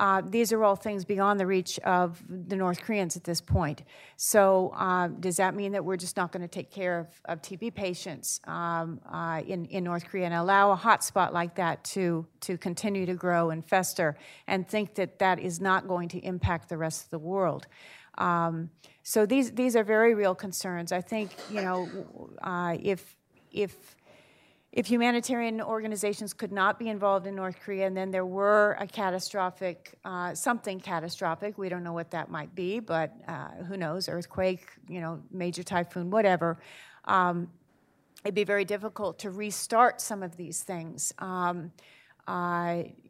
Uh, 0.00 0.22
these 0.24 0.50
are 0.50 0.64
all 0.64 0.76
things 0.76 1.04
beyond 1.04 1.38
the 1.38 1.46
reach 1.46 1.78
of 1.80 2.22
the 2.48 2.56
North 2.56 2.80
Koreans 2.80 3.18
at 3.18 3.24
this 3.24 3.42
point. 3.42 3.82
So, 4.16 4.72
uh, 4.74 5.08
does 5.08 5.36
that 5.36 5.54
mean 5.54 5.72
that 5.72 5.84
we're 5.84 5.98
just 5.98 6.16
not 6.16 6.32
going 6.32 6.40
to 6.40 6.48
take 6.48 6.70
care 6.70 7.00
of, 7.00 7.08
of 7.26 7.42
TB 7.42 7.74
patients 7.74 8.40
um, 8.44 8.98
uh, 9.12 9.42
in, 9.46 9.66
in 9.66 9.84
North 9.84 10.06
Korea 10.06 10.24
and 10.24 10.32
allow 10.32 10.72
a 10.72 10.76
hotspot 10.76 11.34
like 11.34 11.54
that 11.56 11.84
to, 11.84 12.26
to 12.40 12.56
continue 12.56 13.04
to 13.04 13.12
grow 13.12 13.50
and 13.50 13.62
fester 13.62 14.16
and 14.46 14.66
think 14.66 14.94
that 14.94 15.18
that 15.18 15.38
is 15.38 15.60
not 15.60 15.86
going 15.86 16.08
to 16.08 16.18
impact 16.20 16.70
the 16.70 16.78
rest 16.78 17.04
of 17.04 17.10
the 17.10 17.18
world? 17.18 17.66
Um, 18.16 18.70
so 19.02 19.26
these 19.26 19.52
these 19.52 19.76
are 19.76 19.84
very 19.84 20.14
real 20.14 20.34
concerns. 20.34 20.92
I 20.92 21.02
think 21.02 21.30
you 21.50 21.62
know 21.62 21.88
uh, 22.42 22.76
if 22.82 23.16
if 23.50 23.96
if 24.72 24.86
humanitarian 24.86 25.60
organizations 25.60 26.32
could 26.32 26.52
not 26.52 26.78
be 26.78 26.88
involved 26.88 27.26
in 27.26 27.34
North 27.34 27.58
Korea, 27.58 27.86
and 27.86 27.96
then 27.96 28.10
there 28.12 28.24
were 28.24 28.76
a 28.78 28.86
catastrophic, 28.86 29.98
uh, 30.04 30.32
something 30.34 30.78
catastrophic, 30.78 31.58
we 31.58 31.68
don't 31.68 31.82
know 31.82 31.92
what 31.92 32.12
that 32.12 32.30
might 32.30 32.54
be, 32.54 32.78
but 32.78 33.12
uh, 33.26 33.48
who 33.66 33.76
knows, 33.76 34.08
earthquake, 34.08 34.66
you 34.88 35.00
know, 35.00 35.20
major 35.32 35.64
typhoon, 35.64 36.08
whatever. 36.10 36.58
Um, 37.06 37.48
it'd 38.24 38.34
be 38.34 38.44
very 38.44 38.64
difficult 38.64 39.18
to 39.20 39.30
restart 39.30 40.00
some 40.00 40.22
of 40.22 40.36
these 40.36 40.62
things. 40.62 41.12
Um, 41.18 41.72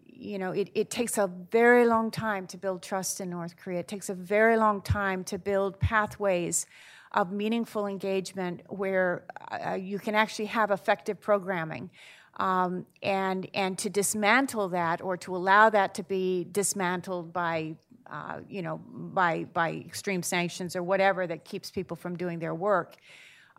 you 0.07 0.39
know, 0.39 0.53
it, 0.53 0.71
it 0.75 0.91
takes 0.91 1.17
a 1.17 1.27
very 1.51 1.87
long 1.87 2.11
time 2.11 2.47
to 2.49 2.59
build 2.59 2.83
trust 2.83 3.21
in 3.21 3.31
North 3.31 3.57
Korea. 3.57 3.81
It 3.81 3.89
takes 3.89 4.11
a 4.11 4.15
very 4.15 4.57
long 4.57 4.83
time 4.83 5.25
to 5.25 5.39
build 5.39 5.81
pathways 5.81 6.67
of 7.13 7.33
meaningful 7.33 7.87
engagement 7.87 8.63
where 8.69 9.25
uh, 9.51 9.75
you 9.75 9.99
can 9.99 10.15
actually 10.15 10.47
have 10.47 10.71
effective 10.71 11.21
programming. 11.21 11.91
Um, 12.37 12.87
and, 13.03 13.49
and 13.53 13.77
to 13.79 13.91
dismantle 13.91 14.69
that 14.71 15.03
or 15.03 15.17
to 15.19 15.37
allow 15.37 15.69
that 15.71 15.95
to 15.95 16.03
be 16.03 16.47
dismantled 16.53 17.33
by, 17.33 17.75
uh, 18.11 18.41
you 18.49 18.63
know, 18.63 18.79
by, 18.79 19.45
by 19.53 19.73
extreme 19.73 20.23
sanctions 20.23 20.75
or 20.75 20.83
whatever 20.83 21.27
that 21.27 21.45
keeps 21.45 21.71
people 21.71 21.97
from 21.97 22.17
doing 22.17 22.39
their 22.39 22.55
work, 22.55 22.97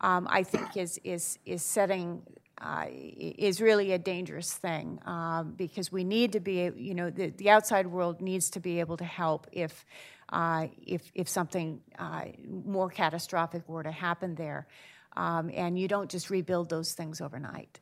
um, 0.00 0.26
I 0.28 0.42
think 0.42 0.76
is, 0.76 0.98
is, 1.04 1.38
is 1.44 1.62
setting 1.62 2.22
uh, 2.62 2.86
is 2.88 3.60
really 3.60 3.90
a 3.90 3.98
dangerous 3.98 4.52
thing 4.52 5.00
um, 5.04 5.52
because 5.56 5.90
we 5.90 6.04
need 6.04 6.32
to 6.32 6.38
be, 6.38 6.70
you 6.76 6.94
know, 6.94 7.10
the, 7.10 7.30
the 7.30 7.50
outside 7.50 7.88
world 7.88 8.20
needs 8.20 8.50
to 8.50 8.60
be 8.60 8.78
able 8.78 8.96
to 8.96 9.04
help 9.04 9.48
if, 9.50 9.84
uh, 10.32 10.66
if, 10.86 11.12
if 11.14 11.28
something 11.28 11.80
uh, 11.98 12.24
more 12.64 12.88
catastrophic 12.88 13.68
were 13.68 13.82
to 13.82 13.92
happen 13.92 14.34
there. 14.34 14.66
Um, 15.14 15.50
and 15.54 15.78
you 15.78 15.88
don't 15.88 16.10
just 16.10 16.30
rebuild 16.30 16.70
those 16.70 16.94
things 16.94 17.20
overnight. 17.20 17.78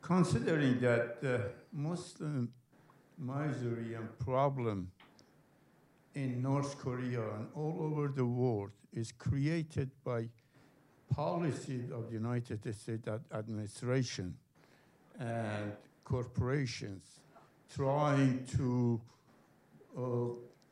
Considering 0.00 0.78
that 0.80 1.20
the 1.20 1.50
Muslim 1.72 2.52
misery 3.18 3.94
and 3.94 4.18
problem 4.18 4.90
in 6.14 6.42
North 6.42 6.78
Korea 6.78 7.22
and 7.36 7.48
all 7.54 7.78
over 7.80 8.08
the 8.08 8.26
world 8.26 8.70
is 8.92 9.10
created 9.10 9.90
by 10.04 10.28
policies 11.12 11.90
of 11.90 12.08
the 12.08 12.14
United 12.14 12.60
States 12.74 13.08
administration 13.32 14.34
and 15.18 15.72
corporations 16.04 17.20
trying 17.74 18.44
to, 18.56 19.00
uh, 19.96 20.00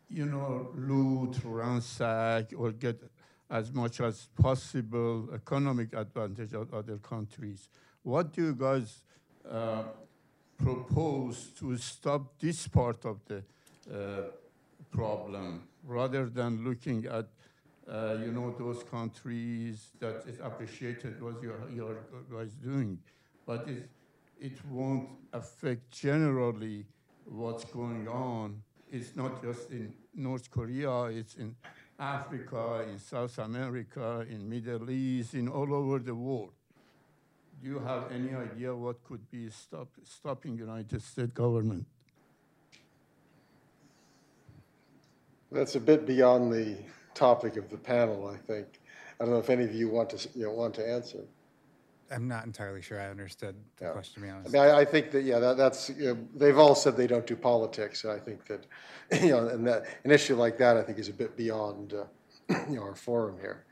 you 0.08 0.26
know, 0.26 0.68
loot, 0.74 1.36
ransack, 1.44 2.52
or 2.56 2.72
get 2.72 3.00
as 3.50 3.72
much 3.72 4.00
as 4.00 4.28
possible 4.40 5.28
economic 5.34 5.92
advantage 5.94 6.54
of 6.54 6.72
other 6.72 6.96
countries. 6.98 7.68
What 8.02 8.32
do 8.32 8.46
you 8.46 8.54
guys 8.54 9.02
uh, 9.48 9.84
propose 10.56 11.50
to 11.58 11.76
stop 11.76 12.38
this 12.38 12.68
part 12.68 13.04
of 13.04 13.20
the 13.26 13.42
uh, 13.92 14.30
problem 14.90 15.64
rather 15.84 16.26
than 16.26 16.64
looking 16.64 17.06
at 17.06 17.26
uh, 17.88 18.16
you 18.20 18.32
know 18.32 18.54
those 18.58 18.82
countries 18.84 19.90
that 19.98 20.24
is 20.26 20.38
appreciated 20.40 21.20
what 21.20 21.42
you 21.42 21.86
are 21.86 21.98
guys 22.30 22.52
doing 22.54 22.98
but 23.46 23.68
it, 23.68 23.88
it 24.40 24.64
won't 24.70 25.08
affect 25.32 25.90
generally 25.90 26.84
what's 27.24 27.64
going 27.64 28.06
on 28.08 28.62
it's 28.90 29.16
not 29.16 29.42
just 29.42 29.70
in 29.70 29.92
north 30.14 30.50
korea 30.50 31.04
it's 31.04 31.34
in 31.34 31.54
africa 31.98 32.84
in 32.88 32.98
south 32.98 33.38
america 33.38 34.24
in 34.28 34.48
middle 34.48 34.90
east 34.90 35.34
in 35.34 35.48
all 35.48 35.72
over 35.74 35.98
the 35.98 36.14
world 36.14 36.52
do 37.62 37.68
you 37.68 37.78
have 37.78 38.10
any 38.10 38.34
idea 38.34 38.74
what 38.74 39.04
could 39.04 39.30
be 39.30 39.48
stop, 39.50 39.88
stopping 40.02 40.58
United 40.58 41.00
States 41.00 41.30
government? 41.32 41.86
That's 45.52 45.76
a 45.76 45.80
bit 45.80 46.04
beyond 46.04 46.52
the 46.52 46.76
topic 47.14 47.56
of 47.56 47.70
the 47.70 47.76
panel, 47.76 48.26
I 48.28 48.36
think. 48.36 48.80
I 49.20 49.24
don't 49.24 49.34
know 49.34 49.40
if 49.40 49.50
any 49.50 49.64
of 49.64 49.74
you 49.74 49.88
want 49.88 50.10
to, 50.10 50.28
you 50.34 50.44
know, 50.44 50.52
want 50.52 50.74
to 50.74 50.88
answer. 50.88 51.24
I'm 52.10 52.28
not 52.28 52.44
entirely 52.44 52.82
sure 52.82 53.00
I 53.00 53.08
understood 53.08 53.54
the 53.78 53.86
yeah. 53.86 53.92
question, 53.92 54.14
to 54.16 54.20
be 54.20 54.30
honest. 54.30 54.54
I 54.54 54.58
mean, 54.58 54.74
I, 54.74 54.80
I 54.80 54.84
think 54.84 55.10
that, 55.12 55.22
yeah, 55.22 55.38
that, 55.38 55.56
that's, 55.56 55.90
you 55.90 56.14
know, 56.14 56.18
they've 56.34 56.58
all 56.58 56.74
said 56.74 56.96
they 56.96 57.06
don't 57.06 57.26
do 57.26 57.36
politics. 57.36 58.04
I 58.04 58.18
think 58.18 58.46
that, 58.46 58.66
you 59.22 59.30
know, 59.30 59.48
and 59.48 59.66
that, 59.66 59.86
an 60.04 60.10
issue 60.10 60.36
like 60.36 60.58
that, 60.58 60.76
I 60.76 60.82
think, 60.82 60.98
is 60.98 61.08
a 61.08 61.12
bit 61.12 61.36
beyond, 61.36 61.94
uh, 61.94 62.04
you 62.68 62.76
know, 62.76 62.82
our 62.82 62.94
forum 62.94 63.36
here. 63.40 63.64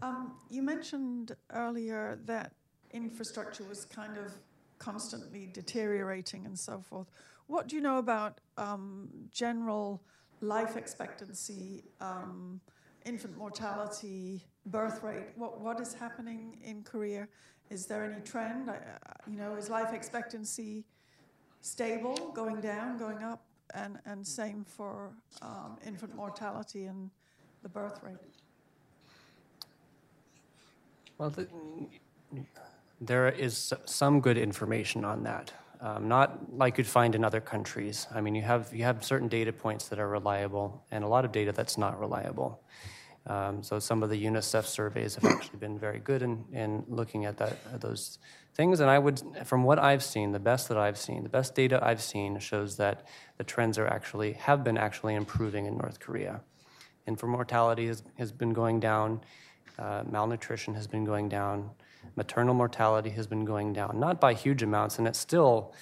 Um, 0.00 0.32
you 0.48 0.62
mentioned 0.62 1.34
earlier 1.52 2.18
that 2.26 2.52
infrastructure 2.92 3.64
was 3.64 3.84
kind 3.84 4.16
of 4.16 4.32
constantly 4.78 5.48
deteriorating 5.52 6.46
and 6.46 6.58
so 6.58 6.80
forth. 6.80 7.08
What 7.46 7.68
do 7.68 7.76
you 7.76 7.82
know 7.82 7.98
about 7.98 8.40
um, 8.56 9.08
general 9.30 10.02
life 10.40 10.76
expectancy, 10.76 11.84
um, 12.00 12.60
infant 13.04 13.36
mortality, 13.36 14.44
birth 14.66 15.02
rate? 15.02 15.28
What, 15.34 15.60
what 15.60 15.80
is 15.80 15.94
happening 15.94 16.58
in 16.62 16.82
Korea? 16.82 17.26
Is 17.70 17.86
there 17.86 18.04
any 18.04 18.20
trend? 18.20 18.70
you 19.26 19.36
know, 19.36 19.56
is 19.56 19.68
life 19.68 19.92
expectancy 19.92 20.84
stable, 21.60 22.32
going 22.34 22.60
down, 22.60 22.98
going 22.98 23.22
up, 23.22 23.42
and, 23.74 23.98
and 24.06 24.26
same 24.26 24.64
for 24.64 25.10
um, 25.42 25.76
infant 25.84 26.14
mortality 26.14 26.84
and 26.84 27.10
the 27.62 27.68
birth 27.68 28.00
rate? 28.02 28.37
Well, 31.18 31.30
the, 31.30 31.48
there 33.00 33.28
is 33.28 33.72
some 33.84 34.20
good 34.20 34.38
information 34.38 35.04
on 35.04 35.24
that. 35.24 35.52
Um, 35.80 36.08
not 36.08 36.56
like 36.56 36.78
you'd 36.78 36.86
find 36.86 37.14
in 37.14 37.24
other 37.24 37.40
countries. 37.40 38.06
I 38.14 38.20
mean, 38.20 38.34
you 38.34 38.42
have 38.42 38.72
you 38.72 38.84
have 38.84 39.04
certain 39.04 39.28
data 39.28 39.52
points 39.52 39.88
that 39.88 39.98
are 39.98 40.08
reliable, 40.08 40.84
and 40.90 41.04
a 41.04 41.08
lot 41.08 41.24
of 41.24 41.32
data 41.32 41.52
that's 41.52 41.76
not 41.76 41.98
reliable. 41.98 42.60
Um, 43.26 43.62
so 43.62 43.78
some 43.78 44.02
of 44.02 44.10
the 44.10 44.24
UNICEF 44.24 44.64
surveys 44.64 45.16
have 45.16 45.24
actually 45.24 45.58
been 45.58 45.78
very 45.78 45.98
good 45.98 46.22
in, 46.22 46.44
in 46.52 46.84
looking 46.88 47.26
at 47.26 47.36
that 47.36 47.58
at 47.74 47.80
those 47.80 48.18
things. 48.54 48.80
And 48.80 48.88
I 48.88 48.98
would, 48.98 49.20
from 49.44 49.64
what 49.64 49.78
I've 49.78 50.02
seen, 50.02 50.32
the 50.32 50.38
best 50.38 50.68
that 50.68 50.78
I've 50.78 50.96
seen, 50.96 51.24
the 51.24 51.28
best 51.28 51.54
data 51.54 51.78
I've 51.82 52.00
seen 52.00 52.38
shows 52.38 52.76
that 52.78 53.06
the 53.36 53.44
trends 53.44 53.76
are 53.76 53.86
actually 53.86 54.32
have 54.34 54.64
been 54.64 54.78
actually 54.78 55.14
improving 55.14 55.66
in 55.66 55.76
North 55.76 56.00
Korea. 56.00 56.40
Infant 57.06 57.32
mortality 57.32 57.86
has, 57.88 58.02
has 58.18 58.32
been 58.32 58.52
going 58.52 58.80
down. 58.80 59.20
Uh, 59.78 60.02
malnutrition 60.10 60.74
has 60.74 60.86
been 60.86 61.04
going 61.04 61.28
down. 61.28 61.70
Maternal 62.16 62.54
mortality 62.54 63.10
has 63.10 63.26
been 63.26 63.44
going 63.44 63.72
down, 63.72 63.98
not 64.00 64.20
by 64.20 64.34
huge 64.34 64.62
amounts, 64.62 64.98
and 64.98 65.06
it's 65.06 65.18
still, 65.18 65.72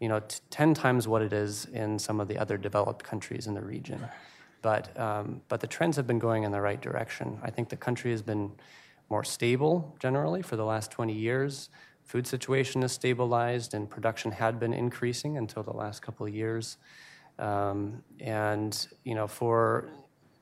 you 0.00 0.08
know, 0.08 0.20
t- 0.20 0.40
10 0.50 0.74
times 0.74 1.08
what 1.08 1.22
it 1.22 1.32
is 1.32 1.64
in 1.66 1.98
some 1.98 2.20
of 2.20 2.28
the 2.28 2.38
other 2.38 2.58
developed 2.58 3.02
countries 3.02 3.46
in 3.46 3.54
the 3.54 3.62
region. 3.62 4.06
But, 4.62 4.98
um, 4.98 5.40
but 5.48 5.60
the 5.60 5.66
trends 5.66 5.96
have 5.96 6.06
been 6.06 6.18
going 6.18 6.42
in 6.42 6.52
the 6.52 6.60
right 6.60 6.80
direction. 6.80 7.38
I 7.42 7.50
think 7.50 7.68
the 7.68 7.76
country 7.76 8.10
has 8.10 8.22
been 8.22 8.52
more 9.08 9.24
stable 9.24 9.96
generally 10.00 10.42
for 10.42 10.56
the 10.56 10.64
last 10.64 10.90
20 10.90 11.12
years. 11.12 11.70
Food 12.04 12.26
situation 12.26 12.82
has 12.82 12.92
stabilized, 12.92 13.74
and 13.74 13.88
production 13.88 14.32
had 14.32 14.60
been 14.60 14.72
increasing 14.72 15.38
until 15.38 15.62
the 15.62 15.72
last 15.72 16.02
couple 16.02 16.26
of 16.26 16.34
years. 16.34 16.76
Um, 17.38 18.02
and 18.20 18.86
you 19.04 19.14
know, 19.14 19.26
for 19.26 19.88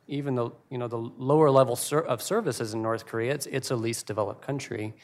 even 0.07 0.35
the 0.35 0.51
you 0.71 0.79
know 0.79 0.89
the 0.89 0.99
lower 0.99 1.51
level 1.51 1.77
ser- 1.77 2.01
of 2.01 2.23
services 2.23 2.75
in 2.75 2.83
North 2.83 3.07
Korea, 3.07 3.35
it's 3.35 3.47
it's 3.47 3.71
a 3.71 3.77
least 3.77 4.07
developed 4.07 4.43
country. 4.43 4.95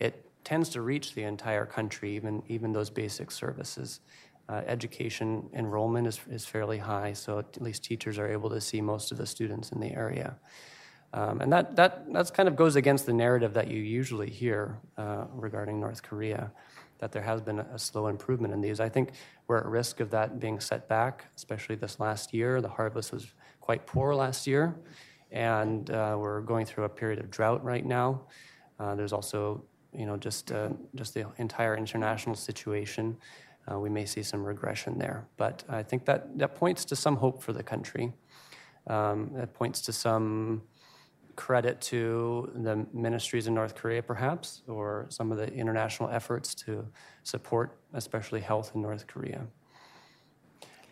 It 0.00 0.24
tends 0.44 0.68
to 0.70 0.82
reach 0.82 1.14
the 1.14 1.22
entire 1.24 1.66
country, 1.66 2.14
even 2.16 2.42
even 2.48 2.72
those 2.72 2.90
basic 2.90 3.30
services. 3.30 4.00
Uh, 4.46 4.60
education 4.66 5.48
enrollment 5.54 6.06
is, 6.06 6.20
is 6.28 6.44
fairly 6.44 6.76
high, 6.76 7.14
so 7.14 7.38
at 7.38 7.62
least 7.62 7.82
teachers 7.82 8.18
are 8.18 8.28
able 8.28 8.50
to 8.50 8.60
see 8.60 8.78
most 8.78 9.10
of 9.10 9.16
the 9.16 9.26
students 9.26 9.72
in 9.72 9.80
the 9.80 9.90
area. 9.92 10.36
Um, 11.14 11.40
and 11.40 11.52
that, 11.52 11.76
that 11.76 12.12
that's 12.12 12.30
kind 12.30 12.46
of 12.48 12.56
goes 12.56 12.76
against 12.76 13.06
the 13.06 13.12
narrative 13.14 13.54
that 13.54 13.68
you 13.68 13.80
usually 13.80 14.28
hear 14.28 14.76
uh, 14.98 15.24
regarding 15.32 15.80
North 15.80 16.02
Korea, 16.02 16.50
that 16.98 17.12
there 17.12 17.22
has 17.22 17.40
been 17.40 17.60
a, 17.60 17.66
a, 17.72 17.78
slow 17.78 18.08
improvement 18.08 18.52
in 18.52 18.60
these. 18.60 18.80
I 18.80 18.88
think 18.88 19.12
we're 19.46 19.58
at 19.58 19.66
risk 19.66 20.00
of 20.00 20.10
that 20.10 20.40
being 20.40 20.58
set 20.58 20.88
back, 20.88 21.24
especially 21.36 21.76
this 21.76 21.98
last 22.00 22.34
year. 22.34 22.60
The 22.60 22.68
harvest 22.68 23.12
was 23.12 23.32
quite 23.64 23.86
poor 23.86 24.14
last 24.14 24.46
year, 24.46 24.74
and 25.30 25.88
uh, 25.88 26.14
we're 26.20 26.42
going 26.42 26.66
through 26.66 26.84
a 26.84 26.88
period 27.00 27.18
of 27.18 27.30
drought 27.30 27.64
right 27.64 27.86
now. 27.86 28.20
Uh, 28.78 28.94
there's 28.94 29.14
also, 29.14 29.64
you 29.94 30.04
know, 30.04 30.18
just 30.18 30.52
uh, 30.52 30.68
just 30.94 31.14
the 31.14 31.24
entire 31.38 31.74
international 31.74 32.34
situation. 32.34 33.16
Uh, 33.66 33.78
we 33.78 33.88
may 33.88 34.04
see 34.04 34.22
some 34.22 34.44
regression 34.44 34.98
there, 34.98 35.26
but 35.38 35.64
I 35.66 35.82
think 35.82 36.04
that 36.04 36.36
that 36.38 36.54
points 36.56 36.84
to 36.84 36.94
some 36.94 37.16
hope 37.16 37.42
for 37.42 37.54
the 37.54 37.62
country. 37.62 38.12
Um, 38.86 39.30
that 39.32 39.54
points 39.54 39.80
to 39.86 39.92
some 39.92 40.60
credit 41.34 41.80
to 41.80 42.52
the 42.54 42.86
ministries 42.92 43.46
in 43.46 43.54
North 43.54 43.74
Korea, 43.74 44.02
perhaps, 44.02 44.60
or 44.68 45.06
some 45.08 45.32
of 45.32 45.38
the 45.38 45.50
international 45.54 46.10
efforts 46.10 46.54
to 46.66 46.86
support, 47.22 47.78
especially 47.94 48.42
health 48.42 48.72
in 48.74 48.82
North 48.82 49.06
Korea. 49.06 49.46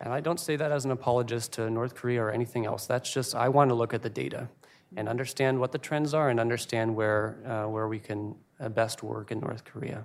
And 0.03 0.13
I 0.13 0.19
don't 0.19 0.39
say 0.39 0.57
that 0.57 0.69
as 0.69 0.83
an 0.83 0.91
apologist 0.91 1.53
to 1.53 1.69
North 1.69 1.95
Korea 1.95 2.21
or 2.21 2.29
anything 2.29 2.65
else. 2.65 2.85
That's 2.85 3.11
just, 3.11 3.33
I 3.35 3.47
want 3.47 3.69
to 3.69 3.75
look 3.75 3.93
at 3.93 4.01
the 4.01 4.09
data 4.09 4.49
and 4.97 5.07
understand 5.07 5.57
what 5.57 5.71
the 5.71 5.77
trends 5.77 6.13
are 6.13 6.29
and 6.29 6.41
understand 6.41 6.93
where, 6.93 7.37
uh, 7.47 7.69
where 7.69 7.87
we 7.87 7.99
can 7.99 8.35
uh, 8.59 8.67
best 8.67 9.01
work 9.01 9.31
in 9.31 9.39
North 9.39 9.63
Korea. 9.63 10.03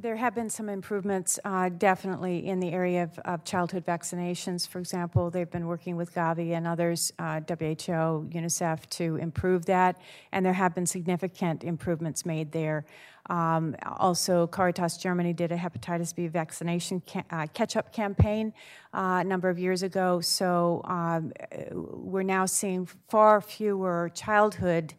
There 0.00 0.16
have 0.16 0.34
been 0.34 0.48
some 0.48 0.70
improvements, 0.70 1.38
uh, 1.44 1.68
definitely, 1.68 2.46
in 2.46 2.58
the 2.58 2.72
area 2.72 3.02
of, 3.02 3.18
of, 3.26 3.44
childhood 3.44 3.84
vaccinations. 3.84 4.66
For 4.66 4.78
example, 4.78 5.30
they've 5.30 5.50
been 5.50 5.66
working 5.66 5.94
with 5.94 6.14
Gavi 6.14 6.52
and 6.52 6.66
others, 6.66 7.12
uh, 7.18 7.40
WHO, 7.46 8.26
UNICEF, 8.30 8.88
to 8.88 9.16
improve 9.16 9.66
that, 9.66 10.00
and 10.32 10.46
there 10.46 10.54
have 10.54 10.74
been 10.74 10.86
significant 10.86 11.64
improvements 11.64 12.24
made 12.24 12.50
there. 12.50 12.86
Um, 13.28 13.76
also, 13.98 14.46
Caritas 14.46 14.96
Germany 14.96 15.34
did 15.34 15.52
a 15.52 15.56
hepatitis 15.58 16.14
B 16.14 16.28
vaccination 16.28 17.02
ca- 17.06 17.24
uh, 17.30 17.46
catch 17.52 17.76
up 17.76 17.92
campaign 17.92 18.54
uh, 18.94 19.18
a 19.20 19.24
number 19.24 19.50
of 19.50 19.58
years 19.58 19.82
ago, 19.82 20.22
so 20.22 20.80
um, 20.84 21.30
we're 21.72 22.22
now 22.22 22.46
seeing 22.46 22.86
far 22.86 23.42
fewer 23.42 24.10
childhood 24.14 24.94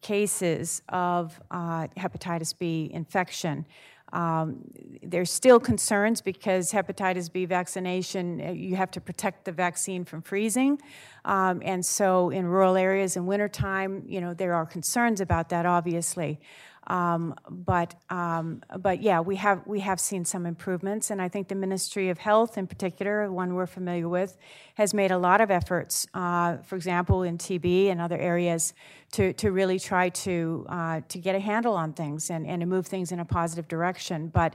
cases 0.00 0.80
of 0.88 1.38
uh, 1.50 1.88
hepatitis 1.98 2.56
B 2.56 2.90
infection. 2.94 3.66
Um, 4.12 4.60
there's 5.02 5.32
still 5.32 5.58
concerns 5.58 6.20
because 6.20 6.72
hepatitis 6.72 7.32
B 7.32 7.44
vaccination, 7.44 8.40
uh, 8.40 8.52
you 8.52 8.76
have 8.76 8.90
to 8.92 9.00
protect 9.00 9.44
the 9.44 9.52
vaccine 9.52 10.04
from 10.04 10.22
freezing. 10.22 10.80
Um, 11.24 11.60
and 11.64 11.84
so 11.84 12.30
in 12.30 12.46
rural 12.46 12.76
areas 12.76 13.16
in 13.16 13.26
wintertime, 13.26 14.04
you 14.06 14.20
know, 14.20 14.32
there 14.32 14.54
are 14.54 14.64
concerns 14.66 15.20
about 15.20 15.48
that, 15.48 15.66
obviously. 15.66 16.40
Um, 16.86 17.34
but 17.48 17.94
um, 18.10 18.62
but 18.78 19.02
yeah, 19.02 19.20
we 19.20 19.36
have 19.36 19.62
we 19.66 19.80
have 19.80 19.98
seen 19.98 20.24
some 20.24 20.46
improvements, 20.46 21.10
and 21.10 21.20
I 21.20 21.28
think 21.28 21.48
the 21.48 21.54
Ministry 21.54 22.10
of 22.10 22.18
Health, 22.18 22.56
in 22.56 22.66
particular, 22.66 23.30
one 23.30 23.54
we're 23.54 23.66
familiar 23.66 24.08
with, 24.08 24.36
has 24.74 24.94
made 24.94 25.10
a 25.10 25.18
lot 25.18 25.40
of 25.40 25.50
efforts. 25.50 26.06
Uh, 26.14 26.58
for 26.58 26.76
example, 26.76 27.24
in 27.24 27.38
TB 27.38 27.90
and 27.90 28.00
other 28.00 28.18
areas, 28.18 28.72
to 29.12 29.32
to 29.34 29.50
really 29.50 29.78
try 29.80 30.10
to 30.10 30.66
uh, 30.68 31.00
to 31.08 31.18
get 31.18 31.34
a 31.34 31.40
handle 31.40 31.74
on 31.74 31.92
things 31.92 32.30
and 32.30 32.46
and 32.46 32.60
to 32.60 32.66
move 32.66 32.86
things 32.86 33.10
in 33.10 33.18
a 33.18 33.24
positive 33.24 33.66
direction. 33.66 34.28
But 34.28 34.54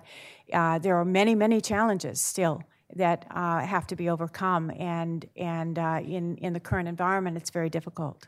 uh, 0.54 0.80
there 0.80 0.96
are 0.96 1.06
many 1.06 1.36
many 1.36 1.60
challenges 1.60 2.22
still 2.22 2.64
that 2.96 3.26
uh, 3.32 3.60
have 3.60 3.88
to 3.88 3.96
be 3.98 4.10
overcome, 4.10 4.72
and 4.78 5.26
and 5.36 5.78
uh, 5.78 6.00
in 6.02 6.38
in 6.38 6.54
the 6.54 6.62
current 6.62 6.88
environment, 6.88 7.36
it's 7.36 7.50
very 7.50 7.70
difficult. 7.70 8.28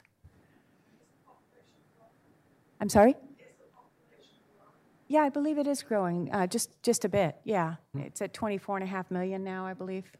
I'm 2.81 2.89
sorry. 2.89 3.15
Yeah, 5.13 5.21
I 5.21 5.29
believe 5.29 5.59
it 5.59 5.67
is 5.67 5.83
growing, 5.83 6.31
uh, 6.33 6.47
just 6.47 6.81
just 6.81 7.05
a 7.05 7.09
bit. 7.09 7.35
Yeah, 7.43 7.75
it's 7.93 8.19
at 8.19 8.33
24 8.33 8.77
and 8.77 8.83
a 8.83 8.87
half 8.87 9.11
million 9.11 9.43
now, 9.43 9.63
I 9.63 9.75
believe. 9.75 10.11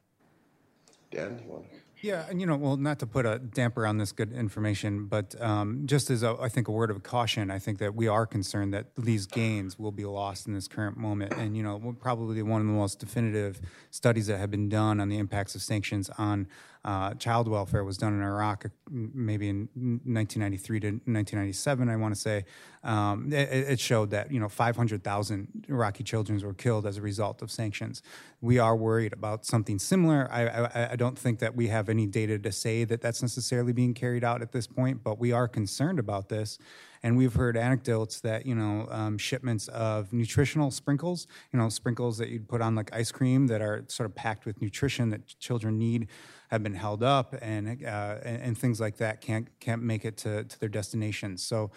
Dan, 1.10 1.41
you 1.44 1.52
want 1.52 1.72
to? 1.72 1.78
Yeah, 2.03 2.26
and 2.30 2.40
you 2.40 2.45
know, 2.45 2.57
well, 2.57 2.78
not 2.78 2.99
to 2.99 3.07
put 3.07 3.26
a 3.26 3.40
damper 3.40 3.88
on 3.88 3.98
this 3.98 4.11
good 4.11 4.32
information, 4.32 5.07
but 5.07 5.34
um, 5.41 5.88
just 5.88 6.11
as 6.11 6.22
a, 6.22 6.38
I 6.40 6.48
think 6.48 6.68
a 6.68 6.72
word 6.72 6.91
of 6.91 7.02
caution, 7.02 7.49
I 7.49 7.57
think 7.57 7.80
that 7.80 7.95
we 7.95 8.07
are 8.07 8.28
concerned 8.28 8.72
that 8.76 8.88
these 8.95 9.26
gains 9.26 9.80
will 9.80 9.91
be 9.91 10.06
lost 10.06 10.45
in 10.45 10.53
this 10.53 10.68
current 10.68 10.95
moment. 10.95 11.34
And 11.34 11.57
you 11.57 11.64
know, 11.64 11.95
probably 11.99 12.44
one 12.44 12.61
of 12.61 12.68
the 12.68 12.74
most 12.74 12.99
definitive 12.99 13.61
studies 13.90 14.28
that 14.28 14.38
have 14.38 14.52
been 14.52 14.70
done 14.70 14.99
on 14.99 15.10
the 15.10 15.18
impacts 15.18 15.56
of 15.56 15.64
sanctions 15.64 16.11
on 16.20 16.45
uh, 16.85 17.14
child 17.14 17.47
welfare 17.47 17.84
was 17.84 17.97
done 17.97 18.14
in 18.14 18.22
Iraq, 18.22 18.65
maybe 18.89 19.47
in 19.47 19.69
1993 19.76 20.80
to 20.81 20.88
1997, 20.88 21.88
I 21.88 21.95
want 21.95 22.14
to 22.14 22.19
say. 22.19 22.45
Um, 22.84 23.31
it, 23.31 23.49
it, 23.49 23.80
showed 23.80 24.11
that 24.11 24.30
you 24.30 24.39
know 24.41 24.49
500,000 24.49 25.65
Iraqi 25.69 26.03
children 26.03 26.41
were 26.41 26.53
killed 26.53 26.85
as 26.85 26.97
a 26.97 27.01
result 27.01 27.41
of 27.41 27.49
sanctions. 27.49 28.01
We 28.41 28.60
are 28.60 28.76
worried 28.76 29.14
about 29.14 29.45
something 29.45 29.80
similar. 29.80 30.27
I, 30.30 30.47
I, 30.47 30.91
I 30.91 30.95
don't 30.97 31.18
think 31.18 31.39
that 31.39 31.55
we 31.55 31.68
have 31.68 31.88
any 31.88 32.05
data 32.05 32.38
to 32.38 32.51
say 32.51 32.84
that 32.84 32.99
that's 32.99 33.22
necessarily 33.22 33.72
being 33.72 33.93
carried 33.93 34.26
out 34.26 34.41
at 34.41 34.51
this 34.51 34.68
point, 34.68 35.01
but 35.01 35.18
we 35.18 35.31
are 35.31 35.47
concerned 35.47 35.99
about 35.99 36.27
this. 36.27 36.57
And 37.05 37.18
we've 37.18 37.34
heard 37.34 37.57
anecdotes 37.57 38.22
that, 38.22 38.45
you 38.45 38.55
know, 38.55 38.88
um, 38.89 39.18
shipments 39.18 39.68
of 39.68 40.14
nutritional 40.14 40.72
sprinkles, 40.72 41.27
you 41.51 41.60
know, 41.60 41.68
sprinkles 41.68 42.18
that 42.18 42.30
you'd 42.30 42.47
put 42.47 42.61
on 42.61 42.76
like 42.76 42.93
ice 42.93 43.11
cream 43.11 43.47
that 43.47 43.61
are 43.61 43.84
sort 43.89 44.10
of 44.10 44.15
packed 44.15 44.45
with 44.45 44.61
nutrition 44.61 45.10
that 45.10 45.27
children 45.39 45.77
need 45.77 46.07
have 46.53 46.61
been 46.61 46.75
held 46.75 47.01
up 47.01 47.34
and, 47.41 47.84
uh, 47.84 48.17
and, 48.23 48.41
and, 48.43 48.57
things 48.57 48.80
like 48.80 48.97
that 48.97 49.21
can't, 49.21 49.47
can't 49.59 49.81
make 49.81 50.05
it 50.05 50.17
to, 50.17 50.43
to 50.43 50.59
their 50.59 50.69
destinations. 50.69 51.41
So, 51.41 51.71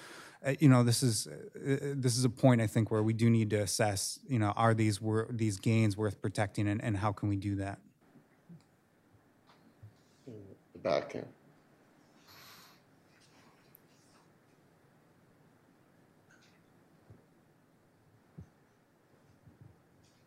uh, 0.47 0.53
you 0.61 0.69
know, 0.69 0.83
this 0.83 1.03
is, 1.03 1.27
uh, 1.27 1.95
this 1.95 2.19
is 2.19 2.27
a 2.27 2.29
point 2.29 2.61
I 2.61 2.67
think 2.67 2.91
where 2.91 3.03
we 3.03 3.15
do 3.15 3.31
need 3.31 3.49
to 3.51 3.57
assess, 3.57 4.21
you 4.29 4.39
know, 4.39 4.53
are 4.55 4.75
these, 4.75 5.01
wor- 5.01 5.29
these 5.31 5.59
gains 5.59 5.97
worth 5.97 6.21
protecting 6.21 6.69
and, 6.69 6.85
and 6.85 6.99
how 6.99 7.11
can 7.11 7.31
we 7.31 7.37
do 7.37 7.55
that? 7.57 7.79
The 10.27 10.79
back 10.79 11.11
here. 11.11 11.25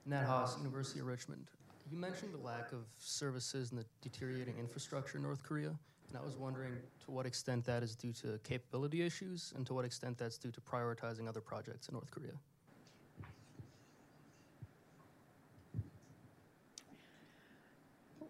Nat 0.07 0.25
Haas, 0.25 0.57
University 0.57 1.01
of 1.01 1.05
Richmond. 1.05 1.45
You 1.91 1.97
mentioned 1.97 2.33
the 2.33 2.45
lack 2.45 2.71
of 2.71 2.85
services 2.99 3.71
and 3.71 3.79
the 3.79 3.85
deteriorating 4.01 4.59
infrastructure 4.59 5.17
in 5.17 5.23
North 5.23 5.41
Korea, 5.41 5.69
and 6.09 6.17
I 6.17 6.21
was 6.21 6.35
wondering 6.35 6.73
to 7.05 7.11
what 7.11 7.25
extent 7.25 7.65
that 7.65 7.81
is 7.81 7.95
due 7.95 8.13
to 8.13 8.39
capability 8.43 9.01
issues 9.01 9.53
and 9.55 9.65
to 9.65 9.73
what 9.73 9.85
extent 9.85 10.19
that's 10.19 10.37
due 10.37 10.51
to 10.51 10.61
prioritizing 10.61 11.27
other 11.27 11.41
projects 11.41 11.87
in 11.87 11.93
North 11.93 12.11
Korea. 12.11 12.33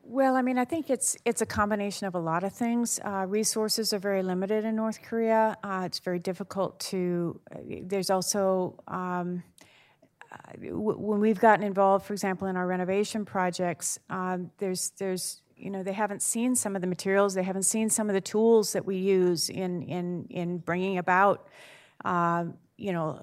Well, 0.03 0.38
I 0.38 0.41
mean, 0.41 0.57
I 0.57 0.65
think 0.65 0.90
it's 0.90 1.18
it's 1.26 1.41
a 1.41 1.45
combination 1.45 2.07
of 2.07 2.15
a 2.15 2.19
lot 2.19 2.44
of 2.44 2.53
things. 2.53 2.99
Uh, 3.03 3.26
resources 3.27 3.94
are 3.94 3.99
very 3.99 4.23
limited 4.23 4.64
in 4.64 4.76
North 4.76 5.02
Korea. 5.03 5.57
Uh, 5.64 5.84
it's 5.86 5.99
very 5.99 6.18
difficult 6.18 6.80
to. 6.91 7.40
Uh, 7.53 7.57
there's 7.84 8.10
also 8.10 8.81
um, 8.88 9.44
when 10.61 11.19
we've 11.19 11.39
gotten 11.39 11.65
involved, 11.65 12.06
for 12.06 12.14
example, 12.14 12.47
in 12.47 12.56
our 12.56 12.68
renovation 12.68 13.26
projects, 13.26 13.99
um, 14.10 14.51
there's 14.57 14.91
there's 14.97 15.41
you 15.56 15.69
know 15.69 15.84
they 15.84 15.93
haven't 15.93 16.22
seen 16.22 16.56
some 16.56 16.76
of 16.76 16.81
the 16.81 16.88
materials, 16.88 17.34
they 17.34 17.43
haven't 17.43 17.64
seen 17.64 17.89
some 17.89 18.10
of 18.10 18.14
the 18.14 18.22
tools 18.22 18.73
that 18.73 18.85
we 18.85 18.97
use 18.97 19.49
in 19.49 19.81
in 19.84 20.27
in 20.30 20.57
bringing 20.60 20.97
about. 20.97 21.47
Uh, 22.06 22.45
you 22.77 22.93
know, 22.93 23.19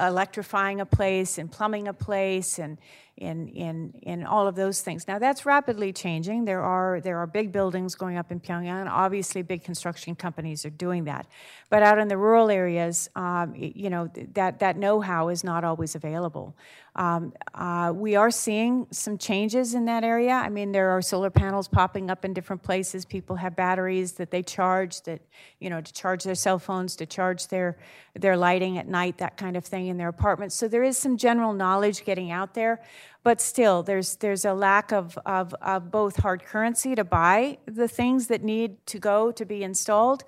electrifying 0.00 0.80
a 0.80 0.86
place 0.86 1.38
and 1.38 1.48
plumbing 1.50 1.86
a 1.86 1.92
place 1.92 2.58
and 2.58 2.76
in, 3.16 3.48
in, 3.48 3.94
in 4.02 4.24
all 4.24 4.46
of 4.46 4.56
those 4.56 4.82
things. 4.82 5.08
Now 5.08 5.18
that's 5.18 5.46
rapidly 5.46 5.92
changing. 5.92 6.44
There 6.44 6.60
are, 6.60 7.00
there 7.00 7.18
are 7.18 7.26
big 7.26 7.50
buildings 7.50 7.94
going 7.94 8.18
up 8.18 8.30
in 8.30 8.40
Pyongyang. 8.40 8.90
Obviously, 8.90 9.42
big 9.42 9.64
construction 9.64 10.14
companies 10.14 10.66
are 10.66 10.70
doing 10.70 11.04
that. 11.04 11.26
But 11.70 11.82
out 11.82 11.98
in 11.98 12.08
the 12.08 12.18
rural 12.18 12.50
areas, 12.50 13.08
um, 13.16 13.54
you 13.56 13.90
know, 13.90 14.10
that, 14.34 14.60
that 14.60 14.76
know-how 14.76 15.28
is 15.28 15.42
not 15.42 15.64
always 15.64 15.94
available. 15.94 16.54
Um, 16.94 17.34
uh, 17.54 17.92
we 17.94 18.16
are 18.16 18.30
seeing 18.30 18.86
some 18.90 19.18
changes 19.18 19.74
in 19.74 19.84
that 19.84 20.02
area. 20.02 20.32
I 20.32 20.48
mean, 20.48 20.72
there 20.72 20.90
are 20.90 21.02
solar 21.02 21.28
panels 21.28 21.68
popping 21.68 22.10
up 22.10 22.24
in 22.24 22.32
different 22.32 22.62
places. 22.62 23.04
People 23.04 23.36
have 23.36 23.54
batteries 23.54 24.12
that 24.12 24.30
they 24.30 24.42
charge 24.42 25.02
that, 25.02 25.20
you 25.60 25.68
know, 25.68 25.82
to 25.82 25.92
charge 25.92 26.24
their 26.24 26.34
cell 26.34 26.58
phones, 26.58 26.96
to 26.96 27.04
charge 27.04 27.48
their, 27.48 27.76
their 28.14 28.34
lighting 28.34 28.78
at 28.78 28.88
night, 28.88 29.18
that 29.18 29.36
kind 29.36 29.56
of 29.58 29.64
thing 29.64 29.88
in 29.88 29.98
their 29.98 30.08
apartments. 30.08 30.54
So 30.54 30.68
there 30.68 30.82
is 30.82 30.96
some 30.96 31.18
general 31.18 31.52
knowledge 31.52 32.04
getting 32.04 32.30
out 32.30 32.54
there 32.54 32.80
but 33.22 33.40
still 33.40 33.82
there's 33.82 34.16
there's 34.16 34.44
a 34.44 34.54
lack 34.54 34.92
of, 34.92 35.18
of, 35.26 35.54
of, 35.60 35.90
both 35.90 36.16
hard 36.16 36.42
currency 36.44 36.94
to 36.94 37.04
buy 37.04 37.58
the 37.66 37.88
things 37.88 38.28
that 38.28 38.42
need 38.42 38.84
to 38.86 38.98
go 38.98 39.32
to 39.32 39.44
be 39.44 39.62
installed 39.62 40.24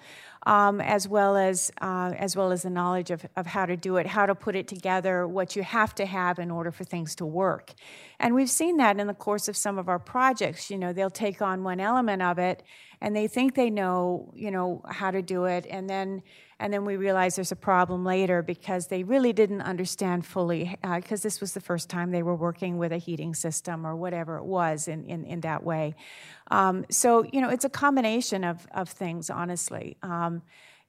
um, 0.49 0.81
as 0.81 1.07
well 1.07 1.37
as 1.37 1.71
uh, 1.83 2.13
as 2.17 2.35
well 2.35 2.51
as 2.51 2.63
the 2.63 2.71
knowledge 2.71 3.11
of, 3.11 3.27
of 3.37 3.47
how 3.47 3.67
to 3.67 3.77
do 3.77 3.99
it 3.99 4.07
how 4.07 4.25
to 4.25 4.35
put 4.35 4.57
it 4.57 4.67
together 4.67 5.29
what 5.29 5.55
you 5.55 5.63
have 5.63 5.95
to 5.95 6.07
have 6.07 6.39
in 6.39 6.51
order 6.51 6.73
for 6.73 6.85
things 6.85 7.15
to 7.15 7.27
work 7.27 7.75
and 8.19 8.35
we've 8.35 8.49
seen 8.49 8.79
that 8.79 8.99
in 8.99 9.07
the 9.07 9.15
course 9.15 9.47
of 9.47 9.57
some 9.57 9.79
of 9.79 9.91
our 9.91 9.99
projects 9.99 10.71
you 10.71 10.79
know 10.79 10.91
they'll 10.93 11.11
take 11.11 11.43
on 11.43 11.63
one 11.63 11.81
element 11.81 12.23
of 12.23 12.39
it 12.39 12.63
and 13.03 13.15
they 13.15 13.29
think 13.29 13.55
they 13.55 13.69
know 13.69 14.33
you 14.35 14.51
know 14.51 14.81
how 14.89 15.11
to 15.11 15.21
do 15.21 15.45
it 15.45 15.67
and 15.69 15.89
then 15.89 16.23
and 16.61 16.73
then 16.73 16.85
we 16.85 16.97
realize 16.97 17.37
there's 17.37 17.53
a 17.53 17.57
problem 17.57 18.05
later 18.05 18.43
because 18.43 18.89
they 18.89 19.05
really 19.05 19.33
didn't 19.33 19.61
understand 19.61 20.27
fully, 20.27 20.77
because 20.83 21.21
uh, 21.21 21.23
this 21.23 21.41
was 21.41 21.53
the 21.55 21.61
first 21.61 21.89
time 21.89 22.11
they 22.11 22.25
were 22.25 22.35
working 22.35 22.79
with 22.79 22.91
a 22.91 22.97
heating 22.97 23.33
system 23.33 23.87
or 23.87 23.95
whatever 23.95 24.39
it 24.39 24.45
was 24.45 24.89
in, 24.89 25.05
in, 25.05 25.25
in 25.25 25.41
that 25.43 25.63
way. 25.63 25.95
Um, 26.51 26.87
so, 26.91 27.25
you 27.33 27.41
know, 27.41 27.51
it's 27.51 27.65
a 27.65 27.71
combination 27.71 28.45
of, 28.45 28.67
of 28.73 28.89
things, 28.89 29.31
honestly. 29.31 29.97
Um, 30.03 30.43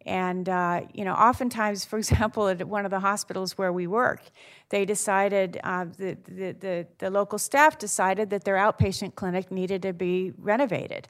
and, 0.05 0.47
uh, 0.47 0.81
you 0.93 1.03
know, 1.03 1.13
oftentimes, 1.13 1.85
for 1.85 1.97
example, 2.03 2.47
at 2.47 2.65
one 2.67 2.85
of 2.85 2.91
the 2.91 2.99
hospitals 2.99 3.57
where 3.57 3.73
we 3.73 3.87
work, 3.87 4.21
they 4.69 4.85
decided, 4.85 5.59
uh, 5.63 5.85
the, 5.97 6.17
the, 6.27 6.51
the, 6.53 6.87
the 6.99 7.09
local 7.09 7.37
staff 7.37 7.77
decided 7.77 8.29
that 8.29 8.43
their 8.43 8.55
outpatient 8.55 9.15
clinic 9.15 9.51
needed 9.51 9.81
to 9.81 9.93
be 9.93 10.31
renovated. 10.37 11.07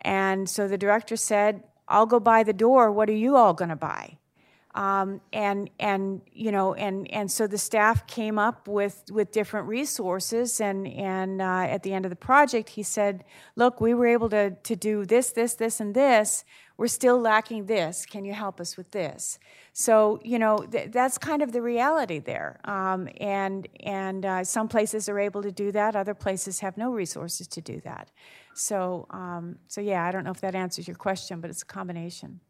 And 0.00 0.48
so 0.48 0.68
the 0.68 0.78
director 0.78 1.16
said, 1.16 1.62
I'll 1.88 2.06
go 2.06 2.18
buy 2.18 2.42
the 2.42 2.52
door. 2.52 2.90
What 2.90 3.08
are 3.10 3.14
you 3.14 3.36
all 3.36 3.52
going 3.52 3.68
to 3.68 3.76
buy? 3.76 4.18
Um, 4.74 5.20
and 5.32 5.70
and 5.78 6.20
you 6.32 6.50
know 6.50 6.74
and 6.74 7.08
and 7.12 7.30
so 7.30 7.46
the 7.46 7.58
staff 7.58 8.08
came 8.08 8.40
up 8.40 8.66
with 8.66 9.04
with 9.10 9.30
different 9.30 9.68
resources 9.68 10.60
and 10.60 10.88
and 10.88 11.40
uh, 11.40 11.66
at 11.68 11.84
the 11.84 11.92
end 11.92 12.04
of 12.04 12.10
the 12.10 12.16
project 12.16 12.70
he 12.70 12.82
said 12.82 13.24
look 13.54 13.80
we 13.80 13.94
were 13.94 14.06
able 14.06 14.28
to 14.30 14.50
to 14.50 14.74
do 14.74 15.04
this 15.04 15.30
this 15.30 15.54
this 15.54 15.80
and 15.80 15.94
this. 15.94 16.44
We're 16.76 16.88
still 16.88 17.20
lacking 17.20 17.66
this. 17.66 18.04
Can 18.04 18.24
you 18.24 18.32
help 18.32 18.60
us 18.60 18.76
with 18.76 18.90
this? 18.90 19.38
So 19.72 20.18
you 20.24 20.40
know 20.40 20.58
th- 20.58 20.90
that's 20.90 21.18
kind 21.18 21.40
of 21.40 21.52
the 21.52 21.62
reality 21.62 22.18
there. 22.18 22.58
Um, 22.64 23.08
and 23.20 23.68
and 23.78 24.26
uh, 24.26 24.42
some 24.42 24.66
places 24.66 25.08
are 25.08 25.20
able 25.20 25.42
to 25.42 25.52
do 25.52 25.70
that. 25.70 25.94
Other 25.94 26.14
places 26.14 26.58
have 26.60 26.76
no 26.76 26.90
resources 26.90 27.46
to 27.46 27.60
do 27.60 27.80
that. 27.84 28.10
So 28.54 29.06
um, 29.10 29.58
so 29.68 29.80
yeah 29.80 30.04
i 30.04 30.10
don't 30.10 30.24
know 30.24 30.30
if 30.30 30.40
that 30.40 30.54
answers 30.54 30.86
your 30.86 30.96
question 30.96 31.40
but 31.40 31.50
it's 31.50 31.62
a 31.62 31.66
combination 31.66 32.40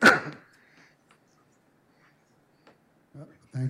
Thank 0.00 0.34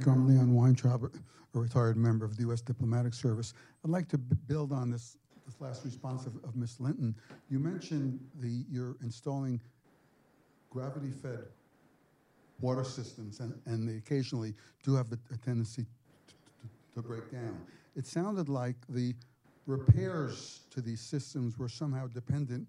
you. 0.07 0.13
I'm 0.13 0.29
Leon 0.29 0.55
Weintraub, 0.55 1.05
a 1.05 1.11
retired 1.59 1.97
member 1.97 2.25
of 2.25 2.37
the 2.37 2.43
U.S. 2.43 2.61
Diplomatic 2.61 3.15
Service. 3.15 3.55
I'd 3.85 3.91
like 3.91 4.09
to 4.09 4.19
build 4.19 4.73
on 4.73 4.91
this, 4.91 5.17
this 5.47 5.61
last 5.61 5.85
response 5.85 6.27
of, 6.27 6.37
of 6.45 6.57
Ms. 6.57 6.77
Linton. 6.81 7.15
You 7.49 7.59
mentioned 7.59 8.21
the, 8.41 8.65
you're 8.71 8.97
installing 9.03 9.61
gravity-fed 10.71 11.45
water 12.61 12.85
systems, 12.85 13.41
and, 13.41 13.55
and 13.67 13.89
they 13.89 13.97
occasionally 13.97 14.55
do 14.85 14.95
have 14.95 15.11
a 15.13 15.37
tendency 15.39 15.87
to, 16.29 16.35
to, 16.95 16.95
to 16.95 17.03
break 17.09 17.31
down. 17.33 17.59
It 17.97 18.07
sounded 18.07 18.49
like 18.49 18.77
the 18.89 19.15
repairs 19.67 20.61
to 20.71 20.81
these 20.81 21.01
systems 21.01 21.59
were 21.59 21.69
somehow 21.69 22.07
dependent 22.09 22.69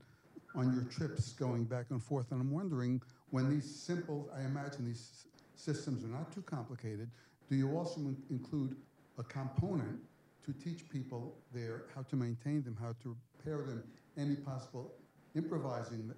on 0.56 0.74
your 0.74 0.84
trips 0.84 1.34
going 1.34 1.64
back 1.64 1.86
and 1.90 2.04
forth. 2.04 2.32
And 2.32 2.42
I'm 2.42 2.52
wondering, 2.52 3.02
when 3.32 3.50
these 3.50 3.74
simple, 3.74 4.30
I 4.38 4.42
imagine 4.42 4.86
these 4.86 5.26
systems 5.56 6.04
are 6.04 6.10
not 6.10 6.32
too 6.32 6.42
complicated, 6.44 7.10
do 7.50 7.56
you 7.56 7.76
also 7.78 8.00
in- 8.02 8.22
include 8.30 8.76
a 9.18 9.24
component 9.24 10.00
to 10.46 10.54
teach 10.54 10.88
people 10.90 11.36
there 11.54 11.84
how 11.96 12.02
to 12.04 12.16
maintain 12.16 12.64
them, 12.64 12.78
how 12.80 12.94
to 13.04 13.16
repair 13.38 13.66
them, 13.66 13.84
any 14.18 14.36
possible 14.36 14.94
improvising 15.36 16.14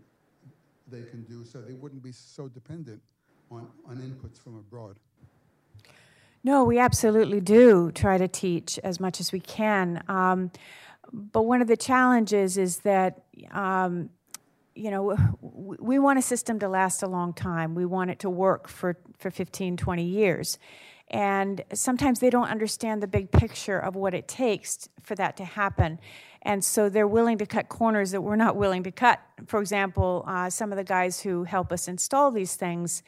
they 0.89 1.03
can 1.03 1.23
do 1.23 1.45
so 1.45 1.61
they 1.61 1.73
wouldn't 1.73 2.03
be 2.03 2.11
so 2.11 2.47
dependent 2.47 3.01
on, 3.51 3.67
on 3.87 3.97
inputs 3.97 4.39
from 4.39 4.57
abroad? 4.57 4.97
No, 6.43 6.65
we 6.65 6.77
absolutely 6.77 7.39
do 7.39 7.91
try 7.93 8.17
to 8.17 8.27
teach 8.27 8.77
as 8.83 8.99
much 8.99 9.19
as 9.19 9.31
we 9.31 9.39
can. 9.39 10.03
Um, 10.09 10.51
but 11.11 11.43
one 11.43 11.61
of 11.61 11.67
the 11.67 11.77
challenges 11.77 12.57
is 12.57 12.79
that, 12.79 13.23
um, 13.51 14.09
you 14.75 14.91
know, 14.91 15.15
we 15.41 15.99
want 15.99 16.19
a 16.19 16.21
system 16.21 16.59
to 16.59 16.67
last 16.67 17.03
a 17.03 17.07
long 17.07 17.33
time. 17.33 17.75
We 17.75 17.85
want 17.85 18.09
it 18.11 18.19
to 18.19 18.29
work 18.29 18.67
for, 18.67 18.97
for 19.17 19.29
15, 19.29 19.77
20 19.77 20.03
years. 20.03 20.57
And 21.09 21.63
sometimes 21.73 22.19
they 22.19 22.29
don't 22.29 22.47
understand 22.47 23.03
the 23.03 23.07
big 23.07 23.31
picture 23.31 23.77
of 23.77 23.95
what 23.95 24.13
it 24.13 24.27
takes 24.27 24.89
for 25.03 25.15
that 25.15 25.37
to 25.37 25.45
happen. 25.45 25.99
And 26.41 26.63
so 26.63 26.89
they're 26.89 27.07
willing 27.07 27.37
to 27.37 27.45
cut 27.45 27.69
corners 27.69 28.11
that 28.11 28.21
we're 28.21 28.35
not 28.35 28.55
willing 28.55 28.83
to 28.83 28.91
cut. 28.91 29.21
For 29.45 29.59
example, 29.61 30.23
uh, 30.27 30.49
some 30.49 30.71
of 30.71 30.77
the 30.77 30.83
guys 30.83 31.21
who 31.21 31.43
help 31.43 31.71
us 31.71 31.87
install 31.87 32.31
these 32.31 32.55
things 32.55 33.03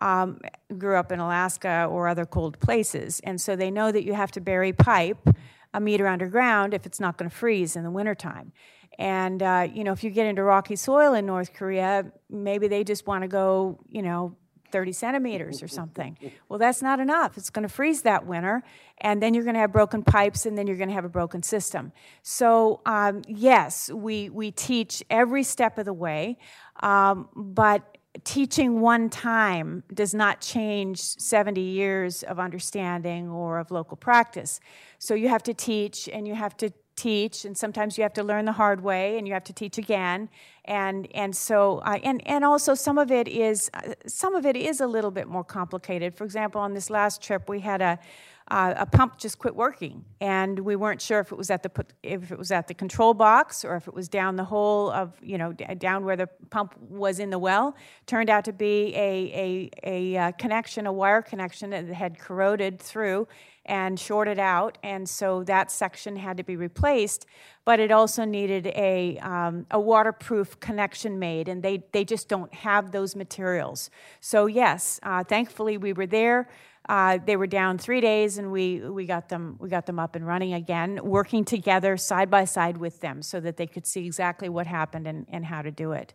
um, 0.00 0.40
grew 0.76 0.96
up 0.96 1.10
in 1.10 1.18
Alaska 1.18 1.86
or 1.90 2.06
other 2.06 2.24
cold 2.24 2.60
places. 2.60 3.20
And 3.24 3.40
so 3.40 3.56
they 3.56 3.70
know 3.70 3.90
that 3.90 4.04
you 4.04 4.14
have 4.14 4.30
to 4.32 4.40
bury 4.40 4.72
pipe 4.72 5.28
a 5.74 5.80
meter 5.80 6.06
underground 6.06 6.72
if 6.72 6.86
it's 6.86 7.00
not 7.00 7.18
going 7.18 7.28
to 7.28 7.34
freeze 7.34 7.76
in 7.76 7.82
the 7.82 7.90
wintertime. 7.90 8.52
And, 8.98 9.42
uh, 9.42 9.68
you 9.72 9.84
know, 9.84 9.92
if 9.92 10.02
you 10.02 10.10
get 10.10 10.26
into 10.26 10.42
rocky 10.42 10.76
soil 10.76 11.14
in 11.14 11.24
North 11.24 11.54
Korea, 11.54 12.10
maybe 12.28 12.66
they 12.66 12.82
just 12.82 13.06
want 13.06 13.22
to 13.22 13.28
go, 13.28 13.78
you 13.88 14.02
know, 14.02 14.36
30 14.70 14.92
centimeters 14.92 15.62
or 15.62 15.68
something. 15.68 16.18
Well, 16.48 16.58
that's 16.58 16.80
not 16.80 16.98
enough. 16.98 17.36
It's 17.36 17.50
going 17.50 17.68
to 17.68 17.72
freeze 17.72 18.02
that 18.02 18.26
winter, 18.26 18.62
and 19.02 19.22
then 19.22 19.34
you're 19.34 19.44
going 19.44 19.54
to 19.54 19.60
have 19.60 19.70
broken 19.70 20.02
pipes, 20.02 20.46
and 20.46 20.56
then 20.56 20.66
you're 20.66 20.78
going 20.78 20.88
to 20.88 20.94
have 20.94 21.04
a 21.04 21.10
broken 21.10 21.42
system. 21.42 21.92
So, 22.22 22.80
um, 22.86 23.20
yes, 23.28 23.90
we, 23.90 24.30
we 24.30 24.50
teach 24.50 25.02
every 25.10 25.42
step 25.42 25.76
of 25.76 25.84
the 25.84 25.92
way, 25.92 26.38
um, 26.80 27.28
but 27.36 27.97
teaching 28.24 28.80
one 28.80 29.10
time 29.10 29.82
does 29.92 30.14
not 30.14 30.40
change 30.40 31.00
70 31.00 31.60
years 31.60 32.22
of 32.22 32.38
understanding 32.38 33.28
or 33.28 33.58
of 33.58 33.70
local 33.70 33.96
practice. 33.96 34.60
So, 34.98 35.14
you 35.14 35.28
have 35.28 35.42
to 35.44 35.54
teach, 35.54 36.08
and 36.08 36.26
you 36.26 36.34
have 36.34 36.56
to 36.58 36.72
teach 36.98 37.44
and 37.44 37.56
sometimes 37.56 37.96
you 37.96 38.02
have 38.02 38.12
to 38.12 38.24
learn 38.24 38.44
the 38.44 38.52
hard 38.52 38.82
way 38.82 39.16
and 39.16 39.26
you 39.26 39.32
have 39.32 39.44
to 39.44 39.52
teach 39.52 39.78
again 39.78 40.28
and 40.64 41.06
and 41.14 41.34
so 41.34 41.78
uh, 41.86 41.98
and 42.02 42.26
and 42.26 42.44
also 42.44 42.74
some 42.74 42.98
of 42.98 43.12
it 43.12 43.28
is 43.28 43.70
uh, 43.74 43.94
some 44.06 44.34
of 44.34 44.44
it 44.44 44.56
is 44.56 44.80
a 44.80 44.86
little 44.86 45.12
bit 45.12 45.28
more 45.28 45.44
complicated 45.44 46.12
for 46.12 46.24
example 46.24 46.60
on 46.60 46.74
this 46.74 46.90
last 46.90 47.22
trip 47.22 47.48
we 47.48 47.60
had 47.60 47.80
a 47.80 47.96
uh, 48.50 48.74
a 48.76 48.86
pump 48.86 49.18
just 49.18 49.38
quit 49.38 49.54
working, 49.54 50.04
and 50.20 50.58
we 50.58 50.74
weren't 50.74 51.02
sure 51.02 51.20
if 51.20 51.32
it 51.32 51.38
was 51.38 51.50
at 51.50 51.62
the 51.62 51.70
if 52.02 52.32
it 52.32 52.38
was 52.38 52.50
at 52.50 52.66
the 52.66 52.74
control 52.74 53.12
box 53.12 53.64
or 53.64 53.76
if 53.76 53.86
it 53.86 53.94
was 53.94 54.08
down 54.08 54.36
the 54.36 54.44
hole 54.44 54.90
of 54.90 55.12
you 55.22 55.36
know 55.36 55.52
down 55.52 56.04
where 56.04 56.16
the 56.16 56.28
pump 56.50 56.74
was 56.80 57.18
in 57.18 57.28
the 57.28 57.38
well. 57.38 57.76
Turned 58.06 58.30
out 58.30 58.44
to 58.46 58.52
be 58.52 58.94
a 58.96 59.70
a, 59.84 60.14
a 60.14 60.16
uh, 60.16 60.32
connection, 60.32 60.86
a 60.86 60.92
wire 60.92 61.20
connection 61.20 61.70
that 61.70 61.86
had 61.88 62.18
corroded 62.18 62.80
through 62.80 63.28
and 63.66 64.00
shorted 64.00 64.38
out, 64.38 64.78
and 64.82 65.06
so 65.06 65.44
that 65.44 65.70
section 65.70 66.16
had 66.16 66.38
to 66.38 66.42
be 66.42 66.56
replaced. 66.56 67.26
But 67.66 67.80
it 67.80 67.92
also 67.92 68.24
needed 68.24 68.68
a 68.68 69.18
um, 69.18 69.66
a 69.70 69.78
waterproof 69.78 70.58
connection 70.58 71.18
made, 71.18 71.48
and 71.48 71.62
they 71.62 71.82
they 71.92 72.04
just 72.04 72.28
don't 72.28 72.52
have 72.54 72.92
those 72.92 73.14
materials. 73.14 73.90
So 74.20 74.46
yes, 74.46 74.98
uh, 75.02 75.22
thankfully 75.22 75.76
we 75.76 75.92
were 75.92 76.06
there. 76.06 76.48
Uh, 76.88 77.18
they 77.26 77.36
were 77.36 77.46
down 77.46 77.76
three 77.76 78.00
days, 78.00 78.38
and 78.38 78.50
we, 78.50 78.80
we 78.80 79.04
got 79.04 79.28
them 79.28 79.56
we 79.58 79.68
got 79.68 79.84
them 79.84 79.98
up 79.98 80.16
and 80.16 80.26
running 80.26 80.54
again, 80.54 80.98
working 81.02 81.44
together 81.44 81.96
side 81.98 82.30
by 82.30 82.44
side 82.44 82.78
with 82.78 83.00
them, 83.00 83.20
so 83.20 83.40
that 83.40 83.58
they 83.58 83.66
could 83.66 83.86
see 83.86 84.06
exactly 84.06 84.48
what 84.48 84.66
happened 84.66 85.06
and, 85.06 85.26
and 85.28 85.44
how 85.44 85.60
to 85.60 85.70
do 85.70 85.92
it. 85.92 86.14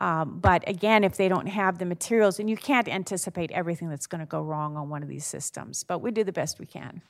Um, 0.00 0.38
but 0.40 0.66
again, 0.68 1.04
if 1.04 1.16
they 1.16 1.28
don't 1.28 1.46
have 1.46 1.78
the 1.78 1.84
materials, 1.86 2.38
and 2.38 2.50
you 2.50 2.56
can't 2.56 2.88
anticipate 2.88 3.50
everything 3.52 3.88
that's 3.88 4.06
going 4.06 4.20
to 4.20 4.26
go 4.26 4.42
wrong 4.42 4.76
on 4.76 4.88
one 4.90 5.02
of 5.02 5.08
these 5.08 5.26
systems, 5.26 5.84
but 5.84 6.00
we 6.00 6.10
do 6.10 6.24
the 6.24 6.32
best 6.32 6.58
we 6.58 6.66
can. 6.66 7.02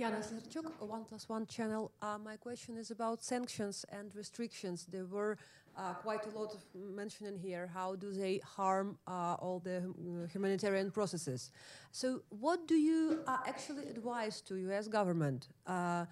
Yana 0.00 0.24
Slerchuk, 0.26 0.88
One 0.88 1.04
Plus 1.04 1.28
One 1.28 1.44
channel. 1.44 1.92
Uh, 2.00 2.16
my 2.16 2.36
question 2.36 2.78
is 2.78 2.90
about 2.90 3.22
sanctions 3.22 3.84
and 3.92 4.10
restrictions. 4.14 4.86
There 4.90 5.04
were 5.04 5.36
uh, 5.80 5.94
quite 5.94 6.26
a 6.26 6.38
lot 6.38 6.54
of 6.54 6.62
mentioning 6.74 7.38
here. 7.38 7.66
How 7.72 7.94
do 7.96 8.12
they 8.12 8.40
harm 8.56 8.98
uh, 9.06 9.36
all 9.44 9.60
the 9.60 9.80
hum- 9.80 10.28
humanitarian 10.32 10.90
processes? 10.90 11.50
So, 11.92 12.22
what 12.28 12.68
do 12.68 12.74
you 12.74 13.20
uh, 13.26 13.38
actually 13.46 13.88
advise 13.88 14.40
to 14.42 14.56
U.S. 14.56 14.88
government? 14.88 15.48
Uh, 15.66 16.04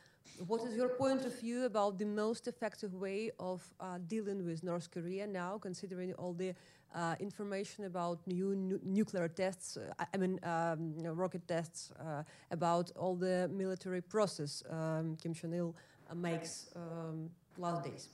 what 0.47 0.63
is 0.69 0.75
your 0.77 0.89
point 0.89 1.25
of 1.25 1.39
view 1.41 1.65
about 1.65 1.99
the 1.99 2.05
most 2.05 2.47
effective 2.47 2.95
way 2.95 3.31
of 3.39 3.61
uh, 3.81 3.99
dealing 4.07 4.45
with 4.45 4.63
North 4.63 4.91
Korea 4.91 5.27
now, 5.27 5.59
considering 5.59 6.13
all 6.15 6.33
the 6.33 6.55
uh, 6.95 7.15
information 7.21 7.85
about 7.85 8.19
new 8.27 8.55
nu- 8.55 8.81
nuclear 8.85 9.29
tests, 9.29 9.77
uh, 9.77 10.05
I- 10.15 10.17
mean, 10.17 10.39
um, 10.45 10.95
you 10.97 11.03
know, 11.03 11.13
rocket 11.13 11.47
tests, 11.49 11.91
uh, 11.99 12.23
about 12.51 12.93
all 12.97 13.17
the 13.17 13.49
military 13.53 14.01
process 14.01 14.63
um, 14.71 15.17
Kim 15.23 15.35
Jong 15.35 15.55
il 15.55 15.75
uh, 16.11 16.15
makes 16.15 16.71
um, 16.77 17.31
last 17.59 17.83
days. 17.85 18.09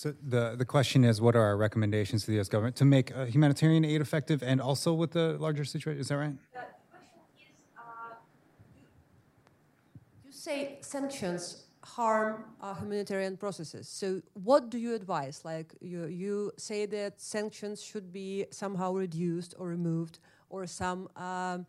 So 0.00 0.14
the, 0.26 0.54
the 0.56 0.64
question 0.64 1.04
is, 1.04 1.20
what 1.20 1.36
are 1.36 1.42
our 1.42 1.58
recommendations 1.58 2.22
to 2.22 2.28
the 2.28 2.36
U.S. 2.36 2.48
government 2.48 2.74
to 2.76 2.86
make 2.86 3.14
uh, 3.14 3.26
humanitarian 3.26 3.84
aid 3.84 4.00
effective 4.00 4.42
and 4.42 4.58
also 4.58 4.94
with 4.94 5.10
the 5.10 5.36
larger 5.38 5.62
situation? 5.62 6.00
Is 6.00 6.08
that 6.08 6.16
right? 6.16 6.32
You 10.24 10.32
say 10.32 10.78
sanctions 10.80 11.64
harm 11.84 12.44
uh, 12.62 12.72
humanitarian 12.76 13.36
processes. 13.36 13.88
So, 13.90 14.22
what 14.32 14.70
do 14.70 14.78
you 14.78 14.94
advise? 14.94 15.44
Like, 15.44 15.74
you, 15.82 16.06
you 16.06 16.52
say 16.56 16.86
that 16.86 17.20
sanctions 17.20 17.82
should 17.82 18.10
be 18.10 18.46
somehow 18.50 18.94
reduced 18.94 19.54
or 19.58 19.68
removed, 19.68 20.18
or 20.48 20.66
some 20.66 21.10
um, 21.14 21.66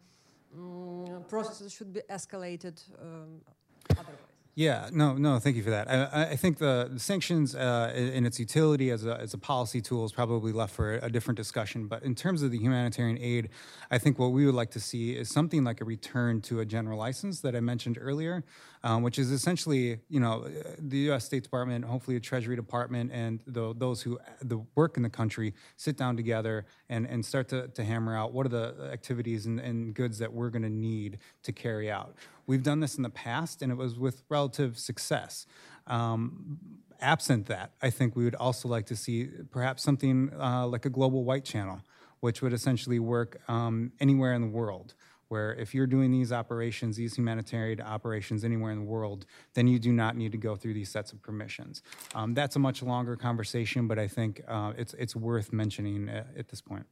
mm, 0.57 1.27
processes 1.27 1.73
should 1.73 1.91
be 1.91 1.99
escalated 2.09 2.81
um, 3.01 3.41
otherwise. 3.89 4.30
Yeah, 4.53 4.89
no, 4.91 5.13
no, 5.13 5.39
thank 5.39 5.55
you 5.55 5.63
for 5.63 5.69
that. 5.69 5.89
I, 5.89 6.31
I- 6.31 6.35
think 6.35 6.57
the, 6.57 6.89
the 6.91 6.99
sanctions 6.99 7.55
uh, 7.55 7.93
in 7.95 8.25
its 8.25 8.37
utility 8.37 8.89
as 8.89 9.05
a, 9.05 9.17
as 9.19 9.33
a 9.33 9.37
policy 9.37 9.79
tool 9.81 10.03
is 10.03 10.11
probably 10.11 10.51
left 10.51 10.75
for 10.75 10.95
a 11.01 11.09
different 11.09 11.37
discussion. 11.37 11.87
But 11.87 12.03
in 12.03 12.15
terms 12.15 12.41
of 12.43 12.51
the 12.51 12.57
humanitarian 12.59 13.17
aid, 13.17 13.49
I 13.91 13.97
think 13.97 14.19
what 14.19 14.33
we 14.33 14.45
would 14.45 14.55
like 14.55 14.71
to 14.71 14.79
see 14.79 15.15
is 15.15 15.29
something 15.29 15.63
like 15.63 15.79
a 15.79 15.85
return 15.85 16.41
to 16.41 16.59
a 16.59 16.65
general 16.65 16.99
license 16.99 17.39
that 17.41 17.55
I 17.55 17.61
mentioned 17.61 17.97
earlier, 18.01 18.43
um, 18.83 19.03
which 19.03 19.19
is 19.19 19.31
essentially, 19.31 19.99
you 20.09 20.19
know, 20.19 20.47
the 20.79 20.97
U.S. 20.99 21.25
State 21.25 21.43
Department, 21.43 21.85
hopefully 21.85 22.17
the 22.17 22.21
Treasury 22.21 22.55
Department, 22.55 23.11
and 23.13 23.41
the, 23.45 23.73
those 23.75 24.01
who 24.01 24.19
the 24.41 24.59
work 24.75 24.97
in 24.97 25.03
the 25.03 25.09
country 25.09 25.53
sit 25.77 25.97
down 25.97 26.17
together 26.17 26.65
and, 26.89 27.05
and 27.05 27.23
start 27.23 27.47
to, 27.49 27.67
to 27.69 27.83
hammer 27.83 28.15
out 28.15 28.33
what 28.33 28.45
are 28.45 28.49
the 28.49 28.89
activities 28.91 29.45
and, 29.45 29.59
and 29.59 29.93
goods 29.93 30.17
that 30.19 30.33
we're 30.33 30.49
going 30.49 30.63
to 30.63 30.69
need 30.69 31.19
to 31.43 31.51
carry 31.51 31.91
out. 31.91 32.15
We've 32.47 32.63
done 32.63 32.79
this 32.79 32.97
in 32.97 33.03
the 33.03 33.09
past, 33.09 33.61
and 33.61 33.71
it 33.71 33.75
was 33.75 33.99
with 33.99 34.23
relative 34.29 34.77
success. 34.77 35.45
Um, 35.87 36.57
absent 36.99 37.47
that, 37.47 37.71
I 37.81 37.89
think 37.89 38.15
we 38.15 38.23
would 38.23 38.35
also 38.35 38.67
like 38.67 38.85
to 38.87 38.95
see 38.95 39.29
perhaps 39.51 39.83
something 39.83 40.31
uh, 40.39 40.67
like 40.67 40.85
a 40.85 40.89
global 40.89 41.23
white 41.23 41.45
channel, 41.45 41.81
which 42.19 42.41
would 42.41 42.53
essentially 42.53 42.99
work 42.99 43.41
um, 43.47 43.91
anywhere 43.99 44.33
in 44.33 44.41
the 44.41 44.47
world. 44.47 44.93
Where 45.31 45.53
if 45.53 45.73
you're 45.73 45.87
doing 45.87 46.11
these 46.11 46.33
operations, 46.33 46.97
these 46.97 47.15
humanitarian 47.15 47.79
operations 47.79 48.43
anywhere 48.43 48.73
in 48.73 48.79
the 48.79 48.85
world, 48.85 49.25
then 49.53 49.65
you 49.65 49.79
do 49.79 49.93
not 49.93 50.17
need 50.17 50.33
to 50.33 50.37
go 50.37 50.57
through 50.57 50.73
these 50.73 50.89
sets 50.89 51.13
of 51.13 51.21
permissions. 51.21 51.81
Um, 52.13 52.33
that's 52.33 52.57
a 52.57 52.59
much 52.59 52.83
longer 52.83 53.15
conversation, 53.15 53.87
but 53.87 53.97
I 53.97 54.09
think 54.09 54.41
uh, 54.45 54.73
it's 54.77 54.93
it's 54.95 55.15
worth 55.15 55.53
mentioning 55.53 56.09
at, 56.09 56.27
at 56.37 56.49
this 56.49 56.59
point. 56.59 56.85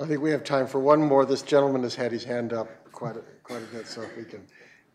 I 0.00 0.06
think 0.06 0.20
we 0.20 0.32
have 0.32 0.42
time 0.42 0.66
for 0.66 0.80
one 0.80 1.00
more. 1.00 1.24
This 1.24 1.42
gentleman 1.42 1.84
has 1.84 1.94
had 1.94 2.10
his 2.10 2.24
hand 2.24 2.52
up 2.52 2.68
quite 2.90 3.16
a, 3.16 3.22
quite 3.44 3.62
a 3.62 3.66
bit, 3.66 3.86
so 3.86 4.02
if 4.02 4.16
we 4.16 4.24
can 4.24 4.44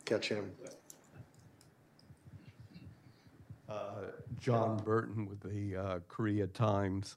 catch 0.03 0.27
him. 0.27 0.51
Uh, 3.69 4.11
John 4.37 4.75
Burton 4.83 5.29
with 5.29 5.39
the 5.39 5.77
uh, 5.77 5.99
Korea 6.09 6.47
Times. 6.47 7.15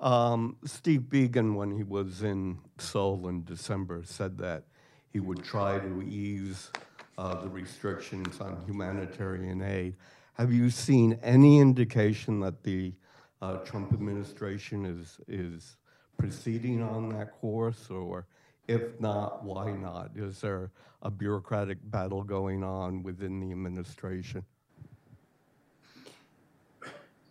Um, 0.00 0.56
Steve 0.64 1.02
Biegun, 1.02 1.54
when 1.54 1.70
he 1.70 1.82
was 1.82 2.22
in 2.22 2.58
Seoul 2.78 3.28
in 3.28 3.44
December, 3.44 4.02
said 4.04 4.38
that 4.38 4.64
he 5.12 5.20
would 5.20 5.44
try 5.44 5.78
to 5.78 6.02
ease 6.02 6.70
uh, 7.18 7.34
the 7.34 7.48
restrictions 7.48 8.40
on 8.40 8.62
humanitarian 8.66 9.60
aid. 9.60 9.96
Have 10.34 10.52
you 10.52 10.70
seen 10.70 11.18
any 11.22 11.58
indication 11.58 12.40
that 12.40 12.62
the 12.62 12.94
uh, 13.42 13.56
Trump 13.58 13.92
administration 13.92 14.86
is 14.86 15.18
is 15.28 15.76
proceeding 16.16 16.82
on 16.82 17.10
that 17.10 17.32
course, 17.32 17.90
or 17.90 18.26
if 18.68 18.98
not, 19.00 19.44
why 19.44 19.72
not? 19.72 20.12
Is 20.16 20.40
there 20.40 20.70
a 21.02 21.10
bureaucratic 21.10 21.78
battle 21.90 22.22
going 22.22 22.64
on 22.64 23.02
within 23.02 23.38
the 23.40 23.52
administration? 23.52 24.44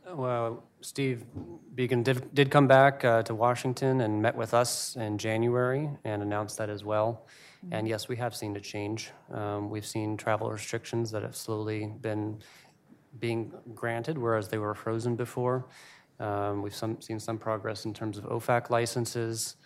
Well, 0.08 0.69
Steve 0.82 1.26
Biegun 1.76 2.04
did, 2.04 2.34
did 2.34 2.52
come 2.52 2.68
back 2.68 3.04
uh, 3.04 3.22
to 3.24 3.36
Washington 3.36 4.02
and 4.02 4.22
met 4.22 4.36
with 4.36 4.54
us 4.54 4.96
in 4.96 5.18
January 5.18 5.90
and 6.04 6.22
announced 6.22 6.58
that 6.58 6.70
as 6.70 6.84
well. 6.84 7.28
And 7.72 7.88
yes, 7.88 8.08
we 8.08 8.16
have 8.16 8.34
seen 8.34 8.56
a 8.56 8.60
change. 8.62 9.12
Um, 9.32 9.70
we've 9.70 9.86
seen 9.86 10.16
travel 10.16 10.50
restrictions 10.50 11.12
that 11.12 11.24
have 11.24 11.36
slowly 11.36 11.92
been 12.00 12.42
being 13.20 13.52
granted, 13.76 14.18
whereas 14.18 14.48
they 14.48 14.58
were 14.58 14.74
frozen 14.74 15.16
before. 15.16 15.68
Um, 16.20 16.62
we've 16.62 16.76
some, 16.76 17.02
seen 17.02 17.20
some 17.20 17.38
progress 17.38 17.86
in 17.86 17.94
terms 17.94 18.18
of 18.18 18.24
OFAC 18.26 18.70
licenses. 18.70 19.58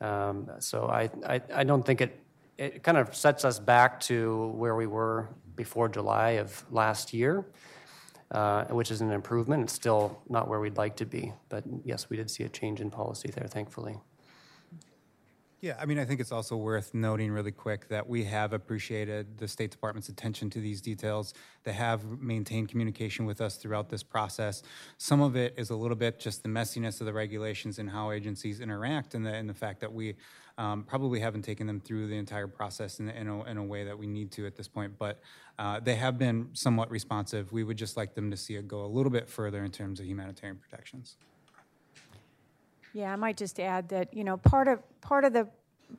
Um, 0.00 0.48
so 0.60 0.86
I, 0.86 1.10
I, 1.26 1.40
I 1.52 1.64
don't 1.64 1.84
think 1.84 2.00
it, 2.00 2.20
it 2.58 2.82
kind 2.84 2.98
of 2.98 3.14
sets 3.14 3.44
us 3.44 3.58
back 3.58 3.98
to 4.00 4.48
where 4.54 4.76
we 4.76 4.86
were 4.86 5.30
before 5.56 5.88
July 5.88 6.30
of 6.32 6.64
last 6.70 7.12
year 7.12 7.44
uh, 8.30 8.64
which 8.64 8.90
is 8.90 9.00
an 9.00 9.10
improvement. 9.10 9.64
It's 9.64 9.72
still 9.72 10.22
not 10.28 10.48
where 10.48 10.60
we'd 10.60 10.76
like 10.76 10.96
to 10.96 11.06
be, 11.06 11.32
but 11.48 11.64
yes, 11.84 12.08
we 12.08 12.16
did 12.16 12.30
see 12.30 12.44
a 12.44 12.48
change 12.48 12.80
in 12.80 12.90
policy 12.90 13.30
there, 13.30 13.48
thankfully. 13.48 13.98
Yeah, 15.62 15.76
I 15.78 15.84
mean, 15.84 15.98
I 15.98 16.06
think 16.06 16.20
it's 16.20 16.32
also 16.32 16.56
worth 16.56 16.94
noting 16.94 17.30
really 17.30 17.50
quick 17.52 17.88
that 17.88 18.08
we 18.08 18.24
have 18.24 18.54
appreciated 18.54 19.36
the 19.36 19.46
State 19.46 19.70
Department's 19.70 20.08
attention 20.08 20.48
to 20.50 20.58
these 20.58 20.80
details. 20.80 21.34
They 21.64 21.74
have 21.74 22.02
maintained 22.18 22.70
communication 22.70 23.26
with 23.26 23.42
us 23.42 23.56
throughout 23.56 23.90
this 23.90 24.02
process. 24.02 24.62
Some 24.96 25.20
of 25.20 25.36
it 25.36 25.52
is 25.58 25.68
a 25.68 25.76
little 25.76 25.98
bit 25.98 26.18
just 26.18 26.42
the 26.42 26.48
messiness 26.48 27.00
of 27.00 27.06
the 27.06 27.12
regulations 27.12 27.78
and 27.78 27.90
how 27.90 28.10
agencies 28.10 28.60
interact, 28.60 29.14
and 29.14 29.26
the, 29.26 29.34
and 29.34 29.50
the 29.50 29.54
fact 29.54 29.80
that 29.80 29.92
we 29.92 30.14
um, 30.56 30.82
probably 30.82 31.20
haven't 31.20 31.42
taken 31.42 31.66
them 31.66 31.78
through 31.78 32.06
the 32.06 32.16
entire 32.16 32.46
process 32.46 32.98
in, 32.98 33.10
in, 33.10 33.28
a, 33.28 33.44
in 33.44 33.58
a 33.58 33.64
way 33.64 33.84
that 33.84 33.98
we 33.98 34.06
need 34.06 34.32
to 34.32 34.46
at 34.46 34.56
this 34.56 34.68
point. 34.68 34.94
But 34.98 35.20
uh, 35.60 35.78
they 35.78 35.94
have 35.94 36.18
been 36.18 36.48
somewhat 36.54 36.90
responsive. 36.90 37.52
We 37.52 37.64
would 37.64 37.76
just 37.76 37.94
like 37.94 38.14
them 38.14 38.30
to 38.30 38.36
see 38.36 38.54
it 38.54 38.66
go 38.66 38.82
a 38.82 38.86
little 38.88 39.10
bit 39.10 39.28
further 39.28 39.62
in 39.62 39.70
terms 39.70 40.00
of 40.00 40.06
humanitarian 40.06 40.56
protections. 40.56 41.18
Yeah, 42.94 43.12
I 43.12 43.16
might 43.16 43.36
just 43.36 43.60
add 43.60 43.90
that, 43.90 44.14
you 44.14 44.24
know, 44.24 44.38
part 44.38 44.68
of, 44.68 44.80
part 45.02 45.24
of 45.24 45.34
the 45.34 45.48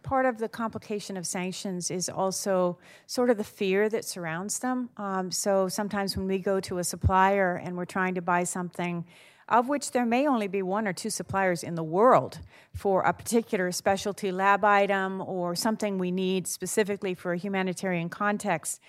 part 0.04 0.26
of 0.26 0.38
the 0.38 0.48
complication 0.48 1.18
of 1.18 1.28
sanctions 1.28 1.92
is 1.92 2.08
also 2.08 2.78
sort 3.08 3.30
of 3.30 3.38
the 3.38 3.44
fear 3.44 3.90
that 3.90 4.06
surrounds 4.06 4.60
them. 4.60 4.90
Um, 4.96 5.32
so 5.32 5.68
sometimes 5.68 6.16
when 6.16 6.28
we 6.28 6.40
go 6.40 6.62
to 6.62 6.78
a 6.78 6.84
supplier 6.84 7.58
and 7.58 7.76
we're 7.76 7.84
trying 7.84 8.16
to 8.16 8.22
buy 8.22 8.46
something, 8.46 9.06
of 9.50 9.68
which 9.68 9.92
there 9.92 10.06
may 10.06 10.28
only 10.28 10.48
be 10.48 10.62
one 10.62 10.88
or 10.88 10.94
two 10.94 11.10
suppliers 11.10 11.62
in 11.62 11.76
the 11.76 11.84
world 11.84 12.40
for 12.74 13.02
a 13.02 13.12
particular 13.12 13.70
specialty 13.74 14.32
lab 14.32 14.64
item 14.64 15.20
or 15.20 15.56
something 15.56 15.98
we 15.98 16.10
need 16.10 16.48
specifically 16.48 17.14
for 17.14 17.34
a 17.34 17.38
humanitarian 17.38 18.08
context. 18.08 18.80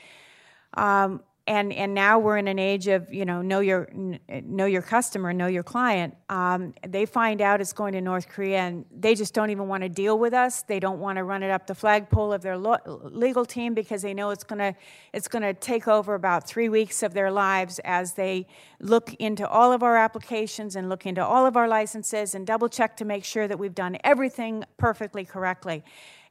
Um, 0.74 1.20
and 1.46 1.72
and 1.72 1.92
now 1.92 2.20
we're 2.20 2.36
in 2.36 2.46
an 2.46 2.58
age 2.58 2.86
of 2.86 3.12
you 3.12 3.24
know 3.24 3.42
know 3.42 3.60
your 3.60 3.88
know 4.44 4.66
your 4.66 4.82
customer, 4.82 5.32
know 5.32 5.48
your 5.48 5.64
client. 5.64 6.14
Um, 6.28 6.72
they 6.86 7.04
find 7.04 7.40
out 7.40 7.60
it's 7.60 7.72
going 7.72 7.94
to 7.94 8.00
North 8.00 8.28
Korea, 8.28 8.58
and 8.60 8.84
they 8.96 9.16
just 9.16 9.34
don't 9.34 9.50
even 9.50 9.66
want 9.66 9.82
to 9.82 9.88
deal 9.88 10.18
with 10.18 10.34
us. 10.34 10.62
They 10.62 10.78
don't 10.78 11.00
want 11.00 11.16
to 11.16 11.24
run 11.24 11.42
it 11.42 11.50
up 11.50 11.66
the 11.66 11.74
flagpole 11.74 12.32
of 12.32 12.42
their 12.42 12.56
lo- 12.56 12.78
legal 12.86 13.44
team 13.44 13.74
because 13.74 14.02
they 14.02 14.14
know 14.14 14.30
it's 14.30 14.44
gonna 14.44 14.76
it's 15.12 15.26
gonna 15.26 15.52
take 15.52 15.88
over 15.88 16.14
about 16.14 16.46
three 16.46 16.68
weeks 16.68 17.02
of 17.02 17.12
their 17.12 17.30
lives 17.32 17.80
as 17.84 18.12
they 18.12 18.46
look 18.78 19.12
into 19.14 19.46
all 19.48 19.72
of 19.72 19.82
our 19.82 19.96
applications 19.96 20.76
and 20.76 20.88
look 20.88 21.06
into 21.06 21.24
all 21.24 21.44
of 21.44 21.56
our 21.56 21.66
licenses 21.66 22.36
and 22.36 22.46
double 22.46 22.68
check 22.68 22.96
to 22.98 23.04
make 23.04 23.24
sure 23.24 23.48
that 23.48 23.58
we've 23.58 23.74
done 23.74 23.96
everything 24.04 24.64
perfectly 24.76 25.24
correctly. 25.24 25.82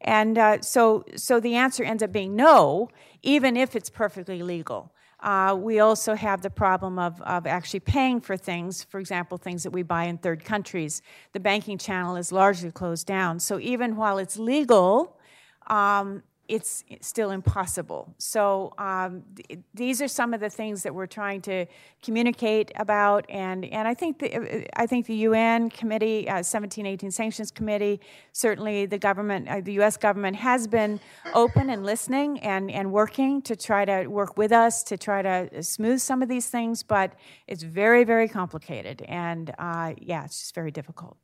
And 0.01 0.37
uh, 0.37 0.61
so 0.61 1.05
so 1.15 1.39
the 1.39 1.55
answer 1.55 1.83
ends 1.83 2.03
up 2.03 2.11
being 2.11 2.35
no, 2.35 2.89
even 3.21 3.55
if 3.55 3.75
it's 3.75 3.89
perfectly 3.89 4.41
legal. 4.41 4.91
Uh, 5.21 5.55
we 5.55 5.79
also 5.79 6.15
have 6.15 6.41
the 6.41 6.49
problem 6.49 6.97
of, 6.97 7.21
of 7.21 7.45
actually 7.45 7.79
paying 7.79 8.19
for 8.19 8.35
things, 8.35 8.83
for 8.83 8.99
example, 8.99 9.37
things 9.37 9.61
that 9.61 9.69
we 9.69 9.83
buy 9.83 10.05
in 10.05 10.17
third 10.17 10.43
countries. 10.43 11.03
The 11.33 11.39
banking 11.39 11.77
channel 11.77 12.15
is 12.15 12.31
largely 12.31 12.71
closed 12.71 13.05
down. 13.05 13.39
So 13.39 13.59
even 13.59 13.95
while 13.95 14.17
it's 14.17 14.37
legal, 14.37 15.19
um, 15.67 16.23
it's 16.51 16.83
still 16.99 17.31
impossible. 17.31 18.13
So 18.17 18.73
um, 18.77 19.23
th- 19.35 19.61
these 19.73 20.01
are 20.01 20.07
some 20.09 20.33
of 20.33 20.41
the 20.41 20.49
things 20.49 20.83
that 20.83 20.93
we're 20.93 21.07
trying 21.07 21.41
to 21.43 21.65
communicate 22.03 22.71
about, 22.75 23.25
and 23.29 23.63
and 23.65 23.87
I 23.87 23.93
think 23.93 24.19
the 24.19 24.67
I 24.77 24.85
think 24.85 25.05
the 25.05 25.15
UN 25.29 25.69
committee, 25.69 26.27
uh, 26.27 26.43
1718 26.43 27.09
sanctions 27.09 27.51
committee, 27.51 28.01
certainly 28.33 28.85
the 28.85 28.97
government, 28.97 29.47
uh, 29.47 29.61
the 29.61 29.73
U.S. 29.73 29.95
government 29.95 30.35
has 30.35 30.67
been 30.67 30.99
open 31.33 31.69
and 31.69 31.85
listening 31.85 32.39
and 32.39 32.69
and 32.69 32.91
working 32.91 33.41
to 33.43 33.55
try 33.55 33.85
to 33.85 34.07
work 34.07 34.37
with 34.37 34.51
us 34.51 34.83
to 34.83 34.97
try 34.97 35.21
to 35.21 35.63
smooth 35.63 36.01
some 36.01 36.21
of 36.21 36.27
these 36.27 36.47
things, 36.49 36.83
but 36.83 37.13
it's 37.47 37.63
very 37.63 38.03
very 38.03 38.27
complicated, 38.27 39.03
and 39.03 39.53
uh, 39.57 39.93
yeah, 40.01 40.25
it's 40.25 40.39
just 40.41 40.53
very 40.53 40.71
difficult. 40.71 41.15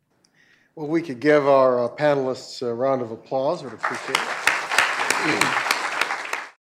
Well, 0.75 0.87
we 0.87 1.01
could 1.01 1.19
give 1.19 1.47
our 1.47 1.83
uh, 1.83 1.89
panelists 1.89 2.61
a 2.61 2.73
round 2.73 3.01
of 3.01 3.11
applause. 3.11 3.61
Would 3.63 3.73
appreciate 3.73 4.17
it. 4.17 4.46
Thank 5.27 5.43
you. 5.43 5.56